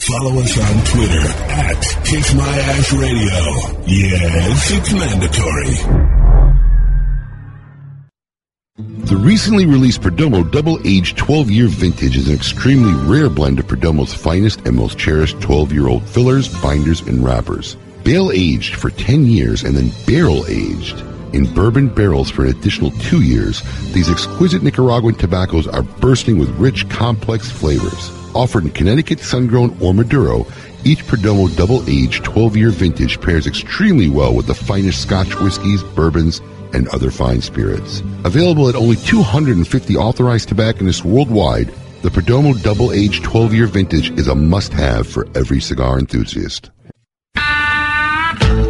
Follow 0.00 0.40
us 0.40 0.58
on 0.58 0.84
Twitter 0.84 1.26
at 1.48 2.04
Kiss 2.04 2.34
My 2.34 2.48
Ash 2.48 2.92
Radio. 2.92 3.84
Yes, 3.86 4.70
it's 4.72 4.92
mandatory. 4.92 6.24
The 8.76 9.16
recently 9.16 9.66
released 9.66 10.00
Perdomo 10.00 10.50
Double 10.50 10.80
Aged 10.84 11.16
12 11.16 11.50
Year 11.50 11.68
Vintage 11.68 12.16
is 12.16 12.26
an 12.28 12.34
extremely 12.34 12.92
rare 13.08 13.30
blend 13.30 13.60
of 13.60 13.66
Perdomo's 13.66 14.12
finest 14.12 14.66
and 14.66 14.74
most 14.74 14.98
cherished 14.98 15.40
12 15.40 15.72
year 15.72 15.86
old 15.86 16.04
fillers, 16.08 16.48
binders, 16.60 17.00
and 17.02 17.24
wrappers. 17.24 17.76
Bale 18.04 18.32
aged 18.32 18.74
for 18.74 18.90
10 18.90 19.24
years 19.24 19.64
and 19.64 19.74
then 19.74 19.90
barrel 20.06 20.44
aged. 20.46 21.02
In 21.32 21.52
bourbon 21.54 21.88
barrels 21.88 22.30
for 22.30 22.44
an 22.44 22.50
additional 22.50 22.90
two 22.92 23.22
years, 23.22 23.62
these 23.94 24.10
exquisite 24.10 24.62
Nicaraguan 24.62 25.14
tobaccos 25.14 25.66
are 25.66 25.82
bursting 25.82 26.38
with 26.38 26.50
rich, 26.50 26.86
complex 26.90 27.50
flavors. 27.50 28.10
Offered 28.34 28.64
in 28.64 28.72
Connecticut, 28.72 29.20
sun-grown, 29.20 29.74
or 29.80 29.94
Maduro, 29.94 30.46
each 30.84 31.06
Perdomo 31.06 31.48
double-aged 31.56 32.24
12-year 32.24 32.70
vintage 32.70 33.20
pairs 33.22 33.46
extremely 33.46 34.10
well 34.10 34.34
with 34.34 34.46
the 34.46 34.54
finest 34.54 35.00
Scotch 35.00 35.34
whiskies, 35.40 35.82
bourbons, 35.82 36.42
and 36.74 36.88
other 36.88 37.10
fine 37.10 37.40
spirits. 37.40 38.00
Available 38.24 38.68
at 38.68 38.74
only 38.74 38.96
250 38.96 39.96
authorized 39.96 40.50
tobacconists 40.50 41.04
worldwide, 41.04 41.72
the 42.02 42.10
Perdomo 42.10 42.62
double-aged 42.62 43.24
12-year 43.24 43.66
vintage 43.66 44.10
is 44.18 44.28
a 44.28 44.34
must-have 44.34 45.06
for 45.06 45.26
every 45.34 45.60
cigar 45.60 45.98
enthusiast. 45.98 46.70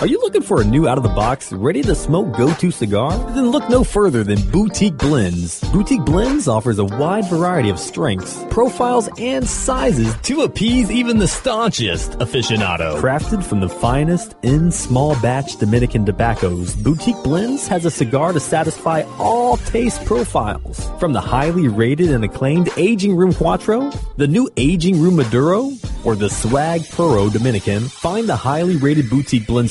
Are 0.00 0.08
you 0.08 0.20
looking 0.20 0.42
for 0.42 0.60
a 0.60 0.64
new 0.64 0.88
out 0.88 0.98
of 0.98 1.04
the 1.04 1.10
box, 1.10 1.52
ready 1.52 1.80
to 1.82 1.94
smoke 1.94 2.36
go 2.36 2.52
to 2.54 2.70
cigar? 2.72 3.16
Then 3.32 3.50
look 3.50 3.70
no 3.70 3.84
further 3.84 4.24
than 4.24 4.40
Boutique 4.50 4.98
Blends. 4.98 5.60
Boutique 5.70 6.04
Blends 6.04 6.48
offers 6.48 6.78
a 6.78 6.84
wide 6.84 7.26
variety 7.30 7.70
of 7.70 7.78
strengths, 7.78 8.44
profiles, 8.50 9.08
and 9.18 9.48
sizes 9.48 10.14
to 10.22 10.42
appease 10.42 10.90
even 10.90 11.18
the 11.18 11.28
staunchest 11.28 12.18
aficionado. 12.18 13.00
Crafted 13.00 13.44
from 13.44 13.60
the 13.60 13.68
finest 13.68 14.34
in 14.42 14.72
small 14.72 15.14
batch 15.22 15.56
Dominican 15.58 16.04
tobaccos, 16.04 16.74
Boutique 16.74 17.22
Blends 17.22 17.68
has 17.68 17.84
a 17.84 17.90
cigar 17.90 18.32
to 18.32 18.40
satisfy 18.40 19.02
all 19.18 19.58
taste 19.58 20.04
profiles. 20.04 20.90
From 20.98 21.12
the 21.12 21.20
highly 21.20 21.68
rated 21.68 22.10
and 22.10 22.24
acclaimed 22.24 22.68
Aging 22.76 23.14
Room 23.16 23.32
Quattro, 23.32 23.90
the 24.16 24.28
new 24.28 24.50
Aging 24.56 25.00
Room 25.00 25.16
Maduro, 25.16 25.70
or 26.04 26.14
the 26.14 26.28
Swag 26.28 26.86
Puro 26.90 27.30
Dominican, 27.30 27.84
find 27.84 28.28
the 28.28 28.36
highly 28.36 28.76
rated 28.76 29.08
Boutique 29.08 29.46
Blend 29.46 29.70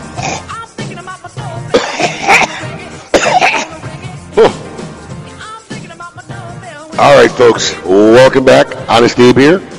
All 7.01 7.17
right, 7.17 7.31
folks, 7.31 7.73
welcome 7.83 8.45
back. 8.45 8.87
Honest 8.87 9.17
Abe 9.17 9.35
here. 9.35 9.69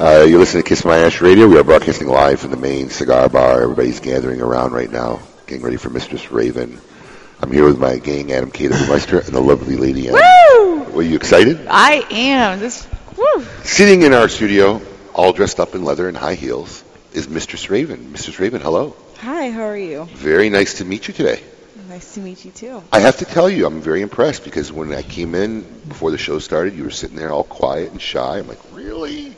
Uh, 0.00 0.26
you're 0.28 0.40
listening 0.40 0.64
to 0.64 0.68
Kiss 0.68 0.84
My 0.84 0.98
Ash 0.98 1.20
Radio. 1.20 1.46
We 1.46 1.56
are 1.58 1.62
broadcasting 1.62 2.08
live 2.08 2.40
from 2.40 2.50
the 2.50 2.56
main 2.56 2.90
cigar 2.90 3.28
bar. 3.28 3.62
Everybody's 3.62 4.00
gathering 4.00 4.40
around 4.40 4.72
right 4.72 4.90
now, 4.90 5.20
getting 5.46 5.62
ready 5.62 5.76
for 5.76 5.90
Mistress 5.90 6.32
Raven. 6.32 6.80
I'm 7.40 7.52
here 7.52 7.64
with 7.64 7.78
my 7.78 7.98
gang, 7.98 8.32
Adam 8.32 8.50
K. 8.50 8.66
the 8.66 8.74
Meister, 8.88 9.20
and 9.20 9.28
the 9.28 9.40
lovely 9.40 9.76
Lady 9.76 10.08
Ann. 10.08 10.14
Woo! 10.14 10.82
Were 10.90 11.02
you 11.02 11.14
excited? 11.14 11.64
I 11.70 12.04
am. 12.10 12.58
This. 12.58 12.84
Woo. 13.16 13.44
Sitting 13.62 14.02
in 14.02 14.12
our 14.12 14.28
studio, 14.28 14.82
all 15.14 15.32
dressed 15.32 15.60
up 15.60 15.76
in 15.76 15.84
leather 15.84 16.08
and 16.08 16.16
high 16.16 16.34
heels, 16.34 16.82
is 17.12 17.28
Mistress 17.28 17.70
Raven. 17.70 18.10
Mistress 18.10 18.40
Raven, 18.40 18.60
hello. 18.60 18.96
Hi, 19.18 19.50
how 19.50 19.62
are 19.62 19.78
you? 19.78 20.06
Very 20.14 20.50
nice 20.50 20.78
to 20.78 20.84
meet 20.84 21.06
you 21.06 21.14
today. 21.14 21.44
Nice 21.96 22.12
to 22.12 22.20
meet 22.20 22.44
you 22.44 22.50
too. 22.50 22.82
I 22.92 23.00
have 23.00 23.16
to 23.20 23.24
tell 23.24 23.48
you, 23.48 23.64
I'm 23.64 23.80
very 23.80 24.02
impressed 24.02 24.44
because 24.44 24.70
when 24.70 24.92
I 24.92 25.00
came 25.00 25.34
in 25.34 25.62
before 25.88 26.10
the 26.10 26.18
show 26.18 26.38
started, 26.40 26.74
you 26.74 26.84
were 26.84 26.90
sitting 26.90 27.16
there 27.16 27.30
all 27.30 27.42
quiet 27.42 27.90
and 27.90 28.02
shy. 28.02 28.38
I'm 28.38 28.46
like, 28.46 28.58
really? 28.72 29.28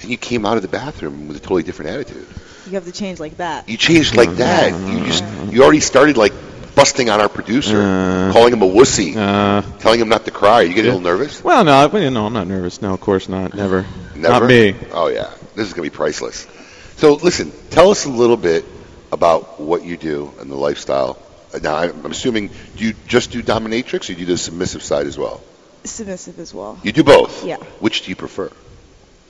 And 0.00 0.04
you 0.04 0.16
came 0.16 0.46
out 0.46 0.54
of 0.54 0.62
the 0.62 0.68
bathroom 0.68 1.26
with 1.26 1.36
a 1.36 1.40
totally 1.40 1.64
different 1.64 1.90
attitude. 1.90 2.28
You 2.66 2.74
have 2.74 2.84
to 2.84 2.92
change 2.92 3.18
like 3.18 3.38
that. 3.38 3.68
You 3.68 3.76
changed 3.76 4.14
like 4.14 4.36
that. 4.36 4.70
You 4.88 5.04
just, 5.04 5.24
you 5.52 5.64
already 5.64 5.80
started 5.80 6.16
like 6.16 6.32
busting 6.76 7.10
on 7.10 7.20
our 7.20 7.28
producer, 7.28 8.30
calling 8.32 8.52
him 8.52 8.62
a 8.62 8.68
wussy, 8.68 9.14
telling 9.80 9.98
him 9.98 10.08
not 10.08 10.26
to 10.26 10.30
cry. 10.30 10.60
You 10.60 10.74
get 10.74 10.84
a 10.84 10.94
little 10.94 11.00
nervous? 11.00 11.42
Well, 11.42 11.64
no, 11.64 11.88
well, 11.88 12.08
no, 12.08 12.26
I'm 12.26 12.32
not 12.34 12.46
nervous. 12.46 12.82
No, 12.82 12.94
of 12.94 13.00
course 13.00 13.28
not. 13.28 13.52
Never. 13.52 13.84
Never? 14.14 14.40
Not 14.40 14.44
me. 14.44 14.76
Oh 14.92 15.08
yeah, 15.08 15.34
this 15.56 15.66
is 15.66 15.72
gonna 15.72 15.82
be 15.82 15.90
priceless. 15.90 16.46
So 16.98 17.14
listen, 17.14 17.50
tell 17.70 17.90
us 17.90 18.04
a 18.04 18.10
little 18.10 18.36
bit 18.36 18.64
about 19.10 19.60
what 19.60 19.84
you 19.84 19.96
do 19.96 20.32
and 20.38 20.48
the 20.48 20.54
lifestyle. 20.54 21.18
Now 21.62 21.76
I'm 21.76 22.04
I'm 22.04 22.10
assuming 22.12 22.48
do 22.76 22.84
you 22.84 22.94
just 23.06 23.30
do 23.32 23.42
dominatrix 23.42 24.08
or 24.08 24.12
you 24.12 24.18
do 24.26 24.32
the 24.32 24.38
submissive 24.38 24.82
side 24.82 25.06
as 25.06 25.16
well? 25.18 25.40
Submissive 25.84 26.38
as 26.38 26.52
well. 26.54 26.78
You 26.82 26.92
do 26.92 27.04
both. 27.04 27.44
Yeah. 27.44 27.56
Which 27.80 28.02
do 28.04 28.10
you 28.10 28.16
prefer? 28.16 28.50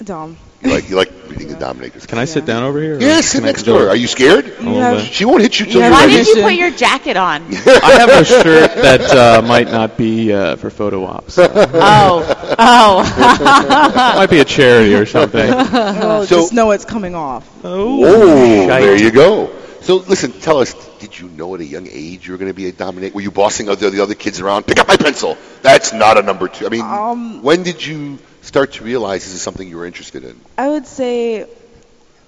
Dom. 0.02 0.36
You 0.62 0.70
like 0.70 0.88
you 0.90 0.96
like 0.96 1.10
being 1.36 1.48
the 1.48 1.54
dominatrix. 1.56 2.06
Can 2.08 2.18
I 2.18 2.24
sit 2.24 2.44
down 2.46 2.62
over 2.64 2.80
here? 2.80 2.96
or 2.96 3.00
Yeah, 3.00 3.20
sit 3.20 3.38
can 3.38 3.44
I 3.44 3.46
next 3.52 3.62
go- 3.64 3.78
door. 3.78 3.88
Are 3.88 3.96
you 3.96 4.06
scared? 4.08 4.44
A 4.46 4.48
little 4.62 4.74
have- 4.80 5.00
She 5.02 5.24
won't 5.24 5.42
hit 5.42 5.58
you 5.60 5.66
till 5.66 5.76
Yeah, 5.80 5.86
you're 5.88 5.92
Why 5.92 6.00
ready. 6.06 6.16
did 6.24 6.26
you 6.36 6.42
put 6.42 6.54
your 6.64 6.70
jacket 6.70 7.16
on? 7.16 7.42
I 7.54 7.92
have 8.00 8.08
a 8.10 8.24
shirt 8.24 8.74
that 8.74 9.00
uh, 9.10 9.42
might 9.42 9.70
not 9.70 9.96
be 9.96 10.32
uh, 10.32 10.56
for 10.56 10.70
photo 10.70 11.04
ops. 11.04 11.34
so. 11.34 11.48
Oh. 11.54 12.54
Oh. 12.58 14.14
might 14.16 14.30
be 14.30 14.40
a 14.40 14.44
charity 14.44 14.94
or 14.94 15.06
something. 15.06 15.48
Well, 15.50 16.26
So- 16.26 16.36
just 16.40 16.52
know 16.52 16.70
it's 16.72 16.84
coming 16.84 17.14
off. 17.14 17.48
Oh, 17.62 18.66
Shite. 18.66 18.82
there 18.82 18.96
you 18.96 19.10
go. 19.12 19.50
So 19.82 19.96
listen, 19.96 20.32
tell 20.32 20.58
us, 20.58 20.74
did 21.04 21.18
you 21.18 21.28
know 21.28 21.54
at 21.54 21.60
a 21.60 21.64
young 21.64 21.86
age 21.86 22.26
you 22.26 22.32
were 22.32 22.38
going 22.38 22.50
to 22.50 22.54
be 22.56 22.66
a 22.68 22.72
dominatrix? 22.72 23.12
Were 23.12 23.20
you 23.20 23.30
bossing 23.30 23.68
other 23.68 23.90
the 23.90 24.02
other 24.02 24.14
kids 24.14 24.40
around? 24.40 24.66
Pick 24.66 24.78
up 24.78 24.88
my 24.88 24.96
pencil. 24.96 25.36
That's 25.60 25.92
not 25.92 26.16
a 26.16 26.22
number 26.22 26.48
two. 26.48 26.64
I 26.64 26.70
mean, 26.70 26.80
Um, 26.80 27.42
when 27.42 27.62
did 27.62 27.84
you 27.84 28.18
start 28.40 28.72
to 28.74 28.84
realize 28.84 29.24
this 29.24 29.34
is 29.34 29.42
something 29.42 29.68
you 29.68 29.76
were 29.76 29.84
interested 29.84 30.24
in? 30.24 30.40
I 30.56 30.68
would 30.68 30.86
say 30.86 31.46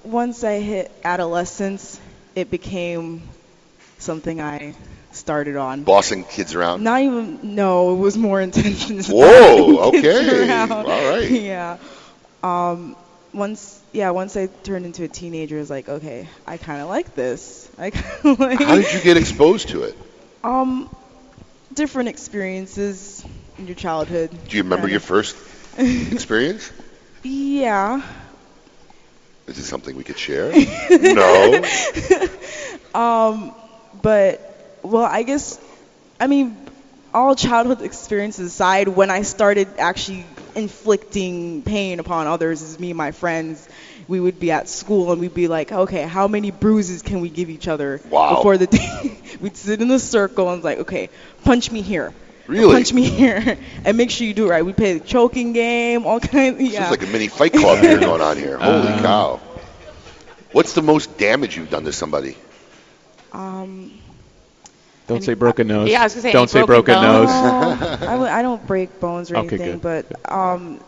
once 0.05 0.45
I 0.45 0.61
hit 0.61 0.93
adolescence, 1.05 1.99
it 2.35 2.51
became 2.51 3.23
something 3.99 4.43
I 4.43 4.75
started 5.13 5.57
on. 5.57 5.85
Bossing 5.85 6.25
kids 6.25 6.55
around. 6.55 6.85
Not 6.85 7.01
even, 7.01 7.55
no, 7.55 7.95
it 7.95 7.99
was 7.99 8.19
more 8.19 8.45
just 8.47 9.11
Whoa, 9.11 9.89
okay. 9.89 10.69
All 10.69 10.85
right. 10.85 11.31
Yeah. 11.31 11.79
Um, 12.43 12.95
once 13.37 13.81
yeah, 13.93 14.11
once 14.11 14.37
I 14.37 14.47
turned 14.47 14.87
into 14.87 15.05
a 15.05 15.09
teenager, 15.09 15.57
I 15.57 15.61
was 15.61 15.71
like, 15.71 15.89
okay, 15.89 16.29
I 16.47 16.57
kind 16.57 16.81
of 16.81 16.89
like 16.89 17.15
this. 17.15 17.71
I 17.79 17.93
like. 18.25 18.61
How 18.61 18.77
did 18.77 18.93
you 18.93 19.01
get 19.01 19.17
exposed 19.17 19.69
to 19.69 19.83
it? 19.83 19.97
Um, 20.43 20.95
different 21.73 22.09
experiences 22.09 23.25
in 23.59 23.67
your 23.67 23.77
childhood. 23.77 24.31
Do 24.49 24.57
you 24.57 24.63
remember 24.63 24.89
your 24.89 25.01
first 25.01 25.37
experience? 25.79 26.73
Yeah. 27.23 28.03
Is 29.47 29.57
this 29.57 29.67
something 29.69 29.95
we 29.97 30.03
could 30.03 30.19
share? 30.19 30.53
no. 30.91 31.63
Um, 32.95 33.55
but 34.03 34.81
well, 34.83 35.05
I 35.05 35.23
guess 35.23 35.61
I 36.19 36.27
mean 36.27 36.57
all 37.13 37.35
childhood 37.35 37.83
experiences 37.83 38.49
aside, 38.49 38.89
when 38.89 39.11
I 39.11 39.23
started 39.23 39.69
actually 39.79 40.27
inflicting 40.57 41.63
pain 41.63 42.01
upon 42.01 42.27
others, 42.27 42.63
is 42.63 42.79
me 42.79 42.91
and 42.91 42.99
my 42.99 43.13
friends. 43.13 43.69
We 44.09 44.21
would 44.21 44.39
be 44.39 44.51
at 44.51 44.69
school 44.69 45.13
and 45.13 45.21
we'd 45.21 45.35
be 45.35 45.49
like, 45.49 45.73
okay, 45.73 46.03
how 46.03 46.29
many 46.29 46.51
bruises 46.51 47.03
can 47.03 47.21
we 47.21 47.31
give 47.31 47.51
each 47.51 47.69
other 47.69 48.01
Wow. 48.05 48.37
before 48.37 48.57
the 48.59 48.67
day? 48.67 49.21
we'd 49.41 49.57
sit 49.57 49.81
in 49.83 49.91
a 49.91 49.99
circle 49.99 50.49
and 50.51 50.59
it's 50.59 50.65
like, 50.65 50.79
okay, 50.81 51.11
punch 51.45 51.71
me 51.71 51.83
here. 51.83 52.15
Really? 52.47 52.75
Punch 52.75 52.93
me 52.93 53.03
here, 53.09 53.59
and 53.85 53.97
make 53.97 54.11
sure 54.11 54.27
you 54.27 54.33
do 54.35 54.47
it 54.47 54.51
right. 54.51 54.65
We 54.65 54.73
play 54.73 54.95
the 54.99 55.01
choking 55.05 55.53
game, 55.53 56.07
all 56.07 56.21
kinds. 56.33 56.59
This 56.59 56.73
Yeah. 56.75 56.85
is 56.85 56.91
like 56.91 57.03
a 57.03 57.07
mini 57.07 57.29
fight 57.29 57.53
club 57.53 57.79
here 57.83 57.99
going 57.99 58.21
on 58.23 58.37
here. 58.37 58.57
Holy 58.59 58.93
Uh. 58.93 59.03
cow. 59.03 59.41
What's 60.53 60.73
the 60.75 60.83
most 60.83 61.19
damage 61.19 61.57
you've 61.57 61.71
done 61.71 61.85
to 61.85 61.93
somebody? 61.93 62.37
um, 63.33 64.01
Don't 65.07 65.23
say 65.23 65.35
broken 65.35 65.69
nose. 65.69 65.89
Yeah, 65.91 66.01
I 66.01 66.05
was 66.05 66.15
gonna 66.15 66.23
say, 66.23 66.33
Don't 66.33 66.51
say 66.51 66.65
broken 66.65 66.95
broken 66.95 67.03
nose. 67.03 67.29
No, 67.29 67.99
I, 68.01 68.13
w- 68.13 68.31
I 68.31 68.43
don't 68.43 68.67
break 68.67 68.99
bones 69.01 69.31
or 69.31 69.37
Okay, 69.37 69.57
anything, 69.57 69.79
good, 69.79 70.09
but 70.11 70.33
um, 70.33 70.81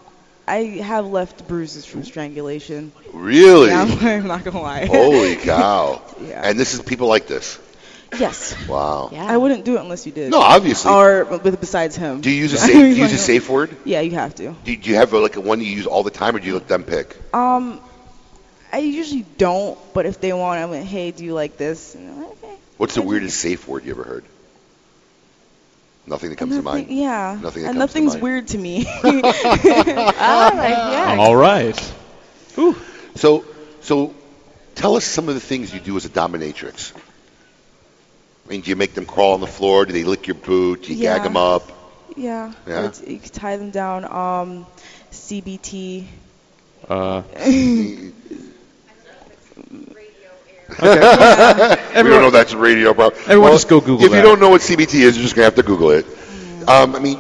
I 0.47 0.57
have 0.83 1.07
left 1.07 1.47
bruises 1.47 1.85
from 1.85 2.05
strangulation. 2.05 2.93
Really? 3.13 3.69
Yeah, 3.69 3.83
I'm, 3.83 3.99
I'm 4.07 4.27
not 4.27 4.45
gonna 4.45 4.61
lie. 4.61 4.87
Holy 4.87 5.37
cow. 5.37 6.03
Yeah. 6.21 6.43
And 6.49 6.59
this 6.59 6.75
is 6.75 6.81
people 6.83 7.07
like 7.09 7.27
this. 7.27 7.59
Yes. 8.19 8.57
Wow. 8.67 9.11
Yeah. 9.13 9.27
I 9.27 9.37
wouldn't 9.37 9.67
do 9.67 9.77
it 9.77 9.81
unless 9.81 10.07
you 10.07 10.13
did. 10.13 10.31
No, 10.31 10.41
obviously. 10.41 10.91
Or 10.91 11.25
with 11.25 11.61
besides 11.61 11.95
him. 11.95 12.23
Do 12.23 12.31
you 12.31 12.37
use 12.37 12.55
a 12.55 12.57
safe, 12.57 12.73
do 12.73 12.87
you 12.87 12.95
use 12.95 13.13
a 13.13 13.19
safe 13.19 13.51
word? 13.51 13.77
Yeah, 13.85 14.01
you 14.01 14.13
have 14.13 14.35
to. 14.37 14.55
Do, 14.65 14.77
do 14.77 14.89
you 14.91 14.97
have 14.97 15.13
like 15.13 15.37
a 15.37 15.43
one 15.43 15.61
you 15.61 15.67
use 15.67 15.87
all 15.87 16.03
the 16.03 16.11
time, 16.11 16.35
or 16.35 16.39
do 16.39 16.47
you 16.47 16.55
let 16.55 16.69
them 16.69 16.85
pick? 16.85 17.15
Um, 17.35 17.81
I 18.73 18.79
usually 18.79 19.27
don't, 19.37 19.79
but 19.93 20.07
if 20.07 20.21
they 20.23 20.33
want, 20.33 20.59
I'm 20.61 20.71
like, 20.71 20.85
hey, 20.85 21.11
do 21.11 21.23
you 21.23 21.35
like 21.35 21.59
this? 21.59 21.95
And 21.95 22.09
I'm 22.11 22.19
like, 22.21 22.31
okay. 22.31 22.38
What's 22.79 22.95
the 22.95 23.03
weirdest 23.03 23.37
safe 23.39 23.69
word 23.69 23.85
you 23.85 23.91
ever 23.91 24.05
heard? 24.05 24.25
Nothing 26.07 26.31
that 26.31 26.37
comes 26.37 26.57
to 26.57 26.63
mind. 26.63 26.89
Yeah. 26.89 27.39
Nothing 27.43 27.65
that 27.65 27.71
and 27.71 27.79
comes 27.79 27.93
to 27.93 28.01
nothing's 28.01 28.13
mind. 28.15 28.23
weird 28.23 28.49
to 28.49 28.59
me. 28.59 28.87
All 31.19 31.37
right. 31.37 31.95
So, 33.17 33.45
so 33.83 34.15
tell 34.75 34.97
us 34.97 35.05
some 35.05 35.29
of 35.29 35.35
the 35.35 35.41
things 35.41 35.75
you 35.75 35.81
do 35.81 35.97
as 35.97 36.07
a 36.07 36.09
dominatrix. 36.09 36.97
I 38.47 38.49
mean, 38.49 38.63
do 38.63 38.71
you 38.71 38.77
make 38.77 38.95
them 38.95 39.05
crawl 39.05 39.35
on 39.35 39.41
the 39.41 39.47
floor? 39.47 39.85
Do 39.85 39.93
they 39.93 40.05
lick 40.05 40.27
your 40.27 40.37
boot? 40.37 40.85
Do 40.85 40.95
you 40.95 40.99
Yeah. 41.03 41.17
gag 41.19 41.25
them 41.25 41.37
up? 41.37 41.71
Yeah. 42.17 42.53
Yeah. 42.67 42.87
Or 42.87 42.89
t- 42.91 43.13
you 43.13 43.19
can 43.19 43.31
tie 43.31 43.57
them 43.59 43.71
down. 43.71 44.05
Um, 44.05 44.67
CBT. 45.13 46.07
Uh, 46.89 47.23
we 50.83 50.87
Everyone- 50.89 52.11
don't 52.11 52.23
know 52.23 52.31
that's 52.31 52.55
radio, 52.55 52.93
bro. 52.95 53.09
Everyone 53.09 53.53
just 53.53 53.69
go 53.69 53.81
Google 53.81 54.05
If 54.07 54.13
you 54.13 54.23
don't 54.23 54.41
know 54.41 54.51
what 54.51 54.61
CBT 54.61 54.95
is, 55.01 55.17
you're 55.17 55.23
just 55.25 55.35
gonna 55.35 55.45
have 55.47 55.55
to 55.57 55.63
Google 55.63 55.91
it. 55.91 56.07
Um, 56.69 56.95
I 56.95 56.99
mean, 56.99 57.19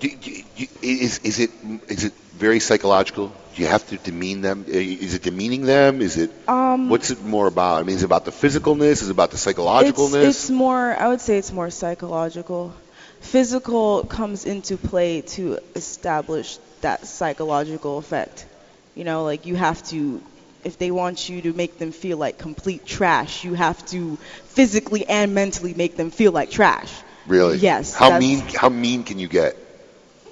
do, 0.00 0.08
do, 0.08 0.42
do, 0.56 0.66
is 0.82 1.18
is 1.18 1.38
it 1.38 1.50
is 1.88 2.04
it 2.04 2.12
very 2.36 2.60
psychological? 2.60 3.32
Do 3.54 3.62
you 3.62 3.68
have 3.68 3.86
to 3.88 3.96
demean 3.98 4.40
them? 4.40 4.64
Is 4.68 5.14
it 5.14 5.22
demeaning 5.22 5.62
them? 5.66 6.00
Is 6.00 6.16
it 6.16 6.30
Um, 6.48 6.88
what's 6.88 7.10
it 7.10 7.22
more 7.24 7.46
about? 7.48 7.80
I 7.80 7.82
mean, 7.82 7.96
is 7.96 8.02
it 8.02 8.06
about 8.06 8.24
the 8.24 8.30
physicalness? 8.30 9.02
Is 9.02 9.08
it 9.08 9.10
about 9.10 9.30
the 9.32 9.34
It's, 9.34 9.44
psychologicalness? 9.44 10.24
it's 10.24 10.48
more, 10.48 10.96
I 10.96 11.08
would 11.08 11.20
say 11.20 11.38
it's 11.38 11.52
more 11.52 11.68
psychological. 11.70 12.72
Physical 13.20 14.04
comes 14.04 14.44
into 14.46 14.76
play 14.76 15.22
to 15.36 15.58
establish 15.74 16.58
that 16.82 17.06
psychological 17.06 17.98
effect. 17.98 18.46
You 18.94 19.02
know, 19.04 19.24
like 19.24 19.44
you 19.44 19.56
have 19.56 19.82
to, 19.88 20.22
if 20.64 20.78
they 20.78 20.90
want 20.90 21.28
you 21.28 21.42
to 21.42 21.52
make 21.52 21.78
them 21.78 21.92
feel 21.92 22.18
like 22.18 22.38
complete 22.38 22.84
trash, 22.86 23.44
you 23.44 23.54
have 23.54 23.84
to 23.86 24.16
physically 24.56 25.06
and 25.08 25.34
mentally 25.34 25.74
make 25.74 25.96
them 25.96 26.10
feel 26.10 26.32
like 26.32 26.50
trash. 26.50 26.92
really? 27.26 27.58
Yes, 27.58 27.94
How 27.94 28.10
that's- 28.10 28.20
mean? 28.20 28.40
How 28.54 28.68
mean 28.68 29.04
can 29.04 29.18
you 29.18 29.28
get? 29.28 29.56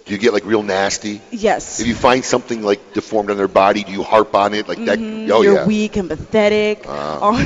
Do 0.07 0.12
you 0.12 0.19
get 0.19 0.32
like 0.32 0.44
real 0.44 0.62
nasty? 0.62 1.20
Yes. 1.32 1.81
If 1.81 1.89
you 1.89 1.94
find 1.97 2.24
something 2.24 2.62
like 2.62 2.93
deformed 2.94 3.28
on 3.31 3.36
their 3.36 3.48
body, 3.48 3.82
do 3.82 3.90
you 3.90 4.05
harp 4.05 4.36
on 4.36 4.55
it 4.55 4.69
like 4.69 4.78
that? 4.85 5.01
Mhm, 5.01 5.28
Oh 5.31 5.43
You're 5.43 5.55
yeah. 5.55 5.66
weak 5.66 5.97
and 5.97 6.09
pathetic. 6.09 6.85
Ah. 6.86 7.19
Oh, 7.23 7.39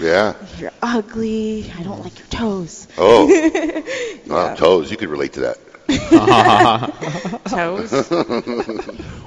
Yeah. 0.00 0.34
You're 0.60 0.70
ugly. 0.80 1.72
I 1.76 1.82
don't 1.82 2.00
like 2.04 2.16
your 2.18 2.28
toes. 2.28 2.86
Oh. 2.96 3.26
Yeah. 4.28 4.52
Oh, 4.52 4.54
toes. 4.56 4.90
You 4.92 4.96
could 4.96 5.08
relate 5.08 5.32
to 5.34 5.40
that. 5.40 5.58
Toes? 7.48 7.90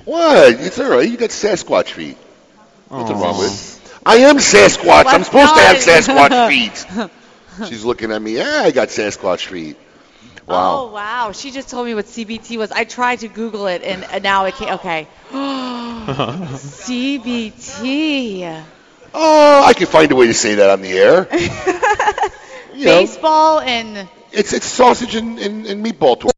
what? 0.05 0.53
It's 0.59 0.79
all 0.79 0.89
right. 0.89 1.09
You 1.09 1.17
got 1.17 1.31
Sasquatch 1.31 1.89
feet. 1.89 2.17
Nothing 2.91 3.19
wrong 3.19 3.37
with 3.37 3.53
it. 3.53 3.91
I 4.05 4.15
am 4.17 4.37
Sasquatch. 4.37 5.05
I'm 5.05 5.23
Let's 5.23 5.25
supposed 5.25 5.53
to 5.55 5.61
have. 5.61 5.77
Sasquatch 5.77 6.47
feet. 6.49 6.85
She's 7.69 7.83
looking 7.85 8.11
at 8.11 8.21
me. 8.21 8.35
Yeah, 8.37 8.61
I 8.63 8.71
got 8.71 8.89
Sasquatch 8.89 9.45
feet. 9.47 9.77
Oh 10.47 10.87
Wow. 10.87 10.93
wow! 10.93 11.31
She 11.31 11.51
just 11.51 11.69
told 11.69 11.85
me 11.85 11.93
what 11.93 12.05
CBT 12.05 12.57
was. 12.57 12.71
I 12.71 12.83
tried 12.83 13.19
to 13.19 13.27
Google 13.27 13.67
it, 13.67 13.83
and, 13.83 14.03
and 14.03 14.23
now 14.23 14.45
it 14.45 14.55
can't. 14.55 14.71
Okay. 14.79 15.07
CBT. 16.91 18.63
Oh, 19.13 19.63
I 19.63 19.73
can 19.73 19.87
find 19.87 20.11
a 20.11 20.15
way 20.15 20.27
to 20.27 20.33
say 20.33 20.55
that 20.55 20.69
on 20.69 20.81
the 20.81 20.91
air. 20.93 21.27
You 22.73 22.85
know, 22.85 23.01
Baseball 23.01 23.59
and 23.59 24.07
it's 24.31 24.53
it's 24.53 24.65
sausage 24.65 25.13
and, 25.15 25.37
and, 25.39 25.65
and 25.67 25.85
meatball 25.85 26.17
torture. 26.19 26.31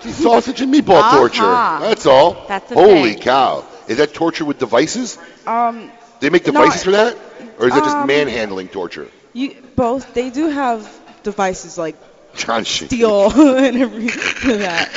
Sausage 0.02 0.60
and 0.60 0.74
meatball 0.74 0.98
Uh-huh. 1.00 1.16
torture. 1.16 1.84
That's 1.86 2.04
all. 2.06 2.36
That's 2.48 2.68
the 2.68 2.74
Holy 2.74 3.12
thing. 3.14 3.22
cow! 3.22 3.64
Is 3.88 3.98
that 3.98 4.14
torture 4.14 4.44
with 4.44 4.58
devices? 4.58 5.18
Um, 5.46 5.90
They 6.20 6.30
make 6.30 6.44
No, 6.44 6.64
devices 6.64 6.82
for 6.82 6.92
that, 6.92 7.16
or 7.58 7.66
is 7.68 7.74
that 7.74 7.84
just 7.84 7.98
um, 7.98 8.06
manhandling 8.06 8.68
torture? 8.68 9.10
you 9.32 9.54
both. 9.76 10.12
They 10.14 10.30
do 10.30 10.48
have 10.48 10.88
devices 11.22 11.76
like 11.78 11.96
John 12.34 12.64
steel 12.64 13.30
and 13.58 13.76
everything 13.76 14.10
for 14.50 14.56
that. 14.58 14.88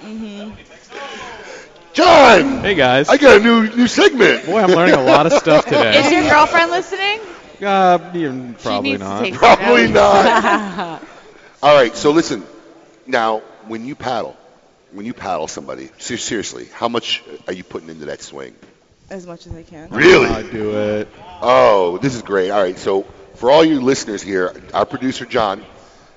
hmm 0.00 0.50
John. 1.92 2.60
Hey 2.62 2.74
guys. 2.74 3.08
I 3.08 3.16
got 3.18 3.36
a 3.40 3.40
new 3.40 3.68
new 3.74 3.86
segment. 3.86 4.44
Boy, 4.46 4.60
I'm 4.60 4.74
learning 4.74 4.96
a 4.96 5.02
lot 5.02 5.26
of 5.26 5.32
stuff 5.32 5.66
today. 5.66 6.00
is 6.00 6.10
your 6.10 6.24
girlfriend 6.24 6.70
listening? 6.70 7.20
Uh, 7.62 7.98
yeah, 8.14 8.30
probably 8.62 8.98
needs 8.98 9.06
to 9.08 9.14
not. 9.14 9.16
take 9.16 9.38
Probably 9.38 9.86
not. 9.88 10.34
All 11.62 11.74
right, 11.74 11.94
so 11.96 12.10
listen. 12.10 12.44
Now, 13.06 13.40
when 13.66 13.84
you 13.84 13.94
paddle, 13.94 14.36
when 14.94 15.04
you 15.06 15.12
paddle 15.12 15.48
somebody, 15.48 15.90
ser- 15.98 16.16
seriously, 16.16 16.66
how 16.72 16.88
much 16.88 17.22
are 17.46 17.52
you 17.52 17.64
putting 17.64 17.88
into 17.90 18.06
that 18.06 18.22
swing? 18.22 18.54
As 19.10 19.26
much 19.26 19.46
as 19.46 19.54
I 19.54 19.62
can. 19.62 19.90
Really? 19.90 20.28
I 20.28 20.42
do 20.42 20.76
it. 20.76 21.08
Oh, 21.42 21.98
this 21.98 22.14
is 22.14 22.22
great. 22.22 22.50
All 22.50 22.62
right, 22.62 22.78
so 22.78 23.02
for 23.34 23.50
all 23.50 23.64
you 23.64 23.80
listeners 23.80 24.22
here, 24.22 24.54
our 24.72 24.86
producer 24.86 25.26
John, 25.26 25.62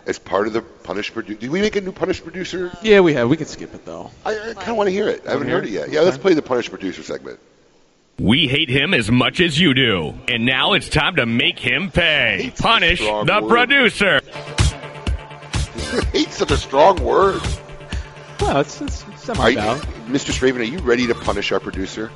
as 0.05 0.19
part 0.19 0.47
of 0.47 0.53
the 0.53 0.61
Punish 0.61 1.11
Producer, 1.11 1.39
did 1.39 1.49
we 1.49 1.59
make 1.59 1.75
a 1.75 1.81
new 1.81 1.91
Punish 1.91 2.23
Producer? 2.23 2.71
Yeah, 2.81 3.01
we 3.01 3.13
have. 3.15 3.27
We 3.29 3.35
can 3.35 3.47
skip 3.47 3.73
it 3.73 3.83
though. 3.83 4.11
I, 4.25 4.51
I 4.51 4.53
kind 4.53 4.69
of 4.69 4.77
want 4.77 4.87
to 4.87 4.91
hear 4.91 5.09
it. 5.09 5.27
I 5.27 5.31
haven't 5.31 5.47
hear 5.47 5.57
heard 5.57 5.65
it 5.65 5.69
it? 5.69 5.73
yet. 5.73 5.89
Yeah, 5.91 6.01
let's 6.01 6.17
play 6.17 6.33
the 6.33 6.41
Punish 6.41 6.69
Producer 6.69 7.03
segment. 7.03 7.39
We 8.19 8.47
hate 8.47 8.69
him 8.69 8.93
as 8.93 9.11
much 9.11 9.41
as 9.41 9.59
you 9.59 9.73
do. 9.73 10.13
And 10.27 10.45
now 10.45 10.73
it's 10.73 10.87
time 10.89 11.17
to 11.17 11.25
make 11.25 11.59
him 11.59 11.91
pay. 11.91 12.51
Punish 12.57 12.99
strong 13.01 13.25
the 13.25 13.41
word. 13.41 13.49
producer. 13.49 14.21
Hate's 16.13 16.37
such 16.37 16.51
a 16.51 16.57
strong 16.57 17.03
word. 17.03 17.41
Well, 18.39 18.59
it's, 18.61 18.81
it's 18.81 19.03
Are 19.07 19.17
semi 19.17 19.49
you, 19.49 19.55
down. 19.55 19.81
Mistress 20.07 20.41
Raven, 20.41 20.61
are 20.61 20.65
you 20.65 20.79
ready 20.79 21.07
to 21.07 21.15
punish 21.15 21.51
our 21.51 21.59
producer? 21.59 22.11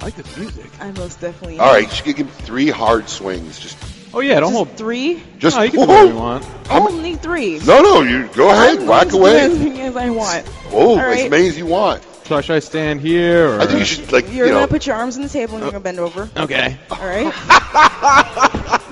I 0.00 0.04
like 0.06 0.14
the 0.16 0.40
music. 0.40 0.70
I 0.80 0.90
most 0.92 1.20
definitely. 1.20 1.58
All 1.60 1.72
right, 1.72 1.88
just 1.88 2.04
give 2.04 2.16
him 2.16 2.26
three 2.28 2.68
hard 2.70 3.08
swings. 3.08 3.58
Just, 3.58 3.78
Oh 4.14 4.20
yeah, 4.20 4.40
don't 4.40 4.50
Just 4.50 4.56
hold. 4.56 4.76
three. 4.76 5.22
just. 5.38 5.56
No, 5.56 5.62
you 5.62 5.70
can 5.70 5.80
do 5.80 5.86
whatever 5.86 6.08
you 6.08 6.16
want. 6.16 6.46
Only 6.70 7.14
three. 7.16 7.58
No, 7.60 7.80
no, 7.80 8.02
you 8.02 8.28
go 8.34 8.50
ahead, 8.50 8.80
I'm 8.80 8.86
whack 8.86 9.08
going 9.08 9.10
to 9.10 9.10
do 9.10 9.18
away. 9.20 9.40
As 9.40 9.58
many 9.58 9.80
as 9.80 9.96
I 9.96 10.10
want. 10.10 10.46
Oh, 10.70 10.90
All 10.90 10.98
as 10.98 11.30
many 11.30 11.46
as 11.48 11.56
you 11.56 11.64
want. 11.66 12.02
So 12.26 12.40
should 12.40 12.56
I 12.56 12.58
stand 12.60 13.00
here 13.00 13.48
or? 13.48 13.60
I 13.60 13.66
think 13.66 13.78
you 13.80 13.84
should 13.84 14.12
like 14.12 14.26
You're 14.32 14.46
you 14.46 14.52
know. 14.52 14.58
gonna 14.60 14.68
put 14.68 14.86
your 14.86 14.96
arms 14.96 15.16
on 15.16 15.22
the 15.22 15.28
table 15.28 15.54
and 15.54 15.62
you're 15.64 15.72
gonna 15.72 15.82
bend 15.82 15.98
over. 15.98 16.28
Okay. 16.36 16.76
All 16.90 16.98
right. 16.98 17.32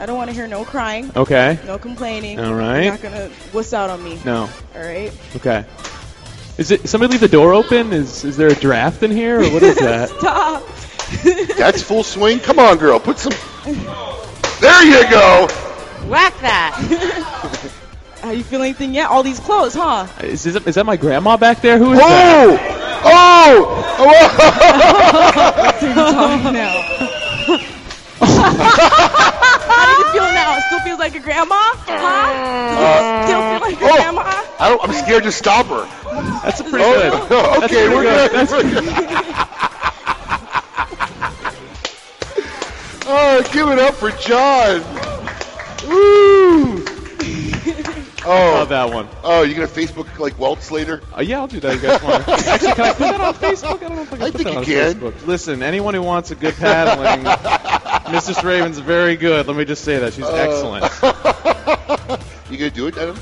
I 0.00 0.06
don't 0.06 0.16
want 0.16 0.30
to 0.30 0.34
hear 0.34 0.46
no 0.46 0.64
crying. 0.64 1.10
Okay. 1.16 1.58
No 1.66 1.78
complaining. 1.78 2.38
All 2.38 2.54
right. 2.54 2.84
You're 2.84 2.92
not 2.92 3.02
gonna 3.02 3.30
wuss 3.52 3.72
out 3.72 3.90
on 3.90 4.02
me. 4.02 4.20
No. 4.24 4.48
All 4.74 4.80
right. 4.80 5.12
Okay. 5.36 5.64
Is 6.56 6.70
it 6.70 6.88
somebody 6.88 7.12
leave 7.12 7.20
the 7.20 7.28
door 7.28 7.52
open? 7.52 7.92
Is 7.92 8.24
is 8.24 8.36
there 8.36 8.48
a 8.48 8.54
draft 8.54 9.02
in 9.02 9.10
here 9.10 9.40
or 9.40 9.50
what 9.50 9.62
is 9.62 9.76
that? 9.76 10.08
Stop. 10.18 10.62
That's 11.56 11.82
full 11.82 12.02
swing. 12.02 12.38
Come 12.38 12.58
on, 12.58 12.76
girl, 12.78 13.00
put 13.00 13.18
some. 13.18 13.32
There 14.60 14.84
you 14.84 15.08
go. 15.10 15.48
Whack 16.06 16.38
that. 16.40 16.74
How 18.22 18.30
you 18.30 18.42
feel 18.42 18.62
anything 18.62 18.94
yet? 18.94 19.08
All 19.08 19.22
these 19.22 19.38
clothes, 19.38 19.74
huh? 19.74 20.08
Is, 20.22 20.44
is, 20.44 20.56
is 20.56 20.74
that 20.74 20.84
my 20.84 20.96
grandma 20.96 21.36
back 21.36 21.60
there? 21.60 21.78
Who 21.78 21.92
is 21.92 22.00
Whoa! 22.00 22.06
Oh! 22.06 22.56
that? 22.56 22.78
Oh! 24.00 25.62
That's 25.62 25.82
oh! 25.82 25.82
what 25.82 25.82
you're 25.82 25.94
talking 26.12 26.52
now. 26.52 26.74
Feel 30.58 30.66
still 30.66 30.80
feels 30.80 30.98
like 30.98 31.14
a 31.14 31.20
grandma? 31.20 31.54
Huh? 31.54 31.86
Does 31.86 33.02
uh, 33.04 33.26
still 33.26 33.40
feel 33.40 33.60
like 33.60 33.80
a 33.80 33.84
oh. 33.84 33.96
grandma? 33.96 34.22
I 34.58 34.68
don't, 34.68 34.82
I'm 34.82 34.92
scared 34.92 35.22
to 35.22 35.30
stop 35.30 35.66
her. 35.66 35.86
That's 36.42 36.58
a 36.58 36.64
pretty 36.64 36.84
Oh, 36.84 37.26
good. 37.28 37.62
Okay, 37.64 37.86
pretty 37.86 37.94
we're 37.94 38.02
good. 38.02 38.30
good. 38.32 38.50
We're 38.50 38.62
good. 38.80 39.34
Oh, 43.10 43.42
give 43.54 43.68
it 43.68 43.78
up 43.78 43.94
for 43.94 44.10
John. 44.10 44.82
Woo! 45.88 46.84
Oh, 48.30 48.54
Love 48.58 48.68
that 48.68 48.92
one. 48.92 49.08
Oh, 49.24 49.42
you 49.42 49.54
gonna 49.54 49.66
Facebook 49.66 50.18
like 50.18 50.38
Welts 50.38 50.70
later? 50.70 51.00
Uh, 51.16 51.22
yeah, 51.22 51.38
I'll 51.38 51.46
do 51.46 51.60
that. 51.60 51.74
You 51.76 51.80
guys 51.80 52.02
want? 52.02 52.28
Actually, 52.46 52.72
can 52.72 52.80
I 52.84 52.90
put 52.92 52.98
that 52.98 53.20
on 53.22 53.34
Facebook? 53.34 53.76
I 53.82 53.88
don't 53.88 53.96
know 53.96 54.02
if 54.02 54.12
I 54.12 54.16
can 54.16 54.22
I 54.26 54.30
put 54.30 54.42
think 54.42 54.44
that 54.44 54.52
you 54.52 54.58
on 54.58 54.64
can. 54.64 54.94
Facebook. 55.00 55.26
Listen, 55.26 55.62
anyone 55.62 55.94
who 55.94 56.02
wants 56.02 56.30
a 56.30 56.34
good 56.34 56.54
paddling, 56.56 57.24
Mrs. 58.14 58.42
Raven's 58.42 58.78
very 58.80 59.16
good. 59.16 59.46
Let 59.46 59.56
me 59.56 59.64
just 59.64 59.82
say 59.82 59.98
that 59.98 60.12
she's 60.12 60.24
Uh, 60.24 60.34
excellent. 60.34 60.84
You 62.50 62.56
gonna 62.56 62.70
do 62.70 62.86
it, 62.86 62.96
Adam? 62.96 63.16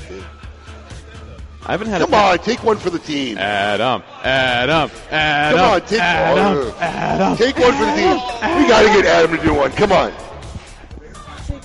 I 1.65 1.71
haven't 1.71 1.87
had. 1.87 1.99
Come 2.01 2.13
a 2.13 2.17
on, 2.17 2.37
take 2.39 2.63
one 2.63 2.77
for 2.77 2.89
the 2.89 2.99
team. 2.99 3.37
Adam, 3.37 4.01
Adam, 4.23 4.89
Adam. 5.11 5.57
Come 5.59 5.69
on, 5.73 5.81
take 5.81 5.99
Adam, 5.99 6.55
one. 6.65 6.73
Adam. 6.79 7.37
Take 7.37 7.57
one 7.57 7.73
for 7.73 7.85
the 7.85 7.91
team. 7.95 8.13
We 8.61 8.67
gotta 8.69 8.87
get 8.87 9.05
Adam 9.05 9.35
to 9.37 9.43
do 9.43 9.53
one. 9.53 9.71
Come 9.71 9.91
on. 9.91 10.13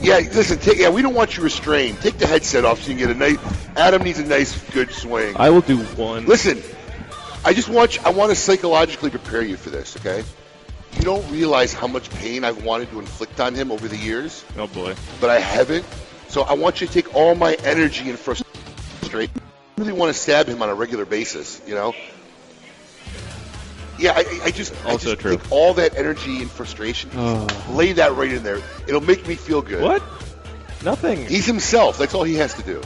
Yeah, 0.02 0.18
listen. 0.32 0.58
Take, 0.58 0.78
yeah, 0.78 0.90
we 0.90 1.00
don't 1.02 1.14
want 1.14 1.36
you 1.36 1.42
restrained. 1.44 2.00
Take 2.00 2.18
the 2.18 2.26
headset 2.26 2.64
off 2.64 2.82
so 2.82 2.90
you 2.90 2.96
can 2.98 3.06
get 3.06 3.16
a 3.16 3.18
nice. 3.18 3.38
Adam 3.76 4.02
needs 4.02 4.18
a 4.18 4.24
nice, 4.24 4.58
good 4.70 4.90
swing. 4.92 5.34
I 5.36 5.50
will 5.50 5.60
do 5.60 5.78
one. 5.78 6.26
Listen, 6.26 6.60
I 7.44 7.54
just 7.54 7.68
want 7.68 7.96
you, 7.96 8.02
I 8.04 8.10
want 8.10 8.30
to 8.30 8.36
psychologically 8.36 9.10
prepare 9.10 9.42
you 9.42 9.56
for 9.56 9.70
this. 9.70 9.96
Okay? 9.96 10.24
You 10.96 11.02
don't 11.02 11.28
realize 11.30 11.72
how 11.72 11.86
much 11.86 12.10
pain 12.10 12.44
I've 12.44 12.64
wanted 12.64 12.90
to 12.90 12.98
inflict 12.98 13.40
on 13.40 13.54
him 13.54 13.70
over 13.72 13.88
the 13.88 13.96
years, 13.96 14.44
Oh 14.58 14.66
boy. 14.66 14.94
but 15.20 15.30
I 15.30 15.38
haven't. 15.38 15.86
So 16.28 16.42
I 16.42 16.54
want 16.54 16.80
you 16.80 16.86
to 16.86 16.92
take 16.92 17.14
all 17.14 17.34
my 17.34 17.54
energy 17.64 18.10
and 18.10 18.18
frustration. 18.18 18.50
I 19.14 19.28
really 19.80 19.92
want 19.92 20.12
to 20.14 20.18
stab 20.18 20.46
him 20.48 20.62
on 20.62 20.68
a 20.68 20.74
regular 20.74 21.04
basis. 21.04 21.62
You 21.66 21.74
know? 21.74 21.94
Yeah, 24.02 24.12
I, 24.12 24.20
I- 24.20 24.40
I 24.46 24.50
just 24.50 24.74
I 24.84 24.96
just 24.96 25.20
true. 25.20 25.36
take 25.36 25.52
all 25.52 25.74
that 25.74 25.96
energy 25.96 26.42
and 26.42 26.50
frustration. 26.50 27.10
Oh. 27.14 27.46
Lay 27.70 27.92
that 27.94 28.14
right 28.16 28.32
in 28.32 28.42
there. 28.42 28.60
It'll 28.88 29.00
make 29.00 29.26
me 29.28 29.36
feel 29.36 29.62
good. 29.62 29.82
What? 29.82 30.02
Nothing. 30.84 31.24
He's 31.26 31.46
himself. 31.46 31.96
That's 31.98 32.12
all 32.14 32.24
he 32.24 32.34
has 32.34 32.54
to 32.54 32.62
do. 32.62 32.82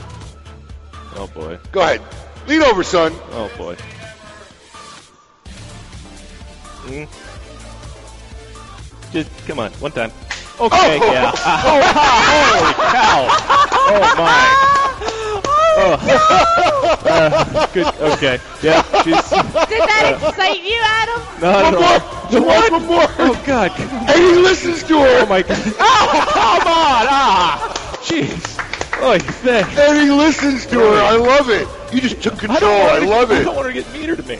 Oh 1.15 1.27
boy. 1.33 1.57
Go 1.71 1.81
ahead. 1.81 2.01
Lean 2.47 2.61
over, 2.61 2.83
son. 2.83 3.11
Oh 3.31 3.51
boy. 3.57 3.75
Mm. 6.85 7.07
Just 9.11 9.29
come 9.47 9.59
on, 9.59 9.71
one 9.73 9.91
time. 9.91 10.11
Okay, 10.59 10.99
Oh. 11.01 11.11
yeah. 11.11 11.31
Holy 11.35 12.73
cow! 12.91 13.27
Oh 13.89 14.15
my. 14.17 14.76
Oh. 15.79 16.43
Uh, 17.09 17.67
good. 17.73 17.87
Okay. 18.13 18.39
Yeah. 18.61 18.81
She's. 19.03 19.29
Did 19.29 19.81
that 19.87 20.19
excite 20.21 20.61
you, 20.63 20.77
Adam? 20.83 21.21
Not 21.41 21.65
at 21.65 21.73
all. 21.75 22.39
more. 22.41 22.47
What? 22.47 22.71
One 22.71 22.85
more. 22.85 23.07
Oh 23.19 23.43
God. 23.45 23.71
And 23.79 24.19
he 24.19 24.41
listens 24.41 24.83
to 24.83 24.99
her. 24.99 25.21
Oh 25.23 25.25
my 25.25 25.41
God. 25.41 25.57
Oh 25.79 26.21
come 26.33 26.67
on! 26.67 27.07
Ah. 27.09 27.99
Jeez. 28.03 28.57
Oh, 29.01 29.17
thanks. 29.19 29.77
And 29.77 29.97
he 30.01 30.11
listens 30.11 30.65
to 30.67 30.79
her. 30.79 31.01
I 31.01 31.15
love 31.15 31.49
it. 31.49 31.67
You 31.93 32.01
just 32.01 32.21
took 32.21 32.37
control. 32.39 32.59
don't 32.59 32.89
I, 32.89 32.93
her 32.95 32.99
to- 33.01 33.07
love 33.09 33.31
I 33.31 33.39
it. 33.39 33.43
don't 33.43 33.55
want 33.55 33.67
her 33.67 33.73
to 33.73 33.81
get 33.81 33.93
meaner 33.93 34.15
to 34.15 34.23
me. 34.23 34.39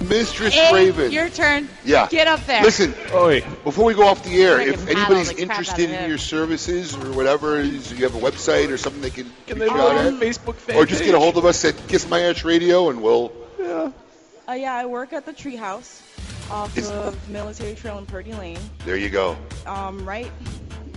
Mistress 0.00 0.54
Abe, 0.56 0.72
Raven. 0.74 1.12
your 1.12 1.28
turn. 1.28 1.68
Yeah. 1.84 2.06
Get 2.08 2.26
up 2.26 2.44
there. 2.46 2.62
Listen, 2.62 2.94
Oi. 3.12 3.42
before 3.64 3.84
we 3.84 3.94
go 3.94 4.06
off 4.06 4.22
the 4.24 4.40
air, 4.42 4.60
if 4.60 4.86
anybody's 4.88 5.28
the 5.28 5.34
crap 5.34 5.50
out 5.50 5.58
interested 5.58 5.90
in 5.90 6.08
your 6.08 6.18
services 6.18 6.94
or 6.96 7.12
whatever, 7.12 7.62
you 7.62 7.80
have 8.04 8.14
a 8.14 8.20
website 8.20 8.70
or 8.70 8.76
something 8.78 9.02
they 9.02 9.10
can 9.10 9.30
Can 9.46 9.58
reach 9.58 9.68
they 9.68 9.74
out 9.74 9.76
go 9.92 9.98
at, 9.98 10.06
on 10.06 10.20
Facebook 10.20 10.54
fan 10.56 10.76
or 10.76 10.86
just 10.86 11.02
get 11.04 11.14
a 11.14 11.18
hold 11.18 11.36
of 11.36 11.44
us 11.44 11.64
at 11.64 11.74
Kiss 11.88 12.08
My 12.08 12.20
Ash 12.22 12.44
Radio, 12.44 12.90
and 12.90 13.02
we'll. 13.02 13.32
Yeah. 13.58 13.92
Uh, 14.48 14.52
yeah, 14.52 14.74
I 14.74 14.86
work 14.86 15.12
at 15.12 15.26
the 15.26 15.32
Treehouse 15.32 16.00
off 16.50 16.76
Is- 16.78 16.90
of 16.90 17.28
Military 17.28 17.74
Trail 17.74 17.98
and 17.98 18.08
Purdy 18.08 18.32
Lane. 18.32 18.58
There 18.86 18.96
you 18.96 19.10
go. 19.10 19.36
Um, 19.66 20.04
right, 20.08 20.30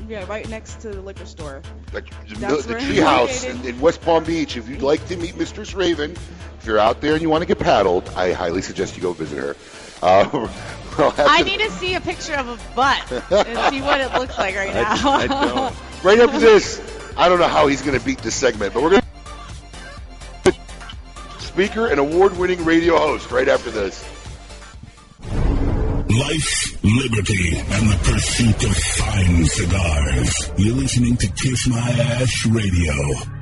yeah, 0.08 0.26
right 0.28 0.48
next 0.50 0.82
to 0.82 0.90
the 0.90 1.02
liquor 1.02 1.26
store. 1.26 1.62
Like 1.94 2.10
the, 2.28 2.36
That's 2.36 2.66
the 2.66 2.74
where 2.74 2.82
tree 2.82 2.98
house 2.98 3.44
in, 3.44 3.64
in 3.66 3.80
West 3.80 4.02
Palm 4.02 4.24
Beach. 4.24 4.58
If 4.58 4.68
you'd 4.70 4.82
like 4.82 5.06
to 5.08 5.18
meet 5.18 5.36
Mistress 5.38 5.74
Raven, 5.74 6.12
if 6.12 6.66
you're 6.66 6.80
out 6.80 7.02
there 7.02 7.14
and 7.14 7.22
you 7.22 7.30
want 7.30 7.42
to 7.42 7.46
get 7.48 7.60
paddled, 7.60 8.10
I 8.16 8.34
highly 8.34 8.62
suggest 8.62 8.96
you 8.96 9.02
go 9.02 9.14
visit 9.14 9.38
her. 9.38 9.56
Uh, 10.02 10.28
we'll 10.98 11.14
I 11.18 11.40
to- 11.40 11.46
need 11.46 11.60
to 11.62 11.72
see 11.72 11.94
a 11.96 12.02
picture 12.02 12.36
of 12.36 12.48
a 12.48 12.76
butt 12.76 13.12
and 13.32 13.74
see 13.74 13.82
what 13.82 14.02
it 14.02 14.12
looks 14.14 14.38
like 14.38 14.56
right 14.56 14.74
now. 14.74 15.10
I 15.10 15.28
don't. 15.28 15.76
right 16.04 16.20
after 16.20 16.40
this, 16.40 16.82
I 17.18 17.30
don't 17.30 17.40
know 17.40 17.48
how 17.48 17.68
he's 17.68 17.82
going 17.82 17.98
to 17.98 18.04
beat 18.06 18.20
this 18.20 18.36
segment, 18.36 18.74
but 18.74 18.82
we're 18.84 18.90
going 18.92 19.02
to 19.02 20.54
speaker 21.40 21.88
and 21.88 22.00
award-winning 22.00 22.64
radio 22.64 22.98
host 22.98 23.30
right 23.32 23.48
after 23.48 23.70
this. 23.70 24.04
Life, 26.20 26.84
liberty, 26.84 27.58
and 27.58 27.90
the 27.90 27.98
pursuit 28.04 28.70
of 28.70 28.76
fine 28.76 29.46
cigars. 29.46 30.52
You're 30.58 30.76
listening 30.76 31.16
to 31.16 31.28
Kiss 31.28 31.68
My 31.70 31.78
Ash 31.80 32.46
Radio. 32.48 33.41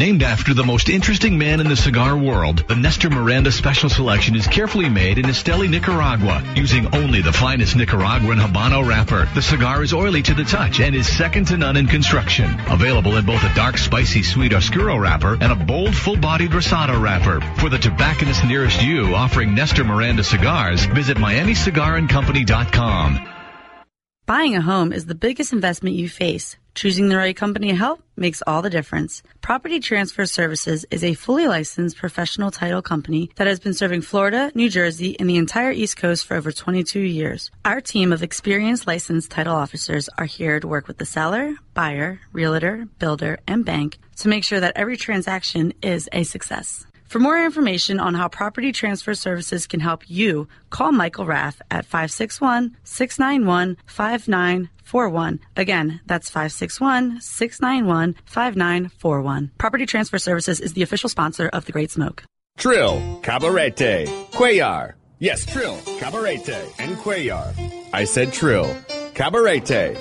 Named 0.00 0.22
after 0.22 0.54
the 0.54 0.64
most 0.64 0.88
interesting 0.88 1.36
man 1.36 1.60
in 1.60 1.68
the 1.68 1.76
cigar 1.76 2.16
world, 2.16 2.64
the 2.66 2.74
Nestor 2.74 3.10
Miranda 3.10 3.52
Special 3.52 3.90
Selection 3.90 4.34
is 4.34 4.46
carefully 4.46 4.88
made 4.88 5.18
in 5.18 5.26
Esteli, 5.26 5.68
Nicaragua, 5.68 6.42
using 6.56 6.94
only 6.94 7.20
the 7.20 7.34
finest 7.34 7.76
Nicaraguan 7.76 8.38
Habano 8.38 8.82
wrapper. 8.82 9.28
The 9.34 9.42
cigar 9.42 9.82
is 9.82 9.92
oily 9.92 10.22
to 10.22 10.32
the 10.32 10.44
touch 10.44 10.80
and 10.80 10.94
is 10.94 11.06
second 11.06 11.48
to 11.48 11.58
none 11.58 11.76
in 11.76 11.86
construction. 11.86 12.58
Available 12.70 13.18
in 13.18 13.26
both 13.26 13.44
a 13.44 13.54
dark, 13.54 13.76
spicy, 13.76 14.22
sweet 14.22 14.54
Oscuro 14.54 14.96
wrapper 14.96 15.36
and 15.38 15.52
a 15.52 15.66
bold, 15.66 15.94
full-bodied 15.94 16.52
Rosado 16.52 16.98
wrapper. 16.98 17.42
For 17.60 17.68
the 17.68 17.76
tobacconist 17.76 18.42
nearest 18.46 18.82
you 18.82 19.14
offering 19.14 19.54
Nestor 19.54 19.84
Miranda 19.84 20.24
cigars, 20.24 20.86
visit 20.86 21.18
MiamiCigarAndCompany.com. 21.18 23.28
Buying 24.24 24.56
a 24.56 24.62
home 24.62 24.94
is 24.94 25.04
the 25.04 25.14
biggest 25.14 25.52
investment 25.52 25.94
you 25.94 26.08
face. 26.08 26.56
Choosing 26.74 27.08
the 27.08 27.16
right 27.16 27.36
company 27.36 27.68
to 27.68 27.74
help 27.74 28.02
makes 28.16 28.42
all 28.46 28.62
the 28.62 28.70
difference. 28.70 29.22
Property 29.40 29.80
Transfer 29.80 30.24
Services 30.24 30.86
is 30.90 31.02
a 31.02 31.14
fully 31.14 31.46
licensed 31.46 31.96
professional 31.96 32.50
title 32.50 32.82
company 32.82 33.30
that 33.36 33.46
has 33.46 33.58
been 33.58 33.74
serving 33.74 34.02
Florida, 34.02 34.52
New 34.54 34.68
Jersey, 34.68 35.18
and 35.18 35.28
the 35.28 35.36
entire 35.36 35.72
East 35.72 35.96
Coast 35.96 36.26
for 36.26 36.36
over 36.36 36.52
22 36.52 37.00
years. 37.00 37.50
Our 37.64 37.80
team 37.80 38.12
of 38.12 38.22
experienced 38.22 38.86
licensed 38.86 39.30
title 39.30 39.56
officers 39.56 40.08
are 40.16 40.26
here 40.26 40.60
to 40.60 40.68
work 40.68 40.86
with 40.86 40.98
the 40.98 41.06
seller, 41.06 41.56
buyer, 41.74 42.20
realtor, 42.32 42.86
builder, 42.98 43.40
and 43.48 43.64
bank 43.64 43.98
to 44.18 44.28
make 44.28 44.44
sure 44.44 44.60
that 44.60 44.76
every 44.76 44.96
transaction 44.96 45.72
is 45.82 46.08
a 46.12 46.22
success. 46.22 46.86
For 47.10 47.18
more 47.18 47.44
information 47.44 47.98
on 47.98 48.14
how 48.14 48.28
Property 48.28 48.70
Transfer 48.70 49.14
Services 49.14 49.66
can 49.66 49.80
help 49.80 50.08
you, 50.08 50.46
call 50.70 50.92
Michael 50.92 51.26
Rath 51.26 51.60
at 51.68 51.84
561 51.84 52.76
691 52.84 53.76
5941. 54.90 55.38
Again, 55.56 56.00
that's 56.06 56.30
561 56.30 57.20
691 57.20 58.16
5941. 58.24 59.52
Property 59.56 59.86
Transfer 59.86 60.18
Services 60.18 60.58
is 60.60 60.72
the 60.72 60.82
official 60.82 61.08
sponsor 61.08 61.48
of 61.48 61.64
The 61.64 61.72
Great 61.72 61.92
Smoke. 61.92 62.24
Trill, 62.58 63.20
Cabarete, 63.22 64.06
Cuellar. 64.32 64.94
Yes, 65.20 65.46
Trill, 65.46 65.76
Cabarete, 66.00 66.74
and 66.80 66.96
Cuellar. 66.96 67.54
I 67.92 68.02
said 68.04 68.32
Trill, 68.32 68.66
Cabarete, 69.14 69.96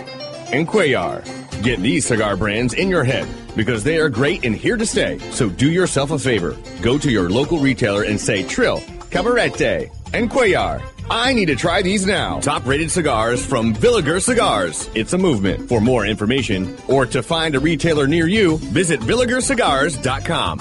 and 0.51 0.67
Cuellar. 0.67 1.23
Get 1.61 1.79
these 1.81 2.07
cigar 2.07 2.35
brands 2.35 2.73
in 2.73 2.89
your 2.89 3.03
head 3.03 3.27
because 3.55 3.83
they 3.83 3.99
are 3.99 4.09
great 4.09 4.43
and 4.43 4.55
here 4.55 4.77
to 4.77 4.85
stay. 4.85 5.19
So 5.31 5.49
do 5.49 5.69
yourself 5.69 6.09
a 6.09 6.17
favor. 6.17 6.57
Go 6.81 6.97
to 6.97 7.11
your 7.11 7.29
local 7.29 7.59
retailer 7.59 8.03
and 8.03 8.19
say 8.19 8.41
Trill, 8.41 8.79
Cabarete, 9.11 9.91
and 10.13 10.31
Cuellar. 10.31 10.81
I 11.09 11.33
need 11.33 11.47
to 11.47 11.55
try 11.55 11.81
these 11.81 12.05
now. 12.05 12.39
Top 12.39 12.65
rated 12.65 12.91
cigars 12.91 13.45
from 13.45 13.73
Villiger 13.73 14.21
Cigars. 14.21 14.89
It's 14.93 15.13
a 15.13 15.17
movement. 15.17 15.67
For 15.67 15.81
more 15.81 16.05
information 16.05 16.75
or 16.87 17.05
to 17.07 17.23
find 17.23 17.55
a 17.55 17.59
retailer 17.59 18.07
near 18.07 18.27
you, 18.27 18.57
visit 18.57 18.99
villigercigars.com. 18.99 20.59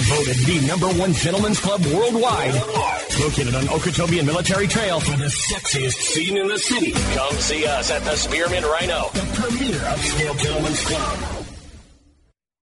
Voted 0.00 0.36
the 0.36 0.66
number 0.66 0.88
one 0.98 1.12
gentleman's 1.12 1.60
club 1.60 1.80
worldwide. 1.86 2.54
Located 3.20 3.54
on 3.54 3.68
Okeechobee 3.68 4.22
Military 4.22 4.66
Trail 4.66 5.00
for 5.00 5.16
the 5.16 5.26
sexiest 5.26 5.94
scene 5.94 6.36
in 6.36 6.48
the 6.48 6.58
city. 6.58 6.92
Come 7.14 7.34
see 7.36 7.66
us 7.66 7.90
at 7.90 8.02
the 8.02 8.16
Spearmint 8.16 8.66
Rhino, 8.66 9.08
the 9.14 9.40
premier 9.40 9.78
upscale 9.78 10.38
gentleman's 10.38 10.84
club. 10.84 11.41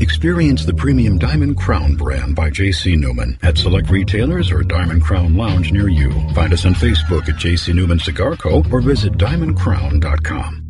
Experience 0.00 0.64
the 0.64 0.74
premium 0.74 1.18
Diamond 1.18 1.56
Crown 1.56 1.96
brand 1.96 2.36
by 2.36 2.50
J.C. 2.50 2.94
Newman 2.94 3.36
at 3.42 3.58
select 3.58 3.90
retailers 3.90 4.52
or 4.52 4.62
Diamond 4.62 5.02
Crown 5.02 5.36
Lounge 5.36 5.72
near 5.72 5.88
you. 5.88 6.12
Find 6.34 6.52
us 6.52 6.64
on 6.64 6.74
Facebook 6.74 7.28
at 7.28 7.36
J.C. 7.36 7.72
Newman 7.72 7.98
Cigar 7.98 8.36
Co. 8.36 8.62
or 8.70 8.80
visit 8.80 9.14
diamondcrown.com. 9.14 10.64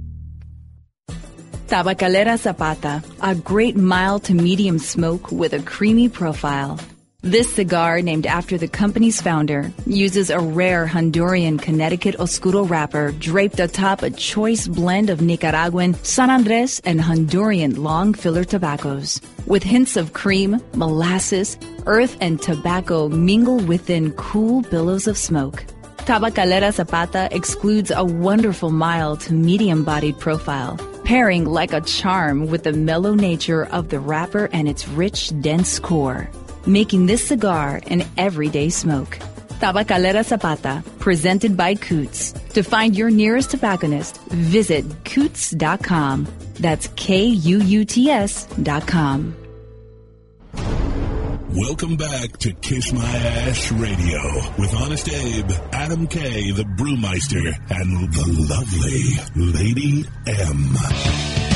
Tabacalera 1.67 2.39
Zapata, 2.39 3.03
a 3.21 3.35
great 3.35 3.77
mild 3.77 4.25
to 4.25 4.35
medium 4.35 4.79
smoke 4.79 5.31
with 5.31 5.53
a 5.53 5.63
creamy 5.63 6.09
profile. 6.09 6.81
This 7.29 7.53
cigar, 7.55 8.01
named 8.01 8.25
after 8.25 8.57
the 8.57 8.69
company's 8.69 9.21
founder, 9.21 9.71
uses 9.85 10.31
a 10.31 10.41
rare 10.41 10.87
Honduran 10.87 11.61
Connecticut 11.61 12.19
Oscuro 12.19 12.65
wrapper 12.65 13.13
draped 13.13 13.61
atop 13.61 14.03
a 14.03 14.09
choice 14.09 14.67
blend 14.67 15.11
of 15.11 15.21
Nicaraguan, 15.21 15.93
San 16.05 16.31
Andrés, 16.31 16.81
and 16.87 16.99
Honduran 16.99 17.77
long 17.77 18.15
filler 18.15 18.45
tobaccos. 18.45 19.21
With 19.45 19.63
hints 19.63 19.99
of 19.99 20.15
cream, 20.15 20.59
molasses, 20.73 21.59
earth, 21.85 22.17
and 22.23 22.41
tobacco 22.41 23.11
mingle 23.11 23.59
within 23.59 24.13
cool 24.13 24.63
billows 24.63 25.07
of 25.07 25.19
smoke. 25.19 25.67
Tabacalera 26.07 26.73
Zapata 26.73 27.29
excludes 27.31 27.91
a 27.91 28.07
wonderful 28.07 28.71
mild 28.71 29.21
to 29.21 29.35
medium 29.35 29.85
bodied 29.85 30.19
profile, 30.19 30.79
pairing 31.05 31.45
like 31.45 31.75
a 31.75 31.83
charm 31.83 32.47
with 32.47 32.63
the 32.63 32.73
mellow 32.73 33.13
nature 33.13 33.67
of 33.67 33.91
the 33.91 34.01
wrapper 34.01 34.49
and 34.51 34.67
its 34.67 34.89
rich, 34.89 35.31
dense 35.43 35.79
core, 35.79 36.31
making 36.69 37.07
this 37.07 37.27
cigar 37.27 37.81
an 37.89 38.05
everyday 38.16 38.69
smoke. 38.69 39.19
Tabacalera 39.59 40.24
Zapata, 40.24 40.85
presented 41.01 41.57
by 41.57 41.74
Kuuts. 41.74 42.32
To 42.53 42.62
find 42.62 42.97
your 42.97 43.11
nearest 43.11 43.51
tobacconist, 43.51 44.20
visit 44.28 44.85
kuuts.com. 45.05 46.28
That's 46.55 46.89
K 46.95 47.24
U 47.24 47.61
U 47.61 47.85
T 47.85 48.11
S 48.11 48.47
dot 48.62 48.86
com. 48.86 49.35
Welcome 51.51 51.97
back 51.97 52.36
to 52.39 52.53
Kiss 52.53 52.93
My 52.93 53.01
Ash 53.01 53.73
Radio 53.73 54.20
with 54.59 54.73
Honest 54.74 55.09
Abe, 55.09 55.51
Adam 55.73 56.07
K, 56.07 56.53
the 56.53 56.62
Brewmeister, 56.62 57.53
and 57.70 58.12
the 58.12 58.27
lovely 58.49 59.53
Lady 59.53 60.05
M. 60.27 61.48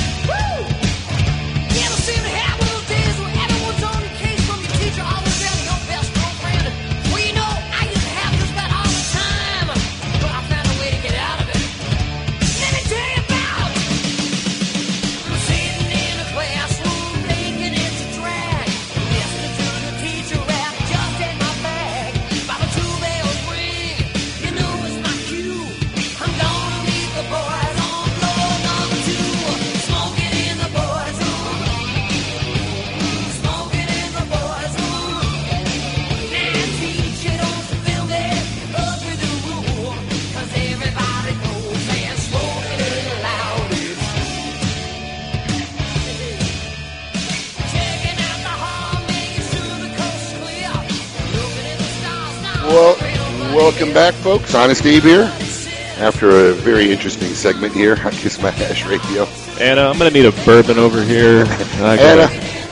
welcome 53.63 53.93
back, 53.95 54.13
folks. 54.15 54.55
Honest 54.55 54.85
Abe 54.87 55.03
here. 55.03 55.33
After 55.99 56.31
a 56.31 56.53
very 56.53 56.91
interesting 56.91 57.29
segment 57.29 57.73
here 57.75 57.97
on 58.05 58.11
Kiss 58.13 58.41
My 58.43 58.49
Ash 58.49 58.85
Radio. 58.87 59.25
Anna, 59.61 59.83
I'm 59.89 59.99
gonna 59.99 60.11
need 60.11 60.25
a 60.27 60.33
bourbon 60.45 60.79
over 60.79 61.01
here. 61.03 61.45
Anna, 61.79 62.23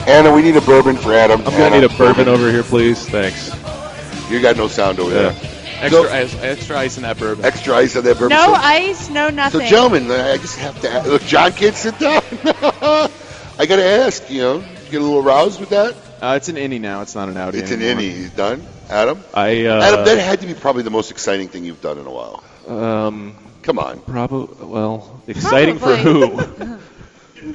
Anna, 0.07 0.33
we 0.35 0.41
need 0.41 0.57
a 0.57 0.61
bourbon 0.61 0.97
for 0.97 1.13
Adam. 1.13 1.39
I'm 1.41 1.51
gonna 1.57 1.69
need 1.79 1.83
a 1.85 1.97
bourbon 1.97 2.27
over 2.27 2.51
here, 2.51 2.63
please. 2.63 3.07
Thanks. 3.07 3.49
You 4.29 4.41
got 4.41 4.57
no 4.57 4.67
sound 4.67 4.99
over 4.99 5.11
Yeah. 5.15 5.29
there. 5.29 5.49
Extra 5.81 6.03
So- 6.03 6.09
ice, 6.13 6.35
extra 6.43 6.77
ice 6.77 6.97
in 6.97 7.03
that 7.03 7.17
bourbon. 7.17 7.45
Extra 7.45 7.75
ice 7.75 7.95
on 7.95 8.03
that 8.03 8.15
bourbon. 8.19 8.29
No 8.37 8.47
So- 8.47 8.53
ice, 8.53 9.09
no 9.09 9.29
nothing. 9.29 9.61
So, 9.61 9.67
gentlemen, 9.67 10.11
I 10.11 10.37
just 10.37 10.57
have 10.59 10.79
to 10.81 10.91
ask, 10.91 11.07
look. 11.07 11.23
John 11.23 11.51
can't 11.53 11.75
sit 11.75 11.97
down. 11.99 12.21
I 12.43 13.65
got 13.65 13.75
to 13.77 13.83
ask. 13.85 14.29
You 14.29 14.41
know, 14.41 14.59
get 14.89 15.01
a 15.01 15.03
little 15.03 15.19
aroused 15.19 15.59
with 15.59 15.69
that. 15.69 15.95
Uh, 16.21 16.33
it's 16.35 16.49
an 16.49 16.55
innie 16.55 16.79
now. 16.81 17.01
It's 17.01 17.15
not 17.15 17.29
an 17.29 17.35
outie. 17.35 17.55
It's 17.55 17.71
an 17.71 17.81
anymore. 17.81 18.01
innie. 18.03 18.15
He's 18.15 18.29
done. 18.31 18.61
Adam. 18.91 19.23
I 19.33 19.65
uh, 19.65 19.81
Adam, 19.81 20.05
that 20.05 20.17
had 20.19 20.41
to 20.41 20.47
be 20.47 20.53
probably 20.53 20.83
the 20.83 20.89
most 20.91 21.09
exciting 21.11 21.47
thing 21.47 21.65
you've 21.65 21.81
done 21.81 21.97
in 21.97 22.05
a 22.05 22.11
while. 22.11 22.43
Um, 22.67 23.35
Come 23.63 23.79
on. 23.79 23.99
Probably. 24.01 24.65
Well, 24.65 25.21
exciting 25.27 25.79
for 25.79 25.95
who? 25.95 26.39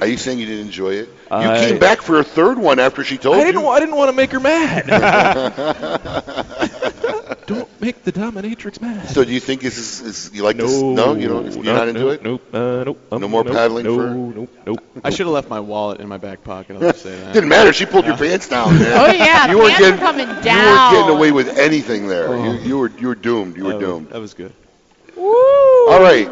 Are 0.01 0.07
you 0.07 0.17
saying 0.17 0.39
you 0.39 0.45
didn't 0.45 0.65
enjoy 0.65 0.95
it? 0.95 1.09
You 1.31 1.37
I- 1.37 1.59
came 1.59 1.79
back 1.79 2.01
for 2.01 2.19
a 2.19 2.23
third 2.23 2.57
one 2.57 2.79
after 2.79 3.03
she 3.03 3.17
told 3.17 3.35
I 3.35 3.39
you. 3.39 3.45
didn't. 3.45 3.63
wa- 3.63 3.71
I 3.71 3.79
didn't 3.79 3.95
want 3.95 4.09
to 4.09 4.15
make 4.15 4.31
her 4.31 4.39
mad. 4.39 4.85
Don't 7.47 7.81
make 7.81 8.03
the 8.03 8.11
dominatrix 8.11 8.81
mad. 8.81 9.07
So 9.09 9.23
do 9.23 9.31
you 9.31 9.39
think 9.39 9.61
this 9.61 9.77
is, 9.77 10.01
is 10.01 10.31
you 10.35 10.43
like 10.43 10.57
this? 10.57 10.81
No, 10.81 11.15
you 11.15 11.29
don't. 11.29 11.51
You're 11.53 11.63
no, 11.63 11.73
not 11.75 11.87
into 11.87 12.01
nope, 12.01 12.13
it. 12.13 12.23
Nope. 12.23 12.53
Uh, 12.53 12.83
nope. 12.83 12.99
um, 13.11 13.21
No 13.21 13.27
more 13.29 13.43
nope, 13.45 13.53
paddling 13.53 13.85
no, 13.85 13.95
for- 13.95 14.09
Nope. 14.09 14.49
Nope. 14.65 14.83
I 15.03 15.09
should 15.11 15.25
have 15.27 15.33
left 15.33 15.49
my 15.49 15.61
wallet 15.61 16.01
in 16.01 16.07
my 16.09 16.17
back 16.17 16.43
pocket. 16.43 16.75
I'll 16.75 16.81
just 16.81 17.01
say 17.03 17.17
that. 17.19 17.33
Didn't 17.33 17.47
matter. 17.49 17.71
She 17.71 17.85
pulled 17.85 18.05
your 18.05 18.17
pants 18.17 18.49
down. 18.49 18.73
Man. 18.79 18.91
Oh, 18.91 19.11
yeah, 19.13 19.49
you 19.49 19.57
weren't 19.57 19.69
pants 19.77 19.81
were 19.81 19.97
getting 19.97 19.99
coming 19.99 20.27
You 20.27 20.33
weren't 20.33 20.91
getting 20.91 21.15
away 21.15 21.31
with 21.31 21.57
anything 21.57 22.07
there. 22.07 22.27
Oh. 22.27 22.43
You, 22.43 22.59
you 22.59 22.77
were 22.77 22.91
you 22.99 23.07
were 23.07 23.15
doomed. 23.15 23.55
You 23.57 23.63
were 23.63 23.69
That 23.71 23.77
was- 23.79 23.87
doomed. 23.87 24.09
That 24.09 24.19
was 24.21 24.33
good. 24.33 24.53
All 25.17 26.01
right. 26.01 26.29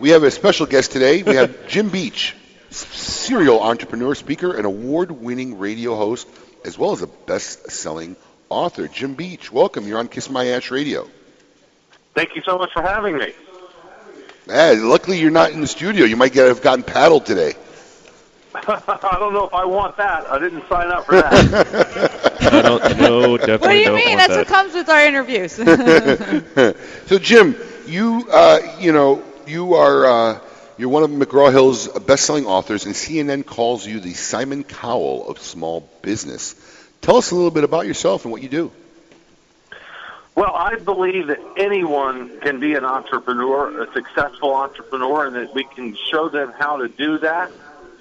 We 0.00 0.10
have 0.10 0.22
a 0.24 0.30
special 0.30 0.66
guest 0.66 0.92
today. 0.92 1.22
We 1.22 1.36
have 1.36 1.66
Jim 1.68 1.88
Beach, 1.90 2.34
serial 2.70 3.60
entrepreneur, 3.62 4.14
speaker, 4.14 4.56
and 4.56 4.66
award-winning 4.66 5.58
radio 5.58 5.94
host, 5.94 6.26
as 6.64 6.78
well 6.78 6.92
as 6.92 7.02
a 7.02 7.06
best-selling 7.06 8.16
author. 8.54 8.88
Jim 8.88 9.14
Beach, 9.14 9.52
welcome. 9.52 9.86
You're 9.86 9.98
on 9.98 10.08
Kiss 10.08 10.30
My 10.30 10.46
Ash 10.48 10.70
Radio. 10.70 11.08
Thank 12.14 12.36
you 12.36 12.42
so 12.42 12.56
much 12.58 12.72
for 12.72 12.82
having 12.82 13.18
me. 13.18 13.32
Ah, 14.50 14.74
luckily, 14.76 15.18
you're 15.18 15.30
not 15.30 15.52
in 15.52 15.60
the 15.60 15.66
studio. 15.66 16.04
You 16.04 16.16
might 16.16 16.32
get, 16.32 16.46
have 16.48 16.62
gotten 16.62 16.84
paddled 16.84 17.26
today. 17.26 17.54
I 18.54 19.16
don't 19.18 19.32
know 19.32 19.46
if 19.46 19.54
I 19.54 19.64
want 19.64 19.96
that. 19.96 20.30
I 20.30 20.38
didn't 20.38 20.68
sign 20.68 20.88
up 20.92 21.06
for 21.06 21.16
that. 21.16 22.38
I 22.52 22.62
don't. 22.62 22.98
No, 23.00 23.36
definitely 23.36 23.66
What 23.66 23.72
do 23.72 23.78
you 23.78 23.84
don't 23.86 23.96
mean? 23.96 24.08
want 24.16 24.18
That's 24.18 24.28
that. 24.28 24.38
what 24.38 24.46
comes 24.46 24.74
with 24.74 24.88
our 24.88 25.04
interviews. 25.04 25.52
so, 27.08 27.18
Jim, 27.18 27.56
you 27.86 28.28
uh, 28.30 28.60
you 28.78 28.92
know 28.92 29.24
you 29.46 29.74
are 29.74 30.06
uh, 30.06 30.40
you're 30.78 30.88
one 30.88 31.02
of 31.02 31.10
McGraw 31.10 31.50
Hill's 31.50 31.88
best-selling 31.88 32.46
authors, 32.46 32.86
and 32.86 32.94
CNN 32.94 33.44
calls 33.44 33.84
you 33.86 33.98
the 33.98 34.12
Simon 34.14 34.62
Cowell 34.62 35.28
of 35.28 35.40
small 35.40 35.88
business. 36.02 36.54
Tell 37.04 37.18
us 37.18 37.32
a 37.32 37.34
little 37.34 37.50
bit 37.50 37.64
about 37.64 37.86
yourself 37.86 38.24
and 38.24 38.32
what 38.32 38.40
you 38.40 38.48
do. 38.48 38.72
well, 40.34 40.54
I 40.54 40.76
believe 40.76 41.26
that 41.26 41.38
anyone 41.58 42.40
can 42.40 42.60
be 42.60 42.74
an 42.76 42.86
entrepreneur, 42.86 43.82
a 43.82 43.92
successful 43.92 44.54
entrepreneur, 44.54 45.26
and 45.26 45.36
that 45.36 45.54
we 45.54 45.64
can 45.64 45.94
show 46.10 46.30
them 46.30 46.54
how 46.58 46.78
to 46.78 46.88
do 46.88 47.18
that. 47.18 47.52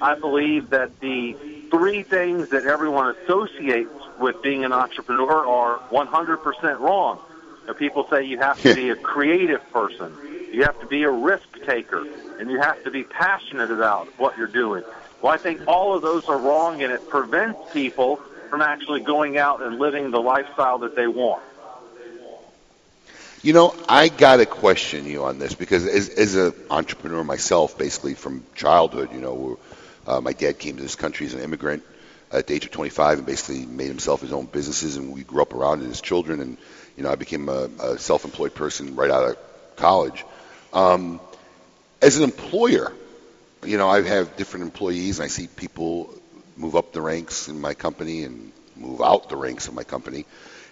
I 0.01 0.15
believe 0.15 0.69
that 0.69 1.01
the 1.01 1.33
three 1.69 2.03
things 2.03 2.47
that 2.51 2.65
everyone 2.65 3.13
associates 3.17 3.91
with 4.19 4.41
being 4.41 4.63
an 4.63 4.71
entrepreneur 4.71 5.45
are 5.47 5.79
100% 5.91 6.79
wrong. 6.79 7.19
Now, 7.67 7.73
people 7.73 8.07
say 8.09 8.23
you 8.23 8.37
have 8.37 8.61
to 8.61 8.73
be 8.83 8.89
a 8.89 8.95
creative 8.95 9.69
person, 9.73 10.15
You 10.53 10.63
have 10.63 10.79
to 10.79 10.87
be 10.87 11.03
a 11.03 11.11
risk 11.11 11.61
taker, 11.65 12.07
and 12.39 12.49
you 12.49 12.61
have 12.61 12.81
to 12.85 12.89
be 12.89 13.03
passionate 13.03 13.69
about 13.69 14.07
what 14.17 14.37
you're 14.37 14.47
doing. 14.47 14.85
Well, 15.21 15.33
I 15.33 15.37
think 15.37 15.67
all 15.67 15.93
of 15.93 16.01
those 16.01 16.29
are 16.29 16.37
wrong, 16.37 16.81
and 16.81 16.93
it 16.93 17.09
prevents 17.09 17.59
people 17.73 18.21
from 18.53 18.61
actually 18.61 18.99
going 18.99 19.35
out 19.35 19.63
and 19.63 19.79
living 19.79 20.11
the 20.11 20.21
lifestyle 20.21 20.77
that 20.77 20.95
they 20.95 21.07
want. 21.07 21.41
You 23.41 23.51
know, 23.51 23.75
I 23.89 24.09
got 24.09 24.35
to 24.35 24.45
question 24.45 25.07
you 25.07 25.23
on 25.23 25.39
this 25.39 25.55
because 25.55 25.87
as, 25.87 26.07
as 26.09 26.35
an 26.35 26.53
entrepreneur 26.69 27.23
myself, 27.23 27.79
basically 27.79 28.13
from 28.13 28.45
childhood, 28.53 29.11
you 29.11 29.21
know, 29.21 29.57
uh, 30.05 30.21
my 30.21 30.33
dad 30.33 30.59
came 30.59 30.75
to 30.75 30.83
this 30.83 30.93
country 30.93 31.25
as 31.25 31.33
an 31.33 31.39
immigrant 31.39 31.81
at 32.31 32.45
the 32.45 32.53
age 32.53 32.65
of 32.65 32.69
25 32.69 33.17
and 33.17 33.25
basically 33.25 33.65
made 33.65 33.87
himself 33.87 34.21
his 34.21 34.31
own 34.31 34.45
businesses, 34.45 34.97
and 34.97 35.11
we 35.11 35.23
grew 35.23 35.41
up 35.41 35.55
around 35.55 35.81
it 35.81 35.89
as 35.89 35.99
children. 35.99 36.39
And 36.39 36.57
you 36.95 37.01
know, 37.01 37.09
I 37.09 37.15
became 37.15 37.49
a, 37.49 37.71
a 37.81 37.97
self-employed 37.97 38.53
person 38.53 38.95
right 38.95 39.09
out 39.09 39.29
of 39.31 39.37
college. 39.77 40.23
Um, 40.73 41.19
as 42.03 42.17
an 42.17 42.23
employer, 42.23 42.93
you 43.65 43.79
know, 43.79 43.89
I 43.89 44.03
have 44.03 44.37
different 44.37 44.65
employees, 44.65 45.17
and 45.17 45.25
I 45.25 45.29
see 45.29 45.47
people 45.47 46.13
move 46.55 46.75
up 46.75 46.93
the 46.93 47.01
ranks 47.01 47.47
in 47.47 47.59
my 47.59 47.73
company 47.73 48.23
and 48.23 48.51
move 48.75 49.01
out 49.01 49.29
the 49.29 49.35
ranks 49.35 49.67
of 49.67 49.73
my 49.73 49.83
company. 49.83 50.25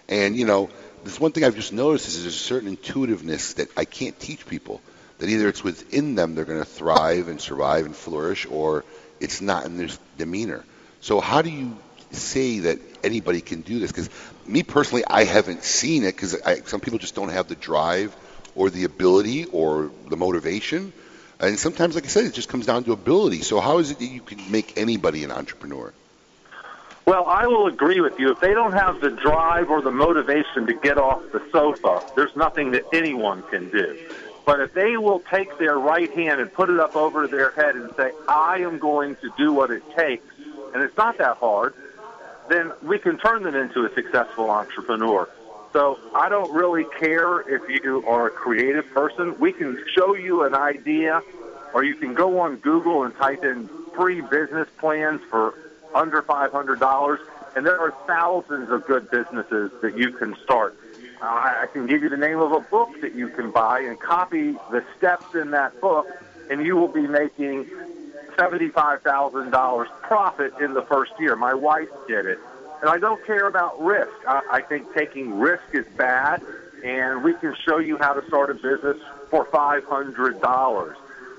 And 0.08 0.36
you 0.36 0.46
know, 0.46 0.70
there's 1.04 1.18
one 1.18 1.32
thing 1.32 1.44
I've 1.44 1.56
just 1.56 1.72
noticed 1.72 2.08
is 2.08 2.22
there's 2.22 2.34
a 2.34 2.38
certain 2.38 2.68
intuitiveness 2.68 3.54
that 3.54 3.68
I 3.76 3.84
can't 3.84 4.18
teach 4.18 4.46
people. 4.46 4.80
That 5.18 5.28
either 5.28 5.48
it's 5.48 5.62
within 5.62 6.14
them 6.14 6.34
they're 6.34 6.44
going 6.44 6.58
to 6.58 6.64
thrive 6.64 7.28
and 7.28 7.40
survive 7.40 7.86
and 7.86 7.94
flourish, 7.94 8.46
or 8.46 8.84
it's 9.20 9.40
not 9.40 9.64
in 9.66 9.76
their 9.76 9.88
demeanor. 10.18 10.64
So 11.00 11.20
how 11.20 11.42
do 11.42 11.50
you 11.50 11.76
say 12.10 12.60
that 12.60 12.78
anybody 13.04 13.40
can 13.40 13.60
do 13.60 13.78
this? 13.78 13.92
Because 13.92 14.10
me 14.46 14.62
personally, 14.62 15.04
I 15.06 15.24
haven't 15.24 15.62
seen 15.62 16.04
it 16.04 16.16
because 16.16 16.36
some 16.66 16.80
people 16.80 16.98
just 16.98 17.14
don't 17.14 17.30
have 17.30 17.48
the 17.48 17.54
drive 17.54 18.14
or 18.54 18.70
the 18.70 18.84
ability 18.84 19.46
or 19.46 19.90
the 20.08 20.16
motivation. 20.16 20.92
And 21.42 21.58
sometimes, 21.58 21.96
like 21.96 22.04
I 22.04 22.08
said, 22.08 22.24
it 22.24 22.34
just 22.34 22.48
comes 22.48 22.66
down 22.66 22.84
to 22.84 22.92
ability. 22.92 23.42
So 23.42 23.58
how 23.58 23.78
is 23.78 23.90
it 23.90 23.98
that 23.98 24.06
you 24.06 24.20
can 24.20 24.50
make 24.50 24.78
anybody 24.78 25.24
an 25.24 25.32
entrepreneur? 25.32 25.92
Well, 27.04 27.24
I 27.26 27.48
will 27.48 27.66
agree 27.66 28.00
with 28.00 28.20
you. 28.20 28.30
If 28.30 28.38
they 28.38 28.54
don't 28.54 28.74
have 28.74 29.00
the 29.00 29.10
drive 29.10 29.68
or 29.68 29.82
the 29.82 29.90
motivation 29.90 30.68
to 30.68 30.74
get 30.74 30.98
off 30.98 31.20
the 31.32 31.42
sofa, 31.50 32.00
there's 32.14 32.34
nothing 32.36 32.70
that 32.70 32.84
anyone 32.92 33.42
can 33.50 33.70
do. 33.70 33.98
But 34.46 34.60
if 34.60 34.72
they 34.72 34.96
will 34.96 35.18
take 35.18 35.58
their 35.58 35.76
right 35.76 36.10
hand 36.12 36.40
and 36.40 36.52
put 36.52 36.70
it 36.70 36.78
up 36.78 36.94
over 36.94 37.26
their 37.26 37.50
head 37.50 37.74
and 37.74 37.92
say, 37.96 38.12
I 38.28 38.58
am 38.58 38.78
going 38.78 39.16
to 39.16 39.32
do 39.36 39.52
what 39.52 39.72
it 39.72 39.82
takes, 39.96 40.24
and 40.72 40.82
it's 40.82 40.96
not 40.96 41.18
that 41.18 41.38
hard, 41.38 41.74
then 42.48 42.72
we 42.82 43.00
can 43.00 43.18
turn 43.18 43.42
them 43.42 43.56
into 43.56 43.84
a 43.84 43.94
successful 43.94 44.48
entrepreneur. 44.48 45.28
So 45.72 45.98
I 46.14 46.28
don't 46.28 46.52
really 46.52 46.84
care 46.98 47.40
if 47.40 47.62
you 47.82 48.04
are 48.06 48.26
a 48.26 48.30
creative 48.30 48.88
person. 48.90 49.38
We 49.38 49.52
can 49.52 49.82
show 49.96 50.14
you 50.14 50.44
an 50.44 50.54
idea, 50.54 51.22
or 51.72 51.82
you 51.82 51.94
can 51.94 52.12
go 52.14 52.40
on 52.40 52.56
Google 52.56 53.04
and 53.04 53.16
type 53.16 53.42
in 53.42 53.68
free 53.94 54.20
business 54.20 54.68
plans 54.78 55.22
for 55.30 55.54
under 55.94 56.22
$500, 56.22 57.18
and 57.56 57.66
there 57.66 57.78
are 57.78 57.92
thousands 58.06 58.70
of 58.70 58.86
good 58.86 59.10
businesses 59.10 59.70
that 59.80 59.96
you 59.96 60.10
can 60.12 60.36
start. 60.44 60.76
I 61.22 61.66
can 61.72 61.86
give 61.86 62.02
you 62.02 62.08
the 62.08 62.16
name 62.16 62.40
of 62.40 62.52
a 62.52 62.60
book 62.60 63.00
that 63.00 63.14
you 63.14 63.28
can 63.28 63.50
buy 63.50 63.80
and 63.80 63.98
copy 63.98 64.52
the 64.70 64.84
steps 64.98 65.34
in 65.34 65.52
that 65.52 65.80
book, 65.80 66.06
and 66.50 66.66
you 66.66 66.76
will 66.76 66.88
be 66.88 67.06
making 67.06 67.66
$75,000 68.36 69.86
profit 70.02 70.52
in 70.60 70.74
the 70.74 70.82
first 70.82 71.12
year. 71.18 71.36
My 71.36 71.54
wife 71.54 71.88
did 72.08 72.26
it. 72.26 72.40
And 72.82 72.90
I 72.90 72.98
don't 72.98 73.24
care 73.24 73.46
about 73.46 73.80
risk. 73.80 74.10
I, 74.26 74.42
I 74.50 74.60
think 74.60 74.92
taking 74.92 75.38
risk 75.38 75.62
is 75.72 75.86
bad, 75.96 76.42
and 76.84 77.22
we 77.22 77.32
can 77.34 77.54
show 77.64 77.78
you 77.78 77.96
how 77.96 78.12
to 78.12 78.26
start 78.26 78.50
a 78.50 78.54
business 78.54 78.98
for 79.30 79.46
$500. 79.46 80.94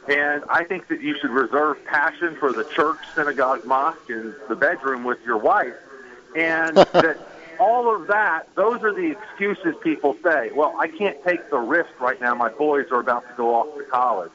And 0.08 0.44
I 0.50 0.64
think 0.64 0.88
that 0.88 1.02
you 1.02 1.16
should 1.20 1.32
reserve 1.32 1.84
passion 1.86 2.38
for 2.40 2.54
the 2.54 2.64
church, 2.76 2.98
synagogue, 3.14 3.66
mosque, 3.66 4.10
and 4.10 4.34
the 4.48 4.56
bedroom 4.56 5.04
with 5.04 5.20
your 5.26 5.38
wife. 5.38 5.76
And 6.34 6.78
that 6.94 7.18
all 7.60 7.94
of 7.94 8.08
that, 8.08 8.48
those 8.56 8.82
are 8.82 8.94
the 8.94 9.12
excuses 9.12 9.76
people 9.84 10.16
say. 10.24 10.52
Well, 10.56 10.76
I 10.80 10.88
can't 10.88 11.22
take 11.26 11.50
the 11.50 11.60
risk 11.60 11.90
right 12.00 12.20
now. 12.22 12.36
My 12.36 12.50
boys 12.50 12.88
are 12.92 13.02
about 13.02 13.28
to 13.28 13.34
go 13.36 13.56
off 13.56 13.78
to 13.78 13.84
college. 13.84 14.32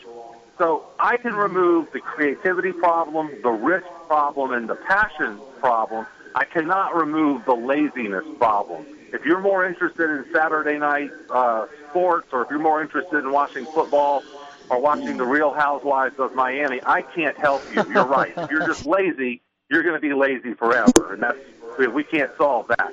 So 0.59 0.85
I 0.99 1.17
can 1.17 1.35
remove 1.35 1.91
the 1.93 2.01
creativity 2.01 2.73
problem, 2.73 3.31
the 3.43 3.51
risk 3.51 3.87
problem, 4.09 4.53
and 4.53 4.69
the 4.69 4.75
passion 4.75 5.39
problem. 5.61 6.07
I 6.35 6.45
cannot 6.45 6.95
remove 6.95 7.45
the 7.45 7.55
laziness 7.55 8.25
problem. 8.39 8.87
If 9.13 9.25
you're 9.25 9.41
more 9.41 9.65
interested 9.65 10.11
in 10.11 10.27
Saturday 10.33 10.79
night 10.79 11.11
uh, 11.31 11.67
sports, 11.91 12.29
or 12.33 12.43
if 12.43 12.51
you're 12.51 12.59
more 12.59 12.83
interested 12.83 13.19
in 13.19 13.33
watching 13.33 13.65
football, 13.65 14.23
or 14.71 14.81
watching 14.81 15.17
the 15.17 15.25
Real 15.25 15.53
Housewives 15.53 16.19
of 16.19 16.35
Miami, 16.35 16.81
I 16.85 17.03
can't 17.03 17.37
help 17.39 17.63
you. 17.75 17.85
You're 17.91 18.05
right. 18.07 18.33
if 18.37 18.51
you're 18.51 18.67
just 18.67 18.85
lazy, 18.85 19.41
you're 19.71 19.83
going 19.83 19.95
to 19.95 20.01
be 20.01 20.13
lazy 20.13 20.55
forever, 20.55 21.15
and 21.15 21.23
that's 21.23 21.39
we 21.95 22.05
can't 22.05 22.31
solve 22.37 22.69
that. 22.69 22.93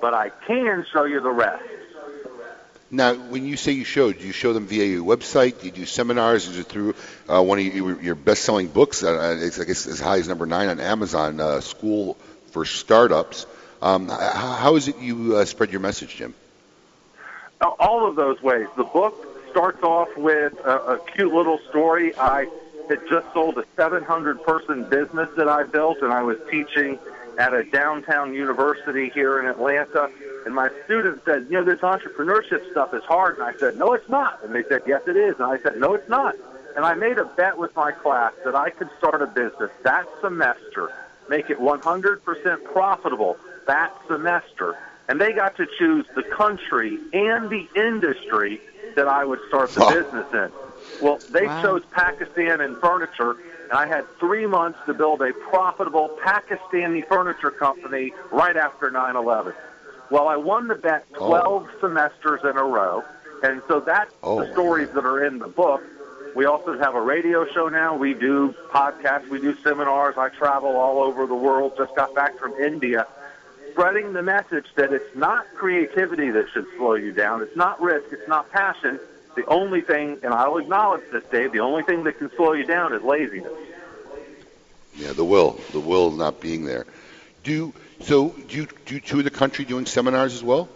But 0.00 0.14
I 0.14 0.30
can 0.30 0.84
show 0.92 1.04
you 1.04 1.20
the 1.20 1.30
rest. 1.30 1.62
Now, 2.90 3.14
when 3.14 3.44
you 3.44 3.56
say 3.56 3.72
you 3.72 3.84
show, 3.84 4.12
do 4.12 4.24
you 4.24 4.32
show 4.32 4.52
them 4.52 4.66
via 4.66 4.84
your 4.84 5.04
website? 5.04 5.60
Do 5.60 5.66
you 5.66 5.72
do 5.72 5.84
seminars? 5.84 6.46
Is 6.46 6.58
it 6.58 6.66
through 6.66 6.94
uh, 7.28 7.42
one 7.42 7.58
of 7.58 7.64
your, 7.64 8.00
your 8.00 8.14
best-selling 8.14 8.68
books? 8.68 9.02
Uh, 9.02 9.38
it's, 9.40 9.58
I 9.58 9.64
guess 9.64 9.86
as 9.86 9.98
high 9.98 10.18
as 10.18 10.28
number 10.28 10.46
nine 10.46 10.68
on 10.68 10.80
Amazon, 10.80 11.40
uh, 11.40 11.60
School 11.60 12.16
for 12.54 12.64
Startups. 12.64 13.46
Um, 13.82 14.08
how, 14.08 14.76
is 14.76 14.86
it 14.86 14.98
you 15.00 15.36
uh, 15.36 15.44
spread 15.44 15.72
your 15.72 15.80
message, 15.80 16.14
Jim? 16.14 16.34
All 17.60 18.06
of 18.08 18.14
those 18.14 18.40
ways. 18.42 18.68
The 18.76 18.84
book 18.84 19.26
starts 19.50 19.82
off 19.82 20.16
with 20.16 20.54
a, 20.64 20.92
a 20.92 20.98
cute 20.98 21.34
little 21.34 21.58
story. 21.68 22.16
I 22.16 22.46
had 22.88 23.00
just 23.10 23.26
sold 23.34 23.58
a 23.58 23.64
700 23.74 24.40
person 24.44 24.88
business 24.88 25.28
that 25.36 25.48
I 25.48 25.64
built, 25.64 25.98
and 26.02 26.12
I 26.12 26.22
was 26.22 26.38
teaching 26.48 26.96
at 27.38 27.52
a 27.52 27.64
downtown 27.64 28.34
university 28.34 29.08
here 29.08 29.40
in 29.40 29.46
Atlanta. 29.46 30.08
And 30.46 30.54
my 30.54 30.70
students 30.84 31.24
said, 31.24 31.48
You 31.50 31.58
know, 31.58 31.64
this 31.64 31.80
entrepreneurship 31.80 32.70
stuff 32.70 32.94
is 32.94 33.02
hard. 33.02 33.38
And 33.38 33.44
I 33.44 33.56
said, 33.56 33.76
No, 33.76 33.94
it's 33.94 34.08
not. 34.08 34.44
And 34.44 34.54
they 34.54 34.62
said, 34.62 34.82
Yes, 34.86 35.02
it 35.08 35.16
is. 35.16 35.34
And 35.40 35.46
I 35.46 35.58
said, 35.58 35.78
No, 35.78 35.94
it's 35.94 36.08
not. 36.08 36.36
And 36.76 36.84
I 36.84 36.94
made 36.94 37.18
a 37.18 37.24
bet 37.24 37.58
with 37.58 37.74
my 37.74 37.90
class 37.90 38.32
that 38.44 38.54
I 38.54 38.70
could 38.70 38.90
start 38.98 39.22
a 39.22 39.26
business 39.26 39.72
that 39.82 40.06
semester, 40.20 40.92
make 41.28 41.50
it 41.50 41.58
100% 41.58 42.64
profitable 42.64 43.38
that 43.66 43.92
semester. 44.08 44.74
And 45.08 45.20
they 45.20 45.32
got 45.32 45.56
to 45.56 45.66
choose 45.78 46.06
the 46.14 46.22
country 46.22 46.98
and 47.12 47.50
the 47.50 47.68
industry 47.74 48.60
that 48.96 49.08
I 49.08 49.24
would 49.24 49.40
start 49.48 49.74
the 49.74 49.80
business 49.80 50.26
in. 50.32 50.50
Well, 51.00 51.20
they 51.30 51.46
Wow. 51.46 51.62
chose 51.62 51.82
Pakistan 51.90 52.60
and 52.60 52.76
furniture, 52.78 53.36
and 53.70 53.72
I 53.72 53.86
had 53.86 54.06
three 54.18 54.46
months 54.46 54.78
to 54.86 54.94
build 54.94 55.20
a 55.20 55.32
profitable 55.50 56.10
Pakistani 56.24 57.06
furniture 57.08 57.50
company 57.50 58.12
right 58.30 58.56
after 58.56 58.90
9/11. 58.90 59.54
Well, 60.10 60.28
I 60.28 60.36
won 60.36 60.68
the 60.68 60.74
bet 60.76 61.04
12 61.14 61.66
semesters 61.80 62.40
in 62.44 62.56
a 62.56 62.64
row, 62.64 63.02
and 63.42 63.62
so 63.68 63.80
that's 63.80 64.10
the 64.22 64.28
oh, 64.28 64.52
stories 64.52 64.88
that 64.94 65.04
are 65.04 65.24
in 65.24 65.38
the 65.38 65.48
book. 65.48 65.82
We 66.34 66.46
also 66.46 66.76
have 66.78 66.94
a 66.94 67.00
radio 67.00 67.46
show 67.52 67.68
now. 67.68 67.96
We 67.96 68.14
do 68.14 68.54
podcasts. 68.70 69.28
We 69.28 69.40
do 69.40 69.56
seminars. 69.62 70.16
I 70.18 70.30
travel 70.30 70.76
all 70.76 71.02
over 71.02 71.26
the 71.26 71.34
world. 71.34 71.74
Just 71.76 71.94
got 71.94 72.14
back 72.14 72.38
from 72.38 72.54
India 72.54 73.06
spreading 73.74 74.12
the 74.12 74.22
message 74.22 74.66
that 74.76 74.92
it's 74.92 75.16
not 75.16 75.52
creativity 75.56 76.30
that 76.30 76.48
should 76.52 76.64
slow 76.76 76.94
you 76.94 77.10
down. 77.10 77.42
It's 77.42 77.56
not 77.56 77.82
risk. 77.82 78.06
It's 78.12 78.28
not 78.28 78.50
passion. 78.52 79.00
The 79.34 79.44
only 79.46 79.80
thing, 79.80 80.18
and 80.22 80.32
I'll 80.32 80.58
acknowledge 80.58 81.02
this, 81.10 81.24
Dave, 81.24 81.50
the 81.50 81.58
only 81.58 81.82
thing 81.82 82.04
that 82.04 82.18
can 82.18 82.30
slow 82.36 82.52
you 82.52 82.64
down 82.64 82.92
is 82.92 83.02
laziness. 83.02 83.50
Yeah, 84.94 85.12
the 85.12 85.24
will, 85.24 85.58
the 85.72 85.80
will 85.80 86.12
not 86.12 86.40
being 86.40 86.64
there. 86.64 86.86
Do 87.42 87.74
so? 88.00 88.28
Do 88.28 88.56
you 88.56 88.68
do 88.86 88.94
you 88.94 89.00
tour 89.00 89.24
the 89.24 89.30
country 89.30 89.64
doing 89.64 89.86
seminars 89.86 90.34
as 90.34 90.44
well? 90.44 90.68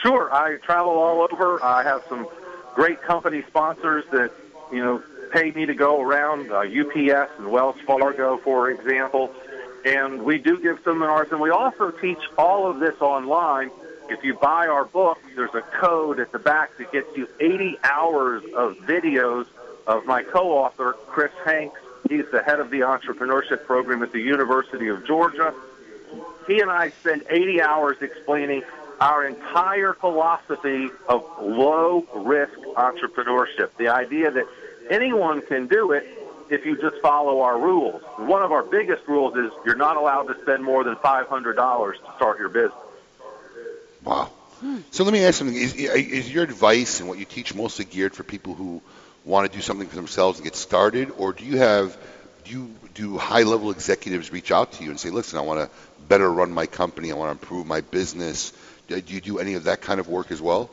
Sure, 0.00 0.32
I 0.32 0.58
travel 0.58 0.92
all 0.92 1.26
over. 1.28 1.62
I 1.62 1.82
have 1.82 2.04
some 2.08 2.28
great 2.76 3.02
company 3.02 3.42
sponsors 3.48 4.04
that 4.12 4.32
you 4.72 4.82
know 4.82 5.02
pay 5.32 5.50
me 5.52 5.66
to 5.66 5.74
go 5.74 6.00
around. 6.00 6.50
Uh, 6.50 6.60
UPS 6.60 7.30
and 7.38 7.50
Wells 7.50 7.76
Fargo, 7.86 8.38
for 8.38 8.70
example, 8.70 9.32
and 9.84 10.22
we 10.24 10.38
do 10.38 10.60
give 10.60 10.78
seminars, 10.84 11.28
and 11.30 11.40
we 11.40 11.50
also 11.50 11.90
teach 11.90 12.18
all 12.36 12.68
of 12.70 12.80
this 12.80 13.00
online. 13.00 13.70
If 14.08 14.24
you 14.24 14.34
buy 14.34 14.66
our 14.66 14.84
book, 14.84 15.18
there's 15.36 15.54
a 15.54 15.62
code 15.62 16.18
at 16.18 16.32
the 16.32 16.38
back 16.38 16.76
that 16.78 16.90
gets 16.90 17.16
you 17.16 17.28
80 17.38 17.78
hours 17.84 18.42
of 18.56 18.76
videos 18.78 19.46
of 19.86 20.04
my 20.04 20.22
co-author, 20.22 20.94
Chris 21.06 21.32
Hanks. 21.44 21.80
He's 22.08 22.24
the 22.32 22.42
head 22.42 22.58
of 22.58 22.70
the 22.70 22.80
entrepreneurship 22.80 23.66
program 23.66 24.02
at 24.02 24.10
the 24.10 24.20
University 24.20 24.88
of 24.88 25.06
Georgia. 25.06 25.54
He 26.46 26.60
and 26.60 26.70
I 26.70 26.90
spend 26.90 27.24
80 27.30 27.62
hours 27.62 27.98
explaining 28.00 28.62
our 29.00 29.24
entire 29.24 29.94
philosophy 29.94 30.90
of 31.08 31.24
low 31.40 32.04
risk 32.14 32.52
entrepreneurship. 32.76 33.70
The 33.78 33.88
idea 33.88 34.30
that 34.30 34.46
anyone 34.90 35.40
can 35.42 35.66
do 35.66 35.92
it 35.92 36.06
if 36.50 36.66
you 36.66 36.76
just 36.76 37.00
follow 37.00 37.40
our 37.40 37.58
rules. 37.58 38.02
One 38.16 38.42
of 38.42 38.52
our 38.52 38.62
biggest 38.62 39.06
rules 39.06 39.36
is 39.36 39.52
you're 39.64 39.76
not 39.76 39.96
allowed 39.96 40.24
to 40.24 40.40
spend 40.42 40.64
more 40.64 40.84
than 40.84 40.96
$500 40.96 41.92
to 41.94 41.98
start 42.16 42.38
your 42.38 42.48
business. 42.48 42.72
Wow. 44.04 44.30
Hmm. 44.60 44.78
So 44.90 45.04
let 45.04 45.12
me 45.12 45.24
ask 45.24 45.38
something: 45.38 45.56
is, 45.56 45.74
is 45.74 46.32
your 46.32 46.44
advice 46.44 47.00
and 47.00 47.08
what 47.08 47.18
you 47.18 47.24
teach 47.24 47.54
mostly 47.54 47.84
geared 47.84 48.14
for 48.14 48.24
people 48.24 48.54
who 48.54 48.82
want 49.24 49.50
to 49.50 49.56
do 49.56 49.62
something 49.62 49.86
for 49.86 49.96
themselves 49.96 50.38
and 50.38 50.44
get 50.44 50.54
started, 50.54 51.10
or 51.16 51.32
do 51.32 51.44
you 51.44 51.58
have 51.58 51.96
do 52.44 52.52
you 52.52 52.74
do 52.94 53.16
high-level 53.16 53.70
executives 53.70 54.32
reach 54.32 54.50
out 54.50 54.72
to 54.72 54.84
you 54.84 54.90
and 54.90 55.00
say, 55.00 55.10
"Listen, 55.10 55.38
I 55.38 55.42
want 55.42 55.60
to 55.60 55.70
better 56.08 56.30
run 56.30 56.52
my 56.52 56.66
company. 56.66 57.12
I 57.12 57.14
want 57.14 57.28
to 57.28 57.42
improve 57.42 57.66
my 57.66 57.80
business." 57.80 58.52
Do 58.88 59.00
do 59.00 59.14
you 59.14 59.20
do 59.20 59.38
any 59.38 59.54
of 59.54 59.64
that 59.64 59.80
kind 59.80 60.00
of 60.00 60.08
work 60.08 60.30
as 60.30 60.42
well? 60.42 60.70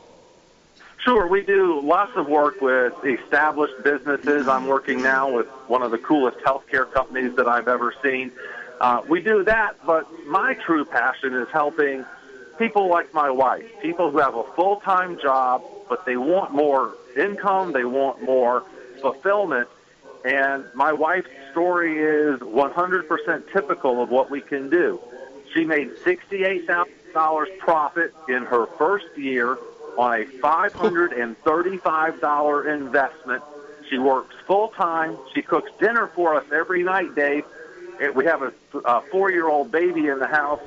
Sure, 1.08 1.26
we 1.26 1.40
do 1.40 1.80
lots 1.80 2.14
of 2.16 2.28
work 2.28 2.60
with 2.60 2.92
established 3.02 3.82
businesses. 3.82 4.46
I'm 4.46 4.66
working 4.66 5.00
now 5.00 5.32
with 5.32 5.46
one 5.66 5.80
of 5.80 5.90
the 5.90 5.96
coolest 5.96 6.36
healthcare 6.40 6.92
companies 6.92 7.34
that 7.36 7.48
I've 7.48 7.66
ever 7.66 7.94
seen. 8.02 8.30
Uh, 8.78 9.00
we 9.08 9.22
do 9.22 9.42
that, 9.44 9.76
but 9.86 10.06
my 10.26 10.52
true 10.52 10.84
passion 10.84 11.32
is 11.32 11.48
helping 11.50 12.04
people 12.58 12.90
like 12.90 13.14
my 13.14 13.30
wife, 13.30 13.64
people 13.80 14.10
who 14.10 14.18
have 14.18 14.34
a 14.34 14.42
full-time 14.54 15.18
job, 15.18 15.62
but 15.88 16.04
they 16.04 16.18
want 16.18 16.52
more 16.52 16.94
income, 17.16 17.72
they 17.72 17.86
want 17.86 18.22
more 18.22 18.64
fulfillment. 19.00 19.66
And 20.26 20.66
my 20.74 20.92
wife's 20.92 21.30
story 21.52 22.00
is 22.00 22.38
100% 22.40 23.50
typical 23.50 24.02
of 24.02 24.10
what 24.10 24.30
we 24.30 24.42
can 24.42 24.68
do. 24.68 25.00
She 25.54 25.64
made 25.64 25.88
$68,000 26.04 27.58
profit 27.60 28.12
in 28.28 28.44
her 28.44 28.66
first 28.76 29.06
year 29.16 29.56
on 29.98 30.22
a 30.22 30.24
$535 30.24 32.74
investment. 32.74 33.42
She 33.90 33.98
works 33.98 34.34
full 34.46 34.68
time. 34.68 35.18
She 35.34 35.42
cooks 35.42 35.70
dinner 35.80 36.06
for 36.14 36.34
us 36.36 36.44
every 36.52 36.82
night, 36.84 37.14
Dave. 37.14 37.44
We 38.14 38.24
have 38.26 38.42
a, 38.42 38.52
a 38.84 39.00
four 39.10 39.30
year 39.30 39.48
old 39.48 39.72
baby 39.72 40.06
in 40.06 40.18
the 40.20 40.26
house, 40.28 40.60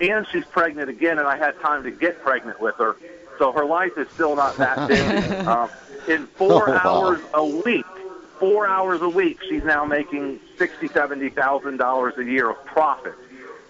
and 0.00 0.26
she's 0.32 0.44
pregnant 0.46 0.90
again, 0.90 1.18
and 1.18 1.28
I 1.28 1.36
had 1.36 1.58
time 1.60 1.84
to 1.84 1.90
get 1.92 2.20
pregnant 2.22 2.60
with 2.60 2.74
her. 2.76 2.96
So 3.38 3.52
her 3.52 3.64
life 3.64 3.96
is 3.96 4.08
still 4.10 4.34
not 4.36 4.56
that 4.56 4.88
busy. 4.88 5.02
um, 5.46 5.70
in 6.08 6.26
four 6.26 6.68
Oh, 6.68 6.72
wow. 6.72 6.80
hours 6.84 7.20
a 7.34 7.44
week, 7.44 7.86
four 8.40 8.66
hours 8.66 9.00
a 9.00 9.08
week, 9.08 9.38
she's 9.48 9.62
now 9.62 9.84
making 9.84 10.40
sixty, 10.58 10.88
seventy 10.88 11.28
thousand 11.28 11.76
dollars 11.76 12.14
a 12.18 12.24
year 12.24 12.50
of 12.50 12.56
profit. 12.66 13.14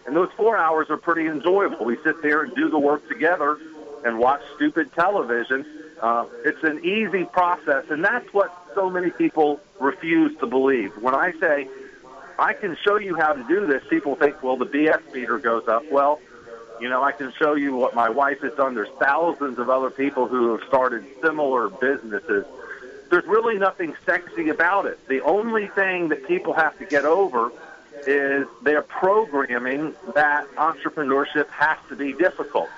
And 0.06 0.16
those 0.16 0.30
four 0.36 0.56
hours 0.56 0.88
are 0.90 0.96
pretty 0.96 1.26
enjoyable. 1.28 1.84
We 1.84 1.96
sit 2.02 2.22
there 2.22 2.40
and 2.42 2.54
do 2.54 2.70
the 2.70 2.78
work 2.78 3.06
together 3.08 3.58
and 4.04 4.18
watch 4.18 4.42
stupid 4.56 4.92
television. 4.94 5.64
Uh, 6.00 6.26
it's 6.44 6.62
an 6.64 6.84
easy 6.84 7.24
process, 7.24 7.84
and 7.90 8.04
that's 8.04 8.32
what 8.32 8.52
so 8.74 8.90
many 8.90 9.10
people 9.10 9.60
refuse 9.80 10.36
to 10.38 10.46
believe. 10.46 10.96
When 10.98 11.14
I 11.14 11.32
say 11.38 11.68
I 12.38 12.54
can 12.54 12.76
show 12.84 12.98
you 12.98 13.16
how 13.16 13.32
to 13.32 13.44
do 13.44 13.66
this, 13.66 13.82
people 13.88 14.16
think, 14.16 14.42
well, 14.42 14.56
the 14.56 14.66
BS 14.66 15.12
meter 15.12 15.38
goes 15.38 15.68
up. 15.68 15.84
Well, 15.90 16.20
you 16.80 16.88
know, 16.88 17.02
I 17.02 17.12
can 17.12 17.32
show 17.38 17.54
you 17.54 17.76
what 17.76 17.94
my 17.94 18.08
wife 18.08 18.40
has 18.40 18.52
done. 18.54 18.74
There's 18.74 18.90
thousands 18.98 19.58
of 19.58 19.70
other 19.70 19.90
people 19.90 20.26
who 20.26 20.56
have 20.56 20.66
started 20.66 21.04
similar 21.22 21.68
businesses. 21.68 22.44
There's 23.10 23.26
really 23.26 23.58
nothing 23.58 23.94
sexy 24.04 24.48
about 24.48 24.86
it. 24.86 24.98
The 25.06 25.20
only 25.20 25.68
thing 25.68 26.08
that 26.08 26.26
people 26.26 26.54
have 26.54 26.76
to 26.78 26.84
get 26.86 27.04
over 27.04 27.52
is 28.06 28.48
they're 28.62 28.82
programming 28.82 29.94
that 30.14 30.50
entrepreneurship 30.56 31.48
has 31.50 31.78
to 31.88 31.94
be 31.94 32.12
difficult. 32.14 32.68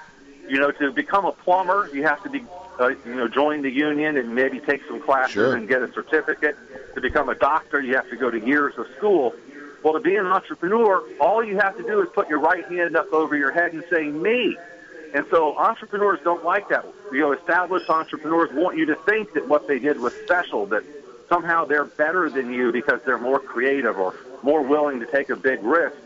You 0.49 0.61
know, 0.61 0.71
to 0.71 0.93
become 0.93 1.25
a 1.25 1.33
plumber, 1.33 1.89
you 1.93 2.03
have 2.05 2.23
to 2.23 2.29
be, 2.31 2.45
uh, 2.79 2.89
you 2.89 3.15
know, 3.15 3.29
join 3.29 3.63
the 3.63 3.71
union 3.71 4.17
and 4.17 4.35
maybe 4.35 4.61
take 4.61 4.83
some 4.87 5.01
classes 5.01 5.33
Sure. 5.35 5.55
and 5.55 5.67
get 5.69 5.83
a 5.83 5.93
certificate. 5.93 6.57
To 6.95 7.01
become 7.01 7.29
a 7.29 7.35
doctor, 7.35 7.81
you 7.81 7.97
have 7.97 8.09
to 8.11 8.17
go 8.17 8.31
to 8.31 8.39
years 8.39 8.75
of 8.77 8.87
school. 8.97 9.35
Well, 9.83 9.95
to 9.95 10.01
be 10.01 10.17
an 10.17 10.27
entrepreneur, 10.27 11.03
all 11.19 11.43
you 11.43 11.59
have 11.59 11.77
to 11.77 11.83
do 11.83 12.01
is 12.03 12.09
put 12.15 12.29
your 12.29 12.39
right 12.39 12.65
hand 12.67 12.97
up 12.97 13.13
over 13.13 13.37
your 13.37 13.51
head 13.51 13.73
and 13.73 13.85
say, 13.91 14.05
me. 14.05 14.57
And 15.13 15.25
so 15.31 15.57
entrepreneurs 15.57 16.21
don't 16.25 16.45
like 16.45 16.69
that. 16.69 16.85
You 17.13 17.21
know, 17.21 17.33
established 17.33 17.89
entrepreneurs 17.89 18.51
want 18.53 18.77
you 18.77 18.87
to 18.87 18.97
think 18.97 19.33
that 19.35 19.47
what 19.49 19.67
they 19.69 19.79
did 19.79 20.01
was 20.01 20.13
special, 20.25 20.67
that 20.67 20.83
somehow 21.29 21.65
they're 21.65 21.85
better 21.85 22.29
than 22.31 22.53
you 22.53 22.73
because 22.73 23.01
they're 23.05 23.19
more 23.19 23.39
creative 23.41 23.99
or 23.99 24.15
more 24.43 24.63
willing 24.63 25.01
to 25.01 25.07
take 25.07 25.31
a 25.31 25.37
big 25.37 25.63
risk. 25.63 25.97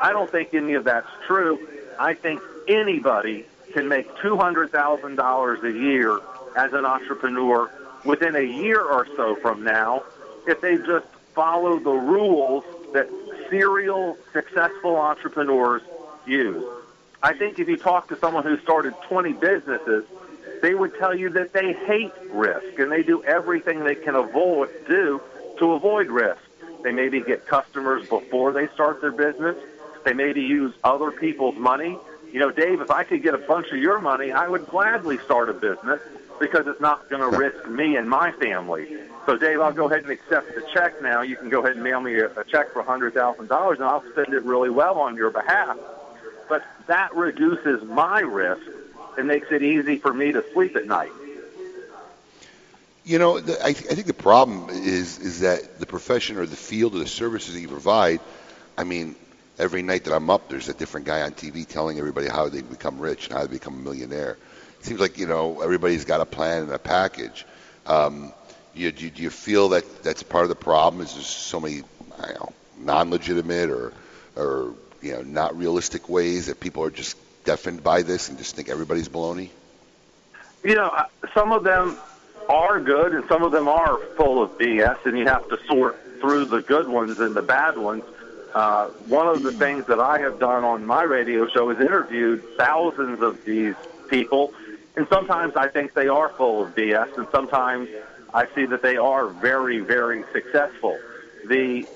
I 0.00 0.12
don't 0.12 0.30
think 0.30 0.54
any 0.54 0.74
of 0.74 0.84
that's 0.84 1.08
true. 1.26 1.58
I 1.98 2.14
think 2.14 2.40
anybody 2.66 3.46
can 3.72 3.88
make 3.88 4.08
$200,000 4.16 5.62
a 5.62 5.72
year 5.72 6.20
as 6.56 6.72
an 6.72 6.84
entrepreneur 6.84 7.70
within 8.04 8.36
a 8.36 8.40
year 8.40 8.80
or 8.80 9.06
so 9.16 9.36
from 9.36 9.62
now 9.62 10.02
if 10.46 10.60
they 10.60 10.76
just 10.78 11.06
follow 11.34 11.78
the 11.78 11.90
rules 11.90 12.64
that 12.92 13.08
serial 13.48 14.16
successful 14.32 14.96
entrepreneurs 14.96 15.82
use. 16.26 16.64
I 17.22 17.34
think 17.34 17.58
if 17.58 17.68
you 17.68 17.76
talk 17.76 18.08
to 18.08 18.16
someone 18.16 18.44
who 18.44 18.58
started 18.60 18.94
20 19.08 19.34
businesses, 19.34 20.04
they 20.62 20.74
would 20.74 20.96
tell 20.96 21.14
you 21.14 21.30
that 21.30 21.52
they 21.52 21.72
hate 21.72 22.12
risk 22.30 22.78
and 22.78 22.90
they 22.90 23.02
do 23.02 23.22
everything 23.24 23.84
they 23.84 23.94
can 23.94 24.14
avoid 24.14 24.70
do 24.88 25.20
to 25.58 25.72
avoid 25.72 26.08
risk. 26.08 26.40
They 26.82 26.92
maybe 26.92 27.20
get 27.20 27.46
customers 27.46 28.08
before 28.08 28.52
they 28.52 28.68
start 28.68 29.00
their 29.00 29.12
business. 29.12 29.56
They 30.04 30.14
maybe 30.14 30.40
use 30.40 30.74
other 30.82 31.10
people's 31.10 31.56
money. 31.56 31.98
You 32.32 32.38
know, 32.38 32.50
Dave, 32.50 32.80
if 32.80 32.90
I 32.90 33.02
could 33.02 33.22
get 33.22 33.34
a 33.34 33.38
bunch 33.38 33.70
of 33.72 33.78
your 33.78 34.00
money, 34.00 34.30
I 34.30 34.48
would 34.48 34.66
gladly 34.66 35.18
start 35.18 35.48
a 35.48 35.52
business 35.52 36.00
because 36.38 36.66
it's 36.66 36.80
not 36.80 37.08
going 37.10 37.20
to 37.20 37.36
risk 37.36 37.68
me 37.68 37.96
and 37.96 38.08
my 38.08 38.32
family. 38.32 38.96
So, 39.26 39.36
Dave, 39.36 39.60
I'll 39.60 39.72
go 39.72 39.86
ahead 39.86 40.02
and 40.02 40.10
accept 40.10 40.54
the 40.54 40.62
check 40.72 41.02
now. 41.02 41.22
You 41.22 41.36
can 41.36 41.48
go 41.50 41.60
ahead 41.60 41.72
and 41.74 41.82
mail 41.82 42.00
me 42.00 42.14
a, 42.14 42.30
a 42.38 42.44
check 42.44 42.72
for 42.72 42.82
$100,000 42.82 43.74
and 43.74 43.84
I'll 43.84 44.04
spend 44.12 44.32
it 44.32 44.42
really 44.44 44.70
well 44.70 44.98
on 44.98 45.16
your 45.16 45.30
behalf. 45.30 45.76
But 46.48 46.64
that 46.86 47.14
reduces 47.14 47.82
my 47.82 48.20
risk 48.20 48.62
and 49.18 49.28
makes 49.28 49.50
it 49.50 49.62
easy 49.62 49.98
for 49.98 50.12
me 50.12 50.32
to 50.32 50.44
sleep 50.52 50.76
at 50.76 50.86
night. 50.86 51.12
You 53.04 53.18
know, 53.18 53.40
the, 53.40 53.60
I, 53.62 53.68
I 53.68 53.72
think 53.72 54.06
the 54.06 54.14
problem 54.14 54.68
is 54.70 55.18
is 55.18 55.40
that 55.40 55.80
the 55.80 55.86
profession 55.86 56.36
or 56.36 56.46
the 56.46 56.56
field 56.56 56.94
or 56.94 56.98
the 56.98 57.06
services 57.06 57.54
that 57.54 57.60
you 57.60 57.68
provide. 57.68 58.20
I 58.76 58.84
mean, 58.84 59.16
every 59.60 59.82
night 59.82 60.04
that 60.04 60.14
I'm 60.14 60.30
up, 60.30 60.48
there's 60.48 60.68
a 60.68 60.74
different 60.74 61.06
guy 61.06 61.20
on 61.20 61.32
TV 61.32 61.66
telling 61.66 61.98
everybody 61.98 62.28
how 62.28 62.48
they 62.48 62.62
become 62.62 62.98
rich 62.98 63.26
and 63.26 63.36
how 63.36 63.42
they 63.42 63.52
become 63.52 63.74
a 63.74 63.82
millionaire. 63.82 64.38
It 64.80 64.86
seems 64.86 64.98
like 64.98 65.18
you 65.18 65.26
know 65.26 65.60
everybody's 65.60 66.06
got 66.06 66.20
a 66.20 66.26
plan 66.26 66.62
and 66.62 66.72
a 66.72 66.78
package. 66.78 67.44
Um, 67.86 68.32
you, 68.74 68.90
do, 68.90 69.10
do 69.10 69.22
you 69.22 69.30
feel 69.30 69.70
that 69.70 70.02
that's 70.02 70.22
part 70.22 70.44
of 70.44 70.48
the 70.48 70.54
problem? 70.54 71.02
Is 71.02 71.12
there's 71.12 71.26
so 71.26 71.60
many 71.60 71.82
I 72.18 72.28
don't 72.28 72.40
know, 72.40 72.52
non-legitimate 72.78 73.68
or 73.70 73.92
or 74.34 74.74
you 75.02 75.12
know 75.12 75.22
not 75.22 75.56
realistic 75.56 76.08
ways 76.08 76.46
that 76.46 76.58
people 76.58 76.82
are 76.82 76.90
just 76.90 77.16
deafened 77.44 77.82
by 77.82 78.02
this 78.02 78.30
and 78.30 78.38
just 78.38 78.56
think 78.56 78.70
everybody's 78.70 79.08
baloney? 79.08 79.50
You 80.64 80.74
know, 80.74 81.04
some 81.34 81.52
of 81.52 81.64
them 81.64 81.98
are 82.48 82.80
good 82.80 83.14
and 83.14 83.28
some 83.28 83.42
of 83.42 83.52
them 83.52 83.68
are 83.68 83.98
full 84.16 84.42
of 84.42 84.58
BS, 84.58 85.04
and 85.04 85.18
you 85.18 85.26
have 85.26 85.46
to 85.50 85.58
sort 85.66 85.98
through 86.20 86.46
the 86.46 86.62
good 86.62 86.88
ones 86.88 87.18
and 87.18 87.34
the 87.34 87.42
bad 87.42 87.76
ones. 87.76 88.04
Uh, 88.54 88.88
one 89.06 89.28
of 89.28 89.42
the 89.42 89.52
things 89.52 89.86
that 89.86 90.00
I 90.00 90.18
have 90.20 90.38
done 90.38 90.64
on 90.64 90.84
my 90.84 91.02
radio 91.02 91.46
show 91.48 91.70
is 91.70 91.78
interviewed 91.80 92.42
thousands 92.56 93.22
of 93.22 93.44
these 93.44 93.74
people, 94.08 94.52
and 94.96 95.06
sometimes 95.08 95.54
I 95.56 95.68
think 95.68 95.94
they 95.94 96.08
are 96.08 96.30
full 96.30 96.64
of 96.64 96.74
BS, 96.74 97.16
and 97.16 97.28
sometimes 97.30 97.88
I 98.34 98.46
see 98.54 98.66
that 98.66 98.82
they 98.82 98.96
are 98.96 99.28
very, 99.28 99.78
very 99.78 100.24
successful. 100.32 100.98
The 101.46 101.86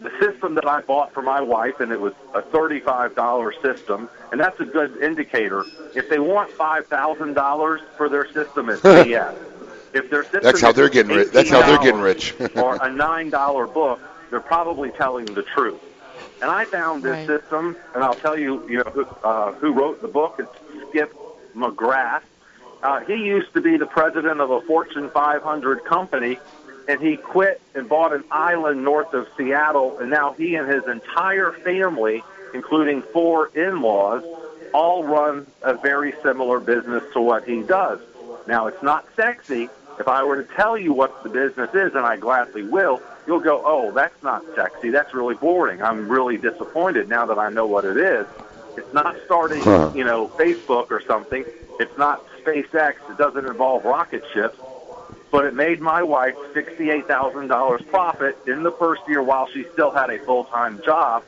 the 0.00 0.10
system 0.18 0.54
that 0.54 0.66
I 0.66 0.80
bought 0.80 1.12
for 1.12 1.20
my 1.22 1.42
wife, 1.42 1.78
and 1.80 1.92
it 1.92 2.00
was 2.00 2.14
a 2.34 2.42
thirty-five 2.42 3.14
dollar 3.14 3.52
system, 3.62 4.08
and 4.32 4.40
that's 4.40 4.58
a 4.58 4.64
good 4.64 4.96
indicator. 5.02 5.64
If 5.94 6.08
they 6.08 6.18
want 6.18 6.50
five 6.52 6.86
thousand 6.86 7.34
dollars 7.34 7.82
for 7.96 8.08
their 8.08 8.26
system, 8.32 8.68
it's 8.70 8.80
BS. 8.82 9.36
If 9.92 10.08
their 10.10 10.24
system 10.24 10.40
That's 10.42 10.60
how 10.60 10.72
they're 10.72 10.88
getting 10.88 11.14
rich. 11.14 11.30
That's 11.32 11.50
how 11.50 11.62
they're 11.62 11.78
getting 11.78 12.00
rich. 12.00 12.34
or 12.56 12.76
a 12.80 12.90
nine 12.90 13.30
dollar 13.30 13.66
book, 13.66 14.00
they're 14.30 14.40
probably 14.40 14.90
telling 14.90 15.26
the 15.26 15.42
truth. 15.42 15.80
And 16.40 16.50
I 16.50 16.64
found 16.64 17.02
this 17.02 17.26
system, 17.26 17.76
and 17.94 18.02
I'll 18.02 18.14
tell 18.14 18.38
you, 18.38 18.66
you 18.68 18.78
know, 18.78 18.90
who, 18.90 19.04
uh, 19.22 19.52
who 19.54 19.72
wrote 19.72 20.00
the 20.00 20.08
book. 20.08 20.36
It's 20.38 20.88
Skip 20.88 21.14
McGrath. 21.54 22.22
Uh, 22.82 23.00
he 23.00 23.16
used 23.16 23.52
to 23.52 23.60
be 23.60 23.76
the 23.76 23.86
president 23.86 24.40
of 24.40 24.50
a 24.50 24.62
Fortune 24.62 25.10
500 25.10 25.84
company, 25.84 26.38
and 26.88 27.00
he 27.00 27.18
quit 27.18 27.60
and 27.74 27.88
bought 27.88 28.14
an 28.14 28.24
island 28.30 28.82
north 28.84 29.12
of 29.12 29.28
Seattle, 29.36 29.98
and 29.98 30.08
now 30.10 30.32
he 30.32 30.54
and 30.54 30.66
his 30.66 30.84
entire 30.86 31.52
family, 31.52 32.24
including 32.54 33.02
four 33.12 33.48
in-laws, 33.48 34.24
all 34.72 35.04
run 35.04 35.46
a 35.62 35.74
very 35.74 36.14
similar 36.22 36.58
business 36.58 37.02
to 37.12 37.20
what 37.20 37.44
he 37.44 37.62
does. 37.62 38.00
Now, 38.46 38.66
it's 38.68 38.82
not 38.82 39.06
sexy. 39.14 39.68
If 39.98 40.08
I 40.08 40.24
were 40.24 40.42
to 40.42 40.54
tell 40.54 40.78
you 40.78 40.94
what 40.94 41.22
the 41.22 41.28
business 41.28 41.68
is, 41.74 41.94
and 41.94 42.06
I 42.06 42.16
gladly 42.16 42.62
will, 42.62 43.02
you'll 43.26 43.40
go, 43.40 43.62
oh, 43.64 43.92
that's 43.92 44.22
not 44.22 44.44
sexy. 44.54 44.90
That's 44.90 45.12
really 45.14 45.34
boring. 45.34 45.82
I'm 45.82 46.08
really 46.10 46.36
disappointed 46.36 47.08
now 47.08 47.26
that 47.26 47.38
I 47.38 47.50
know 47.50 47.66
what 47.66 47.84
it 47.84 47.96
is. 47.96 48.26
It's 48.76 48.92
not 48.92 49.16
starting, 49.24 49.62
Huh. 49.64 49.90
you 49.94 50.04
know, 50.04 50.30
Facebook 50.38 50.86
or 50.90 51.02
something. 51.06 51.44
It's 51.78 51.96
not 51.98 52.22
SpaceX. 52.44 52.94
It 53.08 53.16
doesn't 53.16 53.46
involve 53.46 53.84
rocket 53.84 54.22
ships. 54.32 54.56
But 55.30 55.44
it 55.44 55.54
made 55.54 55.80
my 55.80 56.02
wife 56.02 56.34
$68,000 56.54 57.86
profit 57.86 58.36
in 58.46 58.64
the 58.64 58.72
first 58.72 59.02
year 59.06 59.22
while 59.22 59.46
she 59.52 59.64
still 59.72 59.90
had 59.92 60.10
a 60.10 60.18
full-time 60.18 60.80
job, 60.84 61.22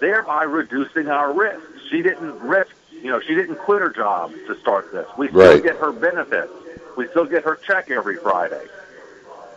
thereby 0.00 0.44
reducing 0.44 1.08
our 1.08 1.30
risk. 1.32 1.60
She 1.90 2.02
didn't 2.02 2.40
risk 2.40 2.70
You 3.02 3.10
know, 3.10 3.20
she 3.20 3.34
didn't 3.34 3.56
quit 3.56 3.82
her 3.82 3.90
job 3.90 4.32
to 4.46 4.54
start 4.60 4.90
this. 4.90 5.06
We 5.18 5.28
still 5.28 5.40
Right. 5.42 5.62
get 5.62 5.76
her 5.76 5.92
benefits. 5.92 6.48
We 6.96 7.06
still 7.08 7.26
get 7.26 7.44
her 7.44 7.56
check 7.66 7.90
every 7.90 8.16
Friday. 8.16 8.66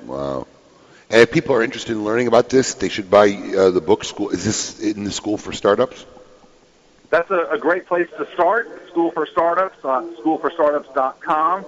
Wow. 0.06 0.45
And 1.09 1.21
if 1.21 1.31
people 1.31 1.55
are 1.55 1.63
interested 1.63 1.93
in 1.93 2.03
learning 2.03 2.27
about 2.27 2.49
this, 2.49 2.73
they 2.73 2.89
should 2.89 3.09
buy 3.09 3.31
uh, 3.31 3.69
the 3.71 3.79
book. 3.79 4.03
School 4.03 4.29
is 4.29 4.43
this 4.43 4.81
in 4.81 5.05
the 5.05 5.11
School 5.11 5.38
for 5.38 5.53
Startups? 5.53 6.05
That's 7.09 7.31
a, 7.31 7.51
a 7.51 7.57
great 7.57 7.85
place 7.85 8.09
to 8.17 8.27
start. 8.34 8.89
School 8.89 9.11
for 9.11 9.25
Startups, 9.25 9.77
uh, 9.85 10.01
schoolforstartups.com. 10.19 11.65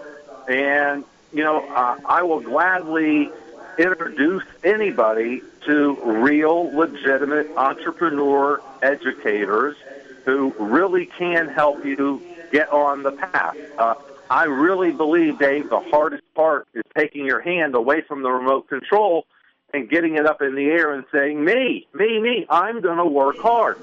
And, 0.49 1.05
you 1.31 1.43
know, 1.43 1.65
uh, 1.65 1.99
I 2.05 2.23
will 2.23 2.41
gladly 2.41 3.31
introduce 3.77 4.43
anybody 4.61 5.41
to 5.65 5.93
real, 6.03 6.75
legitimate 6.75 7.49
entrepreneur 7.55 8.61
educators 8.81 9.77
who 10.25 10.53
really 10.59 11.05
can 11.05 11.47
help 11.47 11.85
you 11.85 12.21
get 12.51 12.69
on 12.73 13.03
the 13.03 13.11
path. 13.11 13.55
Uh, 13.77 13.95
I 14.29 14.43
really 14.43 14.91
believe, 14.91 15.39
Dave, 15.39 15.69
the 15.69 15.79
hardest 15.79 16.23
part 16.35 16.67
is 16.73 16.83
taking 16.95 17.25
your 17.25 17.39
hand 17.39 17.73
away 17.73 18.01
from 18.01 18.21
the 18.21 18.29
remote 18.29 18.69
control 18.69 19.25
and 19.73 19.89
getting 19.89 20.15
it 20.15 20.25
up 20.25 20.41
in 20.41 20.55
the 20.55 20.65
air 20.65 20.93
and 20.93 21.03
saying, 21.11 21.43
me, 21.43 21.87
me, 21.93 22.19
me, 22.19 22.45
I'm 22.49 22.81
going 22.81 22.97
to 22.97 23.05
work 23.05 23.37
hard. 23.37 23.77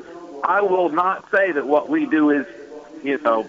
I 0.44 0.60
will 0.62 0.88
not 0.88 1.30
say 1.30 1.50
that 1.52 1.66
what 1.66 1.88
we 1.88 2.06
do 2.06 2.30
is, 2.30 2.46
you 3.02 3.18
know, 3.18 3.48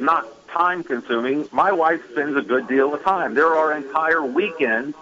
not 0.00 0.26
time 0.48 0.84
consuming. 0.84 1.48
My 1.52 1.72
wife 1.72 2.00
spends 2.12 2.36
a 2.36 2.42
good 2.42 2.66
deal 2.66 2.94
of 2.94 3.02
time. 3.02 3.34
There 3.34 3.54
are 3.54 3.72
entire 3.72 4.24
weekends 4.24 4.96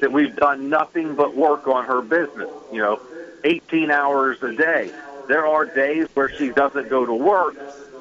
that 0.00 0.12
we've 0.12 0.34
done 0.34 0.70
nothing 0.70 1.14
but 1.14 1.36
work 1.36 1.66
on 1.66 1.84
her 1.84 2.00
business, 2.00 2.48
you 2.72 2.78
know, 2.78 3.00
18 3.44 3.90
hours 3.90 4.42
a 4.42 4.52
day. 4.54 4.90
There 5.28 5.46
are 5.46 5.66
days 5.66 6.08
where 6.14 6.34
she 6.36 6.50
doesn't 6.50 6.88
go 6.88 7.04
to 7.04 7.14
work 7.14 7.54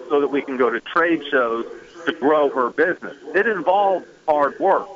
so 0.09 0.21
that 0.21 0.27
we 0.29 0.41
can 0.41 0.57
go 0.57 0.69
to 0.69 0.79
trade 0.79 1.23
shows 1.29 1.65
to 2.05 2.13
grow 2.13 2.49
her 2.49 2.69
business. 2.69 3.15
It 3.35 3.47
involves 3.47 4.05
hard 4.27 4.59
work. 4.59 4.87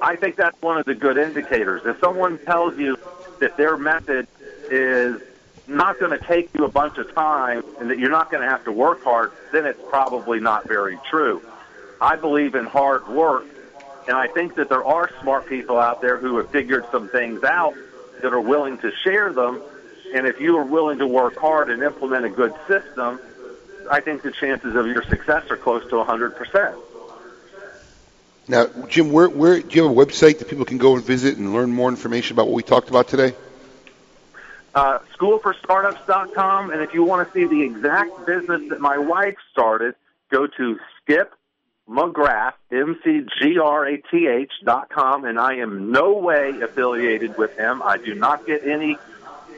I 0.00 0.16
think 0.16 0.36
that's 0.36 0.60
one 0.62 0.78
of 0.78 0.84
the 0.84 0.94
good 0.94 1.18
indicators. 1.18 1.82
If 1.84 1.98
someone 2.00 2.38
tells 2.38 2.78
you 2.78 2.96
that 3.40 3.56
their 3.56 3.76
method 3.76 4.28
is 4.70 5.20
not 5.66 5.98
going 5.98 6.18
to 6.18 6.24
take 6.24 6.54
you 6.54 6.64
a 6.64 6.68
bunch 6.70 6.98
of 6.98 7.12
time 7.14 7.62
and 7.78 7.90
that 7.90 7.98
you're 7.98 8.10
not 8.10 8.30
going 8.30 8.42
to 8.42 8.48
have 8.48 8.64
to 8.64 8.72
work 8.72 9.02
hard, 9.04 9.32
then 9.52 9.66
it's 9.66 9.80
probably 9.90 10.40
not 10.40 10.66
very 10.66 10.98
true. 11.10 11.42
I 12.00 12.16
believe 12.16 12.54
in 12.54 12.64
hard 12.64 13.08
work, 13.08 13.44
and 14.06 14.16
I 14.16 14.28
think 14.28 14.54
that 14.54 14.68
there 14.68 14.84
are 14.84 15.10
smart 15.20 15.46
people 15.46 15.78
out 15.78 16.00
there 16.00 16.16
who 16.16 16.36
have 16.38 16.50
figured 16.50 16.86
some 16.92 17.08
things 17.08 17.42
out 17.42 17.74
that 18.22 18.32
are 18.32 18.40
willing 18.40 18.78
to 18.78 18.92
share 19.04 19.32
them. 19.32 19.60
And 20.14 20.26
if 20.26 20.40
you 20.40 20.56
are 20.56 20.64
willing 20.64 20.98
to 20.98 21.06
work 21.06 21.36
hard 21.36 21.70
and 21.70 21.82
implement 21.82 22.24
a 22.24 22.30
good 22.30 22.54
system, 22.66 23.20
I 23.90 24.00
think 24.00 24.22
the 24.22 24.32
chances 24.32 24.74
of 24.74 24.86
your 24.86 25.02
success 25.04 25.50
are 25.50 25.56
close 25.56 25.82
to 25.84 25.96
100%. 25.96 26.74
Now, 28.48 28.66
Jim, 28.88 29.12
where, 29.12 29.28
where 29.28 29.60
do 29.60 29.76
you 29.76 29.82
have 29.82 29.92
a 29.92 29.94
website 29.94 30.38
that 30.38 30.48
people 30.48 30.64
can 30.64 30.78
go 30.78 30.94
and 30.96 31.04
visit 31.04 31.36
and 31.36 31.52
learn 31.52 31.70
more 31.70 31.90
information 31.90 32.34
about 32.34 32.46
what 32.46 32.54
we 32.54 32.62
talked 32.62 32.88
about 32.88 33.08
today? 33.08 33.34
uh, 34.78 34.98
schoolforstartups.com. 35.18 36.70
And 36.70 36.82
if 36.82 36.94
you 36.94 37.02
want 37.02 37.26
to 37.26 37.32
see 37.34 37.46
the 37.46 37.62
exact 37.62 38.26
business 38.26 38.68
that 38.70 38.80
my 38.80 38.98
wife 38.98 39.36
started, 39.50 39.94
go 40.30 40.46
to 40.46 40.78
Skip 41.00 41.34
McGrath, 41.88 42.52
M-C-G-R-A-T-H 42.70 44.52
dot 44.64 44.90
com. 44.90 45.24
And 45.24 45.38
I 45.38 45.54
am 45.56 45.90
no 45.90 46.14
way 46.18 46.60
affiliated 46.60 47.36
with 47.36 47.56
him. 47.56 47.82
I 47.82 47.96
do 47.96 48.14
not 48.14 48.46
get 48.46 48.66
any, 48.66 48.98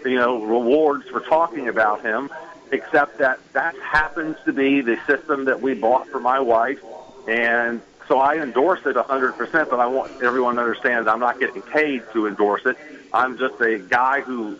you 0.04 0.16
know, 0.16 0.42
rewards 0.42 1.08
for 1.08 1.20
talking 1.20 1.68
about 1.68 2.02
him, 2.02 2.30
except 2.72 3.18
that 3.18 3.40
that 3.52 3.76
happens 3.78 4.36
to 4.44 4.52
be 4.52 4.80
the 4.80 4.98
system 5.06 5.46
that 5.46 5.60
we 5.60 5.74
bought 5.74 6.08
for 6.08 6.20
my 6.20 6.40
wife. 6.40 6.80
And 7.28 7.80
so 8.08 8.18
I 8.18 8.36
endorse 8.36 8.80
it 8.86 8.96
100%, 8.96 9.70
but 9.70 9.80
I 9.80 9.86
want 9.86 10.22
everyone 10.22 10.56
to 10.56 10.62
understand 10.62 11.08
I'm 11.08 11.20
not 11.20 11.38
getting 11.38 11.62
paid 11.62 12.02
to 12.12 12.26
endorse 12.26 12.62
it. 12.66 12.76
I'm 13.12 13.38
just 13.38 13.60
a 13.60 13.78
guy 13.78 14.20
who 14.20 14.58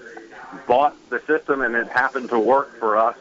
bought 0.66 0.96
the 1.10 1.20
system 1.26 1.62
and 1.62 1.74
it 1.74 1.88
happened 1.88 2.28
to 2.30 2.38
work 2.38 2.78
for 2.78 2.96
us. 2.96 3.16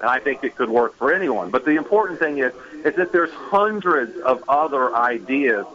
And 0.00 0.08
I 0.08 0.18
think 0.18 0.44
it 0.44 0.56
could 0.56 0.70
work 0.70 0.96
for 0.96 1.12
anyone. 1.12 1.50
But 1.50 1.66
the 1.66 1.76
important 1.76 2.18
thing 2.18 2.38
is, 2.38 2.52
is 2.84 2.94
that 2.96 3.12
there's 3.12 3.32
hundreds 3.32 4.18
of 4.20 4.42
other 4.48 4.94
ideas 4.94 5.66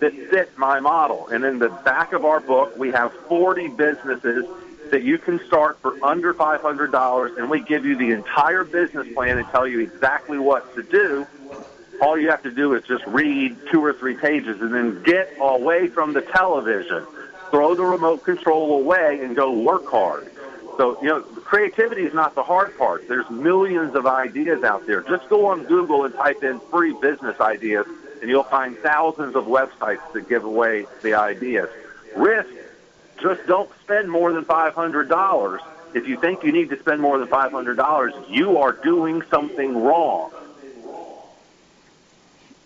that 0.00 0.12
fit 0.12 0.56
my 0.58 0.80
model. 0.80 1.28
And 1.28 1.44
in 1.44 1.58
the 1.58 1.68
back 1.68 2.12
of 2.12 2.24
our 2.24 2.40
book, 2.40 2.76
we 2.76 2.90
have 2.90 3.12
40 3.28 3.68
businesses 3.68 4.44
that 4.92 5.02
you 5.02 5.16
can 5.16 5.40
start 5.46 5.78
for 5.80 5.96
under 6.04 6.34
$500, 6.34 7.38
and 7.38 7.48
we 7.48 7.62
give 7.62 7.86
you 7.86 7.96
the 7.96 8.10
entire 8.10 8.62
business 8.62 9.10
plan 9.14 9.38
and 9.38 9.48
tell 9.48 9.66
you 9.66 9.80
exactly 9.80 10.38
what 10.38 10.74
to 10.74 10.82
do. 10.82 11.26
All 12.02 12.18
you 12.18 12.28
have 12.28 12.42
to 12.42 12.50
do 12.50 12.74
is 12.74 12.84
just 12.84 13.04
read 13.06 13.56
two 13.70 13.82
or 13.82 13.94
three 13.94 14.14
pages 14.14 14.60
and 14.60 14.72
then 14.72 15.02
get 15.02 15.34
away 15.40 15.88
from 15.88 16.12
the 16.12 16.20
television. 16.20 17.06
Throw 17.50 17.74
the 17.74 17.84
remote 17.84 18.22
control 18.22 18.78
away 18.80 19.20
and 19.22 19.34
go 19.34 19.58
work 19.58 19.86
hard. 19.86 20.30
So, 20.76 21.00
you 21.00 21.08
know, 21.08 21.22
creativity 21.22 22.02
is 22.02 22.12
not 22.12 22.34
the 22.34 22.42
hard 22.42 22.76
part. 22.76 23.08
There's 23.08 23.28
millions 23.30 23.94
of 23.94 24.06
ideas 24.06 24.62
out 24.62 24.86
there. 24.86 25.00
Just 25.00 25.26
go 25.30 25.46
on 25.46 25.64
Google 25.64 26.04
and 26.04 26.14
type 26.14 26.42
in 26.42 26.60
free 26.70 26.94
business 27.00 27.40
ideas, 27.40 27.86
and 28.20 28.28
you'll 28.28 28.42
find 28.44 28.76
thousands 28.78 29.36
of 29.36 29.46
websites 29.46 30.12
that 30.12 30.28
give 30.28 30.44
away 30.44 30.86
the 31.00 31.14
ideas. 31.14 31.70
Risk, 32.14 32.50
just 33.22 33.46
don't 33.46 33.70
spend 33.82 34.10
more 34.10 34.32
than 34.32 34.44
$500. 34.44 35.60
If 35.94 36.08
you 36.08 36.16
think 36.16 36.42
you 36.42 36.52
need 36.52 36.70
to 36.70 36.78
spend 36.80 37.00
more 37.00 37.18
than 37.18 37.28
$500, 37.28 38.28
you 38.28 38.58
are 38.58 38.72
doing 38.72 39.22
something 39.30 39.82
wrong. 39.82 40.32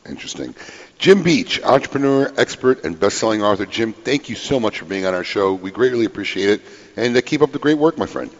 Interesting. 0.08 0.54
Jim 0.98 1.22
Beach, 1.22 1.60
entrepreneur, 1.62 2.32
expert, 2.36 2.84
and 2.84 2.98
best-selling 2.98 3.42
author. 3.42 3.66
Jim, 3.66 3.92
thank 3.92 4.28
you 4.28 4.36
so 4.36 4.60
much 4.60 4.78
for 4.78 4.84
being 4.84 5.04
on 5.04 5.14
our 5.14 5.24
show. 5.24 5.54
We 5.54 5.70
greatly 5.70 6.04
appreciate 6.04 6.48
it, 6.48 6.60
and 6.96 7.16
uh, 7.16 7.20
keep 7.20 7.42
up 7.42 7.52
the 7.52 7.58
great 7.58 7.76
work, 7.76 7.98
my 7.98 8.06
friend. 8.06 8.30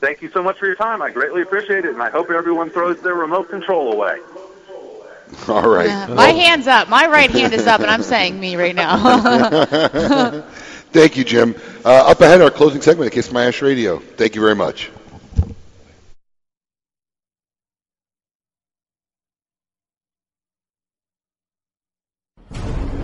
Thank 0.00 0.22
you 0.22 0.30
so 0.30 0.42
much 0.42 0.58
for 0.58 0.66
your 0.66 0.76
time. 0.76 1.02
I 1.02 1.10
greatly 1.10 1.42
appreciate 1.42 1.84
it, 1.84 1.92
and 1.92 2.02
I 2.02 2.08
hope 2.08 2.30
everyone 2.30 2.70
throws 2.70 3.00
their 3.02 3.14
remote 3.14 3.50
control 3.50 3.92
away. 3.92 4.18
All 5.48 5.68
right. 5.68 6.08
My 6.08 6.28
hand's 6.28 6.66
up. 6.66 6.88
My 6.88 7.06
right 7.06 7.30
hand 7.30 7.52
is 7.52 7.66
up, 7.66 7.80
and 7.80 7.90
I'm 7.90 8.02
saying 8.02 8.38
me 8.38 8.56
right 8.56 8.74
now. 8.74 10.44
Thank 10.92 11.16
you, 11.16 11.24
Jim. 11.24 11.54
Uh, 11.84 12.10
up 12.10 12.20
ahead, 12.20 12.40
our 12.40 12.50
closing 12.50 12.80
segment 12.80 13.08
of 13.08 13.12
Kiss 13.12 13.30
My 13.30 13.46
Ash 13.46 13.60
Radio. 13.62 13.98
Thank 13.98 14.34
you 14.34 14.40
very 14.40 14.54
much. 14.54 14.90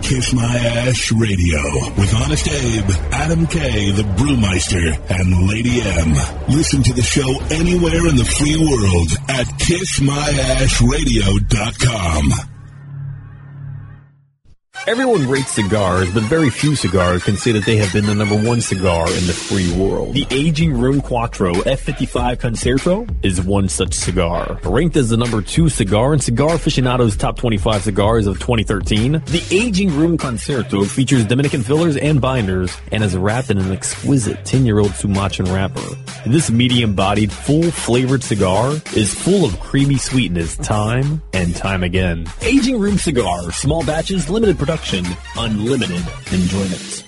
Kiss 0.01 0.33
My 0.33 0.55
Ash 0.55 1.11
Radio 1.13 1.59
with 1.97 2.13
Honest 2.13 2.47
Abe, 2.47 2.89
Adam 3.11 3.47
K, 3.47 3.89
the 3.91 4.03
Brewmeister, 4.03 4.97
and 5.09 5.49
Lady 5.49 5.81
M. 5.81 6.13
Listen 6.47 6.83
to 6.83 6.93
the 6.93 7.01
show 7.01 7.39
anywhere 7.49 8.05
in 8.07 8.15
the 8.15 8.23
free 8.23 8.55
world 8.55 9.11
at 9.29 9.47
kissmyashradio.com. 9.57 12.54
Everyone 14.87 15.27
rates 15.27 15.51
cigars, 15.51 16.13
but 16.13 16.21
very 16.23 16.51
few 16.51 16.75
cigars 16.75 17.23
can 17.23 17.37
say 17.37 17.51
that 17.53 17.65
they 17.65 17.77
have 17.77 17.91
been 17.91 18.05
the 18.05 18.13
number 18.13 18.35
one 18.35 18.61
cigar 18.61 19.07
in 19.07 19.25
the 19.25 19.33
free 19.33 19.73
world. 19.75 20.13
The 20.13 20.27
Aging 20.29 20.79
Room 20.79 21.01
Quattro 21.01 21.53
F55 21.53 22.39
Concerto 22.39 23.07
is 23.23 23.41
one 23.41 23.67
such 23.67 23.95
cigar. 23.95 24.59
Ranked 24.63 24.95
as 24.95 25.09
the 25.09 25.17
number 25.17 25.41
two 25.41 25.69
cigar 25.69 26.13
in 26.13 26.19
Cigar 26.19 26.55
Aficionado's 26.55 27.17
top 27.17 27.35
25 27.37 27.81
cigars 27.81 28.27
of 28.27 28.37
2013, 28.37 29.13
the 29.25 29.43
Aging 29.49 29.95
Room 29.97 30.19
Concerto 30.19 30.83
features 30.83 31.25
Dominican 31.25 31.63
fillers 31.63 31.97
and 31.97 32.21
binders 32.21 32.77
and 32.91 33.03
is 33.03 33.17
wrapped 33.17 33.49
in 33.49 33.57
an 33.57 33.71
exquisite 33.71 34.37
10-year-old 34.43 34.93
Sumatran 34.93 35.51
wrapper. 35.51 35.81
This 36.27 36.51
medium-bodied, 36.51 37.31
full-flavored 37.31 38.23
cigar 38.23 38.73
is 38.95 39.15
full 39.15 39.45
of 39.45 39.59
creamy 39.59 39.97
sweetness 39.97 40.57
time 40.57 41.23
and 41.33 41.55
time 41.55 41.81
again. 41.81 42.27
Aging 42.41 42.77
Room 42.79 42.97
Cigar, 42.97 43.51
small 43.51 43.83
batches, 43.83 44.29
limited 44.29 44.57
production, 44.65 45.05
unlimited 45.37 46.03
enjoyment. 46.31 47.03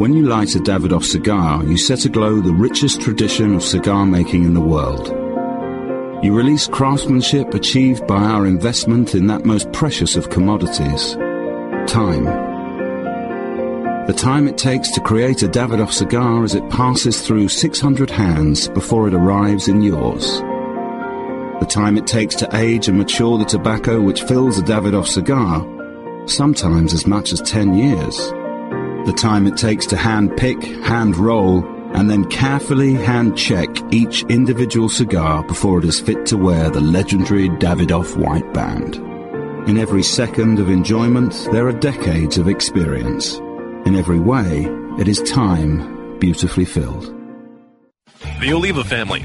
When 0.00 0.14
you 0.14 0.26
light 0.26 0.54
a 0.54 0.58
Davidoff 0.58 1.04
cigar, 1.04 1.62
you 1.64 1.76
set 1.76 2.06
aglow 2.06 2.40
the 2.40 2.54
richest 2.54 3.02
tradition 3.02 3.54
of 3.54 3.62
cigar 3.62 4.06
making 4.06 4.44
in 4.44 4.54
the 4.54 4.60
world. 4.60 5.08
You 6.24 6.32
release 6.34 6.66
craftsmanship 6.66 7.52
achieved 7.52 8.06
by 8.06 8.22
our 8.22 8.46
investment 8.46 9.14
in 9.14 9.26
that 9.26 9.44
most 9.44 9.70
precious 9.72 10.16
of 10.16 10.30
commodities 10.30 11.12
time. 11.86 12.24
The 14.06 14.14
time 14.16 14.48
it 14.48 14.56
takes 14.56 14.92
to 14.92 15.00
create 15.02 15.42
a 15.42 15.48
Davidoff 15.48 15.92
cigar 15.92 16.42
as 16.42 16.54
it 16.54 16.70
passes 16.70 17.20
through 17.20 17.48
600 17.48 18.08
hands 18.08 18.66
before 18.68 19.08
it 19.08 19.14
arrives 19.14 19.68
in 19.68 19.82
yours. 19.82 20.42
The 21.64 21.70
time 21.70 21.96
it 21.96 22.06
takes 22.06 22.34
to 22.36 22.56
age 22.56 22.88
and 22.88 22.98
mature 22.98 23.38
the 23.38 23.46
tobacco 23.46 23.98
which 23.98 24.24
fills 24.24 24.58
a 24.58 24.62
Davidoff 24.62 25.06
cigar, 25.06 25.64
sometimes 26.28 26.92
as 26.92 27.06
much 27.06 27.32
as 27.32 27.40
10 27.40 27.72
years. 27.72 28.18
The 29.06 29.16
time 29.16 29.46
it 29.46 29.56
takes 29.56 29.86
to 29.86 29.96
hand 29.96 30.36
pick, 30.36 30.62
hand 30.62 31.16
roll, 31.16 31.64
and 31.94 32.10
then 32.10 32.26
carefully 32.26 32.92
hand 32.92 33.38
check 33.38 33.70
each 33.90 34.24
individual 34.24 34.90
cigar 34.90 35.42
before 35.44 35.78
it 35.78 35.86
is 35.86 35.98
fit 35.98 36.26
to 36.26 36.36
wear 36.36 36.68
the 36.68 36.82
legendary 36.82 37.48
Davidoff 37.48 38.14
white 38.14 38.52
band. 38.52 38.96
In 39.66 39.78
every 39.78 40.02
second 40.02 40.58
of 40.58 40.68
enjoyment, 40.68 41.48
there 41.50 41.66
are 41.66 41.72
decades 41.72 42.36
of 42.36 42.46
experience. 42.46 43.38
In 43.86 43.96
every 43.96 44.20
way, 44.20 44.68
it 44.98 45.08
is 45.08 45.22
time 45.22 46.18
beautifully 46.18 46.66
filled. 46.66 47.06
The 48.38 48.52
Oliva 48.52 48.84
family, 48.84 49.24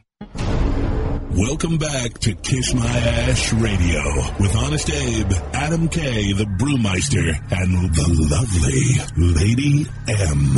Welcome 1.35 1.77
back 1.77 2.19
to 2.19 2.33
Kiss 2.35 2.73
My 2.73 2.85
Ash 2.85 3.53
Radio 3.53 4.01
with 4.37 4.53
Honest 4.53 4.89
Abe, 4.89 5.31
Adam 5.53 5.87
K, 5.87 6.33
the 6.33 6.43
Brewmeister, 6.43 7.29
and 7.51 7.95
the 7.95 8.27
lovely 8.29 9.33
Lady 9.33 9.87
M. 10.09 10.57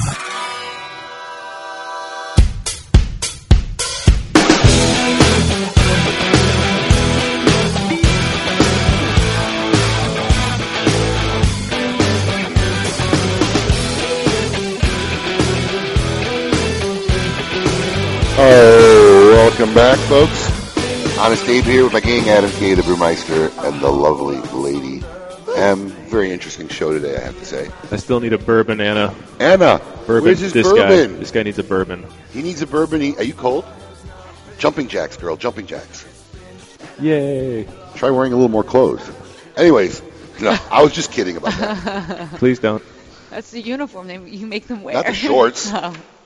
Oh, 18.36 19.30
welcome 19.36 19.76
back, 19.76 20.00
folks. 20.10 20.53
Honest 21.24 21.48
Abe 21.48 21.64
here 21.64 21.84
with 21.86 21.94
my 21.94 22.02
gang, 22.02 22.28
Adam 22.28 22.52
K, 22.52 22.74
the 22.74 22.82
Brewmeister, 22.82 23.50
and 23.66 23.80
the 23.80 23.90
lovely 23.90 24.40
Lady 24.52 25.02
M. 25.56 25.88
Very 26.10 26.32
interesting 26.32 26.68
show 26.68 26.92
today, 26.92 27.16
I 27.16 27.22
have 27.22 27.40
to 27.40 27.46
say. 27.46 27.72
I 27.92 27.96
still 27.96 28.20
need 28.20 28.34
a 28.34 28.38
bourbon, 28.38 28.82
Anna. 28.82 29.16
Anna, 29.40 29.80
Bourbon. 30.06 30.26
where's 30.26 30.40
his 30.40 30.52
this 30.52 30.68
bourbon? 30.68 31.14
guy. 31.14 31.20
This 31.20 31.32
guy 31.32 31.44
needs 31.44 31.58
a 31.60 31.64
bourbon. 31.64 32.06
He 32.34 32.42
needs 32.42 32.62
a 32.62 32.68
bourbon. 32.68 33.00
He, 33.00 33.16
are 33.16 33.24
you 33.24 33.34
cold? 33.34 33.64
Jumping 34.58 34.90
jacks, 34.90 35.16
girl. 35.16 35.38
Jumping 35.38 35.66
jacks. 35.66 36.06
Yay! 37.00 37.70
Try 37.96 38.10
wearing 38.10 38.34
a 38.34 38.36
little 38.36 38.52
more 38.52 38.66
clothes. 38.66 39.10
Anyways, 39.56 40.02
no, 40.42 40.58
I 40.70 40.84
was 40.84 40.92
just 40.92 41.14
kidding 41.14 41.38
about 41.38 41.54
that. 41.54 42.32
Please 42.34 42.60
don't. 42.60 42.84
That's 43.30 43.50
the 43.52 43.62
uniform 43.62 44.08
they, 44.08 44.20
you 44.20 44.46
make 44.46 44.68
them 44.68 44.84
wear. 44.84 44.96
Not 44.96 45.06
the 45.06 45.14
shorts. 45.14 45.72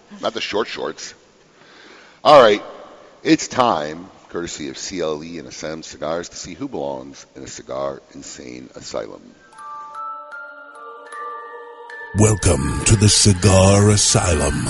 Oh. 0.09 0.19
Not 0.21 0.33
the 0.33 0.41
short 0.41 0.67
shorts. 0.67 1.13
All 2.23 2.41
right, 2.41 2.63
it's 3.23 3.47
time, 3.49 4.09
courtesy 4.29 4.69
of 4.69 4.77
CLE 4.77 5.21
and 5.39 5.47
Asylum 5.47 5.83
Cigars, 5.83 6.29
to 6.29 6.35
see 6.35 6.53
who 6.53 6.67
belongs 6.67 7.25
in 7.35 7.43
a 7.43 7.47
cigar 7.47 8.01
insane 8.13 8.69
asylum. 8.75 9.21
Welcome 12.19 12.83
to 12.85 12.95
the 12.95 13.09
Cigar 13.09 13.89
Asylum, 13.89 14.65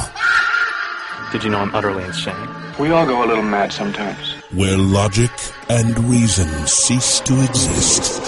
Did 1.31 1.43
you 1.43 1.49
know 1.49 1.59
I'm 1.59 1.73
utterly 1.73 2.03
insane? 2.03 2.35
We 2.79 2.89
all 2.91 3.05
go 3.05 3.23
a 3.23 3.27
little 3.27 3.43
mad 3.43 3.71
sometimes. 3.71 4.33
where 4.51 4.77
logic 4.77 5.31
and 5.69 5.97
reason 6.05 6.47
cease 6.67 7.19
to 7.21 7.33
exist. 7.43 8.21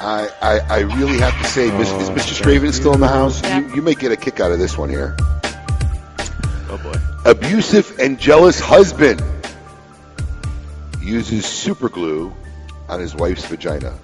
I, 0.00 0.28
I, 0.40 0.58
I 0.70 0.78
really 0.80 1.18
have 1.18 1.36
to 1.42 1.44
say, 1.48 1.76
Mis- 1.76 1.90
is 1.90 2.10
Mistress 2.10 2.44
Raven 2.46 2.72
still 2.72 2.94
in 2.94 3.00
the 3.00 3.08
house? 3.08 3.42
You, 3.48 3.74
you 3.76 3.82
may 3.82 3.94
get 3.94 4.12
a 4.12 4.16
kick 4.16 4.38
out 4.38 4.52
of 4.52 4.58
this 4.60 4.78
one 4.78 4.88
here. 4.88 5.16
Boy. 7.26 7.32
Abusive 7.32 7.98
and 7.98 8.20
jealous 8.20 8.60
husband 8.60 9.20
uses 11.02 11.44
super 11.44 11.88
glue 11.88 12.32
on 12.88 13.00
his 13.00 13.16
wife's 13.16 13.44
vagina. 13.46 13.98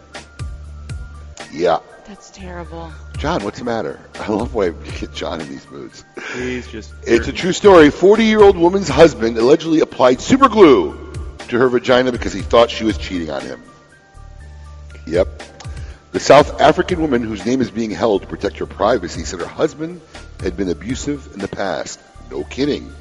Yeah. 1.52 1.78
That's 2.06 2.30
terrible. 2.30 2.92
John, 3.18 3.44
what's 3.44 3.60
the 3.60 3.64
matter? 3.64 4.00
I 4.16 4.28
love 4.28 4.54
when 4.54 4.74
I 4.74 4.90
get 4.98 5.14
John 5.14 5.40
in 5.40 5.48
these 5.48 5.70
moods. 5.70 6.04
Please 6.16 6.66
just. 6.66 6.92
It's 7.04 7.28
a 7.28 7.32
true 7.32 7.52
story. 7.52 7.90
40 7.90 8.24
year 8.24 8.42
old 8.42 8.56
woman's 8.56 8.88
husband 8.88 9.38
allegedly 9.38 9.80
applied 9.80 10.20
super 10.20 10.48
glue 10.48 10.92
to 11.46 11.58
her 11.58 11.68
vagina 11.68 12.10
because 12.10 12.32
he 12.32 12.40
thought 12.42 12.70
she 12.70 12.82
was 12.82 12.98
cheating 12.98 13.30
on 13.30 13.42
him. 13.42 13.62
Yep. 15.06 15.42
The 16.10 16.20
South 16.20 16.60
African 16.60 17.00
woman, 17.00 17.22
whose 17.22 17.46
name 17.46 17.60
is 17.60 17.70
being 17.70 17.92
held 17.92 18.22
to 18.22 18.28
protect 18.28 18.58
her 18.58 18.66
privacy, 18.66 19.22
said 19.22 19.38
her 19.38 19.46
husband 19.46 20.00
had 20.40 20.56
been 20.56 20.68
abusive 20.68 21.32
in 21.34 21.38
the 21.38 21.48
past. 21.48 22.00
No 22.28 22.42
kidding. 22.44 22.92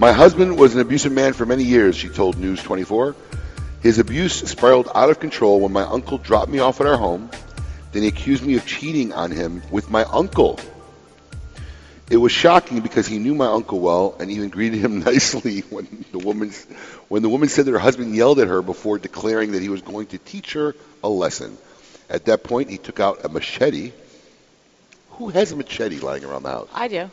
My 0.00 0.12
husband 0.12 0.56
was 0.56 0.74
an 0.74 0.80
abusive 0.80 1.12
man 1.12 1.34
for 1.34 1.44
many 1.44 1.62
years, 1.62 1.94
she 1.94 2.08
told 2.08 2.38
News 2.38 2.62
24. 2.62 3.14
His 3.82 3.98
abuse 3.98 4.32
spiraled 4.32 4.88
out 4.94 5.10
of 5.10 5.20
control 5.20 5.60
when 5.60 5.72
my 5.72 5.82
uncle 5.82 6.16
dropped 6.16 6.50
me 6.50 6.58
off 6.58 6.80
at 6.80 6.86
our 6.86 6.96
home. 6.96 7.30
Then 7.92 8.04
he 8.04 8.08
accused 8.08 8.42
me 8.42 8.56
of 8.56 8.64
cheating 8.64 9.12
on 9.12 9.30
him 9.30 9.62
with 9.70 9.90
my 9.90 10.04
uncle. 10.04 10.58
It 12.08 12.16
was 12.16 12.32
shocking 12.32 12.80
because 12.80 13.06
he 13.06 13.18
knew 13.18 13.34
my 13.34 13.48
uncle 13.48 13.78
well 13.78 14.16
and 14.18 14.30
even 14.30 14.48
greeted 14.48 14.78
him 14.78 15.00
nicely 15.04 15.60
when 15.68 16.06
the 16.12 16.18
woman 16.18 16.50
when 17.08 17.20
the 17.20 17.28
woman 17.28 17.50
said 17.50 17.66
that 17.66 17.72
her 17.72 17.78
husband 17.78 18.16
yelled 18.16 18.40
at 18.40 18.48
her 18.48 18.62
before 18.62 18.98
declaring 18.98 19.52
that 19.52 19.60
he 19.60 19.68
was 19.68 19.82
going 19.82 20.06
to 20.06 20.18
teach 20.18 20.54
her 20.54 20.74
a 21.04 21.10
lesson. 21.10 21.58
At 22.08 22.24
that 22.24 22.42
point, 22.42 22.70
he 22.70 22.78
took 22.78 23.00
out 23.00 23.26
a 23.26 23.28
machete. 23.28 23.92
Who 25.10 25.28
has 25.28 25.52
a 25.52 25.56
machete 25.56 26.00
lying 26.00 26.24
around 26.24 26.44
the 26.44 26.52
house? 26.52 26.70
I 26.72 26.88
do. 26.88 27.10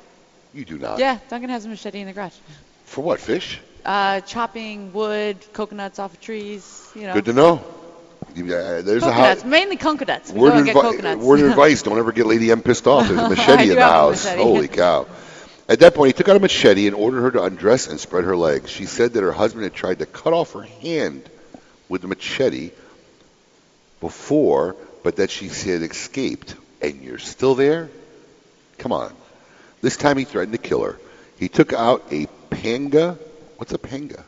You 0.53 0.63
do 0.63 0.77
not. 0.77 0.99
Yeah, 0.99 1.19
Duncan 1.29 1.49
has 1.49 1.65
a 1.65 1.67
machete 1.67 1.99
in 1.99 2.07
the 2.07 2.13
garage. 2.13 2.31
For 2.87 3.03
what? 3.03 3.19
Fish? 3.19 3.59
Uh, 3.85 4.21
chopping 4.21 4.91
wood, 4.91 5.37
coconuts 5.53 5.99
off 5.99 6.13
of 6.13 6.19
trees. 6.21 6.89
You 6.95 7.03
know. 7.03 7.13
Good 7.13 7.25
to 7.25 7.33
know. 7.33 7.63
You- 8.35 8.45
uh, 8.53 8.81
there's 8.81 9.03
a 9.03 9.07
Coconuts, 9.07 9.41
house. 9.41 9.45
mainly 9.45 9.77
coconuts. 9.77 10.31
We 10.31 10.39
Word, 10.39 10.47
go 10.49 10.53
of 10.53 10.57
and 10.57 10.65
get 10.65 10.75
advi- 10.75 10.81
coconuts. 10.81 11.23
word 11.23 11.39
of 11.41 11.45
advice: 11.51 11.83
Don't 11.83 11.97
ever 11.99 12.11
get 12.11 12.25
Lady 12.25 12.51
M 12.51 12.61
pissed 12.61 12.87
off. 12.87 13.07
There's 13.07 13.19
a 13.19 13.29
machete 13.35 13.69
in 13.69 13.75
the 13.75 13.81
house. 13.83 14.27
Holy 14.27 14.67
cow! 14.67 15.05
At 15.69 15.79
that 15.81 15.95
point, 15.95 16.07
he 16.09 16.13
took 16.13 16.27
out 16.29 16.35
a 16.35 16.39
machete 16.39 16.87
and 16.87 16.95
ordered 16.95 17.21
her 17.21 17.31
to 17.31 17.43
undress 17.43 17.87
and 17.87 17.99
spread 17.99 18.23
her 18.23 18.35
legs. 18.37 18.69
She 18.69 18.85
said 18.85 19.13
that 19.13 19.21
her 19.23 19.31
husband 19.33 19.63
had 19.63 19.73
tried 19.73 19.99
to 19.99 20.05
cut 20.05 20.33
off 20.33 20.53
her 20.53 20.61
hand 20.63 21.29
with 21.89 22.01
the 22.01 22.07
machete 22.07 22.71
before, 23.99 24.75
but 25.03 25.17
that 25.17 25.29
she 25.29 25.47
had 25.47 25.81
escaped. 25.83 26.55
And 26.81 27.01
you're 27.03 27.17
still 27.17 27.55
there? 27.55 27.89
Come 28.77 28.91
on. 28.91 29.13
This 29.81 29.97
time 29.97 30.17
he 30.17 30.23
threatened 30.25 30.53
to 30.53 30.57
kill 30.59 30.83
her. 30.83 30.99
He 31.37 31.49
took 31.49 31.73
out 31.73 32.03
a 32.11 32.27
panga. 32.49 33.17
What's 33.57 33.73
a 33.73 33.77
panga? 33.77 34.23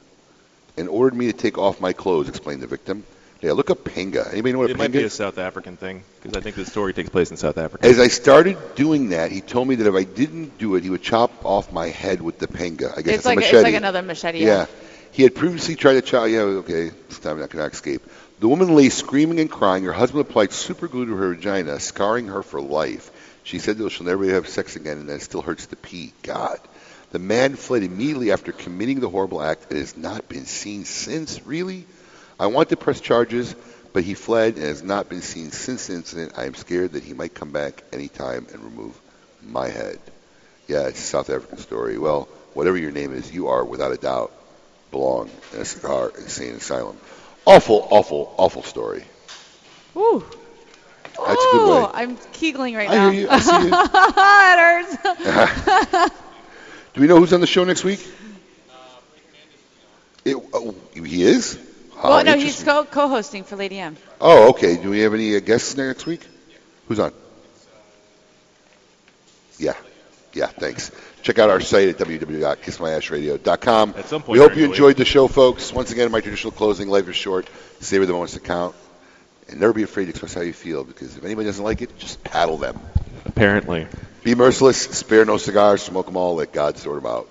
And 0.77 0.88
ordered 0.88 1.15
me 1.15 1.27
to 1.27 1.34
take 1.34 1.57
off 1.57 1.81
my 1.81 1.94
clothes, 1.94 2.30
explained 2.30 2.61
the 2.61 2.68
victim. 2.68 3.03
Yeah, 3.41 3.53
look 3.53 3.69
up 3.69 3.84
panga. 3.86 4.27
Anybody 4.31 4.53
know 4.53 4.60
what 4.60 4.69
a 4.69 4.73
It 4.73 4.77
might 4.77 4.86
panga 4.91 4.99
be 4.99 5.03
a? 5.06 5.10
South 5.10 5.38
African 5.38 5.77
thing 5.77 6.03
because 6.22 6.38
I 6.38 6.41
think 6.41 6.56
the 6.57 6.65
story 6.65 6.94
takes 6.94 7.10
place 7.10 7.31
in 7.31 7.38
South 7.38 7.57
Africa. 7.57 7.86
As 7.86 7.99
I 7.99 8.07
started 8.07 8.57
doing 8.76 9.10
that, 9.10 9.31
he 9.31 9.40
told 9.40 9.68
me 9.68 9.76
that 9.76 9.88
if 9.88 9.95
I 9.95 10.03
didn't 10.03 10.57
do 10.57 10.76
it, 10.76 10.84
he 10.84 10.90
would 10.90 11.02
chop 11.02 11.45
off 11.45 11.72
my 11.72 11.88
head 11.88 12.22
with 12.22 12.38
the 12.38 12.48
panga. 12.48 12.94
I 12.95 13.02
guess 13.02 13.15
It's 13.15 13.26
a 13.26 13.30
like 13.30 13.38
machete. 13.38 13.57
it's 13.57 13.64
like 13.64 13.76
another 13.76 14.02
machete. 14.02 14.40
Yeah. 14.40 14.65
He 15.11 15.23
had 15.23 15.36
previously 15.36 15.76
tried 15.76 15.94
to 15.94 16.02
chop. 16.02 16.27
Yeah, 16.30 16.41
okay. 16.41 16.91
This 17.07 17.19
time 17.19 17.41
I 17.41 17.48
cannot 17.48 17.72
escape. 17.73 18.02
The 18.41 18.48
woman 18.48 18.76
lay 18.76 18.90
screaming 18.90 19.40
and 19.40 19.49
crying. 19.49 19.84
Her 19.86 19.94
husband 19.94 20.22
applied 20.22 20.52
super 20.52 20.88
glue 20.88 21.06
to 21.07 21.15
her 21.15 21.34
vagina, 21.34 21.80
scarring 21.80 22.27
her 22.27 22.44
for 22.44 22.61
life. 22.61 23.10
She 23.44 23.60
said 23.60 23.77
that 23.77 23.90
she'll 23.90 24.06
never 24.06 24.26
have 24.26 24.48
sex 24.48 24.76
again, 24.76 24.98
and 24.98 25.10
that 25.10 25.15
it 25.15 25.22
still 25.22 25.41
hurts 25.41 25.65
to 25.68 25.76
pee. 25.76 26.14
God. 26.23 26.60
The 27.11 27.19
man 27.19 27.56
fled 27.56 27.84
immediately 27.84 28.31
after 28.31 28.52
committing 28.52 28.99
the 28.99 29.10
horrible 29.10 29.41
act 29.41 29.72
and 29.72 29.80
has 29.80 29.98
not 29.98 30.30
been 30.30 30.45
seen 30.45 30.86
since. 30.86 31.45
Really? 31.45 31.86
I 32.40 32.48
want 32.48 32.69
to 32.69 32.77
press 32.77 33.02
charges, 33.02 33.56
but 33.94 34.03
he 34.03 34.14
fled 34.14 34.56
and 34.56 34.64
has 34.64 34.84
not 34.84 35.10
been 35.10 35.22
seen 35.22 35.52
since 35.52 35.88
the 35.88 35.94
incident. 35.94 36.34
I 36.38 36.45
am 36.45 36.53
scared 36.53 36.94
that 36.94 37.03
he 37.03 37.14
might 37.14 37.34
come 37.34 37.52
back 37.52 37.84
anytime 37.91 38.45
and 38.53 38.64
remove 38.64 38.99
my 39.41 39.69
head. 39.69 39.99
Yeah, 40.68 40.88
it's 40.88 40.99
a 40.99 41.03
South 41.03 41.31
African 41.31 41.57
story. 41.57 41.98
Well, 41.98 42.27
whatever 42.53 42.77
your 42.77 42.91
name 42.91 43.14
is, 43.14 43.34
you 43.34 43.48
are 43.48 43.65
without 43.65 43.91
a 43.91 43.98
doubt 43.98 44.31
belong 44.91 45.30
in 45.53 45.61
a 45.61 45.65
cigar 45.65 46.11
insane 46.18 46.56
asylum. 46.56 46.98
Awful, 47.45 47.88
awful, 47.90 48.34
awful 48.38 48.61
story. 48.64 49.03
Ooh. 49.95 50.23
That's 51.26 51.45
a 51.45 51.48
good 51.52 51.69
way. 51.69 51.77
Oh, 51.80 51.91
I'm 51.94 52.18
keegling 52.18 52.77
right 52.77 52.90
I 52.90 52.95
now. 52.95 53.10
hear 53.10 53.22
you. 53.22 53.27
I 53.30 53.40
see 53.40 53.52
you. 53.52 53.73
it 55.26 56.07
hurts. 56.07 56.22
Do 56.94 57.02
we 57.02 57.07
know 57.07 57.20
who's 57.20 57.34
on 57.34 57.41
the 57.41 57.48
show 57.48 57.64
next 57.64 57.84
week? 57.84 58.06
It, 60.26 60.36
oh, 60.53 60.76
he 60.94 61.24
is. 61.24 61.57
Oh, 62.02 62.10
well, 62.10 62.24
no, 62.24 62.38
he's 62.38 62.64
co- 62.64 62.86
co-hosting 62.86 63.44
for 63.44 63.56
Lady 63.56 63.80
M. 63.80 63.98
Oh, 64.22 64.49
okay. 64.49 64.78
Do 64.78 64.90
we 64.90 64.99
have 65.02 65.14
any 65.14 65.36
uh, 65.36 65.40
guests 65.40 65.76
next 65.76 66.06
week? 66.06 66.22
Who's 66.88 66.99
on? 66.99 67.11
Yeah. 69.57 69.74
Yeah, 70.34 70.48
thanks. 70.48 70.91
Check 71.22 71.40
out 71.40 71.49
our 71.49 71.60
site 71.60 71.90
at 71.90 71.98
www.kissmyashradio.com. 71.98 73.95
At 73.98 74.06
some 74.07 74.22
point 74.22 74.32
we 74.32 74.40
hope 74.40 74.56
you 74.56 74.66
enjoyed 74.66 74.95
the 74.95 75.06
show, 75.06 75.28
folks. 75.28 75.74
Once 75.74 75.91
again, 75.91 76.11
my 76.11 76.22
traditional 76.22 76.52
closing: 76.52 76.88
life 76.88 77.07
is 77.10 77.16
short. 77.16 77.49
Savor 77.82 78.06
the 78.06 78.14
moments 78.14 78.36
that 78.36 78.44
count, 78.44 78.76
and 79.49 79.60
never 79.60 79.74
be 79.74 79.84
afraid 79.84 80.06
to 80.06 80.11
express 80.11 80.34
how 80.34 80.41
you 80.41 80.53
feel. 80.53 80.84
Because 80.84 81.18
if 81.18 81.26
anybody 81.26 81.48
doesn't 81.48 81.64
like 81.64 81.82
it, 81.82 81.98
just 81.98 82.24
paddle 82.24 82.57
them. 82.57 82.80
Apparently. 83.26 83.88
Be 84.24 84.36
merciless. 84.36 84.78
Spare 84.82 85.26
no 85.26 85.38
cigars. 85.38 85.82
Smoke 85.82 86.06
them 86.08 86.18
all. 86.18 86.36
Let 86.36 86.54
God 86.54 86.78
sort 86.78 87.02
them 87.02 87.12
out. 87.12 87.28